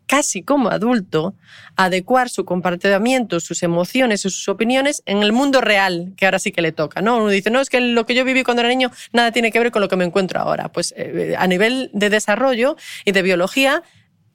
casi 0.07 0.43
como 0.43 0.69
adulto, 0.69 1.35
adecuar 1.77 2.29
su 2.29 2.45
comportamiento, 2.45 3.41
sus 3.41 3.63
emociones 3.63 4.25
y 4.25 4.31
sus 4.31 4.49
opiniones 4.49 5.03
en 5.07 5.23
el 5.23 5.33
mundo 5.33 5.61
real, 5.61 6.13
que 6.17 6.27
ahora 6.27 6.39
sí 6.39 6.53
que 6.53 6.63
le 6.63 6.73
toca. 6.73 7.01
¿no? 7.01 7.19
Uno 7.19 7.29
dice, 7.29 7.51
no, 7.51 7.61
es 7.61 7.71
que 7.71 7.81
lo 7.81 8.07
que 8.07 8.15
yo 8.15 8.25
viví 8.25 8.45
cuando 8.45 8.61
era 8.61 8.69
niño 8.69 8.91
nada 9.13 9.33
tiene 9.33 9.51
que 9.51 9.59
ver 9.59 9.71
con 9.71 9.83
lo 9.83 9.89
que 9.89 9.97
me 9.97 10.05
encuentro 10.05 10.41
ahora. 10.41 10.71
Pues 10.71 10.95
eh, 10.97 11.35
a 11.39 11.47
nivel 11.47 11.91
de 11.93 12.11
desarrollo 12.11 12.77
y 13.05 13.13
de 13.13 13.23
biología, 13.23 13.83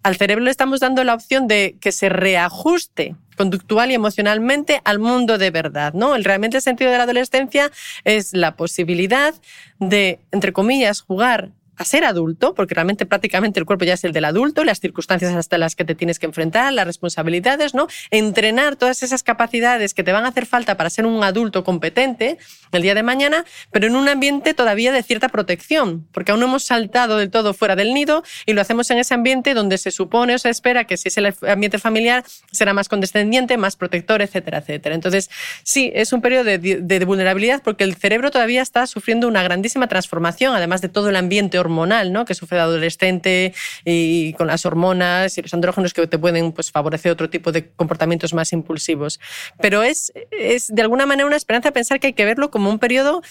al 0.03 0.15
cerebro 0.15 0.45
le 0.45 0.51
estamos 0.51 0.79
dando 0.79 1.03
la 1.03 1.13
opción 1.13 1.47
de 1.47 1.75
que 1.79 1.91
se 1.91 2.09
reajuste 2.09 3.15
conductual 3.35 3.91
y 3.91 3.93
emocionalmente 3.93 4.81
al 4.83 4.99
mundo 4.99 5.37
de 5.37 5.51
verdad, 5.51 5.93
¿no? 5.93 6.15
El 6.15 6.23
realmente 6.23 6.59
sentido 6.61 6.91
de 6.91 6.97
la 6.97 7.03
adolescencia 7.03 7.71
es 8.03 8.33
la 8.33 8.55
posibilidad 8.55 9.33
de, 9.79 10.19
entre 10.31 10.53
comillas, 10.53 11.01
jugar 11.01 11.51
a 11.77 11.85
ser 11.85 12.03
adulto, 12.03 12.53
porque 12.53 12.75
realmente 12.75 13.05
prácticamente 13.05 13.59
el 13.59 13.65
cuerpo 13.65 13.85
ya 13.85 13.93
es 13.93 14.03
el 14.03 14.11
del 14.11 14.25
adulto, 14.25 14.63
las 14.63 14.79
circunstancias 14.79 15.33
hasta 15.33 15.57
las 15.57 15.75
que 15.75 15.85
te 15.85 15.95
tienes 15.95 16.19
que 16.19 16.25
enfrentar, 16.25 16.73
las 16.73 16.85
responsabilidades, 16.85 17.73
¿no? 17.73 17.87
Entrenar 18.11 18.75
todas 18.75 19.03
esas 19.03 19.23
capacidades 19.23 19.93
que 19.93 20.03
te 20.03 20.11
van 20.11 20.25
a 20.25 20.29
hacer 20.29 20.45
falta 20.45 20.75
para 20.75 20.89
ser 20.89 21.05
un 21.05 21.23
adulto 21.23 21.63
competente 21.63 22.37
el 22.71 22.81
día 22.81 22.95
de 22.95 23.03
mañana, 23.03 23.45
pero 23.71 23.87
en 23.87 23.95
un 23.95 24.07
ambiente 24.09 24.53
todavía 24.53 24.91
de 24.91 25.03
cierta 25.03 25.29
protección, 25.29 26.07
porque 26.11 26.31
aún 26.31 26.39
no 26.39 26.47
hemos 26.47 26.63
saltado 26.63 27.17
del 27.17 27.29
todo 27.29 27.53
fuera 27.53 27.75
del 27.75 27.93
nido 27.93 28.23
y 28.45 28.53
lo 28.53 28.61
hacemos 28.61 28.89
en 28.91 28.97
ese 28.97 29.13
ambiente 29.13 29.53
donde 29.53 29.77
se 29.77 29.91
supone 29.91 30.35
o 30.35 30.37
se 30.39 30.49
espera 30.49 30.85
que 30.85 30.97
si 30.97 31.09
es 31.09 31.17
el 31.17 31.33
ambiente 31.47 31.79
familiar 31.79 32.23
será 32.51 32.73
más 32.73 32.89
condescendiente, 32.89 33.57
más 33.57 33.75
protector, 33.75 34.21
etcétera, 34.21 34.59
etcétera. 34.59 34.95
Entonces, 34.95 35.29
sí, 35.63 35.91
es 35.93 36.13
un 36.13 36.21
periodo 36.21 36.43
de, 36.43 36.57
de 36.57 37.05
vulnerabilidad 37.05 37.61
porque 37.63 37.83
el 37.83 37.95
cerebro 37.95 38.31
todavía 38.31 38.61
está 38.61 38.87
sufriendo 38.87 39.27
una 39.27 39.43
grandísima 39.43 39.87
transformación, 39.87 40.55
además 40.55 40.81
de 40.81 40.89
todo 40.89 41.09
el 41.09 41.15
ambiente 41.15 41.59
hormonal 41.59 42.11
¿no? 42.11 42.25
que 42.25 42.33
sufre 42.33 42.57
de 42.57 42.63
adolescente 42.63 43.53
y 43.85 44.33
con 44.33 44.47
las 44.47 44.65
hormonas 44.65 45.37
y 45.37 45.41
los 45.41 45.53
andrógenos 45.53 45.93
que 45.93 46.07
te 46.07 46.17
pueden 46.17 46.51
pues, 46.51 46.71
favorecer 46.71 47.11
otro 47.11 47.29
tipo 47.29 47.51
de 47.51 47.69
comportamientos 47.69 48.33
más 48.33 48.53
impulsivos. 48.53 49.19
Pero 49.61 49.83
es, 49.83 50.11
es 50.31 50.73
de 50.73 50.81
alguna 50.81 51.05
manera 51.05 51.27
una 51.27 51.37
esperanza 51.37 51.71
pensar 51.71 51.99
que 51.99 52.07
hay 52.07 52.13
que 52.13 52.25
verlo 52.25 52.51
como 52.51 52.56
un 52.57 52.79
periodo 52.79 53.21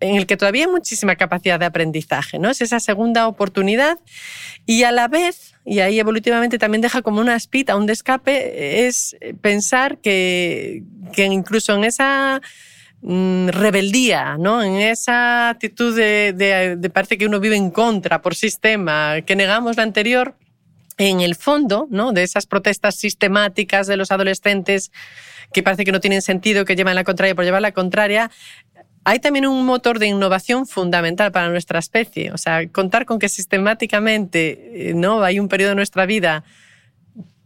en 0.00 0.16
el 0.16 0.26
que 0.26 0.36
todavía 0.36 0.66
hay 0.66 0.70
muchísima 0.70 1.16
capacidad 1.16 1.58
de 1.58 1.64
aprendizaje, 1.64 2.38
¿no? 2.38 2.50
Es 2.50 2.60
esa 2.60 2.80
segunda 2.80 3.26
oportunidad 3.26 3.98
y 4.66 4.82
a 4.82 4.92
la 4.92 5.08
vez, 5.08 5.54
y 5.64 5.80
ahí 5.80 5.98
evolutivamente 5.98 6.58
también 6.58 6.82
deja 6.82 7.00
como 7.00 7.20
una 7.20 7.34
espita, 7.34 7.76
un 7.76 7.88
escape, 7.88 8.86
es 8.86 9.16
pensar 9.40 9.98
que, 9.98 10.82
incluso 11.16 11.74
en 11.74 11.84
esa 11.84 12.42
Mm, 13.02 13.48
rebeldía, 13.48 14.36
¿no? 14.38 14.62
En 14.62 14.74
esa 14.76 15.48
actitud 15.48 15.96
de, 15.96 16.34
de, 16.34 16.90
parece 16.90 17.16
que 17.16 17.24
uno 17.24 17.40
vive 17.40 17.56
en 17.56 17.70
contra 17.70 18.20
por 18.20 18.34
sistema, 18.34 19.22
que 19.22 19.36
negamos 19.36 19.78
la 19.78 19.84
anterior, 19.84 20.34
en 21.00 21.20
el 21.20 21.34
fondo, 21.34 21.86
¿no? 21.90 22.12
De 22.12 22.22
esas 22.22 22.46
protestas 22.46 22.94
sistemáticas 22.94 23.86
de 23.86 23.96
los 23.96 24.12
adolescentes 24.12 24.92
que 25.52 25.62
parece 25.62 25.84
que 25.84 25.92
no 25.92 26.00
tienen 26.00 26.22
sentido, 26.22 26.64
que 26.64 26.76
llevan 26.76 26.94
la 26.94 27.04
contraria 27.04 27.34
por 27.34 27.44
llevar 27.44 27.62
la 27.62 27.72
contraria, 27.72 28.30
hay 29.04 29.18
también 29.18 29.46
un 29.46 29.64
motor 29.64 29.98
de 29.98 30.06
innovación 30.06 30.66
fundamental 30.66 31.32
para 31.32 31.48
nuestra 31.48 31.78
especie. 31.78 32.32
O 32.32 32.38
sea, 32.38 32.68
contar 32.68 33.06
con 33.06 33.18
que 33.18 33.28
sistemáticamente, 33.28 34.90
eh, 34.90 34.94
¿no? 34.94 35.22
Hay 35.22 35.40
un 35.40 35.48
periodo 35.48 35.70
de 35.70 35.76
nuestra 35.76 36.04
vida 36.04 36.44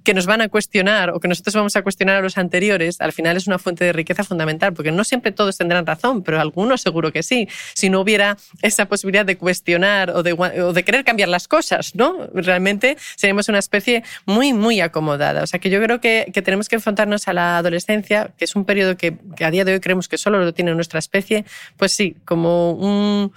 que 0.05 0.13
nos 0.13 0.27
van 0.27 0.43
a 0.43 0.49
cuestionar 0.49 1.11
o 1.11 1.19
que 1.19 1.29
nosotros 1.29 1.55
vamos 1.55 1.75
a 1.77 1.83
cuestionar 1.83 2.17
a 2.17 2.21
los 2.21 2.37
anteriores, 2.37 3.01
al 3.01 3.13
final 3.13 3.37
es 3.37 3.47
una 3.47 3.59
fuente 3.59 3.85
de 3.85 3.93
riqueza 3.93 4.23
fundamental, 4.23 4.75
porque 4.75 4.93
no 4.93 5.03
siempre 5.03 5.33
todos 5.33 5.57
tendrán 5.57 5.87
razón, 5.87 6.23
pero 6.23 6.41
algunos 6.41 6.83
seguro 6.83 7.11
que 7.11 7.23
sí. 7.23 7.49
Si 7.73 7.89
no 7.89 8.01
hubiera 8.01 8.37
esa 8.61 8.87
posibilidad 8.87 9.25
de 9.25 9.39
cuestionar 9.39 10.11
o 10.11 10.23
de, 10.23 10.85
querer 10.85 11.05
cambiar 11.05 11.31
las 11.31 11.49
cosas, 11.49 11.95
¿no? 11.95 12.29
Realmente 12.35 12.99
seríamos 13.17 13.49
una 13.49 13.59
especie 13.59 14.05
muy, 14.27 14.53
muy 14.53 14.83
acomodada. 14.83 15.43
O 15.43 15.47
sea 15.47 15.59
que 15.59 15.71
yo 15.71 15.83
creo 15.83 16.01
que, 16.01 16.31
tenemos 16.45 16.69
que 16.69 16.77
enfrentarnos 16.77 17.27
a 17.27 17.33
la 17.33 17.57
adolescencia, 17.57 18.31
que 18.37 18.45
es 18.45 18.55
un 18.55 18.67
periodo 18.67 18.99
que, 18.99 19.17
a 19.41 19.51
día 19.51 19.65
de 19.65 19.73
hoy 19.73 19.81
creemos 19.81 20.09
que 20.09 20.19
solo 20.19 20.39
lo 20.45 20.53
tiene 20.53 20.75
nuestra 20.75 20.99
especie, 20.99 21.47
pues 21.79 21.93
sí, 21.93 22.17
como 22.27 22.73
un, 22.73 23.33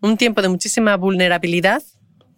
un 0.00 0.16
tiempo 0.16 0.40
de 0.40 0.48
muchísima 0.48 0.96
vulnerabilidad 0.96 1.82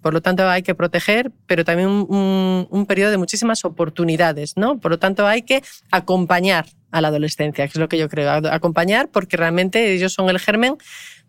por 0.04 0.12
lo 0.12 0.20
tanto, 0.20 0.46
hay 0.50 0.62
que 0.62 0.74
proteger, 0.74 1.32
pero 1.46 1.64
también 1.64 1.88
un, 1.88 2.84
periodo 2.86 3.10
de 3.10 3.16
muchísimas 3.16 3.64
oportunidades, 3.64 4.52
¿no? 4.54 4.78
Por 4.78 4.90
lo 4.90 4.98
tanto, 4.98 5.26
hay 5.26 5.40
que 5.40 5.62
acompañar 5.90 6.66
a 6.90 7.00
la 7.00 7.08
adolescencia, 7.08 7.64
que 7.64 7.70
es 7.70 7.76
lo 7.76 7.88
que 7.88 7.96
yo 7.96 8.10
creo, 8.10 8.30
acompañar 8.30 9.08
porque 9.08 9.38
realmente 9.38 9.94
ellos 9.94 10.12
son 10.12 10.28
el 10.28 10.38
germen 10.38 10.76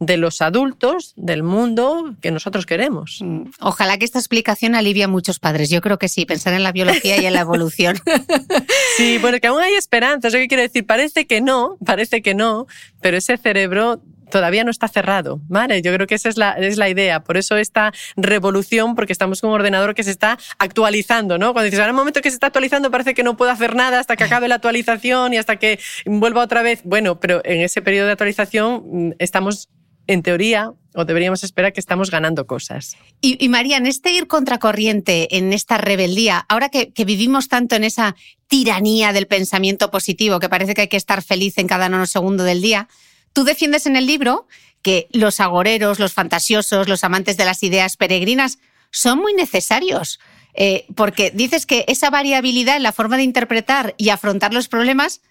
de 0.02 0.18
los 0.18 0.42
adultos 0.42 1.14
del 1.16 1.42
mundo 1.42 2.16
que 2.22 2.32
nosotros 2.32 2.66
queremos. 2.66 3.20
Mm, 3.22 3.44
ojalá 3.62 3.98
que 3.98 4.04
esta 4.04 4.20
explicación 4.20 4.76
alivie 4.76 5.06
a 5.06 5.08
muchos 5.08 5.40
padres. 5.40 5.70
Yo 5.70 5.80
creo 5.80 5.98
que 5.98 6.10
sí, 6.10 6.26
pensar 6.26 6.54
en 6.54 6.64
la 6.64 6.74
biología 6.74 7.16
y 7.22 7.26
en 7.26 7.34
la 7.34 7.40
evolución. 7.40 7.96
sí, 8.98 9.20
bueno, 9.20 9.40
que 9.40 9.48
aún 9.48 9.62
hay 9.62 9.76
esperanza. 9.76 10.30
Que 10.30 10.50
quiero 10.50 10.64
decir, 10.64 10.86
parece 10.86 11.28
que 11.28 11.40
no, 11.40 11.78
parece 11.86 12.22
que 12.22 12.36
no, 12.36 12.68
pero 13.00 13.16
ese 13.16 13.38
cerebro 13.38 14.02
todavía 14.30 14.64
no 14.64 14.72
está 14.72 14.88
cerrado, 14.88 15.42
¿vale? 15.48 15.82
Yo 15.82 15.94
creo 15.94 16.08
que 16.08 16.16
esa 16.16 16.30
es 16.30 16.38
la, 16.38 16.54
es 16.54 16.78
la 16.78 16.90
idea. 16.90 17.22
Por 17.22 17.38
eso 17.38 17.58
esta 17.58 17.94
revolución, 18.16 18.96
porque 18.96 19.14
estamos 19.14 19.42
con 19.42 19.50
un 19.50 19.56
ordenador 19.56 19.96
que 19.96 20.04
se 20.04 20.12
está 20.12 20.38
actualizando, 20.58 21.38
¿no? 21.38 21.54
Cuando 21.54 21.66
dices, 21.66 21.80
ahora 21.80 21.92
el 21.92 21.96
momento 21.96 22.22
que 22.22 22.30
se 22.30 22.36
está 22.36 22.48
actualizando 22.48 22.92
parece 22.92 23.14
que 23.14 23.24
no 23.24 23.38
puedo 23.38 23.52
hacer 23.52 23.76
nada 23.76 24.00
hasta 24.00 24.16
que 24.16 24.24
acabe 24.24 24.48
la 24.48 24.56
actualización 24.56 25.34
y 25.34 25.38
hasta 25.38 25.58
que 25.58 25.80
vuelva 26.06 26.44
otra 26.44 26.62
vez. 26.62 26.82
Bueno, 26.84 27.20
pero 27.20 27.42
en 27.46 27.62
ese 27.62 27.82
periodo 27.82 28.08
de 28.08 28.14
actualización 28.14 28.84
mm, 28.86 29.12
estamos 29.20 29.70
en 30.08 30.22
teoría, 30.22 30.72
o 30.94 31.06
deberíamos 31.06 31.44
esperar 31.44 31.74
que 31.74 31.80
estamos 31.80 32.12
ganando 32.12 32.46
cosas. 32.46 32.96
Y, 33.22 33.50
María, 33.50 33.78
en 33.78 33.88
este 33.88 34.12
ir 34.12 34.28
contracorriente, 34.28 35.36
en 35.38 35.52
esta 35.52 35.78
rebeldía, 35.78 36.46
ahora 36.48 36.70
que, 36.70 36.92
vivimos 37.06 37.48
tanto 37.48 37.76
en 37.76 37.84
esa 37.84 38.16
tiranía 38.48 39.14
del 39.14 39.28
pensamiento 39.28 39.90
positivo, 39.92 40.40
que 40.40 40.50
parece 40.50 40.74
que 40.74 40.82
hay 40.82 40.88
que 40.88 40.98
estar 40.98 41.24
feliz 41.24 41.58
en 41.58 41.68
cada 41.68 41.90
nanosegundo 41.90 42.44
del 42.44 42.62
día, 42.62 42.88
tú 43.36 43.44
defiendes 43.44 43.86
en 43.86 43.96
el 43.96 44.08
libro 44.08 44.48
que 44.82 45.08
los 45.12 45.40
agoreros, 45.40 46.00
los 46.00 46.14
fantasiosos, 46.14 46.88
los 46.88 47.04
amantes 47.04 47.38
de 47.38 47.46
las 47.46 47.62
ideas 47.62 47.98
peregrinas 47.98 48.58
son 48.92 49.20
muy 49.20 49.34
necesarios. 49.34 50.20
Eh, 50.54 50.86
porque 50.96 51.32
dices 51.32 51.66
que 51.66 51.84
esa 51.90 52.10
variabilidad 52.10 52.78
en 52.78 52.84
la 52.84 52.94
forma 52.94 53.18
de 53.18 53.24
interpretar 53.24 53.94
y 53.98 54.10
afrontar 54.10 54.54
los 54.54 54.70
problemas 54.70 55.22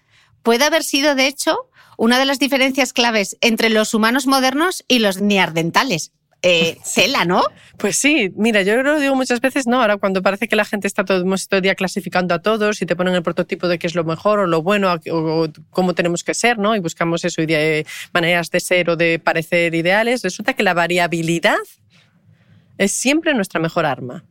puede 0.43 0.63
haber 0.63 0.83
sido, 0.83 1.15
de 1.15 1.25
hecho, 1.25 1.57
una 1.97 2.19
de 2.19 2.25
las 2.25 2.37
diferencias 2.37 2.93
claves 2.93 3.37
entre 3.41 3.69
los 3.69 3.95
humanos 3.95 4.27
modernos 4.27 4.85
y 4.87 4.99
los 4.99 5.19
neardentales. 5.19 6.11
Eh, 6.47 6.77
cela, 6.83 7.25
¿no? 7.25 7.43
Pues 7.77 7.97
sí, 7.97 8.31
mira, 8.35 8.61
yo 8.61 8.81
lo 8.83 8.99
digo 8.99 9.15
muchas 9.15 9.41
veces, 9.41 9.65
¿no? 9.65 9.81
Ahora 9.81 9.97
cuando 9.97 10.21
parece 10.21 10.47
que 10.47 10.55
la 10.55 10.63
gente 10.63 10.87
está 10.87 11.03
todo, 11.03 11.23
todo 11.23 11.57
el 11.57 11.61
día 11.61 11.73
clasificando 11.73 12.35
a 12.35 12.39
todos 12.39 12.81
y 12.81 12.85
te 12.85 12.95
ponen 12.95 13.15
el 13.15 13.23
prototipo 13.23 13.67
de 13.67 13.79
qué 13.79 13.87
es 13.87 13.95
lo 13.95 14.03
mejor 14.03 14.39
o 14.39 14.45
lo 14.45 14.61
bueno 14.61 14.95
o, 15.11 15.47
cómo 15.71 15.95
tenemos 15.95 16.23
que 16.23 16.35
ser, 16.35 16.59
¿no? 16.59 16.75
Y 16.75 16.79
buscamos 16.79 17.25
eso, 17.25 17.41
de 17.41 17.85
maneras 18.13 18.51
de 18.51 18.59
ser 18.59 18.91
o 18.91 18.95
de 18.95 19.17
parecer 19.17 19.73
ideales, 19.73 20.21
resulta 20.21 20.53
que 20.53 20.61
la 20.61 20.75
variabilidad 20.75 21.57
es 22.77 22.91
siempre 22.91 23.33
nuestra 23.33 23.59
mejor 23.59 23.85
arma. 23.85 24.23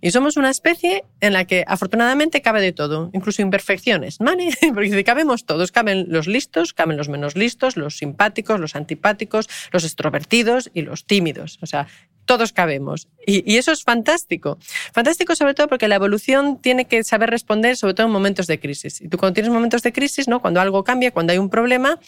Y 0.00 0.10
somos 0.10 0.36
una 0.36 0.50
especie 0.50 1.04
en 1.20 1.32
la 1.32 1.46
que 1.46 1.64
afortunadamente 1.66 2.42
cabe 2.42 2.60
de 2.60 2.72
todo, 2.72 3.10
incluso 3.12 3.42
imperfecciones, 3.42 4.18
¿vale? 4.18 4.50
Porque 4.74 5.04
cabemos 5.04 5.46
todos, 5.46 5.72
caben 5.72 6.06
los 6.08 6.26
listos, 6.26 6.72
caben 6.74 6.96
los 6.96 7.08
menos 7.08 7.36
listos, 7.36 7.76
los 7.76 7.96
simpáticos, 7.96 8.60
los 8.60 8.76
antipáticos, 8.76 9.48
los 9.72 9.84
extrovertidos 9.84 10.70
y 10.74 10.82
los 10.82 11.06
tímidos. 11.06 11.58
O 11.62 11.66
sea, 11.66 11.86
todos 12.24 12.52
cabemos. 12.52 13.08
Y, 13.26 13.56
eso 13.56 13.72
es 13.72 13.82
fantástico. 13.82 14.58
Fantástico 14.92 15.36
sobre 15.36 15.54
todo 15.54 15.68
porque 15.68 15.88
la 15.88 15.96
evolución 15.96 16.60
tiene 16.60 16.86
que 16.86 17.04
saber 17.04 17.30
responder 17.30 17.76
sobre 17.76 17.94
todo 17.94 18.06
en 18.06 18.12
momentos 18.12 18.46
de 18.46 18.58
crisis. 18.60 19.00
Y 19.00 19.08
tú 19.08 19.18
cuando 19.18 19.34
tienes 19.34 19.52
momentos 19.52 19.82
de 19.82 19.92
crisis, 19.92 20.28
¿no? 20.28 20.40
cuando 20.40 20.60
algo 20.60 20.84
cambia, 20.84 21.10
cuando 21.10 21.32
hay 21.32 21.38
un 21.38 21.50
problema, 21.50 21.98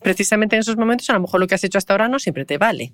precisamente 0.00 0.56
en 0.56 0.60
esos 0.60 0.76
momentos 0.76 1.08
a 1.10 1.14
lo 1.14 1.20
mejor 1.20 1.40
lo 1.40 1.46
que 1.46 1.54
has 1.54 1.64
hecho 1.64 1.78
hasta 1.78 1.94
ahora 1.94 2.08
no 2.08 2.18
siempre 2.18 2.44
te 2.44 2.58
vale. 2.58 2.92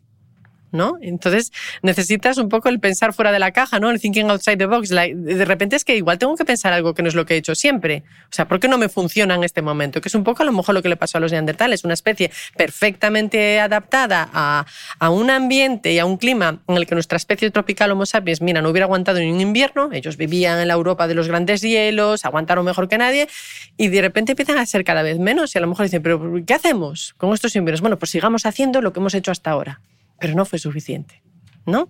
¿No? 0.72 0.96
Entonces 1.00 1.52
necesitas 1.82 2.38
un 2.38 2.48
poco 2.48 2.68
el 2.68 2.80
pensar 2.80 3.12
fuera 3.12 3.32
de 3.32 3.38
la 3.38 3.52
caja, 3.52 3.78
¿no? 3.80 3.90
El 3.90 4.00
thinking 4.00 4.30
outside 4.30 4.58
the 4.58 4.66
box. 4.66 4.90
de 4.90 5.44
repente 5.44 5.76
es 5.76 5.84
que 5.84 5.96
igual 5.96 6.18
tengo 6.18 6.36
que 6.36 6.44
pensar 6.44 6.72
algo 6.72 6.94
que 6.94 7.02
no 7.02 7.08
es 7.08 7.14
lo 7.14 7.26
que 7.26 7.34
he 7.34 7.36
hecho 7.36 7.54
siempre. 7.54 8.02
O 8.24 8.32
sea, 8.32 8.48
¿por 8.48 8.60
qué 8.60 8.68
no 8.68 8.78
me 8.78 8.88
funciona 8.88 9.34
en 9.34 9.44
este 9.44 9.62
momento? 9.62 10.00
Que 10.00 10.08
es 10.08 10.14
un 10.14 10.24
poco 10.24 10.42
a 10.42 10.46
lo 10.46 10.52
mejor 10.52 10.74
lo 10.74 10.82
que 10.82 10.88
le 10.88 10.96
pasó 10.96 11.18
a 11.18 11.20
los 11.20 11.32
neandertales, 11.32 11.84
una 11.84 11.94
especie 11.94 12.30
perfectamente 12.56 13.60
adaptada 13.60 14.28
a, 14.32 14.66
un 15.10 15.30
ambiente 15.30 15.92
y 15.92 15.98
a 15.98 16.04
un 16.04 16.16
clima 16.16 16.60
en 16.66 16.76
el 16.76 16.86
que 16.86 16.94
nuestra 16.94 17.16
especie 17.16 17.50
tropical 17.50 17.90
Homo 17.92 18.06
sapiens, 18.06 18.40
mira, 18.40 18.60
no 18.60 18.70
hubiera 18.70 18.84
aguantado 18.84 19.18
ni 19.18 19.30
un 19.30 19.40
invierno, 19.40 19.90
ellos 19.92 20.16
vivían 20.16 20.58
en 20.58 20.68
la 20.68 20.74
Europa 20.74 21.06
de 21.06 21.14
los 21.14 21.28
grandes 21.28 21.62
hielos, 21.62 22.24
aguantaron 22.24 22.64
mejor 22.64 22.88
que 22.88 22.98
nadie 22.98 23.28
y 23.76 23.88
de 23.88 24.00
repente 24.00 24.32
empiezan 24.32 24.58
a 24.58 24.66
ser 24.66 24.84
cada 24.84 25.02
vez 25.02 25.18
menos 25.18 25.54
y 25.54 25.58
a 25.58 25.60
lo 25.60 25.68
mejor 25.68 25.86
dicen, 25.86 26.02
pero 26.02 26.20
¿qué 26.46 26.54
hacemos 26.54 27.14
con 27.16 27.32
estos 27.32 27.54
inviernos? 27.56 27.80
Bueno, 27.80 27.98
pues 27.98 28.10
sigamos 28.10 28.46
haciendo 28.46 28.82
lo 28.82 28.92
que 28.92 29.00
hemos 29.00 29.14
hecho 29.14 29.30
hasta 29.30 29.50
ahora 29.50 29.80
pero 30.18 30.34
no 30.34 30.44
fue 30.44 30.58
suficiente, 30.58 31.22
¿no? 31.64 31.88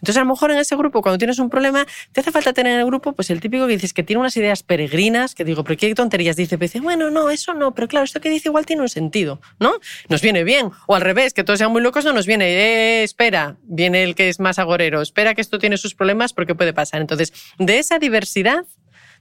Entonces, 0.00 0.16
a 0.16 0.20
lo 0.20 0.26
mejor 0.26 0.50
en 0.52 0.58
ese 0.58 0.76
grupo, 0.76 1.02
cuando 1.02 1.18
tienes 1.18 1.38
un 1.38 1.50
problema, 1.50 1.86
te 2.12 2.20
hace 2.20 2.30
falta 2.30 2.52
tener 2.52 2.74
en 2.74 2.80
el 2.80 2.86
grupo 2.86 3.12
pues 3.14 3.30
el 3.30 3.40
típico 3.40 3.66
que 3.66 3.72
dices 3.72 3.92
que 3.92 4.04
tiene 4.04 4.20
unas 4.20 4.36
ideas 4.36 4.62
peregrinas, 4.62 5.34
que 5.34 5.44
digo, 5.44 5.64
pero 5.64 5.76
qué 5.76 5.92
tonterías 5.94 6.36
dice, 6.36 6.56
pero 6.56 6.68
dice, 6.68 6.80
bueno, 6.80 7.10
no, 7.10 7.30
eso 7.30 7.54
no, 7.54 7.74
pero 7.74 7.88
claro, 7.88 8.04
esto 8.04 8.20
que 8.20 8.30
dice 8.30 8.48
igual 8.48 8.64
tiene 8.64 8.82
un 8.82 8.88
sentido, 8.88 9.40
¿no? 9.58 9.74
Nos 10.08 10.22
viene 10.22 10.44
bien. 10.44 10.70
O 10.86 10.94
al 10.94 11.02
revés, 11.02 11.34
que 11.34 11.42
todos 11.42 11.58
sean 11.58 11.72
muy 11.72 11.82
locos, 11.82 12.04
no 12.04 12.12
nos 12.12 12.26
viene, 12.26 12.46
eh, 12.46 13.02
espera, 13.02 13.56
viene 13.64 14.04
el 14.04 14.14
que 14.14 14.28
es 14.28 14.38
más 14.38 14.58
agorero, 14.58 15.02
espera 15.02 15.34
que 15.34 15.40
esto 15.40 15.58
tiene 15.58 15.76
sus 15.78 15.94
problemas 15.94 16.32
porque 16.32 16.54
puede 16.54 16.72
pasar. 16.72 17.00
Entonces, 17.00 17.32
de 17.58 17.78
esa 17.78 17.98
diversidad 17.98 18.64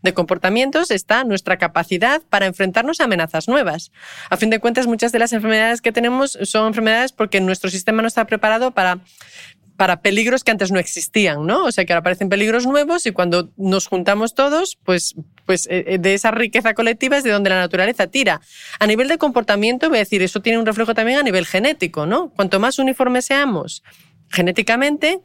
de 0.01 0.13
comportamientos 0.13 0.91
está 0.91 1.23
nuestra 1.23 1.57
capacidad 1.57 2.21
para 2.29 2.45
enfrentarnos 2.45 2.99
a 2.99 3.05
amenazas 3.05 3.47
nuevas. 3.47 3.91
A 4.29 4.37
fin 4.37 4.49
de 4.49 4.59
cuentas, 4.59 4.87
muchas 4.87 5.11
de 5.11 5.19
las 5.19 5.33
enfermedades 5.33 5.81
que 5.81 5.91
tenemos 5.91 6.37
son 6.43 6.67
enfermedades 6.67 7.11
porque 7.11 7.41
nuestro 7.41 7.69
sistema 7.69 8.01
no 8.01 8.07
está 8.07 8.25
preparado 8.25 8.71
para 8.71 8.99
para 9.77 10.01
peligros 10.01 10.43
que 10.43 10.51
antes 10.51 10.71
no 10.71 10.79
existían, 10.79 11.45
¿no? 11.45 11.65
O 11.65 11.71
sea, 11.71 11.85
que 11.85 11.93
ahora 11.93 11.99
aparecen 11.99 12.29
peligros 12.29 12.65
nuevos 12.65 13.05
y 13.05 13.11
cuando 13.11 13.51
nos 13.57 13.85
juntamos 13.87 14.33
todos, 14.33 14.77
pues, 14.83 15.15
pues 15.45 15.67
eh, 15.67 15.85
eh, 15.87 15.97
de 15.99 16.15
esa 16.15 16.31
riqueza 16.31 16.73
colectiva 16.73 17.17
es 17.17 17.23
de 17.23 17.29
donde 17.29 17.51
la 17.51 17.59
naturaleza 17.59 18.07
tira. 18.07 18.41
A 18.79 18.87
nivel 18.87 19.07
de 19.07 19.19
comportamiento, 19.19 19.87
voy 19.89 19.99
a 19.99 20.01
decir, 20.01 20.23
eso 20.23 20.41
tiene 20.41 20.57
un 20.57 20.65
reflejo 20.65 20.95
también 20.95 21.19
a 21.19 21.23
nivel 21.23 21.45
genético, 21.45 22.07
¿no? 22.07 22.29
Cuanto 22.31 22.59
más 22.59 22.79
uniformes 22.79 23.25
seamos 23.25 23.83
genéticamente, 24.29 25.21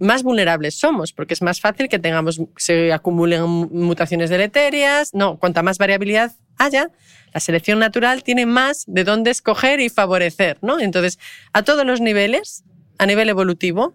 más 0.00 0.22
vulnerables 0.22 0.78
somos, 0.78 1.12
porque 1.12 1.34
es 1.34 1.42
más 1.42 1.60
fácil 1.60 1.88
que 1.88 1.98
tengamos, 1.98 2.40
se 2.56 2.92
acumulen 2.92 3.42
mutaciones 3.44 4.30
deleterias. 4.30 5.14
No, 5.14 5.38
cuanta 5.38 5.62
más 5.62 5.78
variabilidad 5.78 6.32
haya, 6.58 6.90
la 7.32 7.40
selección 7.40 7.78
natural 7.78 8.22
tiene 8.22 8.46
más 8.46 8.84
de 8.86 9.04
dónde 9.04 9.30
escoger 9.30 9.80
y 9.80 9.88
favorecer, 9.88 10.58
¿no? 10.62 10.80
Entonces, 10.80 11.18
a 11.52 11.62
todos 11.62 11.84
los 11.84 12.00
niveles, 12.00 12.64
a 12.98 13.06
nivel 13.06 13.28
evolutivo, 13.28 13.94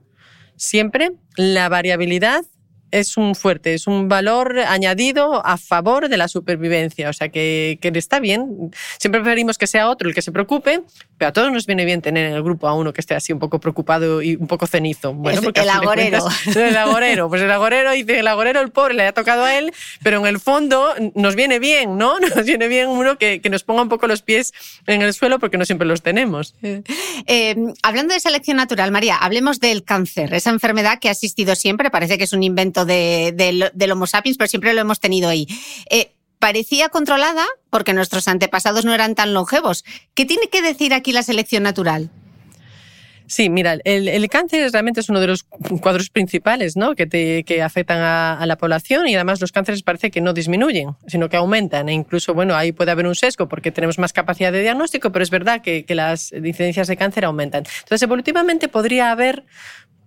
siempre 0.55 1.13
la 1.37 1.69
variabilidad 1.69 2.45
es 2.91 3.17
un 3.17 3.35
fuerte, 3.35 3.73
es 3.73 3.87
un 3.87 4.09
valor 4.09 4.59
añadido 4.59 5.45
a 5.45 5.57
favor 5.57 6.09
de 6.09 6.17
la 6.17 6.27
supervivencia. 6.27 7.09
O 7.09 7.13
sea, 7.13 7.29
que, 7.29 7.79
que, 7.81 7.91
está 7.95 8.19
bien. 8.19 8.71
Siempre 8.97 9.21
preferimos 9.21 9.57
que 9.57 9.67
sea 9.67 9.89
otro 9.89 10.07
el 10.07 10.15
que 10.15 10.21
se 10.21 10.31
preocupe, 10.31 10.81
pero 11.17 11.29
a 11.29 11.33
todos 11.33 11.51
nos 11.51 11.65
viene 11.65 11.85
bien 11.85 12.01
tener 12.01 12.27
en 12.27 12.33
el 12.33 12.43
grupo 12.43 12.67
a 12.67 12.73
uno 12.73 12.93
que 12.93 13.01
esté 13.01 13.15
así 13.15 13.33
un 13.33 13.39
poco 13.39 13.59
preocupado 13.59 14.21
y 14.21 14.35
un 14.35 14.47
poco 14.47 14.67
cenizo. 14.67 15.13
Bueno, 15.13 15.41
porque 15.41 15.61
el 15.61 15.69
agorero. 15.69 16.25
el 16.55 16.77
agorero. 16.77 17.29
Pues 17.29 17.41
el 17.41 17.51
agorero, 17.51 17.91
dice 17.91 18.19
el 18.19 18.27
agorero, 18.27 18.61
el 18.61 18.71
pobre, 18.71 18.93
le 18.93 19.07
ha 19.07 19.13
tocado 19.13 19.43
a 19.43 19.57
él, 19.57 19.73
pero 20.03 20.19
en 20.19 20.25
el 20.25 20.39
fondo 20.39 20.93
nos 21.15 21.35
viene 21.35 21.59
bien, 21.59 21.97
¿no? 21.97 22.19
Nos 22.31 22.45
viene 22.45 22.67
bien 22.69 22.87
uno 22.87 23.17
que, 23.17 23.41
que 23.41 23.49
nos 23.49 23.63
ponga 23.63 23.81
un 23.81 23.89
poco 23.89 24.07
los 24.07 24.21
pies 24.21 24.53
en 24.87 25.01
el 25.01 25.13
suelo 25.13 25.39
porque 25.39 25.57
no 25.57 25.65
siempre 25.65 25.87
los 25.87 26.01
tenemos. 26.01 26.55
Eh, 26.61 27.55
hablando 27.83 28.13
de 28.13 28.19
selección 28.19 28.57
natural, 28.57 28.91
María, 28.91 29.17
hablemos 29.17 29.59
del 29.59 29.83
cáncer, 29.83 30.33
esa 30.33 30.49
enfermedad 30.49 30.99
que 30.99 31.09
ha 31.09 31.11
existido 31.11 31.55
siempre, 31.55 31.89
parece 31.89 32.17
que 32.17 32.23
es 32.23 32.33
un 32.33 32.43
invento 32.43 32.80
de, 32.85 33.71
del 33.73 33.91
Homo 33.91 34.07
sapiens, 34.07 34.37
pero 34.37 34.47
siempre 34.47 34.73
lo 34.73 34.81
hemos 34.81 34.99
tenido 34.99 35.29
ahí. 35.29 35.47
Eh, 35.89 36.13
parecía 36.39 36.89
controlada 36.89 37.45
porque 37.69 37.93
nuestros 37.93 38.27
antepasados 38.27 38.83
no 38.83 38.93
eran 38.93 39.15
tan 39.15 39.33
longevos. 39.33 39.85
¿Qué 40.13 40.25
tiene 40.25 40.47
que 40.47 40.61
decir 40.61 40.93
aquí 40.93 41.11
la 41.13 41.23
selección 41.23 41.63
natural? 41.63 42.09
Sí, 43.31 43.49
mira, 43.49 43.77
el, 43.85 44.27
cáncer 44.27 44.69
realmente 44.73 44.99
es 44.99 45.07
uno 45.07 45.21
de 45.21 45.27
los 45.27 45.43
cuadros 45.79 46.09
principales 46.09 46.75
¿no? 46.75 46.95
que, 46.95 47.61
afectan 47.63 47.99
a, 48.01 48.45
la 48.45 48.57
población 48.57 49.07
y 49.07 49.15
además 49.15 49.39
los 49.39 49.53
cánceres 49.53 49.83
parece 49.83 50.11
que 50.11 50.19
no 50.19 50.33
disminuyen, 50.33 50.97
sino 51.07 51.29
que 51.29 51.37
aumentan. 51.37 51.87
E 51.87 51.93
incluso, 51.93 52.33
bueno, 52.33 52.57
ahí 52.57 52.73
puede 52.73 52.91
haber 52.91 53.07
un 53.07 53.15
sesgo 53.15 53.47
porque 53.47 53.71
tenemos 53.71 53.99
más 53.99 54.11
capacidad 54.11 54.51
de 54.51 54.61
diagnóstico, 54.63 55.13
pero 55.13 55.23
es 55.23 55.29
verdad 55.29 55.61
que, 55.61 55.85
que 55.85 55.95
las 55.95 56.33
incidencias 56.33 56.89
de 56.89 56.97
cáncer 56.97 57.23
aumentan. 57.23 57.63
Entonces, 57.83 58.01
evolutivamente 58.01 58.67
podría 58.67 59.11
haber, 59.11 59.45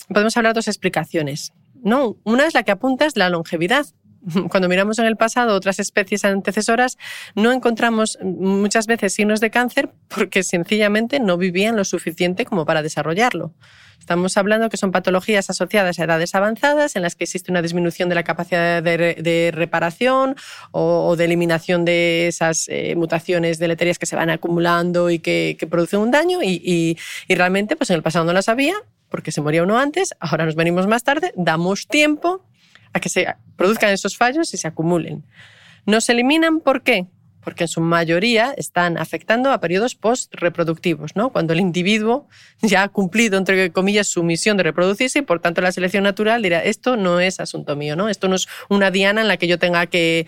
podemos 0.09 0.37
hablar 0.37 0.53
de 0.53 0.59
dos 0.59 0.69
explicaciones. 0.69 1.55
No, 1.85 2.17
una 2.25 2.47
es 2.47 2.55
la 2.55 2.65
que 2.65 2.73
apunta 2.73 3.07
es 3.07 3.17
la 3.17 3.29
longevidad. 3.29 3.87
cuando 4.51 4.69
miramos 4.69 4.99
en 4.99 5.07
el 5.07 5.17
pasado 5.17 5.55
otras 5.55 5.79
especies 5.79 6.25
antecesoras, 6.25 6.99
no 7.35 7.53
encontramos 7.53 8.19
muchas 8.23 8.87
veces 8.87 9.13
signos 9.13 9.41
de 9.41 9.51
cáncer 9.51 9.91
porque 10.09 10.43
sencillamente 10.43 11.21
no 11.21 11.37
vivían 11.37 11.77
lo 11.77 11.85
suficiente 11.85 12.45
como 12.45 12.65
para 12.65 12.83
desarrollarlo. 12.83 13.53
Estamos 13.99 14.37
hablando 14.37 14.69
que 14.69 14.77
son 14.77 14.93
patologías 14.93 15.49
asociadas 15.49 15.99
a 15.99 16.05
edades 16.05 16.35
avanzadas 16.35 16.97
en 16.97 17.03
las 17.03 17.15
que 17.15 17.25
existe 17.25 17.51
una 17.51 17.63
disminución 17.63 18.09
de 18.09 18.15
la 18.15 18.23
capacidad 18.23 18.83
de, 18.83 19.51
reparación 19.55 20.37
o, 20.73 21.17
de 21.17 21.25
eliminación 21.25 21.85
de 21.85 22.29
esas 22.29 22.69
eh, 22.69 22.95
mutaciones 22.97 23.59
deleterias 23.59 23.99
que 23.99 24.07
se 24.07 24.17
van 24.17 24.31
acumulando 24.31 25.11
y 25.11 25.21
que, 25.21 25.57
producen 25.71 26.01
un 26.01 26.11
daño 26.11 26.43
y, 26.43 26.97
y 27.29 27.35
realmente 27.35 27.77
pues 27.77 27.89
en 27.91 27.97
el 27.97 28.03
pasado 28.03 28.25
no 28.25 28.33
las 28.33 28.49
había 28.49 28.75
porque 29.15 29.31
se 29.31 29.41
moría 29.41 29.63
uno 29.63 29.79
antes, 29.79 30.13
ahora 30.19 30.45
nos 30.45 30.57
venimos 30.57 30.89
más 30.89 31.05
tarde, 31.05 31.33
damos 31.37 31.87
tiempo 31.87 32.45
a 32.93 32.99
que 32.99 33.09
se 33.09 33.29
produzcan 33.55 33.91
esos 33.91 34.17
fallos 34.17 34.53
y 34.55 34.57
se 34.57 34.67
acumulen. 34.67 35.23
No 35.87 36.01
se 36.01 36.11
eliminan, 36.11 36.59
¿por 36.59 36.83
qué? 36.83 37.07
Porque 37.39 37.63
en 37.63 37.69
su 37.69 37.81
mayoría 37.81 38.53
están 38.57 38.99
afectando 38.99 39.53
a 39.53 39.61
periodos 39.61 39.95
post-reproductivos, 39.95 41.15
¿no? 41.15 41.31
cuando 41.31 41.53
el 41.53 41.61
individuo 41.61 42.27
ya 42.61 42.83
ha 42.83 42.89
cumplido, 42.89 43.39
entre 43.39 43.71
comillas, 43.71 44.09
su 44.09 44.25
misión 44.25 44.57
de 44.57 44.65
reproducirse 44.65 45.21
y 45.21 45.23
por 45.23 45.39
tanto 45.39 45.61
la 45.61 45.71
selección 45.71 46.03
natural 46.03 46.43
dirá, 46.43 46.65
esto 46.65 46.97
no 46.97 47.21
es 47.21 47.39
asunto 47.39 47.77
mío, 47.77 47.95
¿no? 47.95 48.09
esto 48.09 48.27
no 48.27 48.35
es 48.35 48.49
una 48.69 48.91
diana 48.91 49.21
en 49.21 49.29
la 49.29 49.37
que 49.37 49.47
yo 49.47 49.61
tenga 49.61 49.87
que 49.87 50.27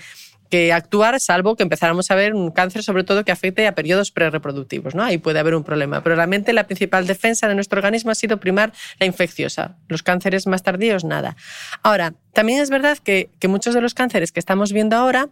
que 0.51 0.72
actuar, 0.72 1.20
salvo 1.20 1.57
que 1.57 1.62
empezáramos 1.62 2.11
a 2.11 2.14
ver 2.14 2.34
un 2.34 2.51
cáncer, 2.51 2.82
sobre 2.82 3.05
todo, 3.05 3.24
que 3.24 3.32
afecte 3.32 3.66
a 3.66 3.74
periodos 3.74 4.11
prereproductivos. 4.11 4.94
¿no? 4.94 5.03
Ahí 5.03 5.18
puede 5.18 5.38
haber 5.38 5.55
un 5.55 5.64
problema. 5.64 6.03
Pero 6.03 6.16
realmente 6.16 6.53
la 6.53 6.64
principal 6.64 7.07
defensa 7.07 7.49
de 7.49 7.55
nuestro 7.55 7.78
organismo 7.78 8.11
ha 8.11 8.14
sido 8.14 8.38
primar 8.38 8.72
la 8.99 9.07
infecciosa. 9.07 9.76
Los 9.88 10.03
cánceres 10.03 10.47
más 10.47 10.62
tardíos, 10.62 11.05
nada. 11.05 11.36
Ahora, 11.82 12.14
también 12.32 12.61
es 12.61 12.70
verdad 12.70 12.99
que, 12.99 13.30
que 13.38 13.49
muchos 13.49 13.74
de 13.74 13.80
los 13.80 13.94
cánceres 13.94 14.32
que 14.32 14.40
estamos 14.40 14.72
viendo 14.72 14.97
ahora 14.97 15.28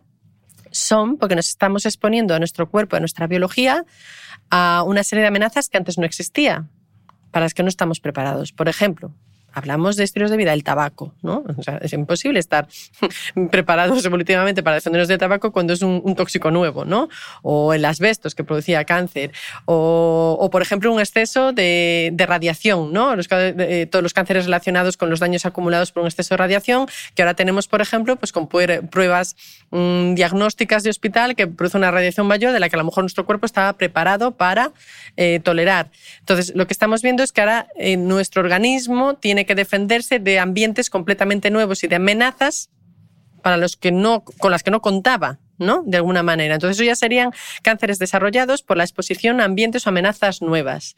son 0.71 1.19
porque 1.19 1.37
nos 1.37 1.49
estamos 1.49 1.87
exponiendo 1.87 2.35
a 2.35 2.39
nuestro 2.39 2.69
cuerpo, 2.69 2.97
a 2.97 3.01
nuestra 3.01 3.27
biología, 3.27 3.85
a 4.51 4.83
una 4.85 5.05
serie 5.05 5.23
de 5.23 5.29
amenazas 5.29 5.69
que 5.69 5.77
antes 5.77 5.99
no 5.99 6.05
existía 6.05 6.67
para 7.31 7.47
las 7.47 7.55
que 7.55 7.62
no 7.62 7.69
estamos 7.69 8.01
preparados. 8.01 8.53
Por 8.53 8.69
ejemplo, 8.69 9.12
hablamos 9.55 9.97
de 9.97 10.05
estilos 10.05 10.31
de 10.31 10.37
vida, 10.37 10.53
el 10.53 10.65
tabaco, 10.65 11.15
¿no? 11.23 11.45
O 11.57 11.63
sea, 11.63 11.79
es 11.79 11.93
imposible 11.93 12.41
estar 12.41 12.67
preparados 13.51 14.05
evolutivamente 14.05 14.63
para 14.63 14.77
defendernos 14.77 15.09
del 15.09 15.19
tabaco 15.19 15.53
cuando 15.53 15.73
es 15.73 15.83
un, 15.83 16.15
tóxico 16.15 16.51
nuevo, 16.51 16.85
¿no? 16.85 17.09
O 17.43 17.75
el 17.75 17.85
asbestos 17.85 18.35
que 18.35 18.45
producía 18.45 18.85
cáncer, 18.85 19.33
o, 19.65 20.49
por 20.51 20.63
ejemplo 20.63 20.93
un 20.93 21.01
exceso 21.01 21.53
de, 21.53 22.15
radiación, 22.27 22.93
¿no? 22.93 23.15
todos 23.91 24.03
los 24.03 24.15
cánceres 24.15 24.47
relacionados 24.47 24.97
con 24.97 25.11
los 25.11 25.21
daños 25.21 25.45
acumulados 25.45 25.93
por 25.93 26.03
un 26.03 26.09
exceso 26.09 26.35
de 26.35 26.39
radiación, 26.39 26.87
que 27.15 27.23
ahora 27.23 27.35
tenemos, 27.35 27.69
por 27.69 27.81
ejemplo, 27.81 28.17
pues 28.17 28.33
con 28.33 28.49
pruebas 28.49 29.37
mm, 29.71 30.15
diagnósticas 30.15 30.83
de 30.83 30.91
hospital 30.91 31.35
que 31.35 31.47
produce 31.47 31.77
una 31.77 31.91
radiación 31.91 32.27
mayor 32.27 32.53
de 32.53 32.61
la 32.61 32.69
que 32.69 32.77
a 32.77 32.79
lo 32.79 32.85
mejor 32.85 33.05
nuestro 33.05 33.27
cuerpo 33.27 33.47
estaba 33.47 33.73
preparado 33.75 34.33
para 34.33 34.73
eh, 35.17 35.41
tolerar. 35.43 35.91
Entonces, 36.21 36.55
lo 36.55 36.67
que 36.67 36.73
estamos 36.73 37.03
viendo 37.03 37.23
es 37.23 37.33
que 37.33 37.41
ahora 37.41 37.69
eh, 37.77 37.97
nuestro 37.97 38.43
organismo 38.43 39.15
tiene 39.15 39.43
que 39.47 39.55
defenderse 39.55 40.18
de 40.18 40.38
ambientes 40.38 40.90
completamente 40.90 41.51
nuevos 41.51 41.84
y 41.84 41.88
de 41.88 41.97
amenazas 41.97 42.70
para 43.42 43.57
los 43.57 43.76
que 43.76 43.92
no, 43.92 44.24
con 44.38 44.51
las 44.51 44.62
que 44.62 44.70
no 44.70 44.80
contaba. 44.80 45.38
¿No? 45.59 45.83
De 45.87 45.97
alguna 45.97 46.23
manera. 46.23 46.55
Entonces, 46.55 46.77
eso 46.77 46.85
ya 46.85 46.97
serían 46.97 47.33
cánceres 47.63 47.99
desarrollados 47.99 48.63
por 48.63 48.77
la 48.77 48.85
exposición 48.85 49.41
a 49.41 49.45
ambientes 49.45 49.87
o 49.87 49.91
amenazas 49.91 50.43
nuevas. 50.43 50.97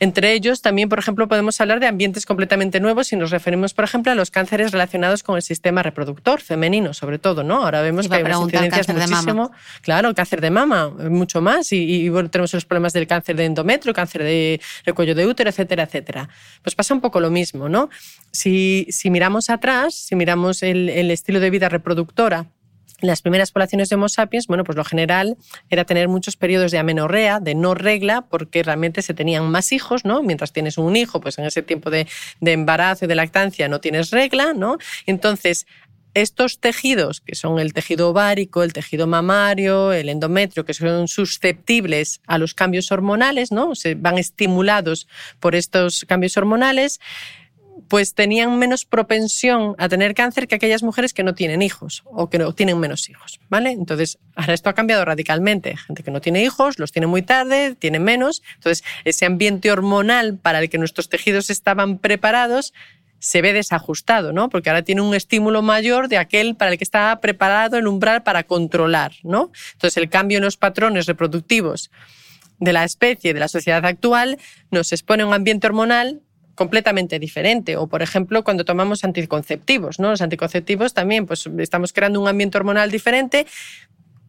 Entre 0.00 0.32
ellos, 0.32 0.62
también, 0.62 0.88
por 0.88 0.98
ejemplo, 0.98 1.28
podemos 1.28 1.60
hablar 1.60 1.80
de 1.80 1.86
ambientes 1.86 2.26
completamente 2.26 2.80
nuevos 2.80 3.08
si 3.08 3.16
nos 3.16 3.30
referimos, 3.30 3.74
por 3.74 3.84
ejemplo, 3.84 4.12
a 4.12 4.14
los 4.14 4.30
cánceres 4.30 4.72
relacionados 4.72 5.22
con 5.22 5.36
el 5.36 5.42
sistema 5.42 5.82
reproductor 5.82 6.40
femenino, 6.40 6.94
sobre 6.94 7.18
todo, 7.18 7.42
¿no? 7.42 7.64
Ahora 7.64 7.82
vemos 7.82 8.08
que 8.08 8.16
hay 8.16 8.22
unas 8.22 8.40
incidencias 8.40 8.88
muchísimo. 8.88 9.50
Claro, 9.82 10.14
cáncer 10.14 10.40
de 10.40 10.50
mama, 10.50 10.88
mucho 10.88 11.40
más. 11.40 11.72
Y, 11.72 12.08
bueno, 12.08 12.30
tenemos 12.30 12.52
los 12.52 12.64
problemas 12.64 12.92
del 12.92 13.06
cáncer 13.06 13.36
de 13.36 13.44
endometrio, 13.44 13.92
cáncer 13.94 14.22
de, 14.22 14.60
cuello 14.94 15.14
de 15.14 15.26
útero, 15.26 15.50
etcétera, 15.50 15.84
etcétera. 15.84 16.28
Pues 16.62 16.74
pasa 16.74 16.94
un 16.94 17.00
poco 17.00 17.20
lo 17.20 17.30
mismo, 17.30 17.68
¿no? 17.68 17.88
Si, 18.32 18.86
si 18.90 19.10
miramos 19.10 19.50
atrás, 19.50 19.94
si 19.94 20.14
miramos 20.14 20.62
el, 20.62 20.88
el 20.88 21.10
estilo 21.10 21.40
de 21.40 21.50
vida 21.50 21.68
reproductora 21.68 22.46
las 23.00 23.22
primeras 23.22 23.52
poblaciones 23.52 23.88
de 23.88 23.96
Homo 23.96 24.08
sapiens, 24.08 24.46
bueno, 24.46 24.64
pues 24.64 24.76
lo 24.76 24.84
general 24.84 25.36
era 25.68 25.84
tener 25.84 26.08
muchos 26.08 26.36
periodos 26.36 26.72
de 26.72 26.78
amenorrea, 26.78 27.40
de 27.40 27.54
no 27.54 27.74
regla, 27.74 28.22
porque 28.22 28.62
realmente 28.62 29.02
se 29.02 29.14
tenían 29.14 29.50
más 29.50 29.72
hijos, 29.72 30.04
¿no? 30.04 30.22
Mientras 30.22 30.52
tienes 30.52 30.78
un 30.78 30.96
hijo, 30.96 31.20
pues 31.20 31.38
en 31.38 31.44
ese 31.44 31.62
tiempo 31.62 31.90
de, 31.90 32.06
embarazo 32.40 33.04
y 33.04 33.08
de 33.08 33.14
lactancia 33.14 33.68
no 33.68 33.80
tienes 33.80 34.10
regla, 34.10 34.54
¿no? 34.54 34.78
Entonces, 35.04 35.66
estos 36.14 36.60
tejidos, 36.60 37.20
que 37.20 37.34
son 37.34 37.58
el 37.58 37.74
tejido 37.74 38.08
ovárico, 38.08 38.62
el 38.62 38.72
tejido 38.72 39.06
mamario, 39.06 39.92
el 39.92 40.08
endometrio, 40.08 40.64
que 40.64 40.72
son 40.72 41.08
susceptibles 41.08 42.22
a 42.26 42.38
los 42.38 42.54
cambios 42.54 42.90
hormonales, 42.90 43.52
¿no? 43.52 43.74
Se 43.74 43.94
van 43.94 44.16
estimulados 44.16 45.06
por 45.40 45.54
estos 45.54 46.06
cambios 46.06 46.34
hormonales, 46.38 47.00
pues 47.88 48.14
tenían 48.14 48.58
menos 48.58 48.84
propensión 48.84 49.74
a 49.78 49.88
tener 49.88 50.14
cáncer 50.14 50.48
que 50.48 50.54
aquellas 50.54 50.82
mujeres 50.82 51.12
que 51.12 51.22
no 51.22 51.34
tienen 51.34 51.62
hijos 51.62 52.02
o 52.06 52.30
que 52.30 52.38
no 52.38 52.52
tienen 52.52 52.78
menos 52.78 53.08
hijos, 53.08 53.40
¿vale? 53.48 53.70
Entonces, 53.70 54.18
ahora 54.34 54.54
esto 54.54 54.70
ha 54.70 54.74
cambiado 54.74 55.04
radicalmente. 55.04 55.76
Gente 55.76 56.02
que 56.02 56.10
no 56.10 56.20
tiene 56.20 56.42
hijos, 56.42 56.78
los 56.78 56.92
tiene 56.92 57.06
muy 57.06 57.22
tarde, 57.22 57.74
tiene 57.74 57.98
menos. 57.98 58.42
Entonces, 58.54 58.84
ese 59.04 59.26
ambiente 59.26 59.70
hormonal 59.70 60.38
para 60.38 60.60
el 60.60 60.70
que 60.70 60.78
nuestros 60.78 61.08
tejidos 61.08 61.50
estaban 61.50 61.98
preparados 61.98 62.72
se 63.18 63.42
ve 63.42 63.52
desajustado, 63.52 64.32
¿no? 64.32 64.48
Porque 64.48 64.70
ahora 64.70 64.82
tiene 64.82 65.00
un 65.00 65.14
estímulo 65.14 65.62
mayor 65.62 66.08
de 66.08 66.18
aquel 66.18 66.54
para 66.54 66.72
el 66.72 66.78
que 66.78 66.84
estaba 66.84 67.20
preparado 67.20 67.78
el 67.78 67.86
umbral 67.86 68.22
para 68.22 68.44
controlar, 68.44 69.12
¿no? 69.22 69.50
Entonces, 69.72 69.96
el 69.96 70.08
cambio 70.08 70.38
en 70.38 70.44
los 70.44 70.56
patrones 70.56 71.06
reproductivos 71.06 71.90
de 72.58 72.72
la 72.72 72.84
especie, 72.84 73.34
de 73.34 73.40
la 73.40 73.48
sociedad 73.48 73.84
actual, 73.84 74.38
nos 74.70 74.92
expone 74.92 75.22
a 75.22 75.26
un 75.26 75.34
ambiente 75.34 75.66
hormonal 75.66 76.22
completamente 76.56 77.20
diferente. 77.20 77.76
O, 77.76 77.86
por 77.86 78.02
ejemplo, 78.02 78.42
cuando 78.42 78.64
tomamos 78.64 79.04
anticonceptivos, 79.04 80.00
¿no? 80.00 80.10
Los 80.10 80.22
anticonceptivos 80.22 80.92
también, 80.92 81.26
pues 81.26 81.48
estamos 81.58 81.92
creando 81.92 82.20
un 82.20 82.26
ambiente 82.26 82.58
hormonal 82.58 82.90
diferente 82.90 83.46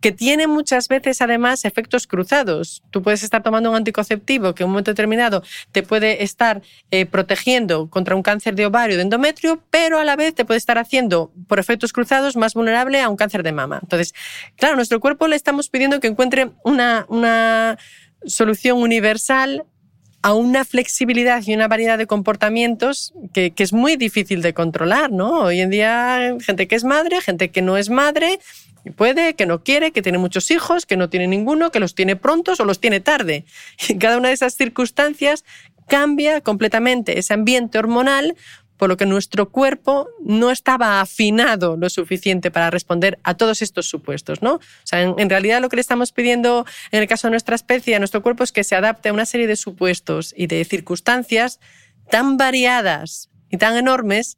que 0.01 0.11
tiene 0.11 0.47
muchas 0.47 0.87
veces 0.87 1.21
además 1.21 1.65
efectos 1.65 2.07
cruzados. 2.07 2.83
Tú 2.91 3.01
puedes 3.01 3.23
estar 3.23 3.41
tomando 3.41 3.69
un 3.71 3.75
anticonceptivo 3.75 4.53
que 4.53 4.63
en 4.63 4.67
un 4.67 4.73
momento 4.73 4.91
determinado 4.91 5.43
te 5.71 5.83
puede 5.83 6.23
estar 6.23 6.61
eh, 6.91 7.05
protegiendo 7.05 7.89
contra 7.89 8.15
un 8.15 8.21
cáncer 8.21 8.55
de 8.55 8.67
ovario, 8.67 8.95
de 8.95 9.03
endometrio, 9.03 9.63
pero 9.71 9.97
a 9.97 10.03
la 10.03 10.15
vez 10.15 10.35
te 10.35 10.45
puede 10.45 10.59
estar 10.59 10.77
haciendo, 10.77 11.31
por 11.47 11.59
efectos 11.59 11.93
cruzados, 11.93 12.35
más 12.35 12.53
vulnerable 12.53 13.01
a 13.01 13.09
un 13.09 13.17
cáncer 13.17 13.43
de 13.43 13.51
mama. 13.51 13.79
Entonces, 13.81 14.13
claro, 14.55 14.73
a 14.73 14.75
nuestro 14.75 14.99
cuerpo 14.99 15.27
le 15.27 15.35
estamos 15.35 15.69
pidiendo 15.69 15.99
que 15.99 16.07
encuentre 16.07 16.51
una, 16.63 17.05
una 17.09 17.77
solución 18.25 18.77
universal 18.77 19.65
a 20.27 20.33
una 20.33 20.65
flexibilidad 20.65 21.41
y 21.45 21.53
una 21.53 21.69
variedad 21.69 21.97
de 21.97 22.05
comportamientos 22.05 23.13
que, 23.31 23.53
es 23.55 23.71
muy 23.71 23.95
difícil 23.95 24.41
de 24.41 24.53
controlar, 24.53 25.09
¿no? 25.09 25.43
Hoy 25.43 25.61
en 25.61 25.69
día, 25.69 26.35
gente 26.41 26.67
que 26.67 26.75
es 26.75 26.83
madre, 26.83 27.21
gente 27.21 27.49
que 27.49 27.61
no 27.61 27.77
es 27.77 27.89
madre, 27.89 28.37
puede, 28.97 29.35
que 29.35 29.45
no 29.45 29.63
quiere, 29.63 29.91
que 29.91 30.01
tiene 30.01 30.17
muchos 30.17 30.51
hijos, 30.51 30.85
que 30.85 30.97
no 30.97 31.09
tiene 31.09 31.27
ninguno, 31.27 31.71
que 31.71 31.79
los 31.79 31.95
tiene 31.95 32.17
prontos 32.17 32.59
o 32.59 32.65
los 32.65 32.81
tiene 32.81 32.99
tarde. 32.99 33.45
Y 33.87 33.97
cada 33.99 34.17
una 34.17 34.27
de 34.27 34.33
esas 34.33 34.55
circunstancias 34.55 35.45
cambia 35.87 36.41
completamente 36.41 37.19
ese 37.19 37.33
ambiente 37.33 37.79
hormonal 37.79 38.35
por 38.77 38.89
lo 38.89 38.97
que 38.97 39.05
nuestro 39.05 39.49
cuerpo 39.49 40.09
no 40.23 40.51
estaba 40.51 41.01
afinado 41.01 41.75
lo 41.77 41.89
suficiente 41.89 42.51
para 42.51 42.69
responder 42.69 43.19
a 43.23 43.33
todos 43.33 43.61
estos 43.61 43.89
supuestos. 43.89 44.41
¿no? 44.41 44.55
O 44.55 44.61
sea, 44.83 45.01
en, 45.01 45.29
realidad 45.29 45.61
lo 45.61 45.69
que 45.69 45.77
le 45.77 45.81
estamos 45.81 46.11
pidiendo 46.11 46.65
en 46.91 47.01
el 47.01 47.07
caso 47.07 47.27
de 47.27 47.31
nuestra 47.31 47.55
especie, 47.55 47.95
a 47.95 47.99
nuestro 47.99 48.21
cuerpo, 48.21 48.43
es 48.43 48.51
que 48.51 48.63
se 48.63 48.75
adapte 48.75 49.09
a 49.09 49.13
una 49.13 49.25
serie 49.25 49.47
de 49.47 49.55
supuestos 49.55 50.33
y 50.37 50.47
de 50.47 50.63
circunstancias 50.63 51.59
tan 52.09 52.37
variadas 52.37 53.29
y 53.49 53.57
tan 53.57 53.75
enormes 53.75 54.37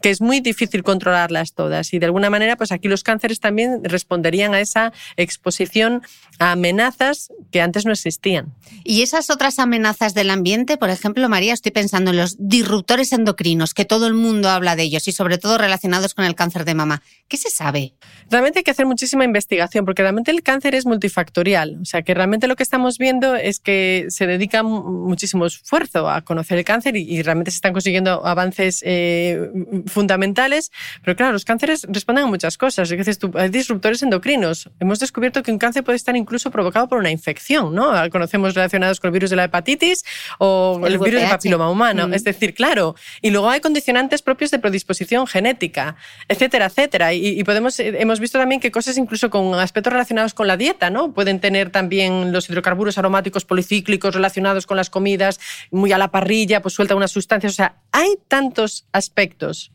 que 0.00 0.10
es 0.10 0.20
muy 0.20 0.40
difícil 0.40 0.82
controlarlas 0.82 1.52
todas. 1.52 1.92
Y 1.92 1.98
de 1.98 2.06
alguna 2.06 2.30
manera, 2.30 2.56
pues 2.56 2.72
aquí 2.72 2.88
los 2.88 3.02
cánceres 3.02 3.40
también 3.40 3.80
responderían 3.84 4.54
a 4.54 4.60
esa 4.60 4.92
exposición 5.16 6.02
a 6.38 6.52
amenazas 6.52 7.32
que 7.50 7.60
antes 7.60 7.86
no 7.86 7.92
existían. 7.92 8.54
Y 8.84 9.02
esas 9.02 9.30
otras 9.30 9.58
amenazas 9.58 10.14
del 10.14 10.30
ambiente, 10.30 10.76
por 10.76 10.90
ejemplo, 10.90 11.28
María, 11.28 11.54
estoy 11.54 11.72
pensando 11.72 12.10
en 12.10 12.18
los 12.18 12.36
disruptores 12.38 13.12
endocrinos, 13.12 13.74
que 13.74 13.84
todo 13.84 14.06
el 14.06 14.14
mundo 14.14 14.50
habla 14.50 14.76
de 14.76 14.84
ellos 14.84 15.08
y 15.08 15.12
sobre 15.12 15.38
todo 15.38 15.58
relacionados 15.58 16.14
con 16.14 16.24
el 16.24 16.34
cáncer 16.34 16.64
de 16.64 16.74
mama. 16.74 17.02
¿Qué 17.28 17.36
se 17.36 17.50
sabe? 17.50 17.94
Realmente 18.30 18.60
hay 18.60 18.64
que 18.64 18.70
hacer 18.70 18.86
muchísima 18.86 19.24
investigación 19.24 19.84
porque 19.84 20.02
realmente 20.02 20.30
el 20.30 20.42
cáncer 20.42 20.74
es 20.74 20.86
multifactorial. 20.86 21.78
O 21.80 21.84
sea, 21.84 22.02
que 22.02 22.14
realmente 22.14 22.46
lo 22.46 22.56
que 22.56 22.62
estamos 22.62 22.98
viendo 22.98 23.34
es 23.34 23.60
que 23.60 24.06
se 24.08 24.26
dedica 24.26 24.62
muchísimo 24.62 25.46
esfuerzo 25.46 26.08
a 26.08 26.22
conocer 26.22 26.58
el 26.58 26.64
cáncer 26.64 26.96
y, 26.96 27.22
realmente 27.22 27.50
se 27.50 27.56
están 27.56 27.72
consiguiendo 27.72 28.24
avances 28.26 28.82
eh, 28.86 29.50
fundamentales. 29.86 30.72
Pero 31.02 31.16
claro, 31.16 31.32
los 31.32 31.44
cánceres 31.44 31.86
responden 31.88 32.24
a 32.24 32.26
muchas 32.26 32.58
cosas. 32.58 32.90
hay 32.90 33.48
disruptores 33.48 34.02
endocrinos. 34.02 34.70
Hemos 34.80 34.98
descubierto 34.98 35.42
que 35.42 35.52
un 35.52 35.58
cáncer 35.58 35.84
puede 35.84 35.96
estar 35.96 36.16
incluso 36.16 36.50
provocado 36.50 36.88
por 36.88 36.98
una 36.98 37.10
infección, 37.10 37.74
¿no? 37.74 37.92
Conocemos 38.10 38.54
relacionados 38.54 39.00
con 39.00 39.08
el 39.08 39.12
virus 39.12 39.30
de 39.30 39.36
la 39.36 39.44
hepatitis 39.44 40.04
o 40.38 40.80
el, 40.84 40.98
virus 40.98 41.20
del 41.20 41.30
papiloma 41.30 41.70
humano. 41.70 42.08
Mm. 42.08 42.14
Es 42.14 42.24
decir, 42.24 42.54
claro. 42.54 42.94
Y 43.22 43.30
luego 43.30 43.48
hay 43.48 43.60
condicionantes 43.60 44.22
propios 44.22 44.50
de 44.50 44.58
predisposición 44.58 45.26
genética, 45.26 45.96
etcétera, 46.28 46.66
etcétera. 46.66 47.12
Y, 47.14 47.42
podemos, 47.44 47.78
eh, 47.80 47.96
hemos 47.98 48.20
visto 48.20 48.38
también 48.38 48.60
que 48.60 48.70
cosas 48.70 48.96
incluso 48.98 49.30
con 49.30 49.54
aspectos 49.54 49.92
relacionados 49.92 50.34
con 50.34 50.46
la 50.46 50.56
dieta, 50.56 50.90
¿no? 50.90 51.12
Pueden 51.12 51.40
tener 51.40 51.70
también 51.70 52.32
los 52.32 52.48
hidrocarburos 52.50 52.98
aromáticos 52.98 53.44
policíclicos 53.44 54.14
relacionados 54.14 54.66
con 54.66 54.76
las 54.76 54.90
comidas, 54.90 55.40
muy 55.70 55.92
a 55.92 55.98
la 55.98 56.10
parrilla, 56.10 56.62
pues 56.62 56.74
suelta 56.74 56.94
unas 56.94 57.10
sustancias. 57.10 57.52
O 57.52 57.56
sea, 57.56 57.76
hay 57.92 58.16
tantos 58.28 58.86
aspectos 58.92 59.72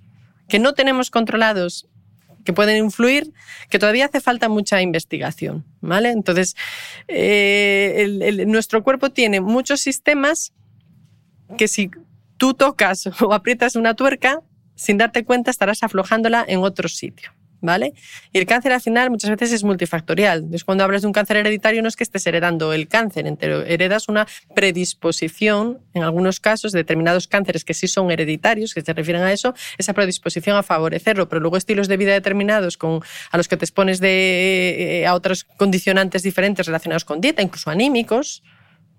que 0.52 0.60
no 0.60 0.74
tenemos 0.74 1.10
controlados 1.10 1.88
que 2.43 2.52
pueden 2.52 2.84
influir, 2.84 3.32
que 3.70 3.80
todavía 3.80 4.08
hace 4.08 4.20
falta 4.20 4.49
mucha 4.49 4.82
investigación, 4.82 5.64
¿vale? 5.80 6.10
Entonces, 6.10 6.58
eh, 7.08 8.43
nuestro 8.47 8.84
cuerpo 8.84 9.12
tiene 9.12 9.39
muchos 9.39 9.80
sistemas 9.80 10.52
que 11.58 11.70
si 11.70 11.89
tú 12.36 12.54
tocas 12.54 13.08
o 13.22 13.34
aprietas 13.34 13.78
una 13.78 13.93
tuerca, 13.93 14.41
sin 14.76 14.97
darte 14.97 15.24
cuenta 15.24 15.52
estarás 15.52 15.84
aflojándola 15.84 16.43
en 16.45 16.60
otro 16.60 16.89
sitio. 16.89 17.32
¿Vale? 17.62 17.93
Y 18.34 18.39
el 18.39 18.45
cáncer 18.45 18.74
al 18.74 18.82
final 18.82 19.09
muchas 19.09 19.30
veces 19.30 19.53
es 19.53 19.64
multifactorial. 19.64 20.39
Entonces, 20.39 20.64
cuando 20.64 20.84
hablas 20.84 21.01
de 21.01 21.07
un 21.07 21.14
cáncer 21.14 21.38
hereditario 21.38 21.82
no 21.82 21.88
es 21.88 21.95
que 21.95 22.03
estés 22.03 22.26
heredando 22.28 22.74
el 22.74 22.88
cáncer 22.88 23.28
entero, 23.28 23.62
heredas 23.64 24.09
una 24.09 24.28
predisposición, 24.55 25.80
en 25.93 26.03
algunos 26.03 26.39
casos, 26.39 26.72
de 26.72 26.80
determinados 26.80 27.28
cánceres 27.28 27.64
que 27.64 27.74
sí 27.74 27.88
son 27.88 28.12
hereditarios, 28.12 28.74
que 28.74 28.82
se 28.82 28.93
refieren 28.93 29.22
a 29.24 29.32
eso, 29.32 29.53
esa 29.78 29.93
predisposición 29.93 30.57
a 30.57 30.64
favorecerlo, 30.64 31.30
pero 31.30 31.39
luego 31.39 31.57
estilos 31.57 31.88
de 31.88 31.97
vida 31.97 32.14
determinados 32.14 32.78
con, 32.78 33.01
a 33.32 33.38
los 33.38 33.47
que 33.47 33.57
te 33.57 33.66
expones 33.66 33.99
de, 33.99 35.01
eh, 35.01 35.07
a 35.07 35.14
otros 35.14 35.43
condicionantes 35.43 36.24
diferentes 36.24 36.66
relacionados 36.66 37.05
con 37.05 37.22
dieta, 37.22 37.41
incluso 37.41 37.70
anímicos, 37.70 38.43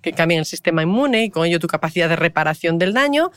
que 0.02 0.12
cambien 0.12 0.40
el 0.40 0.46
sistema 0.46 0.82
inmune 0.82 1.24
y 1.24 1.30
con 1.30 1.46
ello 1.46 1.60
tu 1.60 1.68
capacidad 1.68 2.08
de 2.08 2.16
reparación 2.16 2.78
del 2.78 2.92
daño, 2.92 3.30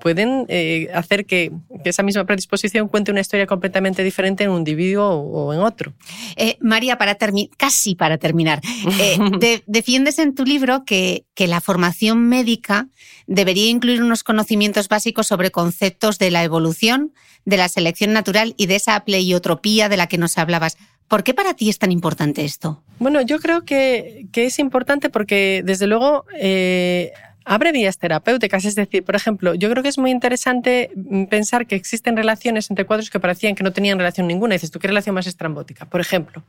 pueden 0.00 0.44
eh, 0.48 0.88
hacer 0.92 1.24
que, 1.24 1.52
esa 1.84 2.02
misma 2.02 2.24
predisposición 2.24 2.88
cuente 2.88 3.10
una 3.10 3.20
historia 3.20 3.46
completamente 3.46 4.02
diferente 4.04 4.44
en 4.44 4.50
un 4.50 4.58
individuo 4.58 5.08
o, 5.08 5.54
en 5.54 5.60
otro. 5.60 5.94
Eh, 6.36 6.58
María, 6.60 6.98
para 6.98 7.16
casi 7.56 7.94
para 7.94 8.18
terminar, 8.18 8.60
eh, 9.00 9.62
defiendes 9.66 10.18
en 10.18 10.34
tu 10.34 10.44
libro 10.44 10.84
que, 10.84 11.24
que 11.34 11.46
la 11.46 11.60
formación 11.60 12.28
médica 12.28 12.88
debería 13.26 13.70
incluir 13.70 14.02
unos 14.02 14.24
conocimientos 14.24 14.88
básicos 14.88 15.26
sobre 15.26 15.50
conceptos 15.50 16.18
de 16.18 16.30
la 16.30 16.42
evolución, 16.44 17.12
de 17.44 17.56
la 17.56 17.68
selección 17.68 18.12
natural 18.12 18.54
y 18.56 18.66
de 18.66 18.76
esa 18.76 18.98
pleiotropía 19.04 19.88
de 19.88 19.96
la 19.96 20.08
que 20.08 20.18
nos 20.18 20.36
hablabas. 20.36 20.76
¿Por 21.08 21.24
qué 21.24 21.32
para 21.32 21.54
ti 21.54 21.70
es 21.70 21.78
tan 21.78 21.90
importante 21.90 22.44
esto? 22.44 22.82
Bueno, 22.98 23.22
yo 23.22 23.38
creo 23.38 23.64
que, 23.64 24.26
es 24.32 24.58
importante 24.58 25.08
porque, 25.08 25.62
desde 25.64 25.86
luego, 25.86 26.26
eh, 26.38 27.12
abre 27.46 27.72
vías 27.72 27.96
terapéuticas. 27.96 28.66
Es 28.66 28.74
decir, 28.74 29.02
por 29.04 29.16
ejemplo, 29.16 29.54
yo 29.54 29.70
creo 29.70 29.82
que 29.82 29.88
es 29.88 29.96
muy 29.96 30.10
interesante 30.10 30.90
mm, 30.94 31.24
pensar 31.24 31.66
que 31.66 31.76
existen 31.76 32.14
relaciones 32.14 32.70
entre 32.70 32.84
cuadros 32.84 33.08
que 33.08 33.18
parecían 33.20 33.54
que 33.54 33.64
no 33.64 33.72
tenían 33.72 33.98
relación 33.98 34.26
ninguna. 34.26 34.54
dices, 34.54 34.70
¿tú 34.70 34.78
qué 34.78 34.88
relación 34.88 35.14
más 35.14 35.26
estrambótica? 35.26 35.86
Por 35.86 36.02
ejemplo, 36.02 36.44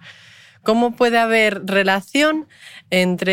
¿cómo 0.62 0.92
puede 0.92 1.18
haber 1.18 1.66
relación 1.66 2.48
entre 2.90 3.32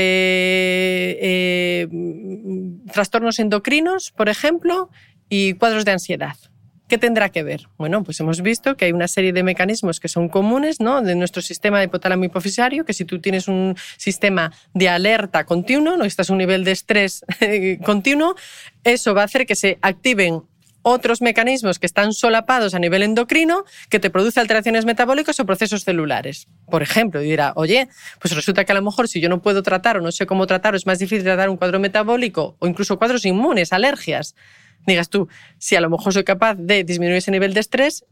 eh, 1.20 1.89
mm, 1.90 2.86
trastornos 2.93 3.40
endocrinos, 3.40 4.12
por 4.12 4.28
ejemplo, 4.28 4.90
y 5.28 5.55
cuadros 5.55 5.85
de 5.85 5.90
ansiedad? 5.90 6.36
¿Qué 6.88 6.98
tendrá 6.98 7.30
que 7.30 7.42
ver? 7.42 7.68
Bueno, 7.78 8.04
pues 8.04 8.20
hemos 8.20 8.42
visto 8.42 8.76
que 8.76 8.84
hay 8.84 8.92
una 8.92 9.08
serie 9.08 9.32
de 9.32 9.42
mecanismos 9.42 9.98
que 9.98 10.08
son 10.08 10.28
comunes 10.28 10.80
¿no? 10.80 11.02
de 11.02 11.16
nuestro 11.16 11.42
sistema 11.42 11.82
hipotálamo 11.82 12.24
hipofisario, 12.24 12.84
que 12.84 12.92
si 12.92 13.04
tú 13.04 13.20
tienes 13.20 13.48
un 13.48 13.76
sistema 13.96 14.52
de 14.72 14.88
alerta 14.88 15.44
continuo, 15.44 15.96
no 15.96 16.04
estás 16.04 16.30
un 16.30 16.38
nivel 16.38 16.62
de 16.62 16.70
estrés 16.70 17.24
continuo, 17.84 18.36
eso 18.84 19.14
va 19.14 19.22
a 19.22 19.24
hacer 19.24 19.46
que 19.46 19.56
se 19.56 19.78
activen 19.82 20.42
otros 20.88 21.20
mecanismos 21.20 21.80
que 21.80 21.86
están 21.86 22.12
solapados 22.12 22.72
a 22.72 22.78
nivel 22.78 23.02
endocrino 23.02 23.64
que 23.88 23.98
te 23.98 24.08
produce 24.08 24.38
alteraciones 24.38 24.84
metabólicas 24.84 25.40
o 25.40 25.44
procesos 25.44 25.82
celulares. 25.82 26.46
Por 26.70 26.80
ejemplo, 26.80 27.18
dirá, 27.18 27.52
oye, 27.56 27.88
pues 28.20 28.36
resulta 28.36 28.64
que 28.64 28.70
a 28.70 28.76
lo 28.76 28.82
mejor 28.82 29.08
si 29.08 29.20
yo 29.20 29.28
no 29.28 29.42
puedo 29.42 29.64
tratar 29.64 29.96
o 29.96 30.00
no 30.00 30.12
sé 30.12 30.26
cómo 30.26 30.46
tratar 30.46 30.74
o 30.74 30.76
es 30.76 30.86
más 30.86 31.00
difícil 31.00 31.24
tratar 31.24 31.50
un 31.50 31.56
cuadro 31.56 31.80
metabólico 31.80 32.54
o 32.60 32.68
incluso 32.68 32.98
cuadros 32.98 33.26
inmunes, 33.26 33.72
alergias, 33.72 34.36
digas 34.92 35.08
tú, 35.08 35.28
si 35.58 35.76
a 35.76 35.80
lo 35.80 35.90
mejor 35.90 36.12
soy 36.12 36.24
capaz 36.24 36.54
de 36.54 36.84
disminuir 36.84 37.18
ese 37.18 37.30
nivel 37.30 37.54
de 37.54 37.60
estrés, 37.60 38.04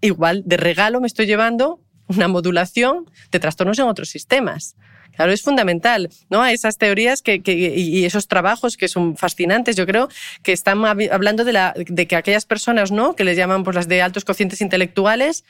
igual 0.00 0.42
de 0.46 0.56
regalo 0.56 1.00
me 1.00 1.06
estoy 1.06 1.26
llevando 1.26 1.80
una 2.06 2.28
modulación 2.28 3.06
de 3.30 3.38
trastornos 3.38 3.78
en 3.78 3.86
otros 3.86 4.08
sistemas. 4.08 4.76
Claro, 5.14 5.32
es 5.32 5.42
fundamental, 5.42 6.08
¿no? 6.30 6.46
Esas 6.46 6.78
teorías 6.78 7.20
que, 7.20 7.42
y 7.44 8.04
esos 8.04 8.28
trabajos 8.28 8.76
que 8.76 8.88
son 8.88 9.16
fascinantes, 9.16 9.76
yo 9.76 9.86
creo, 9.86 10.08
que 10.42 10.52
están 10.52 10.84
hablando 10.84 11.44
de, 11.44 11.52
la, 11.52 11.74
de 11.76 12.06
que 12.06 12.16
aquellas 12.16 12.46
personas, 12.46 12.90
¿no? 12.90 13.14
Que 13.14 13.24
les 13.24 13.36
llaman 13.36 13.64
pues, 13.64 13.76
las 13.76 13.88
de 13.88 14.02
altos 14.02 14.24
cocientes 14.24 14.60
intelectuales, 14.60 15.44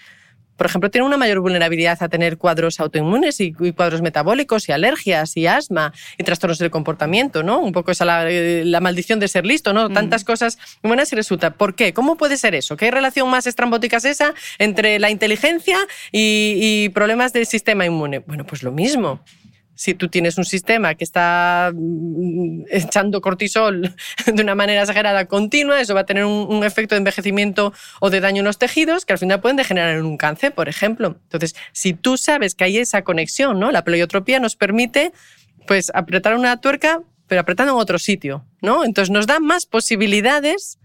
por 0.61 0.67
ejemplo, 0.67 0.91
tienen 0.91 1.07
una 1.07 1.17
mayor 1.17 1.41
vulnerabilidad 1.41 1.97
a 2.03 2.11
tener 2.11 2.37
cuadros 2.37 2.81
autoinmunes 2.81 3.41
y, 3.41 3.55
cuadros 3.55 4.03
metabólicos 4.03 4.69
y 4.69 4.73
alergias 4.73 5.35
y 5.39 5.47
asma 5.47 5.95
y 6.19 6.23
trastornos 6.23 6.59
del 6.59 6.71
comportamiento, 6.71 7.43
¿no? 7.43 7.61
Un 7.61 7.73
poco 7.73 7.93
esa 7.93 8.05
la, 8.05 8.81
maldición 8.83 9.21
de 9.21 9.29
ser 9.29 9.47
listo, 9.47 9.73
¿no? 9.73 9.89
Tantas 9.89 10.23
cosas 10.23 10.59
buenas 10.83 11.11
y 11.15 11.17
resulta. 11.17 11.53
¿Por 11.53 11.75
qué? 11.75 11.95
¿Cómo 11.95 12.19
puede 12.19 12.37
ser 12.37 12.55
eso? 12.55 12.77
¿Qué 12.77 12.91
relación 12.91 13.31
más 13.31 13.47
estrambótica 13.47 13.97
es 13.97 14.05
esa 14.05 14.35
entre 14.59 14.99
la 14.99 15.09
inteligencia 15.09 15.79
y 16.13 16.91
problemas 16.91 17.33
del 17.33 17.47
sistema 17.47 17.87
inmune? 17.87 18.19
Bueno, 18.19 18.45
pues 18.45 18.63
lo 18.63 18.71
mismo 18.71 19.25
si 19.81 19.95
tú 19.95 20.09
tienes 20.09 20.37
un 20.37 20.45
sistema 20.45 20.95
que 20.95 21.05
está 21.05 21.73
mm, 21.75 22.65
echando 22.69 23.23
cortisol 23.23 23.95
de 24.27 24.43
una 24.43 24.55
manera 24.55 24.83
exagerada 24.83 25.25
continua, 25.25 25.81
eso 25.81 25.95
va 25.95 26.01
a 26.01 26.05
tener 26.05 26.27
un, 26.27 26.63
efecto 26.65 26.95
de 26.95 26.99
envejecimiento 26.99 27.73
o 27.99 28.11
de 28.11 28.21
daño 28.21 28.41
en 28.41 28.45
los 28.45 28.59
tejidos 28.59 29.07
que 29.07 29.15
al 29.15 29.19
final 29.19 29.41
pueden 29.41 29.57
degenerar 29.57 29.97
en 29.97 30.05
un 30.05 30.19
cáncer, 30.19 30.53
por 30.53 30.69
ejemplo. 30.69 31.17
Entonces, 31.23 31.57
si 31.73 31.95
tú 31.95 32.19
sabes 32.19 32.55
que 32.55 32.65
hay 32.65 32.77
esa 32.77 33.01
conexión, 33.01 33.59
¿no? 33.59 33.71
La 33.71 33.83
pleiotropía 33.83 34.39
nos 34.39 34.55
permite 34.55 35.13
pues 35.67 35.91
apretar 35.95 36.35
una 36.35 36.61
tuerca, 36.61 37.01
pero 37.27 37.41
apretando 37.41 37.73
en 37.73 37.79
otro 37.79 37.99
sitio, 37.99 38.45
¿no? 38.61 38.85
Entonces 38.85 39.11
nos 39.11 39.27
da 39.27 39.41
más 39.41 39.65
posibilidades 39.65 40.79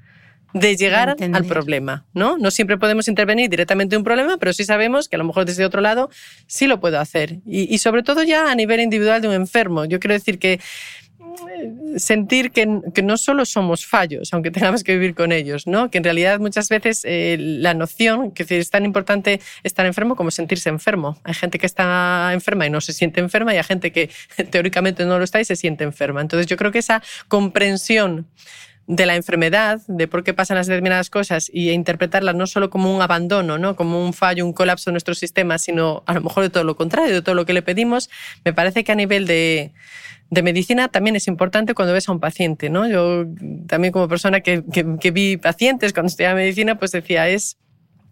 de 0.55 0.77
llegar 0.77 1.17
al 1.19 1.45
problema, 1.45 2.05
¿no? 2.13 2.37
No 2.37 2.49
siempre 2.49 2.77
podemos 2.77 3.09
intervenir 3.09 3.49
directamente 3.49 3.95
en 3.95 3.99
un 3.99 4.03
problema, 4.05 4.37
pero 4.37 4.53
sí 4.53 4.63
sabemos 4.63 5.09
que 5.09 5.17
a 5.17 5.19
lo 5.19 5.25
mejor 5.25 5.43
desde 5.43 5.65
otro 5.65 5.81
lado 5.81 6.09
sí 6.47 6.65
lo 6.65 6.79
puedo 6.79 6.97
hacer. 6.97 7.39
Y, 7.45 7.77
sobre 7.79 8.03
todo 8.03 8.23
ya 8.23 8.49
a 8.49 8.55
nivel 8.55 8.79
individual 8.79 9.21
de 9.21 9.27
un 9.27 9.33
enfermo. 9.33 9.83
Yo 9.83 9.99
quiero 9.99 10.13
decir 10.13 10.39
que 10.39 10.53
eh, 10.53 11.99
sentir 11.99 12.51
que, 12.51 12.65
no 13.03 13.17
solo 13.17 13.43
somos 13.43 13.85
fallos, 13.85 14.33
aunque 14.33 14.49
tengamos 14.49 14.85
que 14.85 14.93
vivir 14.93 15.13
con 15.13 15.33
ellos, 15.33 15.67
¿no? 15.67 15.91
que 15.91 15.97
en 15.97 16.05
realidad 16.05 16.39
muchas 16.39 16.69
veces 16.69 17.01
eh, 17.03 17.35
la 17.37 17.73
noción, 17.73 18.31
que 18.31 18.45
es 18.47 18.69
tan 18.69 18.85
importante 18.85 19.41
estar 19.63 19.85
enfermo 19.85 20.15
como 20.15 20.31
sentirse 20.31 20.69
enfermo. 20.69 21.19
Hay 21.25 21.33
gente 21.33 21.59
que 21.59 21.65
está 21.65 22.29
enferma 22.31 22.65
y 22.65 22.69
no 22.69 22.79
se 22.79 22.93
siente 22.93 23.19
enferma 23.19 23.53
y 23.53 23.57
hay 23.57 23.63
gente 23.63 23.91
que 23.91 24.09
teóricamente 24.51 25.03
no 25.03 25.17
lo 25.17 25.25
está 25.25 25.41
y 25.41 25.45
se 25.45 25.57
siente 25.57 25.83
enferma. 25.83 26.21
Entonces 26.21 26.47
yo 26.47 26.55
creo 26.55 26.71
que 26.71 26.79
esa 26.79 27.03
comprensión 27.27 28.27
de 28.87 29.05
la 29.05 29.15
enfermedad, 29.15 29.81
de 29.87 30.07
por 30.07 30.23
qué 30.23 30.33
pasan 30.33 30.57
las 30.57 30.67
determinadas 30.67 31.09
cosas 31.09 31.49
y 31.51 31.71
interpretarlas 31.71 32.35
no 32.35 32.45
solo 32.45 32.69
como 32.69 32.95
un 32.95 33.01
abandono, 33.01 33.57
¿no? 33.57 33.75
como 33.75 34.05
un 34.05 34.13
fallo, 34.13 34.45
un 34.45 34.53
colapso 34.53 34.89
de 34.89 34.93
nuestro 34.93 35.15
sistema, 35.15 35.57
sino 35.57 36.03
a 36.05 36.13
lo 36.13 36.21
mejor 36.21 36.43
de 36.43 36.49
todo 36.49 36.63
lo 36.63 36.75
contrario, 36.75 37.13
de 37.13 37.21
todo 37.21 37.33
lo 37.33 37.45
que 37.45 37.53
le 37.53 37.63
pedimos, 37.63 38.09
me 38.43 38.53
parece 38.53 38.83
que 38.83 38.91
a 38.91 38.95
nivel 38.95 39.25
de, 39.25 39.71
de 40.29 40.43
medicina 40.43 40.87
también 40.87 41.15
es 41.15 41.27
importante 41.27 41.73
cuando 41.73 41.93
ves 41.93 42.07
a 42.09 42.11
un 42.11 42.19
paciente. 42.19 42.69
¿no? 42.69 42.87
Yo 42.87 43.25
también 43.67 43.91
como 43.91 44.07
persona 44.07 44.41
que, 44.41 44.63
que, 44.71 45.11
vi 45.11 45.37
pacientes 45.37 45.91
cuando 45.91 46.09
estudiaba 46.09 46.35
medicina, 46.35 46.77
pues 46.77 46.91
decía, 46.91 47.27
es, 47.27 47.57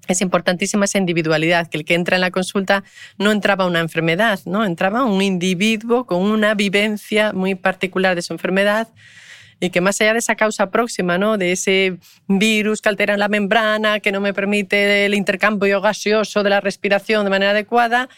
es 0.08 0.22
importantísima 0.22 0.86
esa 0.86 0.98
individualidad, 0.98 1.68
que 1.68 1.78
el 1.78 1.86
que 1.86 1.94
entra 1.94 2.16
en 2.18 2.22
la 2.22 2.32
consulta 2.32 2.84
no 3.20 3.32
entraba 3.32 3.68
una 3.68 3.80
enfermedad, 3.80 4.40
¿no? 4.46 4.66
entraba 4.66 5.06
un 5.06 5.22
individuo 5.22 6.08
con 6.08 6.22
una 6.22 6.56
vivencia 6.56 7.32
muy 7.32 7.54
particular 7.54 8.16
de 8.16 8.24
su 8.24 8.34
enfermedad, 8.34 8.88
y 9.64 9.70
que 9.70 9.82
más 9.82 10.00
allá 10.02 10.14
de 10.14 10.20
esa 10.20 10.36
causa 10.36 10.70
próxima, 10.70 11.18
¿no? 11.18 11.38
de 11.38 11.54
ese 11.54 11.98
virus 12.28 12.82
que 12.82 12.90
altera 12.90 13.16
la 13.16 13.30
membrana, 13.30 14.02
que 14.02 14.12
no 14.12 14.20
me 14.20 14.34
permite 14.34 15.06
el 15.06 15.14
intercambio 15.14 15.80
gaseoso 15.80 16.44
de 16.44 16.50
la 16.50 16.60
respiración 16.60 17.24
de 17.24 17.30
manera 17.30 17.52
adecuada, 17.52 18.10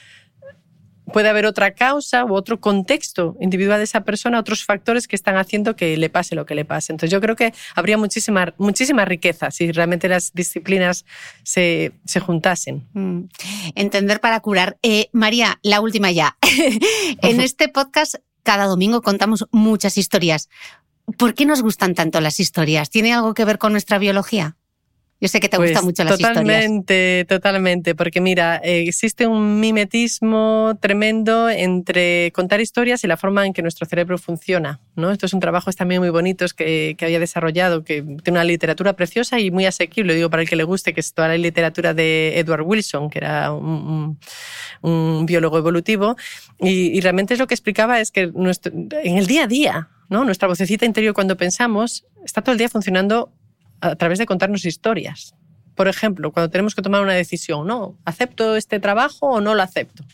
puede 1.14 1.30
haber 1.30 1.46
otra 1.46 1.76
causa 1.76 2.26
u 2.26 2.34
otro 2.34 2.60
contexto 2.60 3.38
individual 3.40 3.78
de 3.78 3.84
esa 3.84 4.02
persona, 4.02 4.40
otros 4.40 4.66
factores 4.66 5.08
que 5.08 5.16
están 5.16 5.38
haciendo 5.38 5.76
que 5.76 5.96
le 5.98 6.10
pase 6.10 6.34
lo 6.34 6.48
que 6.48 6.56
le 6.56 6.66
pase. 6.66 6.94
Entonces 6.94 7.12
yo 7.12 7.22
creo 7.22 7.36
que 7.36 7.54
habría 7.76 8.00
muchísima, 8.00 8.56
muchísima 8.58 9.06
riqueza 9.06 9.52
si 9.52 9.72
realmente 9.72 10.10
las 10.10 10.34
disciplinas 10.34 11.06
se, 11.44 11.92
se 12.06 12.20
juntasen. 12.20 12.88
Mm. 12.94 13.26
Entender 13.76 14.20
para 14.20 14.40
curar. 14.40 14.78
Eh, 14.82 15.10
María, 15.12 15.60
la 15.62 15.80
última 15.80 16.10
ya. 16.12 16.38
en 17.22 17.40
este 17.40 17.70
podcast 17.70 18.16
cada 18.46 18.66
domingo 18.66 19.02
contamos 19.02 19.46
muchas 19.52 19.98
historias. 19.98 20.50
¿Por 21.18 21.34
qué 21.34 21.46
nos 21.46 21.62
gustan 21.62 21.96
tanto 21.96 22.20
las 22.22 22.40
historias? 22.40 22.90
¿Tiene 22.90 23.14
algo 23.14 23.34
que 23.34 23.46
ver 23.46 23.58
con 23.58 23.72
nuestra 23.72 23.98
biología? 24.00 24.58
Yo 25.22 25.30
sé 25.30 25.40
que 25.40 25.48
te 25.48 25.58
gustan 25.58 25.76
pues 25.76 25.86
mucho 25.86 26.04
las 26.04 26.20
historias. 26.20 26.44
Totalmente, 26.44 27.26
totalmente, 27.28 27.96
porque 27.96 28.20
mira, 28.20 28.60
eh, 28.64 28.84
existe 28.88 29.26
un 29.26 29.62
mimetismo 29.62 30.78
tremendo 30.82 31.50
entre 31.50 32.32
contar 32.34 32.60
historias 32.60 33.04
y 33.04 33.08
la 33.08 33.16
forma 33.16 33.46
en 33.46 33.54
que 33.54 33.62
nuestro 33.62 33.88
cerebro 33.88 34.18
funciona. 34.18 34.82
¿no? 34.98 35.12
Estos 35.12 35.32
son 35.32 35.40
trabajos 35.40 35.78
también 35.78 36.02
muy 36.02 36.10
bonitos 36.10 36.54
que, 36.54 36.96
que 36.98 37.06
había 37.06 37.20
desarrollado, 37.20 37.86
que 37.86 38.02
tiene 38.02 38.40
una 38.40 38.44
literatura 38.44 38.94
preciosa 38.94 39.40
y 39.40 39.52
muy 39.52 39.66
asequible, 39.66 40.14
digo, 40.16 40.30
para 40.30 40.44
el 40.44 40.50
que 40.50 40.58
le 40.58 40.64
guste, 40.64 40.94
que 40.94 41.00
es 41.00 41.14
toda 41.14 41.30
la 41.30 41.38
literatura 41.38 41.94
de 41.94 42.38
Edward 42.38 42.64
Wilson, 42.64 43.10
que 43.10 43.20
era 43.20 43.54
un, 43.54 44.20
un, 44.82 45.26
biólogo 45.26 45.58
evolutivo, 45.58 46.18
y, 46.60 46.96
y, 46.96 47.02
realmente 47.02 47.34
es 47.34 47.40
lo 47.40 47.48
que 47.48 47.54
explicaba 47.54 48.00
es 48.00 48.12
que 48.12 48.28
nuestro, 48.28 48.74
en 48.74 49.18
el 49.18 49.28
día 49.28 49.46
a 49.46 49.48
día, 49.48 49.90
¿no? 50.10 50.26
nuestra 50.26 50.48
vocecita 50.48 50.86
interior 50.86 51.14
cuando 51.14 51.38
pensamos 51.38 52.06
está 52.24 52.42
todo 52.42 52.54
el 52.54 52.58
día 52.58 52.70
funcionando 52.70 53.32
a 53.82 53.96
través 53.96 54.20
de 54.20 54.26
contarnos 54.26 54.66
historias. 54.66 55.36
Por 55.76 55.88
ejemplo, 55.88 56.32
cuando 56.32 56.50
tenemos 56.50 56.74
que 56.74 56.82
tomar 56.82 57.02
una 57.02 57.14
decisión, 57.14 57.68
¿no? 57.68 57.98
¿Acepto 58.06 58.56
este 58.56 58.80
trabajo 58.80 59.28
o 59.28 59.42
no 59.42 59.56
lo 59.56 59.62
acepto? 59.62 60.06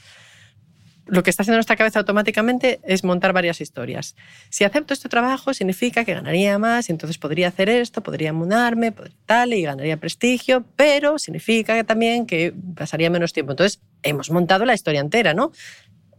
Lo 1.06 1.24
que 1.24 1.30
está 1.30 1.44
haciendo 1.44 1.58
nuestra 1.58 1.76
cabeza 1.76 2.00
automáticamente 2.00 2.80
es 2.84 3.04
montar 3.04 3.34
varias 3.34 3.60
historias. 3.60 4.16
Si 4.50 4.64
acepto 4.64 4.94
este 4.94 5.10
trabajo, 5.10 5.54
significa 5.54 6.06
que 6.06 6.14
ganaría 6.14 6.58
más, 6.58 6.90
y 6.90 6.94
entonces 6.94 7.18
podría 7.18 7.50
hacer 7.50 7.70
esto, 7.70 8.02
podría 8.02 8.34
mudarme, 8.34 8.94
tal, 9.26 9.54
y 9.54 9.64
ganaría 9.64 9.98
prestigio, 9.98 10.64
pero 10.76 11.20
significa 11.20 11.84
también 11.84 12.26
que 12.26 12.54
pasaría 12.76 13.10
menos 13.10 13.34
tiempo. 13.34 13.52
Entonces, 13.52 13.82
hemos 14.04 14.32
montado 14.32 14.64
la 14.64 14.74
historia 14.74 15.02
entera, 15.02 15.34
¿no? 15.34 15.52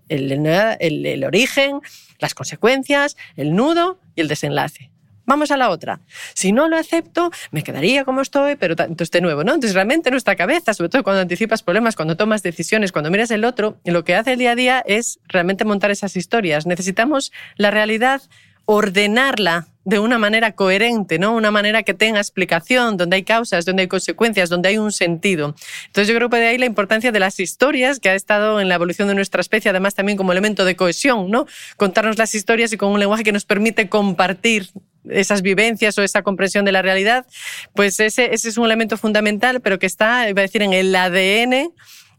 El, 0.09 1.25
origen, 1.25 1.81
las 2.19 2.35
consecuencias, 2.35 3.17
el 3.37 3.55
nudo 3.55 3.99
y 4.15 4.21
el 4.21 4.29
desenlace. 4.29 4.91
Vamos 5.25 5.53
a 5.53 5.57
la 5.57 5.71
otra. 5.71 6.01
Si 6.35 6.53
no 6.53 6.69
lo 6.69 6.77
acepto, 6.77 7.31
me 7.53 7.63
quedaría 7.63 8.05
como 8.05 8.21
estoy, 8.23 8.57
pero 8.57 8.73
entonces 8.73 9.11
de 9.11 9.21
nuevo, 9.21 9.45
¿no? 9.45 9.55
Entonces 9.55 9.75
realmente 9.75 10.11
nuestra 10.11 10.35
cabeza, 10.35 10.75
sobre 10.75 10.89
todo 10.89 11.05
cuando 11.05 11.23
anticipas 11.23 11.63
problemas, 11.63 11.95
cuando 11.95 12.17
tomas 12.17 12.43
decisiones, 12.43 12.91
cuando 12.91 13.11
miras 13.11 13.31
el 13.31 13.45
otro, 13.45 13.79
lo 13.85 14.05
que 14.05 14.17
hace 14.17 14.33
el 14.33 14.39
día 14.41 14.51
a 14.51 14.57
día 14.57 14.83
es 14.85 15.21
realmente 15.29 15.65
montar 15.65 15.93
esas 15.93 16.17
historias. 16.17 16.67
Necesitamos 16.67 17.33
la 17.57 17.71
realidad 17.71 18.23
ordenarla 18.65 19.69
de 19.85 19.99
una 19.99 20.17
manera 20.17 20.53
coherente, 20.53 21.19
¿no? 21.19 21.35
Una 21.35 21.51
manera 21.51 21.83
que 21.83 21.93
tenga 21.93 22.21
explicación, 22.21 22.97
donde 22.97 23.17
hay 23.17 23.25
causas, 23.25 23.65
donde 23.65 23.83
hay 23.83 23.89
consecuencias, 23.89 24.49
donde 24.49 24.69
hay 24.69 24.79
un 24.79 24.93
sentido. 24.93 25.57
Entonces 25.87 26.09
yo 26.09 26.15
creo 26.15 26.31
que 26.31 26.37
de 26.37 26.47
ahí 26.47 26.59
la 26.59 26.67
importancia 26.67 27.11
de 27.11 27.19
las 27.19 27.41
historias 27.41 27.99
que 27.99 28.09
ha 28.09 28.15
estado 28.15 28.61
en 28.61 28.69
la 28.69 28.77
evolución 28.77 29.09
de 29.09 29.15
nuestra 29.15 29.41
especie, 29.41 29.71
además 29.71 29.95
también 29.95 30.17
como 30.17 30.31
elemento 30.31 30.65
de 30.65 30.77
cohesión, 30.77 31.31
¿no? 31.31 31.47
Contarnos 31.77 32.17
las 32.17 32.35
historias 32.35 32.73
y 32.73 32.77
con 32.77 32.93
un 32.93 33.01
lenguaje 33.01 33.25
que 33.25 33.33
nos 33.33 33.45
permite 33.45 33.89
compartir 33.89 34.69
esas 35.09 35.43
vivencias 35.43 35.99
o 35.99 36.03
esa 36.05 36.23
comprensión 36.23 36.65
de 36.65 36.71
la 36.71 36.81
realidad, 36.81 37.27
pues 37.75 37.99
ese, 37.99 38.33
ese 38.33 38.51
es 38.51 38.57
un 38.57 38.67
elemento 38.67 38.97
fundamental, 38.97 39.61
pero 39.61 39.81
que 39.81 39.87
está, 39.87 40.29
iba 40.29 40.41
a 40.41 40.43
decir, 40.43 40.63
en 40.63 40.73
el 40.73 40.95
ADN 40.95 41.73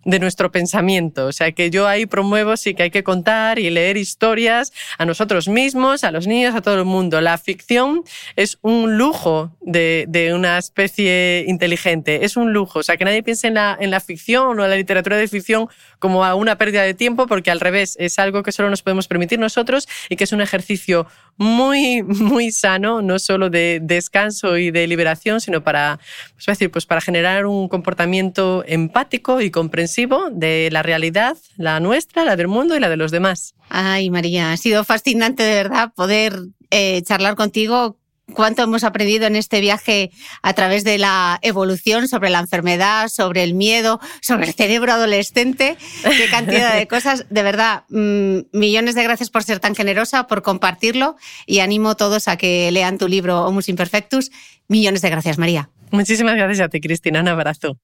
de 0.05 0.19
nuestro 0.19 0.51
pensamiento. 0.51 1.25
O 1.27 1.31
sea 1.31 1.51
que 1.51 1.69
yo 1.69 1.87
ahí 1.87 2.05
promuevo 2.05 2.57
sí 2.57 2.73
que 2.73 2.83
hay 2.83 2.91
que 2.91 3.03
contar 3.03 3.59
y 3.59 3.69
leer 3.69 3.97
historias 3.97 4.73
a 4.97 5.05
nosotros 5.05 5.47
mismos, 5.47 6.03
a 6.03 6.11
los 6.11 6.27
niños, 6.27 6.55
a 6.55 6.61
todo 6.61 6.75
el 6.75 6.85
mundo. 6.85 7.21
La 7.21 7.37
ficción 7.37 8.03
es 8.35 8.57
un 8.61 8.97
lujo 8.97 9.51
de, 9.61 10.05
de 10.07 10.33
una 10.33 10.57
especie 10.57 11.45
inteligente, 11.47 12.25
es 12.25 12.37
un 12.37 12.53
lujo. 12.53 12.79
O 12.79 12.83
sea 12.83 12.97
que 12.97 13.05
nadie 13.05 13.23
piense 13.23 13.47
en 13.47 13.55
la, 13.55 13.77
en 13.79 13.91
la 13.91 13.99
ficción 13.99 14.59
o 14.59 14.63
en 14.63 14.69
la 14.69 14.75
literatura 14.75 15.17
de 15.17 15.27
ficción 15.27 15.67
como 15.99 16.25
a 16.25 16.35
una 16.35 16.57
pérdida 16.57 16.83
de 16.83 16.93
tiempo, 16.93 17.27
porque 17.27 17.51
al 17.51 17.59
revés, 17.59 17.95
es 17.99 18.19
algo 18.19 18.43
que 18.43 18.51
solo 18.51 18.69
nos 18.69 18.81
podemos 18.81 19.07
permitir 19.07 19.39
nosotros 19.39 19.87
y 20.09 20.15
que 20.15 20.25
es 20.25 20.33
un 20.33 20.41
ejercicio 20.41 21.07
muy, 21.37 22.03
muy 22.03 22.51
sano, 22.51 23.01
no 23.01 23.19
solo 23.19 23.49
de 23.49 23.79
descanso 23.81 24.57
y 24.57 24.71
de 24.71 24.87
liberación, 24.87 25.41
sino 25.41 25.63
para, 25.63 25.99
pues, 26.35 26.45
decir, 26.45 26.71
pues 26.71 26.85
para 26.85 27.01
generar 27.01 27.45
un 27.45 27.67
comportamiento 27.67 28.63
empático 28.67 29.41
y 29.41 29.51
comprensivo 29.51 30.29
de 30.31 30.69
la 30.71 30.83
realidad, 30.83 31.37
la 31.57 31.79
nuestra, 31.79 32.25
la 32.25 32.35
del 32.35 32.47
mundo 32.47 32.75
y 32.75 32.79
la 32.79 32.89
de 32.89 32.97
los 32.97 33.11
demás. 33.11 33.55
Ay, 33.69 34.09
María, 34.09 34.51
ha 34.51 34.57
sido 34.57 34.83
fascinante 34.83 35.43
de 35.43 35.55
verdad 35.55 35.93
poder 35.93 36.39
eh, 36.69 37.01
charlar 37.03 37.35
contigo 37.35 37.97
cuánto 38.31 38.63
hemos 38.63 38.83
aprendido 38.83 39.25
en 39.27 39.35
este 39.35 39.59
viaje 39.59 40.11
a 40.41 40.53
través 40.53 40.83
de 40.83 40.97
la 40.97 41.39
evolución 41.41 42.07
sobre 42.07 42.29
la 42.29 42.39
enfermedad, 42.39 43.09
sobre 43.09 43.43
el 43.43 43.53
miedo, 43.53 43.99
sobre 44.21 44.47
el 44.47 44.53
cerebro 44.53 44.93
adolescente, 44.93 45.77
qué 46.03 46.29
cantidad 46.29 46.75
de 46.75 46.87
cosas. 46.93 47.25
De 47.29 47.43
verdad, 47.43 47.83
mm, 47.89 48.39
millones 48.51 48.95
de 48.95 49.03
gracias 49.03 49.29
por 49.29 49.43
ser 49.43 49.59
tan 49.59 49.75
generosa, 49.75 50.27
por 50.27 50.41
compartirlo 50.41 51.15
y 51.45 51.59
animo 51.59 51.91
a 51.91 51.95
todos 51.95 52.27
a 52.27 52.37
que 52.37 52.71
lean 52.71 52.97
tu 52.97 53.07
libro 53.07 53.45
Homus 53.45 53.69
Imperfectus. 53.69 54.31
Millones 54.67 55.01
de 55.01 55.09
gracias, 55.09 55.37
María. 55.37 55.69
Muchísimas 55.91 56.35
gracias 56.35 56.65
a 56.65 56.69
ti, 56.69 56.81
Cristina. 56.81 57.21
Un 57.21 57.27
abrazo. 57.27 57.77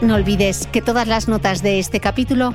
No 0.00 0.14
olvides 0.14 0.66
que 0.72 0.80
todas 0.80 1.06
las 1.06 1.28
notas 1.28 1.62
de 1.62 1.78
este 1.78 2.00
capítulo 2.00 2.54